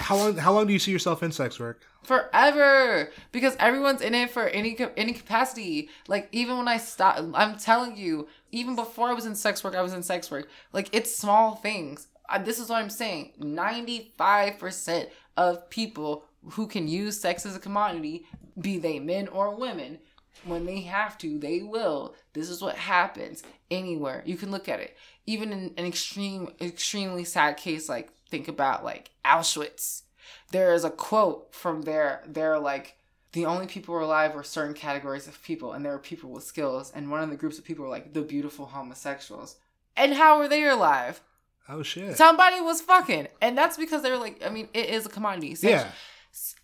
how 0.00 0.16
long? 0.16 0.36
How 0.36 0.52
long 0.52 0.66
do 0.66 0.72
you 0.72 0.78
see 0.78 0.92
yourself 0.92 1.22
in 1.22 1.32
sex 1.32 1.58
work? 1.58 1.82
Forever, 2.04 3.10
because 3.32 3.56
everyone's 3.58 4.00
in 4.00 4.14
it 4.14 4.30
for 4.30 4.46
any 4.48 4.76
any 4.96 5.12
capacity. 5.12 5.90
Like 6.06 6.28
even 6.32 6.56
when 6.56 6.68
I 6.68 6.78
stop, 6.78 7.18
I'm 7.34 7.58
telling 7.58 7.96
you, 7.96 8.28
even 8.52 8.76
before 8.76 9.08
I 9.08 9.14
was 9.14 9.26
in 9.26 9.34
sex 9.34 9.62
work, 9.62 9.74
I 9.74 9.82
was 9.82 9.92
in 9.92 10.02
sex 10.02 10.30
work. 10.30 10.48
Like 10.72 10.88
it's 10.92 11.14
small 11.14 11.56
things. 11.56 12.08
Uh, 12.28 12.38
this 12.38 12.58
is 12.58 12.68
what 12.68 12.80
I'm 12.82 12.90
saying. 12.90 13.32
Ninety 13.38 14.12
five 14.16 14.58
percent 14.58 15.08
of 15.36 15.68
people 15.70 16.24
who 16.52 16.66
can 16.66 16.88
use 16.88 17.20
sex 17.20 17.44
as 17.44 17.56
a 17.56 17.60
commodity, 17.60 18.26
be 18.60 18.78
they 18.78 18.98
men 18.98 19.28
or 19.28 19.54
women, 19.54 19.98
when 20.44 20.64
they 20.64 20.80
have 20.82 21.18
to, 21.18 21.38
they 21.38 21.62
will. 21.62 22.14
This 22.32 22.48
is 22.48 22.62
what 22.62 22.76
happens 22.76 23.42
anywhere. 23.70 24.22
You 24.24 24.36
can 24.36 24.50
look 24.50 24.68
at 24.68 24.80
it. 24.80 24.96
Even 25.26 25.52
in 25.52 25.74
an 25.76 25.84
extreme, 25.84 26.50
extremely 26.60 27.24
sad 27.24 27.56
case, 27.56 27.88
like 27.88 28.10
think 28.30 28.48
about 28.48 28.84
like 28.84 29.10
Auschwitz. 29.24 30.02
There 30.50 30.72
is 30.74 30.84
a 30.84 30.90
quote 30.90 31.54
from 31.54 31.82
there. 31.82 32.22
They're 32.26 32.58
like, 32.58 32.96
the 33.32 33.44
only 33.46 33.66
people 33.66 33.94
who 33.94 34.00
are 34.00 34.04
alive 34.04 34.34
were 34.34 34.42
certain 34.42 34.74
categories 34.74 35.26
of 35.26 35.42
people, 35.42 35.72
and 35.72 35.84
there 35.84 35.92
were 35.92 35.98
people 35.98 36.30
with 36.30 36.44
skills. 36.44 36.90
And 36.94 37.10
one 37.10 37.22
of 37.22 37.28
the 37.30 37.36
groups 37.36 37.58
of 37.58 37.64
people 37.64 37.84
were 37.84 37.90
like 37.90 38.14
the 38.14 38.22
beautiful 38.22 38.66
homosexuals. 38.66 39.56
And 39.96 40.14
how 40.14 40.38
were 40.38 40.48
they 40.48 40.66
alive? 40.66 41.20
Oh 41.68 41.82
shit. 41.82 42.16
Somebody 42.16 42.60
was 42.60 42.80
fucking, 42.80 43.28
and 43.42 43.56
that's 43.58 43.76
because 43.76 44.02
they 44.02 44.10
were 44.10 44.16
like, 44.16 44.42
I 44.44 44.48
mean, 44.48 44.68
it 44.72 44.88
is 44.88 45.04
a 45.04 45.10
commodity. 45.10 45.54
Sex, 45.54 45.70
Yeah. 45.70 45.90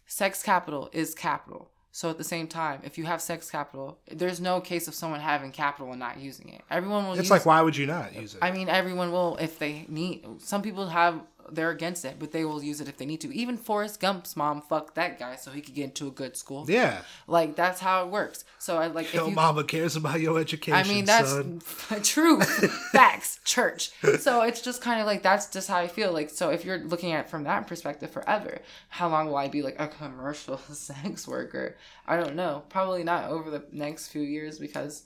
sex 0.06 0.42
capital 0.42 0.88
is 0.92 1.14
capital. 1.14 1.70
So 1.92 2.10
at 2.10 2.18
the 2.18 2.24
same 2.24 2.48
time, 2.48 2.80
if 2.82 2.98
you 2.98 3.04
have 3.04 3.20
sex 3.22 3.48
capital, 3.50 3.98
there's 4.10 4.40
no 4.40 4.60
case 4.60 4.88
of 4.88 4.94
someone 4.94 5.20
having 5.20 5.52
capital 5.52 5.90
and 5.90 6.00
not 6.00 6.18
using 6.18 6.48
it. 6.48 6.62
Everyone 6.70 7.06
will. 7.06 7.14
It's 7.14 7.30
like 7.30 7.46
why 7.46 7.60
would 7.60 7.76
you 7.76 7.86
not 7.86 8.14
use 8.14 8.34
it? 8.34 8.40
I 8.42 8.50
mean, 8.50 8.68
everyone 8.68 9.12
will 9.12 9.36
if 9.36 9.58
they 9.60 9.84
need. 9.88 10.26
Some 10.38 10.62
people 10.62 10.88
have 10.88 11.20
they're 11.50 11.70
against 11.70 12.04
it, 12.04 12.16
but 12.18 12.32
they 12.32 12.44
will 12.44 12.62
use 12.62 12.80
it 12.80 12.88
if 12.88 12.96
they 12.96 13.06
need 13.06 13.20
to. 13.22 13.34
Even 13.34 13.56
Forrest 13.56 14.00
Gump's 14.00 14.36
mom 14.36 14.62
fucked 14.62 14.94
that 14.96 15.18
guy 15.18 15.36
so 15.36 15.50
he 15.50 15.60
could 15.60 15.74
get 15.74 15.84
into 15.84 16.06
a 16.06 16.10
good 16.10 16.36
school. 16.36 16.64
yeah. 16.68 17.02
Like 17.26 17.56
that's 17.56 17.80
how 17.80 18.04
it 18.04 18.10
works. 18.10 18.44
So 18.58 18.76
I 18.78 18.86
like 18.86 19.12
Your 19.12 19.24
if 19.24 19.28
you. 19.30 19.34
mama 19.34 19.64
cares 19.64 19.96
about 19.96 20.20
your 20.20 20.38
education. 20.38 20.74
I 20.74 20.84
mean 20.84 21.04
that's 21.04 21.30
son. 21.30 21.60
true 22.02 22.40
facts 22.40 23.38
church 23.44 23.90
so 24.20 24.42
it's 24.42 24.60
just 24.60 24.80
kind 24.80 25.00
of 25.00 25.06
like 25.06 25.22
that's 25.22 25.48
just 25.48 25.68
how 25.68 25.76
i 25.78 25.86
feel 25.86 26.12
like 26.12 26.30
so 26.30 26.50
if 26.50 26.64
you're 26.64 26.78
looking 26.78 27.12
at 27.12 27.24
it 27.26 27.28
from 27.30 27.44
that 27.44 27.66
perspective 27.66 28.10
forever 28.10 28.58
how 28.88 29.08
long 29.08 29.26
will 29.28 29.36
i 29.36 29.48
be 29.48 29.62
like 29.62 29.76
a 29.78 29.88
commercial 29.88 30.56
sex 30.72 31.26
worker 31.28 31.76
i 32.06 32.16
don't 32.16 32.34
know 32.34 32.62
probably 32.68 33.04
not 33.04 33.30
over 33.30 33.50
the 33.50 33.62
next 33.72 34.08
few 34.08 34.22
years 34.22 34.58
because 34.58 35.04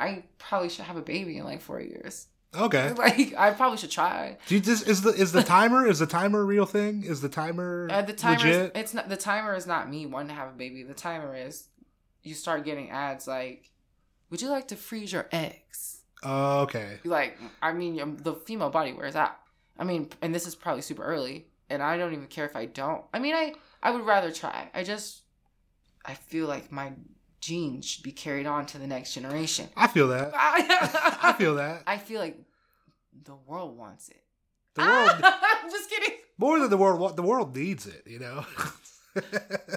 i 0.00 0.22
probably 0.38 0.68
should 0.68 0.84
have 0.84 0.96
a 0.96 1.02
baby 1.02 1.38
in 1.38 1.44
like 1.44 1.60
four 1.60 1.80
years 1.80 2.26
okay. 2.54 2.92
like 2.96 3.34
i 3.36 3.50
probably 3.52 3.78
should 3.78 3.90
try. 3.90 4.36
Do 4.46 4.54
you 4.54 4.60
just 4.60 4.86
is 4.88 5.02
the 5.02 5.10
is 5.10 5.32
the 5.32 5.42
timer 5.42 5.86
is 5.86 5.98
the 5.98 6.06
timer 6.06 6.40
a 6.40 6.44
real 6.44 6.66
thing? 6.66 7.02
Is 7.04 7.20
the 7.20 7.28
timer 7.28 7.88
uh, 7.90 8.02
the 8.02 8.12
timer 8.12 8.46
is, 8.46 8.70
it's 8.74 8.94
not 8.94 9.08
the 9.08 9.16
timer 9.16 9.54
is 9.54 9.66
not 9.66 9.90
me 9.90 10.06
wanting 10.06 10.28
to 10.28 10.34
have 10.34 10.48
a 10.48 10.52
baby. 10.56 10.82
The 10.82 10.94
timer 10.94 11.34
is 11.34 11.68
you 12.22 12.34
start 12.34 12.64
getting 12.64 12.90
ads 12.90 13.26
like 13.26 13.70
would 14.30 14.42
you 14.42 14.48
like 14.48 14.68
to 14.68 14.76
freeze 14.76 15.12
your 15.12 15.28
eggs 15.32 16.00
Oh, 16.22 16.60
okay. 16.62 16.98
like 17.04 17.38
i 17.62 17.72
mean 17.72 18.00
um, 18.00 18.16
the 18.16 18.34
female 18.34 18.70
body 18.70 18.92
wears 18.92 19.14
out. 19.16 19.36
I 19.78 19.84
mean 19.84 20.08
and 20.22 20.34
this 20.34 20.46
is 20.46 20.54
probably 20.54 20.82
super 20.82 21.04
early 21.04 21.46
and 21.70 21.82
i 21.82 21.96
don't 21.96 22.12
even 22.12 22.26
care 22.26 22.46
if 22.46 22.56
i 22.56 22.66
don't. 22.66 23.04
I 23.12 23.18
mean 23.18 23.34
i 23.34 23.54
i 23.82 23.90
would 23.90 24.04
rather 24.04 24.32
try. 24.32 24.70
I 24.74 24.82
just 24.82 25.22
i 26.04 26.14
feel 26.14 26.46
like 26.46 26.72
my 26.72 26.92
genes 27.46 27.86
should 27.86 28.02
be 28.02 28.12
carried 28.12 28.46
on 28.46 28.66
to 28.66 28.78
the 28.78 28.86
next 28.86 29.14
generation 29.14 29.68
I 29.76 29.86
feel 29.86 30.08
that. 30.08 30.32
I 30.34 31.34
feel 31.38 31.54
that. 31.56 31.82
i 31.86 31.96
feel 31.96 32.20
like 32.20 32.36
the 33.24 33.36
world 33.46 33.76
wants 33.78 34.08
it 34.08 34.22
The 34.74 34.82
world 34.82 35.10
i'm 35.22 35.70
just 35.70 35.88
kidding 35.90 36.14
more 36.38 36.58
than 36.60 36.70
the 36.70 36.76
world 36.76 37.16
the 37.16 37.22
world 37.22 37.56
needs 37.56 37.86
it, 37.86 38.02
you 38.06 38.18
know. 38.18 38.44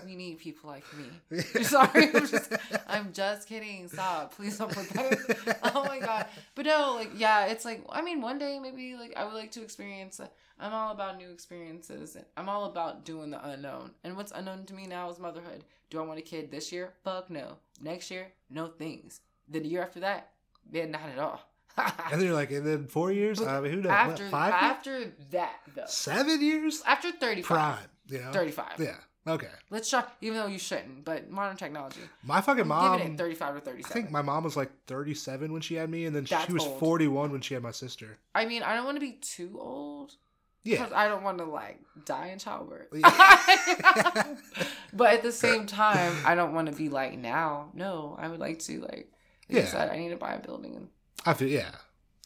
we 0.06 0.16
need 0.16 0.38
people 0.40 0.70
like 0.70 0.84
me 0.98 1.42
sorry 1.64 2.10
i'm 2.14 2.28
just 2.28 2.54
i'm 2.88 3.14
just 3.14 3.48
kidding 3.48 3.88
stop 3.88 4.34
please 4.36 4.58
don't 4.58 4.72
put 4.72 4.90
that 4.90 5.12
in. 5.12 5.56
oh 5.64 5.86
my 5.86 6.00
god 6.00 6.26
but 6.56 6.66
no 6.66 6.94
like 6.96 7.12
yeah 7.16 7.46
it's 7.46 7.66
like 7.66 7.84
i 7.90 8.02
mean 8.02 8.22
one 8.22 8.38
day 8.38 8.60
maybe 8.60 8.96
like 8.96 9.14
i 9.16 9.24
would 9.24 9.34
like 9.34 9.52
to 9.52 9.62
experience 9.62 10.20
i'm 10.60 10.74
all 10.74 10.92
about 10.92 11.18
new 11.18 11.30
experiences 11.32 12.18
i'm 12.38 12.50
all 12.50 12.66
about 12.66 13.06
doing 13.06 13.30
the 13.30 13.50
unknown 13.50 13.92
and 14.04 14.16
what's 14.16 14.32
unknown 14.34 14.66
to 14.66 14.74
me 14.74 14.88
now 14.88 15.10
is 15.10 15.20
motherhood 15.20 15.64
do 15.90 16.00
i 16.00 16.04
want 16.04 16.20
a 16.20 16.24
kid 16.24 16.52
this 16.52 16.72
year 16.72 16.94
fuck 17.04 17.30
no 17.30 17.58
next 17.82 18.10
year 18.12 18.28
no 18.50 18.68
things 18.68 19.22
Then 19.48 19.64
the 19.64 19.70
year 19.70 19.82
after 19.84 20.00
that 20.02 20.32
yeah 20.72 20.86
not 20.86 21.02
at 21.10 21.20
all 21.20 21.42
and 22.12 22.20
then 22.20 22.24
you're 22.28 22.34
like, 22.34 22.52
and 22.52 22.66
then 22.66 22.88
four 22.88 23.12
years? 23.12 23.42
I 23.42 23.62
mean, 23.62 23.72
who 23.72 23.78
knows? 23.78 23.86
What, 23.86 23.94
after 23.94 24.30
five? 24.30 24.52
years? 24.52 24.64
after 24.72 25.14
that 25.32 25.56
though 25.76 25.84
Seven 25.88 26.42
years? 26.42 26.82
after 26.86 27.12
35 27.12 27.46
Prime. 27.46 27.78
You 28.10 28.20
know? 28.20 28.32
35 28.32 28.66
Yeah. 28.80 28.96
Okay. 29.28 29.48
let's 29.70 29.90
try 29.90 30.04
even 30.22 30.38
though 30.38 30.48
you 30.48 30.58
shouldn't 30.58 31.04
but 31.06 31.30
modern 31.30 31.58
technology 31.58 32.00
My 32.24 32.42
fucking 32.42 32.68
mom. 32.68 33.00
it 33.02 33.18
35 33.18 33.56
or 33.56 33.60
37 33.60 33.92
I 33.92 33.94
think 33.94 34.12
my 34.12 34.22
mom 34.22 34.44
was 34.46 34.56
like 34.58 34.72
37 34.88 35.52
when 35.54 35.62
she 35.62 35.76
had 35.76 35.90
me, 35.90 36.06
and 36.06 36.16
then 36.16 36.24
That's 36.30 36.46
she 36.46 36.54
was 36.54 36.64
old. 36.66 36.80
41 36.80 37.32
when 37.32 37.42
she 37.42 37.54
had 37.54 37.62
my 37.62 37.72
sister. 37.72 38.18
I 38.34 38.46
mean, 38.46 38.64
I 38.64 38.76
don't 38.76 38.86
want 38.86 38.96
to 38.96 39.02
be 39.02 39.14
too 39.22 39.58
old, 39.62 40.16
Yeah. 40.64 40.78
Because 40.78 40.94
I 40.94 41.08
don't 41.10 41.24
want 41.24 41.38
to 41.40 41.44
like 41.46 41.80
die 42.06 42.28
in 42.28 42.40
childbirth. 42.40 42.88
Yeah. 42.94 44.36
but 44.94 45.14
at 45.14 45.22
the 45.24 45.32
same 45.46 45.66
time, 45.66 46.16
I 46.26 46.36
don't 46.36 46.54
want 46.54 46.68
to 46.70 46.74
be 46.76 46.90
like 46.90 47.18
now. 47.18 47.70
No, 47.74 48.16
I 48.20 48.28
would 48.30 48.40
like 48.40 48.60
to 48.60 48.80
like. 48.82 48.92
like 48.92 49.08
Yeah. 49.50 49.62
I 49.62 49.66
said, 49.66 49.90
I 49.90 49.98
need 49.98 50.10
to 50.10 50.18
buy 50.18 50.34
a 50.34 50.40
building, 50.40 50.76
and 50.76 50.88
I 51.26 51.34
feel 51.34 51.48
yeah. 51.50 51.72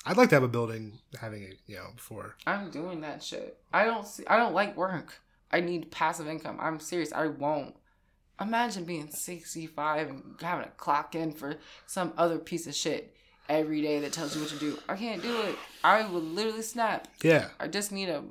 I'd 0.05 0.17
like 0.17 0.29
to 0.29 0.35
have 0.35 0.43
a 0.43 0.47
building 0.49 0.99
having 1.19 1.43
it, 1.43 1.59
you 1.65 1.75
know, 1.77 1.87
before. 1.95 2.35
I'm 2.45 2.69
doing 2.71 3.01
that 3.01 3.23
shit. 3.23 3.57
I 3.73 3.85
don't 3.85 4.05
see. 4.05 4.25
I 4.27 4.37
don't 4.37 4.53
like 4.53 4.75
work. 4.75 5.19
I 5.53 5.61
need 5.61 5.91
passive 5.91 6.27
income. 6.27 6.57
I'm 6.59 6.79
serious. 6.79 7.13
I 7.13 7.27
won't. 7.27 7.75
Imagine 8.41 8.83
being 8.83 9.09
65 9.11 10.09
and 10.09 10.23
having 10.41 10.65
to 10.65 10.71
clock 10.71 11.13
in 11.13 11.31
for 11.31 11.55
some 11.85 12.13
other 12.17 12.39
piece 12.39 12.65
of 12.65 12.73
shit 12.73 13.15
every 13.47 13.81
day 13.81 13.99
that 13.99 14.11
tells 14.11 14.35
you 14.35 14.41
what 14.41 14.49
to 14.49 14.57
do. 14.57 14.79
I 14.89 14.95
can't 14.95 15.21
do 15.21 15.41
it. 15.43 15.55
I 15.83 16.05
would 16.05 16.23
literally 16.23 16.63
snap. 16.63 17.07
Yeah. 17.21 17.49
I 17.59 17.67
just 17.67 17.91
need 17.91 18.09
a. 18.09 18.23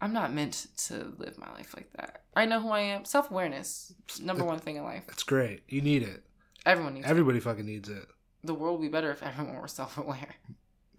I'm 0.00 0.12
not 0.12 0.32
meant 0.32 0.66
to 0.88 1.12
live 1.16 1.38
my 1.38 1.50
life 1.54 1.74
like 1.74 1.90
that. 1.94 2.22
I 2.36 2.44
know 2.44 2.60
who 2.60 2.68
I 2.68 2.80
am. 2.80 3.04
Self 3.06 3.30
awareness, 3.30 3.94
number 4.20 4.44
one 4.44 4.58
thing 4.58 4.76
in 4.76 4.84
life. 4.84 5.04
It's 5.08 5.22
great. 5.24 5.62
You 5.68 5.80
need 5.80 6.02
it. 6.02 6.22
Everyone 6.66 6.94
needs. 6.94 7.06
it. 7.06 7.10
Everybody 7.10 7.40
fucking 7.40 7.66
needs 7.66 7.88
it. 7.88 8.04
The 8.44 8.54
world 8.54 8.78
would 8.78 8.86
be 8.86 8.92
better 8.92 9.10
if 9.10 9.22
everyone 9.22 9.56
were 9.56 9.68
self 9.68 9.96
aware. 9.98 10.34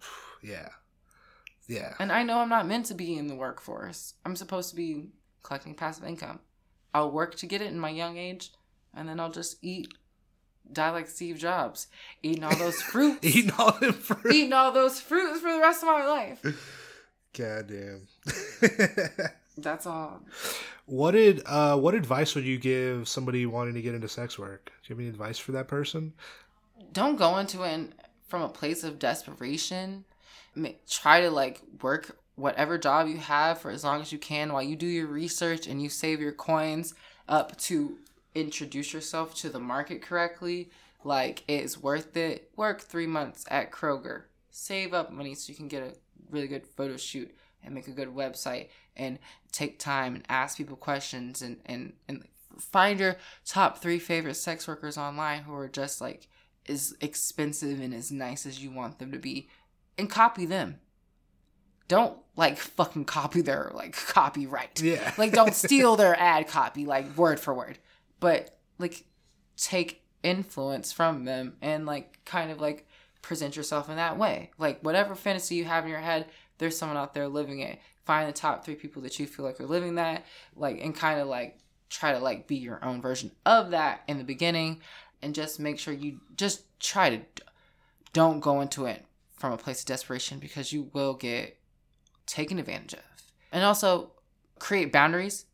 Yeah. 0.42 0.70
Yeah. 1.68 1.92
And 1.98 2.10
I 2.10 2.22
know 2.22 2.38
I'm 2.38 2.48
not 2.48 2.66
meant 2.66 2.86
to 2.86 2.94
be 2.94 3.14
in 3.16 3.26
the 3.26 3.34
workforce. 3.34 4.14
I'm 4.24 4.34
supposed 4.34 4.70
to 4.70 4.76
be 4.76 5.10
collecting 5.42 5.74
passive 5.74 6.04
income. 6.04 6.40
I'll 6.94 7.10
work 7.10 7.34
to 7.36 7.46
get 7.46 7.62
it 7.62 7.68
in 7.70 7.78
my 7.78 7.90
young 7.90 8.16
age, 8.18 8.52
and 8.94 9.08
then 9.08 9.20
I'll 9.20 9.30
just 9.30 9.56
eat, 9.62 9.94
die 10.72 10.90
like 10.90 11.08
Steve 11.08 11.38
Jobs, 11.38 11.86
eating 12.22 12.44
all 12.44 12.56
those 12.56 12.80
fruits, 12.92 13.24
Eating 13.24 13.52
all 13.58 13.72
them 13.72 13.92
fruit. 13.92 14.34
eating 14.34 14.52
all 14.52 14.72
those 14.72 15.00
fruits 15.00 15.40
for 15.40 15.52
the 15.52 15.60
rest 15.60 15.82
of 15.82 15.88
my 15.88 16.04
life. 16.06 16.44
Goddamn. 17.36 18.08
That's 19.58 19.86
all. 19.86 20.22
what 20.86 21.10
did 21.12 21.42
uh 21.46 21.76
what 21.76 21.94
advice 21.94 22.34
would 22.34 22.44
you 22.44 22.58
give 22.58 23.08
somebody 23.08 23.44
wanting 23.46 23.74
to 23.74 23.82
get 23.82 23.94
into 23.94 24.08
sex 24.08 24.38
work? 24.38 24.66
Do 24.82 24.88
you 24.88 24.94
have 24.96 25.00
any 25.00 25.08
advice 25.08 25.38
for 25.38 25.52
that 25.52 25.68
person? 25.68 26.12
don't 26.94 27.16
go 27.16 27.36
into 27.36 27.62
it 27.62 27.92
from 28.26 28.42
a 28.42 28.48
place 28.48 28.82
of 28.84 28.98
desperation. 28.98 30.04
Try 30.88 31.20
to 31.20 31.30
like 31.30 31.60
work 31.82 32.16
whatever 32.40 32.78
job 32.78 33.08
you 33.08 33.18
have 33.18 33.58
for 33.58 33.70
as 33.70 33.84
long 33.84 34.00
as 34.00 34.12
you 34.12 34.18
can 34.18 34.52
while 34.52 34.62
you 34.62 34.76
do 34.76 34.86
your 34.86 35.06
research 35.06 35.66
and 35.66 35.82
you 35.82 35.88
save 35.88 36.20
your 36.20 36.32
coins 36.32 36.94
up 37.28 37.56
to 37.58 37.98
introduce 38.34 38.92
yourself 38.92 39.34
to 39.34 39.48
the 39.48 39.60
market 39.60 40.02
correctly. 40.02 40.70
Like 41.04 41.44
it's 41.48 41.78
worth 41.78 42.16
it. 42.16 42.50
Work 42.56 42.80
three 42.80 43.06
months 43.06 43.44
at 43.50 43.70
Kroger. 43.70 44.24
Save 44.50 44.94
up 44.94 45.12
money 45.12 45.34
so 45.34 45.50
you 45.50 45.56
can 45.56 45.68
get 45.68 45.82
a 45.82 45.94
really 46.30 46.48
good 46.48 46.66
photo 46.66 46.96
shoot 46.96 47.34
and 47.62 47.74
make 47.74 47.88
a 47.88 47.92
good 47.92 48.14
website 48.14 48.68
and 48.96 49.18
take 49.52 49.78
time 49.78 50.14
and 50.14 50.24
ask 50.28 50.56
people 50.56 50.76
questions 50.76 51.42
and, 51.42 51.58
and, 51.66 51.92
and 52.08 52.24
find 52.58 53.00
your 53.00 53.16
top 53.44 53.78
three 53.78 53.98
favorite 53.98 54.34
sex 54.34 54.66
workers 54.66 54.98
online 54.98 55.42
who 55.42 55.54
are 55.54 55.68
just 55.68 56.00
like 56.00 56.28
as 56.68 56.94
expensive 57.00 57.80
and 57.80 57.94
as 57.94 58.10
nice 58.10 58.46
as 58.46 58.62
you 58.62 58.70
want 58.70 58.98
them 58.98 59.12
to 59.12 59.18
be 59.18 59.48
and 59.98 60.10
copy 60.10 60.46
them. 60.46 60.80
Don't 61.90 62.16
like 62.36 62.56
fucking 62.56 63.04
copy 63.04 63.40
their 63.40 63.72
like 63.74 63.96
copyright. 63.96 64.80
Yeah. 64.80 65.12
Like 65.18 65.32
don't 65.32 65.56
steal 65.56 65.96
their 65.96 66.16
ad 66.18 66.46
copy 66.46 66.86
like 66.86 67.16
word 67.16 67.40
for 67.40 67.52
word. 67.52 67.78
But 68.20 68.56
like 68.78 69.04
take 69.56 70.04
influence 70.22 70.92
from 70.92 71.24
them 71.24 71.56
and 71.60 71.86
like 71.86 72.24
kind 72.24 72.52
of 72.52 72.60
like 72.60 72.86
present 73.22 73.56
yourself 73.56 73.90
in 73.90 73.96
that 73.96 74.16
way. 74.16 74.52
Like 74.56 74.80
whatever 74.82 75.16
fantasy 75.16 75.56
you 75.56 75.64
have 75.64 75.82
in 75.82 75.90
your 75.90 75.98
head, 75.98 76.26
there's 76.58 76.78
someone 76.78 76.96
out 76.96 77.12
there 77.12 77.26
living 77.26 77.58
it. 77.58 77.80
Find 78.04 78.28
the 78.28 78.32
top 78.32 78.64
three 78.64 78.76
people 78.76 79.02
that 79.02 79.18
you 79.18 79.26
feel 79.26 79.44
like 79.44 79.60
are 79.60 79.66
living 79.66 79.96
that, 79.96 80.24
like 80.54 80.80
and 80.80 80.94
kind 80.94 81.18
of 81.18 81.26
like 81.26 81.58
try 81.88 82.12
to 82.12 82.20
like 82.20 82.46
be 82.46 82.54
your 82.54 82.84
own 82.84 83.02
version 83.02 83.32
of 83.44 83.72
that 83.72 84.02
in 84.06 84.18
the 84.18 84.24
beginning 84.24 84.80
and 85.22 85.34
just 85.34 85.58
make 85.58 85.80
sure 85.80 85.92
you 85.92 86.20
just 86.36 86.62
try 86.78 87.10
to 87.10 87.20
don't 88.12 88.38
go 88.38 88.60
into 88.60 88.86
it 88.86 89.04
from 89.34 89.52
a 89.52 89.56
place 89.56 89.80
of 89.80 89.86
desperation 89.86 90.38
because 90.38 90.72
you 90.72 90.88
will 90.92 91.14
get 91.14 91.56
taken 92.30 92.58
advantage 92.58 92.94
of. 92.94 93.22
And 93.52 93.64
also 93.64 94.12
create 94.58 94.92
boundaries 94.92 95.46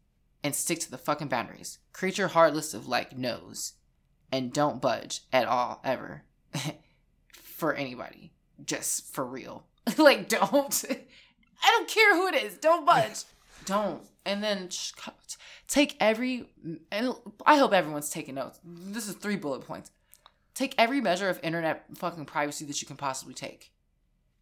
and 0.44 0.54
stick 0.54 0.80
to 0.80 0.90
the 0.90 0.98
fucking 0.98 1.28
boundaries. 1.28 1.78
Create 1.92 2.18
your 2.18 2.28
hard 2.28 2.54
list 2.54 2.74
of 2.74 2.86
like 2.86 3.16
no's 3.16 3.72
and 4.30 4.52
don't 4.52 4.80
budge 4.82 5.22
at 5.32 5.48
all 5.48 5.80
ever 5.82 6.22
for 7.32 7.74
anybody. 7.74 8.32
Just 8.64 9.12
for 9.12 9.24
real. 9.24 9.64
like 9.98 10.28
don't 10.28 10.84
I 10.90 11.70
don't 11.70 11.88
care 11.88 12.14
who 12.14 12.28
it 12.28 12.34
is. 12.34 12.58
Don't 12.58 12.84
budge. 12.84 13.24
don't. 13.64 14.02
And 14.24 14.42
then 14.42 14.68
sh- 14.68 14.92
take 15.68 15.96
every 16.00 16.48
and 16.92 17.14
I 17.46 17.56
hope 17.56 17.72
everyone's 17.72 18.10
taking 18.10 18.34
notes. 18.34 18.60
This 18.64 19.08
is 19.08 19.14
three 19.14 19.36
bullet 19.36 19.62
points. 19.62 19.90
Take 20.54 20.74
every 20.78 21.00
measure 21.00 21.28
of 21.28 21.40
internet 21.42 21.84
fucking 21.96 22.24
privacy 22.24 22.64
that 22.66 22.80
you 22.80 22.86
can 22.86 22.96
possibly 22.96 23.34
take. 23.34 23.72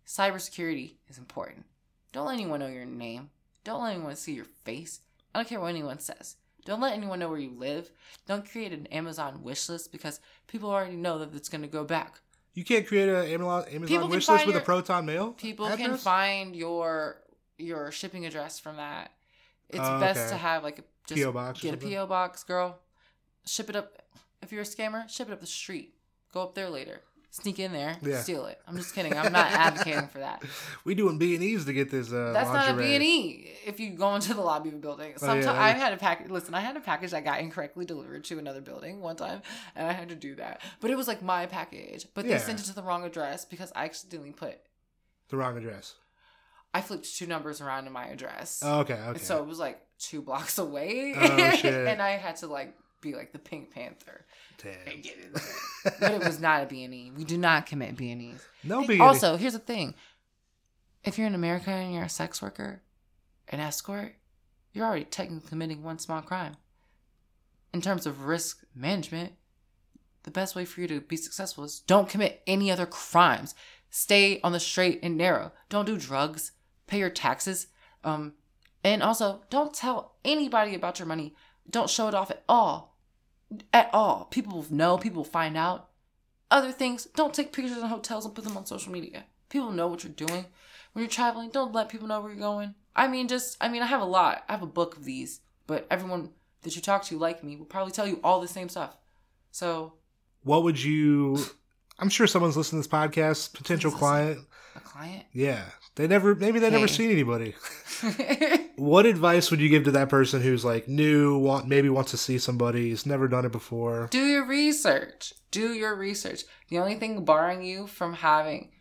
Cybersecurity 0.06 0.94
is 1.08 1.18
important. 1.18 1.66
Don't 2.14 2.26
let 2.26 2.34
anyone 2.34 2.60
know 2.60 2.68
your 2.68 2.86
name. 2.86 3.30
Don't 3.64 3.82
let 3.82 3.94
anyone 3.94 4.14
see 4.14 4.32
your 4.34 4.44
face. 4.44 5.00
I 5.34 5.38
don't 5.40 5.48
care 5.48 5.58
what 5.60 5.66
anyone 5.66 5.98
says. 5.98 6.36
Don't 6.64 6.80
let 6.80 6.92
anyone 6.94 7.18
know 7.18 7.28
where 7.28 7.38
you 7.40 7.50
live. 7.50 7.90
Don't 8.26 8.48
create 8.48 8.72
an 8.72 8.86
Amazon 8.86 9.42
wish 9.42 9.68
list 9.68 9.90
because 9.90 10.20
people 10.46 10.70
already 10.70 10.94
know 10.96 11.18
that 11.18 11.34
it's 11.34 11.48
going 11.48 11.62
to 11.62 11.68
go 11.68 11.82
back. 11.84 12.20
You 12.54 12.64
can't 12.64 12.86
create 12.86 13.08
an 13.08 13.26
Amazon, 13.26 13.64
Amazon 13.68 14.08
wish 14.10 14.28
list 14.28 14.46
with 14.46 14.54
a 14.56 14.60
Proton 14.60 15.04
mail. 15.04 15.32
People 15.32 15.68
can 15.76 15.96
find 15.96 16.54
your 16.54 17.20
your 17.58 17.90
shipping 17.90 18.26
address 18.26 18.60
from 18.60 18.76
that. 18.76 19.10
It's 19.70 19.80
Oh, 19.80 19.98
best 19.98 20.20
okay. 20.20 20.28
to 20.30 20.36
have 20.36 20.62
like 20.62 20.78
a 20.78 20.82
just 21.08 21.16
P.O. 21.16 21.32
box 21.32 21.60
Get 21.60 21.74
a 21.74 21.76
PO 21.76 22.06
box, 22.06 22.44
girl. 22.44 22.78
Ship 23.44 23.68
it 23.68 23.74
up. 23.76 23.92
If 24.40 24.52
you're 24.52 24.62
a 24.62 24.64
scammer, 24.64 25.08
ship 25.10 25.28
it 25.28 25.32
up 25.32 25.40
the 25.40 25.46
street. 25.46 25.94
Go 26.32 26.42
up 26.42 26.54
there 26.54 26.70
later. 26.70 27.00
Sneak 27.34 27.58
in 27.58 27.72
there, 27.72 27.96
Yeah. 28.00 28.22
steal 28.22 28.46
it. 28.46 28.60
I'm 28.68 28.76
just 28.76 28.94
kidding. 28.94 29.12
I'm 29.18 29.32
not 29.32 29.50
advocating 29.50 30.06
for 30.06 30.18
that. 30.20 30.44
We 30.84 30.94
doing 30.94 31.18
B 31.18 31.34
and 31.34 31.42
E's 31.42 31.64
to 31.64 31.72
get 31.72 31.90
this. 31.90 32.12
Uh, 32.12 32.30
That's 32.32 32.48
not 32.48 32.68
a 32.68 32.72
lingerie. 32.74 32.94
And 32.94 33.02
E. 33.02 33.52
If 33.66 33.80
you 33.80 33.90
go 33.90 34.14
into 34.14 34.34
the 34.34 34.40
lobby 34.40 34.68
of 34.68 34.76
a 34.76 34.78
building, 34.78 35.06
Oh, 35.08 35.10
yeah, 35.14 35.16
sometimes 35.18 35.46
yeah. 35.46 35.60
I 35.60 35.70
had 35.70 35.92
a 35.92 35.96
package. 35.96 36.30
Listen, 36.30 36.54
I 36.54 36.60
had 36.60 36.76
a 36.76 36.80
package 36.80 37.10
that 37.10 37.24
got 37.24 37.40
incorrectly 37.40 37.86
delivered 37.86 38.22
to 38.26 38.38
another 38.38 38.60
building 38.60 39.00
one 39.00 39.16
time, 39.16 39.42
and 39.74 39.88
I 39.88 39.92
had 39.92 40.10
to 40.10 40.14
do 40.14 40.36
that. 40.36 40.60
But 40.78 40.92
it 40.92 40.96
was 40.96 41.08
like 41.08 41.22
my 41.22 41.46
package. 41.46 42.06
But 42.14 42.24
they 42.28 42.38
sent 42.38 42.60
it 42.60 42.66
to 42.66 42.72
the 42.74 42.84
wrong 42.84 43.02
address 43.02 43.44
because 43.44 43.72
I 43.74 43.86
accidentally 43.86 44.30
put. 44.30 44.60
The 45.28 45.36
wrong 45.36 45.56
address. 45.56 45.94
I 46.72 46.82
flipped 46.82 47.16
two 47.16 47.26
numbers 47.26 47.60
around 47.60 47.88
in 47.88 47.92
my 47.92 48.06
address. 48.06 48.60
Oh, 48.64 48.80
okay. 48.80 48.94
Okay. 49.08 49.18
So 49.18 49.38
it 49.42 49.46
was 49.46 49.58
like 49.58 49.80
two 49.98 50.22
blocks 50.22 50.58
away. 50.58 51.14
Oh, 51.16 51.20
and 51.64 52.00
I 52.00 52.10
had 52.10 52.36
to 52.36 52.46
like 52.46 52.76
be 53.04 53.14
like 53.14 53.32
the 53.32 53.38
Pink 53.38 53.70
Panther 53.70 54.24
Damn. 54.62 54.72
and 54.86 55.02
get 55.02 55.16
it 55.18 55.34
there. 55.34 55.94
but 56.00 56.12
it 56.12 56.24
was 56.24 56.40
not 56.40 56.62
a 56.62 56.66
B&E. 56.66 57.12
We 57.16 57.24
do 57.24 57.38
not 57.38 57.66
commit 57.66 57.96
B&Es. 57.96 58.44
no 58.64 58.80
Hey, 58.80 58.86
B. 58.86 59.00
Also, 59.00 59.36
here's 59.36 59.52
the 59.52 59.58
thing. 59.58 59.94
If 61.04 61.18
you're 61.18 61.26
in 61.26 61.34
America 61.34 61.70
and 61.70 61.94
you're 61.94 62.04
a 62.04 62.08
sex 62.08 62.40
worker, 62.40 62.82
an 63.48 63.60
escort, 63.60 64.14
you're 64.72 64.86
already 64.86 65.04
technically 65.04 65.48
committing 65.48 65.82
one 65.82 65.98
small 65.98 66.22
crime. 66.22 66.56
In 67.72 67.80
terms 67.80 68.06
of 68.06 68.24
risk 68.24 68.64
management, 68.74 69.34
the 70.22 70.30
best 70.30 70.56
way 70.56 70.64
for 70.64 70.80
you 70.80 70.88
to 70.88 71.00
be 71.00 71.16
successful 71.16 71.64
is 71.64 71.80
don't 71.80 72.08
commit 72.08 72.42
any 72.46 72.70
other 72.70 72.86
crimes. 72.86 73.54
Stay 73.90 74.40
on 74.42 74.52
the 74.52 74.60
straight 74.60 75.00
and 75.02 75.16
narrow. 75.16 75.52
Don't 75.68 75.84
do 75.84 75.98
drugs. 75.98 76.52
Pay 76.86 76.98
your 76.98 77.10
taxes. 77.10 77.68
Um, 78.02 78.34
and 78.82 79.02
also, 79.02 79.42
don't 79.50 79.74
tell 79.74 80.14
anybody 80.24 80.74
about 80.74 80.98
your 80.98 81.06
money. 81.06 81.34
Don't 81.68 81.88
show 81.88 82.08
it 82.08 82.14
off 82.14 82.30
at 82.30 82.42
all. 82.48 82.93
At 83.72 83.90
all. 83.92 84.26
People 84.30 84.56
will 84.56 84.66
know. 84.74 84.98
People 84.98 85.18
will 85.22 85.30
find 85.30 85.56
out. 85.56 85.88
Other 86.50 86.72
things, 86.72 87.06
don't 87.16 87.34
take 87.34 87.52
pictures 87.52 87.76
in 87.76 87.82
hotels 87.84 88.24
and 88.24 88.34
put 88.34 88.44
them 88.44 88.56
on 88.56 88.66
social 88.66 88.92
media. 88.92 89.24
People 89.48 89.70
know 89.72 89.86
what 89.88 90.04
you're 90.04 90.12
doing. 90.12 90.46
When 90.92 91.02
you're 91.02 91.08
traveling, 91.10 91.50
don't 91.50 91.72
let 91.72 91.88
people 91.88 92.06
know 92.06 92.20
where 92.20 92.30
you're 92.30 92.40
going. 92.40 92.74
I 92.94 93.08
mean, 93.08 93.26
just, 93.26 93.56
I 93.60 93.68
mean, 93.68 93.82
I 93.82 93.86
have 93.86 94.00
a 94.00 94.04
lot. 94.06 94.44
I 94.48 94.52
have 94.52 94.62
a 94.62 94.66
book 94.66 94.96
of 94.96 95.04
these, 95.04 95.40
but 95.66 95.86
everyone 95.90 96.30
that 96.62 96.76
you 96.76 96.82
talk 96.82 97.02
to, 97.04 97.18
like 97.18 97.42
me, 97.42 97.56
will 97.56 97.64
probably 97.64 97.92
tell 97.92 98.06
you 98.06 98.20
all 98.22 98.40
the 98.40 98.46
same 98.48 98.68
stuff. 98.68 98.96
So, 99.50 99.94
What 100.44 100.62
would 100.62 100.82
you? 100.82 101.38
I'm 101.98 102.08
sure 102.08 102.26
someone's 102.26 102.56
listening 102.56 102.82
to 102.82 102.88
this 102.88 102.94
podcast. 102.94 103.54
Potential 103.54 103.90
client. 103.90 104.46
a 104.76 104.80
client. 104.80 105.24
Yeah. 105.32 105.64
They 105.96 106.06
never. 106.06 106.34
Maybe 106.34 106.58
they 106.58 106.70
never 106.70 106.88
seen 106.88 107.10
anybody. 107.10 107.54
What 108.76 109.06
advice 109.06 109.50
would 109.50 109.60
you 109.60 109.68
give 109.68 109.84
to 109.84 109.92
that 109.92 110.08
person 110.08 110.42
who's 110.42 110.64
like 110.64 110.88
new, 110.88 111.38
want 111.38 111.68
maybe 111.68 111.88
wants 111.88 112.10
to 112.10 112.16
see 112.16 112.38
somebody, 112.38 112.90
has 112.90 113.06
never 113.06 113.28
done 113.28 113.44
it 113.44 113.52
before? 113.52 114.08
Do 114.10 114.26
your 114.26 114.44
research. 114.44 115.32
Do 115.52 115.72
your 115.72 115.94
research. 115.94 116.42
The 116.68 116.78
only 116.78 116.96
thing 116.96 117.24
barring 117.24 117.62
you 117.62 117.86
from 117.86 118.14
having 118.14 118.72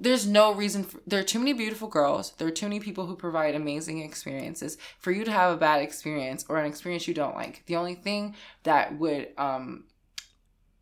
there's 0.00 0.26
no 0.26 0.52
reason 0.52 0.84
for, 0.84 1.00
there 1.06 1.20
are 1.20 1.24
too 1.24 1.38
many 1.38 1.52
beautiful 1.52 1.88
girls. 1.88 2.32
There 2.38 2.46
are 2.46 2.52
too 2.52 2.66
many 2.66 2.80
people 2.80 3.06
who 3.06 3.16
provide 3.16 3.54
amazing 3.54 4.00
experiences 4.00 4.78
for 5.00 5.10
you 5.10 5.24
to 5.24 5.32
have 5.32 5.52
a 5.52 5.56
bad 5.56 5.82
experience 5.82 6.44
or 6.48 6.58
an 6.58 6.66
experience 6.66 7.08
you 7.08 7.14
don't 7.14 7.34
like. 7.34 7.64
The 7.66 7.76
only 7.76 7.94
thing 7.94 8.36
that 8.62 8.98
would 8.98 9.28
um 9.36 9.84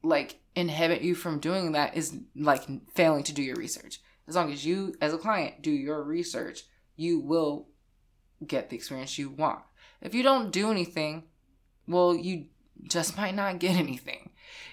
like 0.02 0.40
inhibit 0.54 1.02
you 1.02 1.14
from 1.14 1.38
doing 1.38 1.72
that 1.72 1.96
is 1.96 2.16
like 2.34 2.62
failing 2.94 3.22
to 3.24 3.32
do 3.32 3.42
your 3.42 3.56
research. 3.56 4.00
As 4.28 4.36
long 4.36 4.52
as 4.52 4.66
you 4.66 4.94
as 5.00 5.14
a 5.14 5.18
client 5.18 5.62
do 5.62 5.70
your 5.70 6.02
research, 6.02 6.64
you 6.96 7.20
will 7.20 7.68
get 8.46 8.70
the 8.70 8.76
experience 8.76 9.18
you 9.18 9.28
want. 9.30 9.60
If 10.00 10.14
you 10.14 10.22
don't 10.22 10.50
do 10.50 10.70
anything, 10.70 11.24
well, 11.88 12.14
you 12.14 12.46
just 12.84 13.16
might 13.16 13.34
not 13.34 13.58
get 13.58 13.76
anything. 13.76 14.30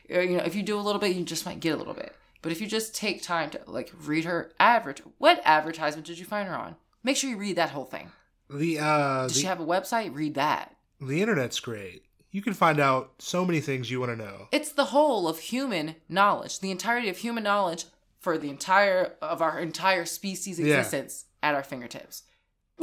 You 0.09 0.37
know, 0.37 0.43
if 0.43 0.55
you 0.55 0.63
do 0.63 0.77
a 0.77 0.81
little 0.81 0.99
bit, 0.99 1.15
you 1.15 1.23
just 1.23 1.45
might 1.45 1.59
get 1.59 1.73
a 1.73 1.77
little 1.77 1.93
bit. 1.93 2.13
But 2.41 2.51
if 2.51 2.59
you 2.59 2.67
just 2.67 2.93
take 2.95 3.21
time 3.23 3.49
to 3.51 3.61
like 3.67 3.91
read 4.05 4.25
her 4.25 4.51
advert, 4.59 5.01
what 5.17 5.41
advertisement 5.45 6.05
did 6.07 6.19
you 6.19 6.25
find 6.25 6.47
her 6.49 6.55
on? 6.55 6.75
Make 7.03 7.15
sure 7.17 7.29
you 7.29 7.37
read 7.37 7.55
that 7.55 7.69
whole 7.71 7.85
thing. 7.85 8.11
The 8.49 8.79
uh 8.79 9.23
Does 9.23 9.35
the, 9.35 9.39
she 9.41 9.45
have 9.47 9.61
a 9.61 9.65
website? 9.65 10.13
Read 10.13 10.35
that. 10.35 10.75
the 10.99 11.21
internet's 11.21 11.59
great. 11.59 12.03
You 12.31 12.41
can 12.41 12.53
find 12.53 12.79
out 12.79 13.11
so 13.19 13.45
many 13.45 13.61
things 13.61 13.89
you 13.91 13.99
want 13.99 14.11
to 14.11 14.15
know. 14.17 14.47
It's 14.51 14.71
the 14.71 14.85
whole 14.85 15.27
of 15.27 15.37
human 15.39 15.95
knowledge, 16.09 16.59
the 16.59 16.71
entirety 16.71 17.07
of 17.07 17.17
human 17.17 17.43
knowledge 17.43 17.85
for 18.19 18.37
the 18.37 18.49
entire 18.49 19.13
of 19.21 19.41
our 19.41 19.59
entire 19.59 20.05
species 20.05 20.59
Yeah. 20.59 20.77
existence 20.79 21.25
at 21.41 21.55
our 21.55 21.63
fingertips. 21.63 22.23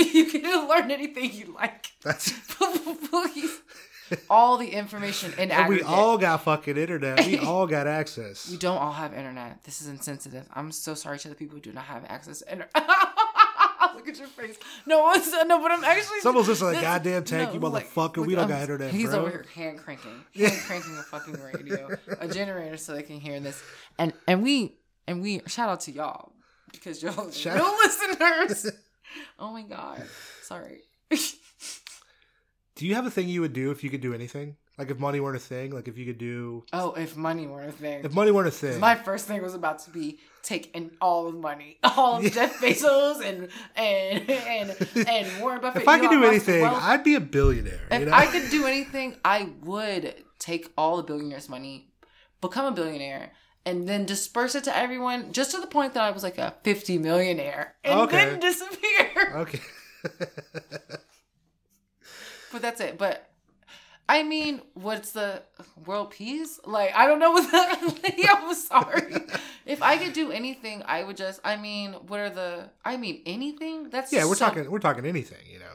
You 0.14 0.26
can 0.26 0.68
learn 0.68 0.90
anything 0.90 1.32
you 1.32 1.54
like. 1.54 1.86
That's 2.02 2.32
Please. 3.10 3.60
All 4.28 4.56
the 4.56 4.68
information 4.68 5.32
in 5.38 5.50
and 5.52 5.68
we 5.68 5.82
all 5.82 6.18
got 6.18 6.42
fucking 6.44 6.76
internet. 6.76 7.24
We 7.26 7.38
all 7.38 7.66
got 7.66 7.86
access. 7.86 8.50
We 8.50 8.56
don't 8.56 8.76
all 8.78 8.92
have 8.92 9.12
internet. 9.14 9.62
This 9.64 9.80
is 9.80 9.88
insensitive. 9.88 10.46
I'm 10.52 10.72
so 10.72 10.94
sorry 10.94 11.18
to 11.20 11.28
the 11.28 11.34
people 11.36 11.56
who 11.56 11.60
do 11.62 11.72
not 11.72 11.84
have 11.84 12.04
access 12.08 12.40
to 12.40 12.50
internet. 12.50 12.72
Look 13.94 14.08
at 14.08 14.18
your 14.18 14.28
face. 14.28 14.56
No, 14.86 15.12
it's, 15.12 15.30
no, 15.46 15.60
but 15.60 15.70
I'm 15.72 15.84
actually. 15.84 16.20
Someone's 16.20 16.46
just 16.46 16.62
like, 16.62 16.80
"Goddamn 16.80 17.24
tank, 17.24 17.52
you 17.54 17.60
like- 17.60 17.88
motherfucker, 17.92 18.18
look, 18.18 18.26
we 18.26 18.34
don't 18.34 18.42
I'm- 18.44 18.48
got 18.48 18.62
internet, 18.62 18.90
He's 18.92 19.10
bro." 19.10 19.20
over 19.20 19.30
here 19.30 19.44
hand 19.54 19.78
cranking, 19.78 20.24
hand 20.34 20.58
cranking 20.66 20.96
a 20.96 21.02
fucking 21.02 21.38
radio, 21.40 21.96
a 22.20 22.26
generator, 22.28 22.76
so 22.78 22.94
they 22.94 23.02
can 23.02 23.20
hear 23.20 23.38
this. 23.40 23.62
And 23.98 24.12
and 24.26 24.42
we 24.42 24.76
and 25.06 25.20
we 25.22 25.42
shout 25.46 25.68
out 25.68 25.80
to 25.82 25.92
y'all 25.92 26.32
because 26.72 27.02
y'all 27.02 27.30
Shout 27.30 27.56
real 27.56 27.64
out- 27.64 27.78
listeners. 27.78 28.72
oh 29.38 29.52
my 29.52 29.62
god, 29.62 30.02
sorry. 30.42 30.82
Do 32.76 32.86
you 32.86 32.94
have 32.94 33.06
a 33.06 33.10
thing 33.10 33.28
you 33.28 33.42
would 33.42 33.52
do 33.52 33.70
if 33.70 33.84
you 33.84 33.90
could 33.90 34.00
do 34.00 34.14
anything? 34.14 34.56
Like 34.78 34.90
if 34.90 34.98
money 34.98 35.20
weren't 35.20 35.36
a 35.36 35.40
thing? 35.40 35.72
Like 35.72 35.88
if 35.88 35.98
you 35.98 36.06
could 36.06 36.16
do 36.16 36.64
oh, 36.72 36.94
if 36.94 37.14
money 37.14 37.46
weren't 37.46 37.68
a 37.68 37.72
thing. 37.72 38.02
if 38.02 38.14
money 38.14 38.30
weren't 38.30 38.48
a 38.48 38.50
thing. 38.50 38.80
My 38.80 38.94
first 38.94 39.26
thing 39.26 39.42
was 39.42 39.54
about 39.54 39.80
to 39.80 39.90
be 39.90 40.20
take 40.42 40.74
in 40.74 40.92
all 41.02 41.28
of 41.28 41.34
money, 41.34 41.78
all 41.84 42.16
of 42.16 42.32
Jeff 42.32 42.58
Bezos 42.60 43.22
and 43.22 43.48
and 43.76 44.30
and 44.30 45.06
and 45.06 45.42
Warren 45.42 45.60
Buffett. 45.62 45.82
if 45.82 45.88
I 45.88 45.98
could 45.98 46.08
do 46.08 46.24
anything, 46.24 46.64
I'd 46.64 47.04
be 47.04 47.14
a 47.14 47.20
billionaire. 47.20 47.80
if 47.90 48.00
you 48.00 48.06
know? 48.06 48.12
I 48.12 48.24
could 48.24 48.50
do 48.50 48.66
anything, 48.66 49.16
I 49.22 49.50
would 49.64 50.14
take 50.38 50.72
all 50.78 50.96
the 50.96 51.02
billionaires' 51.02 51.50
money, 51.50 51.90
become 52.40 52.64
a 52.64 52.72
billionaire, 52.72 53.32
and 53.66 53.88
then 53.88 54.06
disperse 54.06 54.54
it 54.54 54.64
to 54.64 54.76
everyone, 54.76 55.32
just 55.32 55.50
to 55.52 55.60
the 55.60 55.66
point 55.66 55.94
that 55.94 56.02
I 56.02 56.10
was 56.10 56.22
like 56.22 56.38
a 56.38 56.54
fifty 56.62 56.98
millionaire, 56.98 57.74
and 57.84 58.00
Okay. 58.00 58.24
then 58.24 58.40
disappear. 58.48 59.32
okay. 59.36 59.60
But 62.52 62.62
that's 62.62 62.80
it. 62.80 62.98
But 62.98 63.28
I 64.08 64.22
mean, 64.24 64.60
what's 64.74 65.12
the 65.12 65.42
world 65.86 66.10
peace? 66.10 66.58
Like, 66.66 66.92
I 66.96 67.06
don't 67.06 67.20
know 67.20 67.30
what 67.30 67.50
that. 67.52 68.36
I'm 68.42 68.54
sorry. 68.54 69.14
If 69.66 69.82
I 69.82 69.96
could 69.98 70.14
do 70.14 70.32
anything, 70.32 70.82
I 70.84 71.04
would 71.04 71.16
just. 71.16 71.40
I 71.44 71.56
mean, 71.56 71.92
what 71.92 72.18
are 72.20 72.30
the? 72.30 72.70
I 72.84 72.96
mean, 72.96 73.22
anything. 73.24 73.90
That's 73.90 74.12
yeah, 74.12 74.24
we're 74.24 74.34
so- 74.34 74.46
talking 74.46 74.70
we're 74.70 74.80
talking 74.80 75.06
anything, 75.06 75.46
you 75.50 75.58
know. 75.60 75.66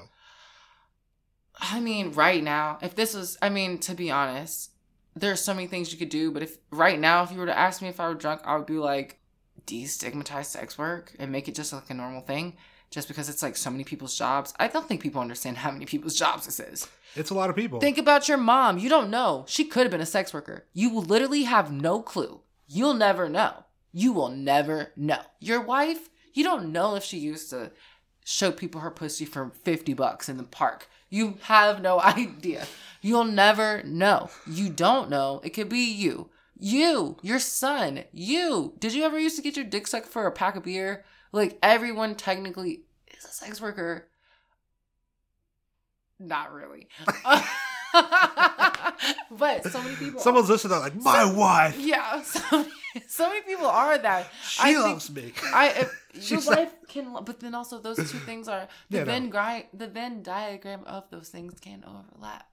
I 1.57 1.79
mean, 1.79 2.11
right 2.11 2.43
now, 2.43 2.77
if 2.81 2.95
this 2.95 3.13
was, 3.13 3.37
I 3.41 3.47
mean, 3.47 3.77
to 3.79 3.93
be 3.95 4.11
honest, 4.11 4.71
there's 5.15 5.41
so 5.41 5.53
many 5.53 5.67
things 5.67 5.91
you 5.91 5.97
could 5.97 6.09
do. 6.09 6.31
But 6.31 6.43
if 6.43 6.57
right 6.71 6.99
now, 6.99 7.23
if 7.23 7.31
you 7.31 7.39
were 7.39 7.45
to 7.45 7.57
ask 7.57 7.81
me 7.81 7.87
if 7.87 7.99
I 7.99 8.07
were 8.07 8.15
drunk, 8.15 8.41
I 8.43 8.55
would 8.55 8.65
be 8.65 8.77
like, 8.77 9.19
destigmatize 9.65 10.45
sex 10.45 10.77
work 10.77 11.13
and 11.17 11.31
make 11.31 11.47
it 11.47 11.55
just 11.55 11.73
like 11.73 11.89
a 11.89 11.93
normal 11.93 12.21
thing. 12.21 12.57
Just 12.91 13.07
because 13.07 13.29
it's 13.29 13.41
like 13.41 13.57
so 13.57 13.71
many 13.71 13.83
people's 13.83 14.17
jobs. 14.17 14.53
I 14.59 14.67
don't 14.67 14.87
think 14.87 15.01
people 15.01 15.19
understand 15.19 15.57
how 15.57 15.71
many 15.71 15.85
people's 15.85 16.15
jobs 16.15 16.45
this 16.45 16.59
is. 16.59 16.87
It's 17.15 17.31
a 17.31 17.33
lot 17.33 17.49
of 17.49 17.55
people. 17.55 17.79
Think 17.79 17.97
about 17.97 18.29
your 18.29 18.37
mom. 18.37 18.77
You 18.77 18.89
don't 18.89 19.09
know. 19.09 19.43
She 19.47 19.65
could 19.65 19.83
have 19.83 19.91
been 19.91 20.01
a 20.01 20.05
sex 20.05 20.33
worker. 20.33 20.65
You 20.71 20.91
will 20.91 21.01
literally 21.01 21.43
have 21.43 21.71
no 21.71 22.01
clue. 22.01 22.41
You'll 22.67 22.93
never 22.93 23.27
know. 23.27 23.65
You 23.91 24.13
will 24.13 24.29
never 24.29 24.91
know. 24.95 25.21
Your 25.39 25.61
wife, 25.61 26.09
you 26.33 26.43
don't 26.43 26.71
know 26.71 26.95
if 26.95 27.03
she 27.03 27.17
used 27.17 27.49
to 27.49 27.71
show 28.23 28.51
people 28.51 28.81
her 28.81 28.91
pussy 28.91 29.25
for 29.25 29.51
50 29.63 29.93
bucks 29.93 30.29
in 30.29 30.37
the 30.37 30.43
park. 30.43 30.87
You 31.09 31.37
have 31.43 31.81
no 31.81 31.99
idea. 32.01 32.65
You'll 33.01 33.25
never 33.25 33.83
know. 33.83 34.29
You 34.47 34.69
don't 34.69 35.09
know. 35.09 35.41
It 35.43 35.51
could 35.51 35.69
be 35.69 35.91
you. 35.91 36.29
You, 36.57 37.17
your 37.21 37.39
son, 37.39 38.05
you. 38.11 38.73
Did 38.79 38.93
you 38.93 39.03
ever 39.03 39.19
used 39.19 39.35
to 39.35 39.41
get 39.41 39.57
your 39.57 39.65
dick 39.65 39.87
sucked 39.87 40.07
for 40.07 40.25
a 40.25 40.31
pack 40.31 40.55
of 40.55 40.63
beer? 40.63 41.03
Like 41.31 41.59
everyone 41.61 42.15
technically 42.15 42.83
is 43.07 43.25
a 43.25 43.27
sex 43.27 43.61
worker. 43.61 44.07
Not 46.17 46.53
really. 46.53 46.87
but 49.31 49.63
so 49.71 49.81
many 49.81 49.95
people. 49.95 50.19
Someone's 50.19 50.49
listening 50.49 50.73
to 50.73 50.79
like, 50.79 50.95
my 50.95 51.25
wife. 51.31 51.77
yeah, 51.79 52.21
so, 52.21 52.65
so 53.07 53.29
many 53.29 53.41
people 53.41 53.65
are 53.67 53.97
that. 53.97 54.27
She 54.47 54.61
I 54.61 54.73
think- 54.73 54.79
loves 54.85 55.09
me. 55.11 55.33
I 55.53 55.69
if 55.69 56.05
your 56.13 56.23
She's 56.23 56.47
like- 56.47 56.57
wife 56.59 56.73
can, 56.87 57.15
but 57.23 57.39
then 57.39 57.55
also 57.55 57.79
those 57.79 57.97
two 57.97 58.19
things 58.19 58.47
are 58.47 58.67
the 58.89 58.97
Yeah, 58.97 59.03
no. 59.03 59.11
Venn 59.11 59.29
gri- 59.29 59.67
the 59.73 59.87
Venn 59.87 60.23
diagram 60.23 60.81
of 60.85 61.09
those 61.09 61.29
things 61.29 61.59
can 61.59 61.83
overlap. 61.87 62.47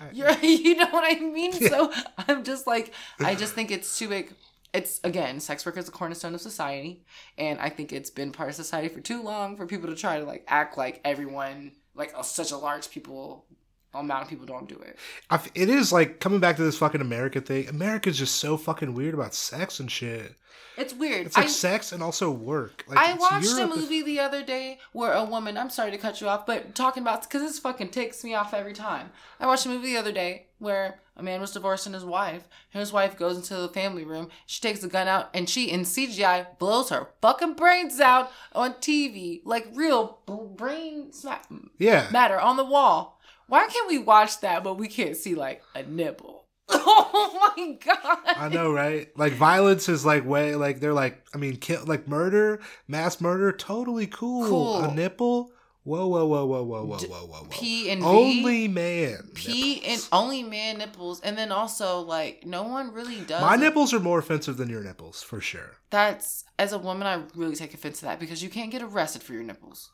I- 0.00 0.10
You're, 0.12 0.30
you 0.42 0.76
know 0.76 0.88
what 0.90 1.04
I 1.04 1.18
mean? 1.20 1.52
Yeah. 1.58 1.68
So 1.68 1.92
I'm 2.28 2.44
just 2.44 2.66
like, 2.66 2.92
I 3.20 3.34
just 3.34 3.54
think 3.54 3.70
it's 3.70 3.98
too 3.98 4.08
big. 4.08 4.32
It's 4.74 5.00
again, 5.02 5.40
sex 5.40 5.64
work 5.64 5.78
is 5.78 5.86
the 5.86 5.92
cornerstone 5.92 6.34
of 6.34 6.42
society, 6.42 7.02
and 7.38 7.58
I 7.58 7.70
think 7.70 7.90
it's 7.90 8.10
been 8.10 8.32
part 8.32 8.50
of 8.50 8.54
society 8.54 8.88
for 8.88 9.00
too 9.00 9.22
long 9.22 9.56
for 9.56 9.66
people 9.66 9.88
to 9.88 9.96
try 9.96 10.18
to 10.20 10.24
like 10.26 10.44
act 10.46 10.76
like 10.76 11.00
everyone, 11.06 11.72
like 11.94 12.12
a, 12.16 12.22
such 12.22 12.52
a 12.52 12.56
large 12.58 12.90
people 12.90 13.46
amount 13.94 14.22
of 14.22 14.28
people 14.28 14.46
don't 14.46 14.68
do 14.68 14.76
it. 14.78 14.96
I 15.30 15.36
f- 15.36 15.50
it 15.54 15.68
is 15.68 15.92
like 15.92 16.20
coming 16.20 16.40
back 16.40 16.56
to 16.56 16.62
this 16.62 16.78
fucking 16.78 17.00
America 17.00 17.40
thing. 17.40 17.68
America's 17.68 18.18
just 18.18 18.36
so 18.36 18.56
fucking 18.56 18.94
weird 18.94 19.14
about 19.14 19.34
sex 19.34 19.80
and 19.80 19.90
shit. 19.90 20.34
It's 20.76 20.94
weird. 20.94 21.26
It's 21.26 21.36
like 21.36 21.46
I- 21.46 21.48
sex 21.48 21.90
and 21.90 22.02
also 22.02 22.30
work. 22.30 22.84
Like, 22.86 22.98
I 22.98 23.14
watched 23.14 23.46
Europe. 23.46 23.72
a 23.72 23.76
movie 23.76 24.02
the 24.02 24.20
other 24.20 24.44
day 24.44 24.78
where 24.92 25.12
a 25.12 25.24
woman, 25.24 25.56
I'm 25.58 25.70
sorry 25.70 25.90
to 25.90 25.98
cut 25.98 26.20
you 26.20 26.28
off, 26.28 26.46
but 26.46 26.74
talking 26.76 27.02
about, 27.02 27.22
because 27.22 27.42
this 27.42 27.58
fucking 27.58 27.88
ticks 27.88 28.22
me 28.22 28.34
off 28.34 28.54
every 28.54 28.74
time. 28.74 29.10
I 29.40 29.46
watched 29.46 29.66
a 29.66 29.70
movie 29.70 29.88
the 29.88 29.96
other 29.96 30.12
day 30.12 30.46
where 30.58 31.00
a 31.16 31.22
man 31.22 31.40
was 31.40 31.50
divorcing 31.52 31.94
his 31.94 32.04
wife, 32.04 32.44
and 32.72 32.78
his 32.78 32.92
wife 32.92 33.16
goes 33.18 33.36
into 33.36 33.56
the 33.56 33.68
family 33.68 34.04
room, 34.04 34.28
she 34.46 34.60
takes 34.60 34.84
a 34.84 34.88
gun 34.88 35.08
out, 35.08 35.30
and 35.34 35.50
she, 35.50 35.68
in 35.68 35.80
CGI, 35.80 36.46
blows 36.60 36.90
her 36.90 37.08
fucking 37.22 37.54
brains 37.54 37.98
out 37.98 38.30
on 38.52 38.74
TV, 38.74 39.40
like 39.44 39.66
real 39.74 40.20
b- 40.28 40.34
brain 40.54 41.12
smack 41.12 41.46
Yeah. 41.78 42.06
matter 42.12 42.38
on 42.38 42.56
the 42.56 42.64
wall. 42.64 43.17
Why 43.48 43.66
can't 43.66 43.88
we 43.88 43.98
watch 43.98 44.40
that, 44.40 44.62
but 44.62 44.74
we 44.74 44.86
can't 44.88 45.16
see, 45.16 45.34
like, 45.34 45.62
a 45.74 45.82
nipple? 45.82 46.44
Oh 46.90 47.52
my 47.56 47.72
god. 47.84 48.18
I 48.26 48.48
know, 48.48 48.70
right? 48.72 49.08
Like 49.18 49.32
violence 49.32 49.88
is 49.88 50.04
like 50.04 50.24
way 50.26 50.54
like 50.54 50.80
they're 50.80 50.92
like 50.94 51.24
I 51.34 51.38
mean 51.38 51.56
kill 51.56 51.82
like 51.86 52.06
murder, 52.06 52.60
mass 52.86 53.20
murder, 53.20 53.50
totally 53.52 54.06
cool. 54.06 54.46
Cool. 54.48 54.76
A 54.84 54.94
nipple? 54.94 55.50
Whoa, 55.84 56.06
whoa, 56.06 56.26
whoa, 56.26 56.44
whoa, 56.44 56.62
whoa, 56.64 56.84
whoa, 56.84 56.98
whoa, 56.98 57.26
whoa, 57.26 57.26
whoa. 57.44 57.46
P 57.50 57.90
and 57.90 58.02
V? 58.02 58.06
Only 58.06 58.68
man. 58.68 59.30
P 59.34 59.82
and 59.84 60.06
only 60.12 60.42
man 60.42 60.78
nipples, 60.78 61.20
and 61.22 61.36
then 61.36 61.50
also 61.50 62.00
like 62.00 62.44
no 62.46 62.62
one 62.64 62.92
really 62.92 63.20
does. 63.22 63.40
My 63.40 63.56
nipples 63.56 63.92
are 63.94 64.00
more 64.00 64.18
offensive 64.18 64.56
than 64.58 64.68
your 64.68 64.84
nipples, 64.84 65.22
for 65.22 65.40
sure. 65.40 65.78
That's 65.90 66.44
as 66.58 66.72
a 66.72 66.78
woman, 66.78 67.06
I 67.06 67.22
really 67.34 67.56
take 67.56 67.72
offense 67.74 68.00
to 68.00 68.04
that 68.06 68.20
because 68.20 68.42
you 68.42 68.50
can't 68.50 68.70
get 68.70 68.82
arrested 68.82 69.22
for 69.22 69.32
your 69.32 69.42
nipples, 69.42 69.90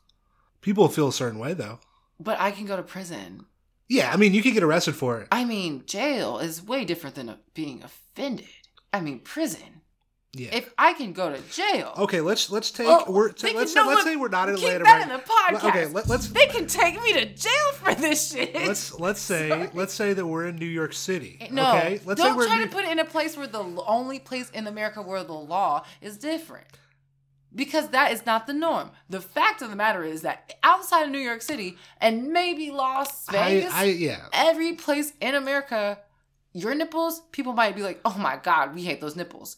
People 0.61 0.87
feel 0.89 1.07
a 1.07 1.13
certain 1.13 1.39
way 1.39 1.53
though. 1.53 1.79
but 2.19 2.39
I 2.39 2.51
can 2.51 2.65
go 2.65 2.75
to 2.75 2.83
prison. 2.83 3.45
Yeah, 3.87 4.11
I 4.11 4.17
mean 4.17 4.33
you 4.33 4.41
can 4.41 4.53
get 4.53 4.63
arrested 4.63 4.95
for 4.95 5.19
it. 5.21 5.27
I 5.31 5.45
mean, 5.45 5.83
jail 5.85 6.39
is 6.39 6.61
way 6.63 6.85
different 6.85 7.15
than 7.15 7.35
being 7.53 7.83
offended. 7.83 8.47
I 8.91 9.01
mean, 9.01 9.19
prison. 9.19 9.81
Yeah. 10.37 10.49
If 10.51 10.73
I 10.77 10.91
can 10.93 11.13
go 11.13 11.33
to 11.33 11.41
jail, 11.49 11.93
okay, 11.97 12.19
let's 12.19 12.51
let's 12.51 12.69
take 12.69 12.87
Oh, 12.89 13.05
we're 13.07 13.29
let's 13.53 13.73
no, 13.73 13.87
let's 13.87 14.03
say 14.03 14.17
we're 14.17 14.27
not 14.27 14.49
in 14.49 14.55
keep 14.57 14.65
Atlanta 14.65 14.83
that 14.83 14.91
right 14.91 15.01
in 15.03 15.09
the 15.09 15.59
podcast. 15.63 15.69
Okay, 15.69 15.85
let, 15.87 16.09
let's 16.09 16.27
they 16.27 16.47
can 16.47 16.67
take 16.67 17.01
me 17.01 17.13
to 17.13 17.25
jail 17.25 17.71
for 17.75 17.95
this 17.95 18.31
shit. 18.31 18.53
let's 18.53 18.99
let's 18.99 19.21
say 19.21 19.69
let's 19.73 19.93
say 19.93 20.11
that 20.11 20.25
we're 20.25 20.45
in 20.45 20.57
New 20.57 20.65
York 20.65 20.91
City. 20.91 21.37
Eh, 21.39 21.47
no, 21.51 21.77
okay, 21.77 22.01
let's 22.05 22.19
don't 22.19 22.31
say 22.31 22.37
we're 22.37 22.47
try 22.47 22.61
in 22.61 22.67
to 22.67 22.75
put 22.75 22.83
it 22.83 22.91
in 22.91 22.99
a 22.99 23.05
place 23.05 23.37
where 23.37 23.47
the 23.47 23.63
only 23.87 24.19
place 24.19 24.49
in 24.49 24.67
America 24.67 25.01
where 25.01 25.23
the 25.23 25.31
law 25.31 25.85
is 26.01 26.17
different. 26.17 26.65
Because 27.55 27.89
that 27.89 28.11
is 28.11 28.25
not 28.25 28.47
the 28.47 28.53
norm. 28.53 28.91
The 29.09 29.21
fact 29.21 29.61
of 29.61 29.69
the 29.69 29.75
matter 29.75 30.03
is 30.03 30.23
that 30.23 30.55
outside 30.61 31.03
of 31.03 31.09
New 31.09 31.19
York 31.19 31.41
City 31.41 31.77
and 32.01 32.33
maybe 32.33 32.69
Las 32.69 33.29
I, 33.29 33.31
Vegas, 33.31 33.73
I 33.73 33.83
yeah. 33.85 34.25
every 34.33 34.73
place 34.73 35.13
in 35.21 35.35
America, 35.35 35.99
your 36.51 36.75
nipples, 36.75 37.21
people 37.31 37.53
might 37.53 37.75
be 37.75 37.81
like, 37.81 38.01
oh 38.03 38.17
my 38.17 38.37
God, 38.37 38.75
we 38.75 38.83
hate 38.83 38.99
those 38.99 39.15
nipples. 39.15 39.55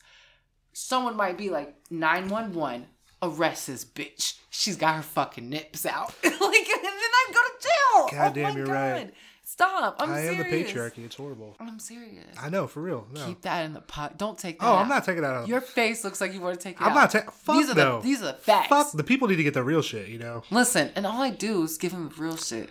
Someone 0.73 1.15
might 1.15 1.39
be 1.39 1.49
like, 1.49 1.75
911, 1.89 2.85
arrest 3.23 3.67
this 3.67 3.83
bitch. 3.83 4.35
She's 4.51 4.77
got 4.77 4.95
her 4.95 5.01
fucking 5.01 5.49
nips 5.49 5.85
out. 5.85 6.13
like, 6.23 6.33
and 6.33 6.39
then 6.41 6.93
I 6.93 7.25
go 7.33 7.41
to 7.41 7.67
jail. 7.67 8.19
God 8.19 8.31
oh 8.31 8.33
damn, 8.33 8.53
my 8.53 8.57
you're 8.57 8.67
God. 8.67 8.73
right. 8.73 9.13
Stop. 9.49 9.95
I'm 9.99 10.09
serious. 10.09 10.27
I 10.27 10.31
am 10.33 10.37
the 10.37 10.43
patriarchy. 10.43 11.05
It's 11.05 11.15
horrible. 11.15 11.55
I'm 11.57 11.79
serious. 11.79 12.25
I 12.37 12.49
know, 12.49 12.67
for 12.67 12.81
real. 12.81 13.07
No. 13.13 13.25
Keep 13.27 13.43
that 13.43 13.63
in 13.63 13.71
the 13.71 13.79
pot. 13.79 14.17
Don't 14.17 14.37
take 14.37 14.59
that. 14.59 14.65
Oh, 14.65 14.73
out. 14.73 14.79
I'm 14.79 14.89
not 14.89 15.05
taking 15.05 15.21
that 15.21 15.33
out. 15.33 15.47
Your 15.47 15.61
face 15.61 16.03
looks 16.03 16.19
like 16.19 16.33
you 16.33 16.41
want 16.41 16.59
to 16.59 16.61
take 16.61 16.75
it 16.75 16.81
I'm 16.81 16.89
out. 16.91 16.95
not 16.95 17.11
taking. 17.11 17.29
Fuck 17.31 17.55
these 17.55 17.69
are 17.69 17.75
no. 17.75 18.01
the 18.01 18.03
these 18.03 18.21
are 18.21 18.25
the 18.25 18.33
facts. 18.33 18.67
Fuck. 18.67 18.91
The 18.91 19.05
people 19.05 19.29
need 19.29 19.37
to 19.37 19.43
get 19.43 19.53
the 19.53 19.63
real 19.63 19.81
shit. 19.81 20.09
You 20.09 20.19
know. 20.19 20.43
Listen, 20.51 20.91
and 20.97 21.07
all 21.07 21.21
I 21.21 21.29
do 21.29 21.63
is 21.63 21.77
give 21.77 21.93
him 21.93 22.11
real 22.17 22.35
shit. 22.35 22.69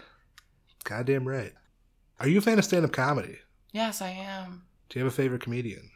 Goddamn 0.85 1.27
right. 1.27 1.55
Are 2.21 2.29
you 2.29 2.39
a 2.39 2.43
fan 2.43 2.59
of 2.59 2.65
stand-up 2.67 2.93
comedy? 2.93 3.39
Yes, 3.73 4.03
I 4.03 4.11
am. 4.11 4.65
Do 4.91 4.99
you 4.99 5.05
have 5.07 5.13
a 5.13 5.17
favorite 5.17 5.41
comedian? 5.41 5.91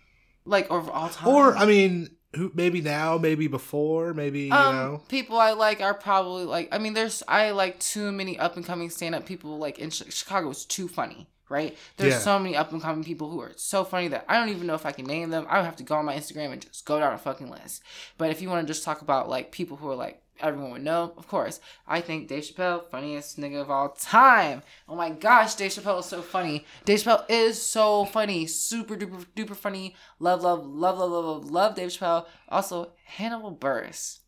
Like 0.47 0.71
over 0.71 0.91
all 0.91 1.11
time. 1.11 1.29
Or 1.29 1.55
I 1.59 1.67
mean, 1.67 2.17
who? 2.35 2.51
Maybe 2.55 2.81
now, 2.81 3.19
maybe 3.19 3.47
before, 3.49 4.15
maybe 4.15 4.43
you 4.43 4.53
um, 4.53 4.75
know. 4.77 5.03
people 5.09 5.39
I 5.39 5.53
like 5.53 5.81
are 5.81 5.95
probably 5.95 6.45
like. 6.45 6.69
I 6.73 6.79
mean, 6.79 6.95
there's 6.95 7.23
I 7.27 7.51
like 7.51 7.79
too 7.81 8.13
many 8.13 8.39
up 8.39 8.57
and 8.57 8.65
coming 8.65 8.91
stand 8.91 9.15
up 9.15 9.27
people. 9.27 9.59
Like 9.59 9.79
in 9.79 9.91
Chi- 9.91 10.11
Chicago, 10.11 10.51
is 10.51 10.65
too 10.65 10.89
funny. 10.89 11.29
Right? 11.49 11.77
There's 11.97 12.13
Yeah. 12.15 12.19
so 12.21 12.39
many 12.39 12.55
up 12.57 12.71
and 12.71 12.81
coming 12.81 13.03
people 13.03 13.29
who 13.29 13.41
are 13.41 13.51
so 13.57 13.83
funny 13.83 14.07
that 14.07 14.25
I 14.29 14.39
don't 14.39 14.51
even 14.51 14.69
know 14.69 14.75
if 14.75 14.87
I 14.87 14.93
can 14.93 15.05
name 15.05 15.31
them. 15.31 15.47
I 15.51 15.57
would 15.59 15.65
have 15.65 15.75
to 15.77 15.83
go 15.83 15.97
on 15.97 16.05
my 16.05 16.15
Instagram 16.15 16.53
and 16.53 16.63
just 16.63 16.85
go 16.85 17.01
down 17.01 17.13
a 17.13 17.19
fucking 17.19 17.51
list. 17.51 17.83
But 18.19 18.31
if 18.31 18.41
you 18.41 18.49
want 18.49 18.65
to 18.65 18.73
just 18.73 18.85
talk 18.85 19.03
about 19.03 19.29
like 19.29 19.51
people 19.51 19.77
who 19.77 19.91
are 19.91 19.97
like 19.97 20.23
everyone 20.43 20.73
would 20.73 20.83
know, 20.83 21.13
of 21.17 21.27
course, 21.29 21.61
I 21.87 22.01
think 22.01 22.29
Dave 22.29 22.45
Chappelle, 22.45 22.89
funniest 22.91 23.39
nigga 23.39 23.61
of 23.61 23.71
all 23.71 23.91
time. 23.91 24.63
Oh 24.89 24.95
my 24.97 25.11
gosh, 25.11 25.55
Dave 25.55 25.71
Chappelle 25.71 26.01
is 26.01 26.07
so 26.07 26.23
funny. 26.23 26.65
Dave 26.85 27.01
Chappelle 27.01 27.25
is 27.29 27.61
so 27.61 28.05
funny, 28.05 28.47
super 28.47 28.97
duper 28.97 29.25
duper 29.37 29.57
funny. 29.57 29.95
Love, 30.19 30.43
love, 30.43 30.65
love, 30.67 30.99
love, 30.99 31.11
love, 31.11 31.25
love, 31.25 31.51
love 31.51 31.75
Dave 31.75 31.91
Chappelle. 31.91 32.27
Also, 32.49 32.93
Hannibal 33.05 33.55
Buress, 33.55 34.21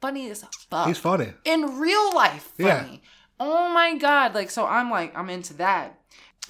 funny 0.00 0.30
as 0.30 0.44
fuck 0.70 0.86
He's 0.86 0.98
funny. 0.98 1.32
in 1.44 1.78
real 1.78 2.14
life 2.14 2.52
Yeah. 2.58 2.86
Oh 3.40 3.68
my 3.72 3.96
god! 3.98 4.34
Like 4.34 4.50
so, 4.50 4.64
I'm 4.66 4.90
like 4.90 5.16
I'm 5.16 5.28
into 5.28 5.54
that. 5.54 5.98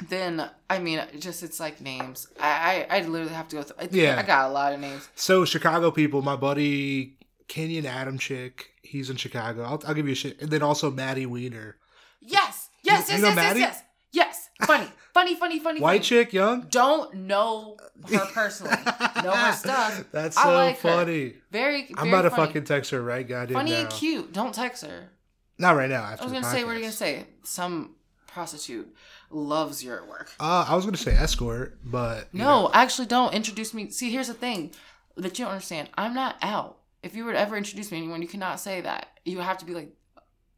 Then 0.09 0.51
I 0.69 0.81
mean, 0.81 1.01
just 1.19 1.43
it's 1.43 1.61
like 1.61 1.81
names. 1.81 2.27
I 2.41 2.87
I, 2.91 2.99
I 2.99 3.01
literally 3.07 3.33
have 3.33 3.49
to 3.49 3.57
go 3.57 3.63
through. 3.63 3.77
I, 3.81 3.89
Yeah. 3.91 4.19
I 4.19 4.23
got 4.23 4.51
a 4.51 4.53
lot 4.53 4.73
of 4.75 4.81
names. 4.81 5.09
So 5.15 5.45
Chicago 5.45 5.91
people, 5.91 6.21
my 6.21 6.37
buddy 6.37 7.17
Kenyon 7.49 7.85
Adamczyk, 7.85 8.61
he's 8.83 9.11
in 9.11 9.17
Chicago. 9.17 9.63
I'll, 9.65 9.83
I'll 9.87 9.95
give 9.95 10.07
you 10.07 10.13
a 10.13 10.17
shit. 10.17 10.41
And 10.41 10.51
then 10.51 10.63
also 10.63 10.91
Maddie 10.91 11.27
Weiner, 11.27 11.77
Yes, 12.21 12.71
yes, 12.83 13.09
You- 13.09 13.15
yes, 13.15 13.19
you 13.19 13.23
know 13.23 13.29
yes, 13.29 13.37
yes, 13.37 13.37
Maddie? 13.37 13.61
yes, 13.61 13.83
yes. 14.13 14.49
Funny, 14.63 14.89
funny, 15.15 15.35
funny, 15.37 15.59
funny. 15.59 15.81
white 15.81 15.97
funny. 15.99 16.01
chick, 16.01 16.33
young. 16.33 16.67
Don't 16.71 17.15
know 17.15 17.77
her 18.11 18.27
personally. 18.33 18.77
know 19.23 19.31
her 19.33 19.53
stuff. 19.57 20.05
That's 20.11 20.41
so 20.41 20.53
like 20.55 20.79
her. 20.81 20.89
funny. 20.89 21.35
Very. 21.51 21.87
I'm 21.97 21.97
very 21.97 22.09
about 22.09 22.23
to 22.23 22.31
fucking 22.31 22.65
text 22.65 22.91
her 22.93 23.03
right 23.03 23.27
goddamn 23.29 23.55
funny 23.57 23.73
now. 23.73 23.81
and 23.81 23.91
cute. 23.91 24.33
Don't 24.33 24.55
text 24.55 24.85
her. 24.87 25.11
Not 25.59 25.77
right 25.77 25.91
now. 25.91 26.03
I 26.03 26.13
was 26.23 26.33
gonna 26.33 26.45
say, 26.45 26.65
what 26.65 26.71
are 26.71 26.75
you 26.77 26.81
gonna 26.83 26.93
say? 26.93 27.27
Some 27.43 27.97
prostitute 28.27 28.93
loves 29.31 29.85
your 29.85 30.05
work. 30.07 30.33
Uh, 30.41 30.65
I 30.69 30.75
was 30.77 30.85
gonna 30.85 30.97
say 30.97 31.13
escort, 31.15 31.79
but 31.85 32.33
No, 32.33 32.45
know. 32.63 32.71
actually, 32.73 33.07
don't 33.07 33.35
introduce 33.35 33.75
me. 33.75 33.91
See, 33.91 34.11
here's 34.11 34.29
the 34.29 34.35
thing 34.35 34.71
that 35.17 35.39
you 35.39 35.45
don't 35.45 35.53
understand. 35.53 35.91
I'm 35.97 36.15
not 36.15 36.37
out. 36.43 36.79
If 37.05 37.15
you 37.15 37.25
were 37.25 37.33
to 37.33 37.39
ever 37.39 37.57
introduce 37.57 37.91
me 37.93 37.99
to 37.99 38.03
anyone, 38.05 38.23
you 38.23 38.29
cannot 38.29 38.59
say 38.61 38.81
that. 38.81 39.09
You 39.25 39.39
have 39.41 39.59
to 39.59 39.65
be 39.65 39.75
like, 39.75 39.91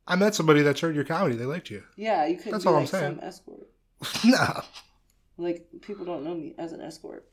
I 0.06 0.14
met 0.16 0.35
somebody 0.35 0.62
that 0.62 0.78
heard 0.78 0.94
your 0.94 1.05
comedy. 1.05 1.35
They 1.36 1.44
liked 1.47 1.68
you. 1.70 1.82
yeah, 1.97 2.24
you 2.27 2.36
couldn't 2.36 2.52
That's 2.52 2.64
be 2.64 2.70
all 2.70 2.77
I'm 2.77 2.86
saying. 2.86 3.16
some 3.16 3.24
escort. 3.24 3.68
no. 4.24 4.62
Like 5.39 5.66
people 5.82 6.05
don't 6.05 6.24
know 6.24 6.35
me 6.35 6.55
as 6.59 6.73
an 6.73 6.81
escort. 6.81 7.27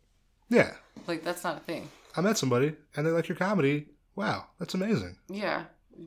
Yeah, 0.49 0.71
Like 1.07 1.23
that's 1.23 1.43
not 1.43 1.57
a 1.57 1.59
thing. 1.61 1.89
I 2.17 2.21
met 2.21 2.37
somebody 2.37 2.75
and 2.95 3.05
they 3.05 3.11
like 3.11 3.27
your 3.29 3.37
comedy. 3.37 3.87
Wow, 4.15 4.45
that's 4.59 4.73
amazing. 4.73 5.17
Yeah, 5.29 5.63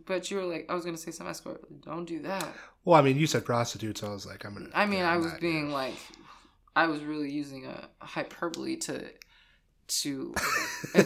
but 0.07 0.31
you 0.31 0.37
were 0.37 0.45
like, 0.45 0.67
I 0.69 0.75
was 0.75 0.85
gonna 0.85 0.97
say 0.97 1.11
some 1.11 1.27
escort. 1.27 1.63
Don't 1.83 2.05
do 2.05 2.21
that. 2.23 2.47
Well, 2.85 2.99
I 2.99 3.03
mean, 3.03 3.17
you 3.17 3.27
said 3.27 3.45
prostitutes. 3.45 4.01
So 4.03 4.09
I 4.09 4.13
was 4.13 4.27
like, 4.27 4.45
I'm 4.45 4.55
gonna. 4.55 4.69
I 4.75 4.87
mean, 4.87 5.01
yeah, 5.01 5.11
I 5.11 5.15
I'm 5.15 5.23
was 5.23 5.33
not- 5.33 5.41
being 5.41 5.71
like, 5.71 5.97
I 6.77 6.87
was 6.87 7.03
really 7.03 7.31
using 7.31 7.67
a 7.67 7.89
hyperbole 8.01 8.77
to 8.77 9.05
to 9.89 10.35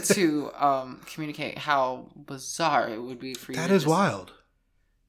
to 0.04 0.50
um 0.54 1.00
communicate 1.12 1.58
how 1.58 2.10
bizarre 2.16 2.88
it 2.88 3.00
would 3.00 3.18
be 3.18 3.34
for 3.34 3.52
you. 3.52 3.56
That 3.58 3.70
is 3.70 3.86
wild. 3.86 4.32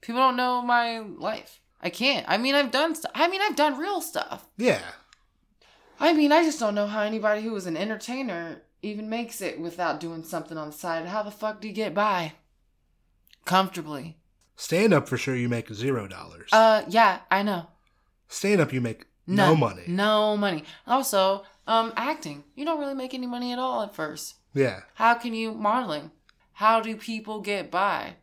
People 0.02 0.22
don't 0.22 0.38
know 0.38 0.62
my 0.62 1.00
life. 1.00 1.60
I 1.82 1.90
can't. 1.90 2.26
I 2.30 2.38
mean, 2.38 2.56
I've 2.56 2.72
done 2.72 2.96
stuff. 2.96 3.12
I 3.16 3.28
mean, 3.28 3.42
I've 3.42 3.56
done 3.56 3.78
real 3.78 4.02
stuff. 4.02 4.48
Yeah. 4.58 4.82
I 6.00 6.14
mean, 6.14 6.32
I 6.32 6.44
just 6.44 6.60
don't 6.60 6.76
know 6.76 6.88
how 6.88 7.02
anybody 7.02 7.42
who 7.44 7.56
is 7.56 7.66
an 7.68 7.78
entertainer 7.78 8.62
even 8.82 9.10
makes 9.10 9.42
it 9.42 9.60
without 9.60 10.00
doing 10.00 10.24
something 10.24 10.58
on 10.58 10.68
the 10.68 10.74
side. 10.74 11.06
How 11.06 11.22
the 11.24 11.32
fuck 11.32 11.62
do 11.62 11.68
you 11.68 11.74
get 11.74 11.94
by 11.94 12.34
comfortably? 13.46 14.18
Stand 14.56 14.94
up 14.94 15.08
for 15.08 15.18
sure. 15.18 15.36
You 15.36 15.50
make 15.50 15.74
zero 15.74 16.08
dollars. 16.08 16.50
Uh, 16.52 16.84
yeah, 16.88 17.20
I 17.30 17.44
know. 17.44 17.68
Stand 18.28 18.62
up, 18.62 18.72
you 18.74 18.82
make 18.82 19.06
no 19.28 19.52
None. 19.52 19.60
money. 19.60 19.84
No 19.88 20.38
money. 20.38 20.64
Also, 20.88 21.44
um, 21.68 21.94
acting. 21.96 22.44
You 22.56 22.66
don't 22.66 22.80
really 22.80 22.94
make 22.94 23.14
any 23.14 23.28
money 23.28 23.52
at 23.54 23.60
all 23.60 23.82
at 23.84 23.96
first. 23.96 24.36
Yeah. 24.54 24.82
How 24.96 25.14
can 25.16 25.34
you 25.34 25.54
modeling? 25.54 26.12
How 26.54 26.82
do 26.82 26.96
people 26.96 27.42
get 27.42 27.72
by? 27.72 28.16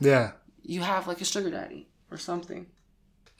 Yeah. 0.00 0.32
You 0.62 0.80
have 0.82 1.06
like 1.06 1.20
a 1.20 1.24
sugar 1.24 1.50
daddy 1.50 1.88
or 2.10 2.16
something. 2.16 2.66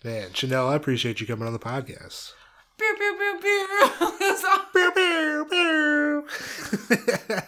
Man, 0.05 0.31
Janelle, 0.31 0.69
I 0.69 0.75
appreciate 0.77 1.21
you 1.21 1.27
coming 1.27 1.47
on 1.47 1.53
the 1.53 1.59
podcast. 1.59 2.33
Pew 2.79 2.97
pew 2.99 3.17
pew 3.17 3.39
pew. 3.41 3.67
Pew, 4.73 4.93
pew, 4.95 5.47
pew. 5.49 6.27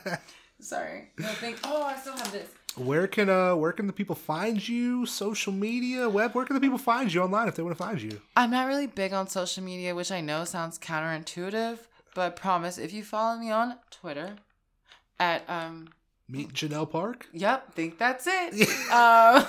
Sorry. 0.60 1.10
No, 1.18 1.28
thank. 1.28 1.58
Oh, 1.64 1.82
I 1.82 1.96
still 1.96 2.16
have 2.16 2.32
this. 2.32 2.48
Where 2.78 3.06
can 3.06 3.28
uh 3.28 3.54
where 3.56 3.72
can 3.72 3.86
the 3.86 3.92
people 3.92 4.14
find 4.14 4.66
you? 4.66 5.06
Social 5.06 5.52
media, 5.52 6.08
web. 6.08 6.34
Where 6.34 6.44
can 6.44 6.54
the 6.54 6.60
people 6.60 6.78
find 6.78 7.12
you 7.12 7.22
online 7.22 7.48
if 7.48 7.56
they 7.56 7.62
want 7.62 7.76
to 7.76 7.82
find 7.82 8.00
you? 8.00 8.20
I'm 8.36 8.50
not 8.50 8.66
really 8.66 8.86
big 8.86 9.12
on 9.12 9.28
social 9.28 9.62
media, 9.62 9.94
which 9.94 10.10
I 10.10 10.20
know 10.20 10.44
sounds 10.44 10.78
counterintuitive, 10.78 11.78
but 12.14 12.20
I 12.22 12.30
promise 12.30 12.78
if 12.78 12.92
you 12.92 13.04
follow 13.04 13.38
me 13.38 13.50
on 13.50 13.76
Twitter 13.90 14.36
at 15.20 15.48
um 15.48 15.88
Meet 16.30 16.52
Janelle 16.52 16.90
Park. 16.90 17.26
yep, 17.32 17.72
think 17.72 17.96
that's 17.96 18.26
it. 18.26 18.68
um, 18.92 19.46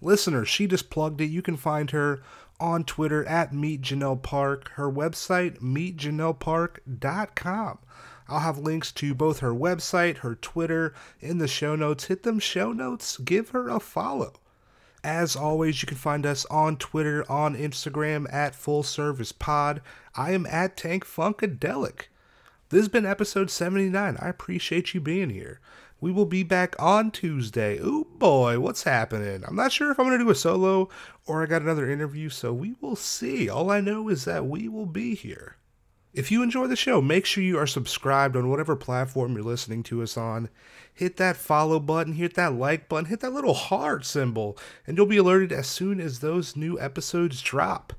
Listeners, 0.00 0.48
she 0.48 0.66
just 0.66 0.88
plugged 0.88 1.20
it. 1.20 1.26
You 1.26 1.42
can 1.42 1.58
find 1.58 1.90
her 1.90 2.22
on 2.58 2.84
Twitter 2.84 3.26
at 3.26 3.52
Meet 3.52 3.82
Janelle 3.82 4.22
Park, 4.22 4.70
her 4.76 4.90
website, 4.90 5.60
meetjanellepark.com. 5.60 7.78
I'll 8.28 8.40
have 8.40 8.58
links 8.58 8.90
to 8.92 9.14
both 9.14 9.40
her 9.40 9.52
website, 9.52 10.16
her 10.18 10.34
Twitter 10.34 10.94
in 11.20 11.36
the 11.38 11.46
show 11.46 11.76
notes. 11.76 12.06
Hit 12.06 12.22
them 12.22 12.38
show 12.38 12.72
notes, 12.72 13.18
give 13.18 13.50
her 13.50 13.68
a 13.68 13.80
follow. 13.80 14.32
As 15.04 15.36
always, 15.36 15.82
you 15.82 15.86
can 15.86 15.98
find 15.98 16.24
us 16.24 16.46
on 16.46 16.78
Twitter, 16.78 17.30
on 17.30 17.54
Instagram 17.54 18.32
at 18.32 18.54
Full 18.54 18.82
Service 18.82 19.30
Pod. 19.30 19.82
I 20.14 20.32
am 20.32 20.46
at 20.46 20.74
Tank 20.76 21.04
Funkadelic. 21.04 22.06
This 22.68 22.80
has 22.80 22.88
been 22.88 23.06
episode 23.06 23.48
79. 23.48 24.16
I 24.20 24.28
appreciate 24.28 24.92
you 24.92 25.00
being 25.00 25.30
here. 25.30 25.60
We 26.00 26.10
will 26.10 26.26
be 26.26 26.42
back 26.42 26.74
on 26.80 27.12
Tuesday. 27.12 27.78
Oh 27.80 28.08
boy, 28.18 28.58
what's 28.58 28.82
happening? 28.82 29.44
I'm 29.46 29.54
not 29.54 29.70
sure 29.70 29.92
if 29.92 30.00
I'm 30.00 30.06
going 30.06 30.18
to 30.18 30.24
do 30.24 30.30
a 30.32 30.34
solo 30.34 30.88
or 31.26 31.44
I 31.44 31.46
got 31.46 31.62
another 31.62 31.88
interview, 31.88 32.28
so 32.28 32.52
we 32.52 32.74
will 32.80 32.96
see. 32.96 33.48
All 33.48 33.70
I 33.70 33.80
know 33.80 34.08
is 34.08 34.24
that 34.24 34.46
we 34.46 34.68
will 34.68 34.84
be 34.84 35.14
here. 35.14 35.58
If 36.12 36.32
you 36.32 36.42
enjoy 36.42 36.66
the 36.66 36.74
show, 36.74 37.00
make 37.00 37.24
sure 37.24 37.44
you 37.44 37.56
are 37.56 37.68
subscribed 37.68 38.34
on 38.34 38.50
whatever 38.50 38.74
platform 38.74 39.34
you're 39.34 39.44
listening 39.44 39.84
to 39.84 40.02
us 40.02 40.16
on. 40.16 40.48
Hit 40.92 41.18
that 41.18 41.36
follow 41.36 41.78
button, 41.78 42.14
hit 42.14 42.34
that 42.34 42.54
like 42.54 42.88
button, 42.88 43.04
hit 43.04 43.20
that 43.20 43.32
little 43.32 43.54
heart 43.54 44.04
symbol, 44.04 44.58
and 44.88 44.96
you'll 44.96 45.06
be 45.06 45.18
alerted 45.18 45.52
as 45.52 45.68
soon 45.68 46.00
as 46.00 46.18
those 46.18 46.56
new 46.56 46.80
episodes 46.80 47.42
drop. 47.42 47.92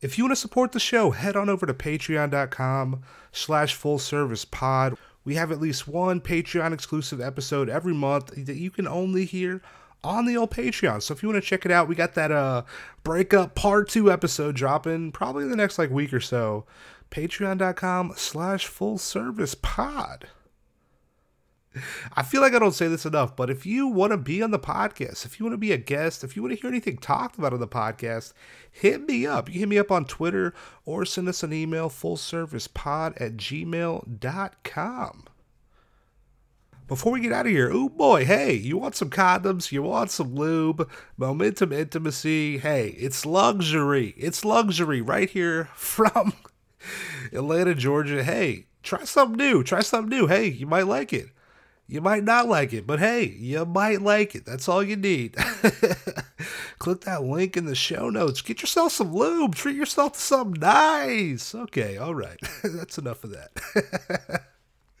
If 0.00 0.18
you 0.18 0.24
want 0.24 0.32
to 0.32 0.40
support 0.40 0.72
the 0.72 0.80
show, 0.80 1.10
head 1.10 1.36
on 1.36 1.48
over 1.48 1.64
to 1.66 1.74
patreon.com 1.74 3.02
slash 3.32 3.74
full 3.74 3.98
service 3.98 4.44
pod. 4.44 4.96
We 5.24 5.34
have 5.36 5.50
at 5.50 5.60
least 5.60 5.88
one 5.88 6.20
Patreon 6.20 6.72
exclusive 6.72 7.20
episode 7.20 7.68
every 7.68 7.94
month 7.94 8.32
that 8.36 8.56
you 8.56 8.70
can 8.70 8.86
only 8.86 9.24
hear 9.24 9.62
on 10.04 10.26
the 10.26 10.36
old 10.36 10.50
Patreon. 10.50 11.02
So 11.02 11.14
if 11.14 11.22
you 11.22 11.28
want 11.28 11.42
to 11.42 11.48
check 11.48 11.64
it 11.64 11.72
out, 11.72 11.88
we 11.88 11.94
got 11.94 12.14
that 12.14 12.30
uh 12.30 12.62
breakup 13.02 13.54
part 13.54 13.88
two 13.88 14.12
episode 14.12 14.54
dropping 14.54 15.12
probably 15.12 15.44
in 15.44 15.50
the 15.50 15.56
next 15.56 15.78
like 15.78 15.90
week 15.90 16.12
or 16.12 16.20
so. 16.20 16.64
Patreon.com 17.10 18.12
slash 18.16 18.66
full 18.66 18.98
service 18.98 19.54
pod. 19.54 20.28
I 22.14 22.22
feel 22.22 22.40
like 22.40 22.54
I 22.54 22.58
don't 22.58 22.74
say 22.74 22.88
this 22.88 23.06
enough, 23.06 23.36
but 23.36 23.50
if 23.50 23.66
you 23.66 23.88
want 23.88 24.12
to 24.12 24.16
be 24.16 24.42
on 24.42 24.50
the 24.50 24.58
podcast, 24.58 25.24
if 25.24 25.38
you 25.38 25.44
want 25.44 25.54
to 25.54 25.58
be 25.58 25.72
a 25.72 25.78
guest, 25.78 26.24
if 26.24 26.36
you 26.36 26.42
want 26.42 26.54
to 26.54 26.60
hear 26.60 26.70
anything 26.70 26.98
talked 26.98 27.38
about 27.38 27.52
on 27.52 27.60
the 27.60 27.68
podcast, 27.68 28.32
hit 28.70 29.06
me 29.06 29.26
up. 29.26 29.52
You 29.52 29.60
hit 29.60 29.68
me 29.68 29.78
up 29.78 29.90
on 29.90 30.04
Twitter 30.04 30.54
or 30.84 31.04
send 31.04 31.28
us 31.28 31.42
an 31.42 31.52
email, 31.52 31.88
fullservicepod 31.88 33.20
at 33.20 33.36
gmail.com. 33.36 35.24
Before 36.88 37.12
we 37.12 37.20
get 37.20 37.32
out 37.32 37.46
of 37.46 37.52
here, 37.52 37.68
oh 37.72 37.88
boy, 37.88 38.24
hey, 38.24 38.52
you 38.52 38.78
want 38.78 38.94
some 38.94 39.10
condoms? 39.10 39.72
You 39.72 39.82
want 39.82 40.12
some 40.12 40.36
lube? 40.36 40.88
Momentum 41.16 41.72
intimacy? 41.72 42.58
Hey, 42.58 42.90
it's 42.90 43.26
luxury. 43.26 44.14
It's 44.16 44.44
luxury 44.44 45.00
right 45.00 45.28
here 45.28 45.68
from 45.74 46.32
Atlanta, 47.32 47.74
Georgia. 47.74 48.22
Hey, 48.22 48.66
try 48.84 49.02
something 49.02 49.36
new. 49.36 49.64
Try 49.64 49.80
something 49.80 50.16
new. 50.16 50.28
Hey, 50.28 50.46
you 50.46 50.68
might 50.68 50.86
like 50.86 51.12
it. 51.12 51.30
You 51.88 52.00
might 52.00 52.24
not 52.24 52.48
like 52.48 52.72
it, 52.72 52.84
but 52.84 52.98
hey, 52.98 53.24
you 53.24 53.64
might 53.64 54.02
like 54.02 54.34
it. 54.34 54.44
That's 54.44 54.68
all 54.68 54.82
you 54.82 54.96
need. 54.96 55.36
Click 56.78 57.02
that 57.02 57.22
link 57.22 57.56
in 57.56 57.66
the 57.66 57.76
show 57.76 58.10
notes. 58.10 58.42
Get 58.42 58.60
yourself 58.60 58.92
some 58.92 59.14
lube. 59.14 59.54
Treat 59.54 59.76
yourself 59.76 60.14
to 60.14 60.20
something 60.20 60.60
nice. 60.60 61.54
Okay, 61.54 61.96
all 61.96 62.14
right. 62.14 62.38
That's 62.64 62.98
enough 62.98 63.22
of 63.22 63.30
that. 63.30 64.42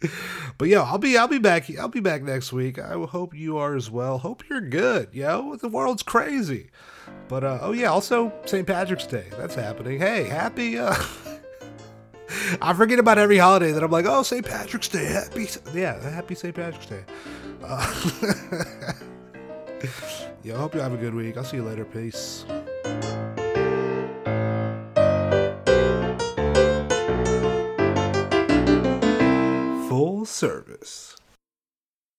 but 0.58 0.68
yo, 0.68 0.84
I'll 0.84 0.98
be 0.98 1.18
I'll 1.18 1.26
be 1.26 1.40
back. 1.40 1.68
I'll 1.76 1.88
be 1.88 2.00
back 2.00 2.22
next 2.22 2.52
week. 2.52 2.78
I 2.78 2.92
hope 2.92 3.34
you 3.34 3.56
are 3.58 3.74
as 3.74 3.90
well. 3.90 4.18
Hope 4.18 4.44
you're 4.48 4.60
good. 4.60 5.08
Yo, 5.12 5.56
the 5.56 5.68
world's 5.68 6.04
crazy. 6.04 6.70
But 7.26 7.42
uh, 7.42 7.58
oh 7.62 7.72
yeah, 7.72 7.88
also 7.88 8.32
St. 8.44 8.66
Patrick's 8.66 9.06
Day. 9.06 9.26
That's 9.36 9.56
happening. 9.56 9.98
Hey, 9.98 10.24
happy. 10.24 10.78
Uh, 10.78 10.94
I 12.60 12.74
forget 12.74 12.98
about 12.98 13.18
every 13.18 13.38
holiday 13.38 13.72
that 13.72 13.82
I'm 13.82 13.90
like, 13.90 14.06
oh, 14.06 14.22
St. 14.22 14.44
Patrick's 14.44 14.88
Day, 14.88 15.04
happy, 15.04 15.48
yeah, 15.74 16.00
happy 16.10 16.34
St. 16.34 16.54
Patrick's 16.54 16.86
Day. 16.86 17.04
Uh, 17.62 17.94
yeah, 20.42 20.54
I 20.54 20.58
hope 20.58 20.74
you 20.74 20.80
have 20.80 20.92
a 20.92 20.96
good 20.96 21.14
week. 21.14 21.36
I'll 21.36 21.44
see 21.44 21.56
you 21.56 21.64
later. 21.64 21.84
Peace. 21.84 22.44
Full 29.88 30.24
service. 30.24 31.16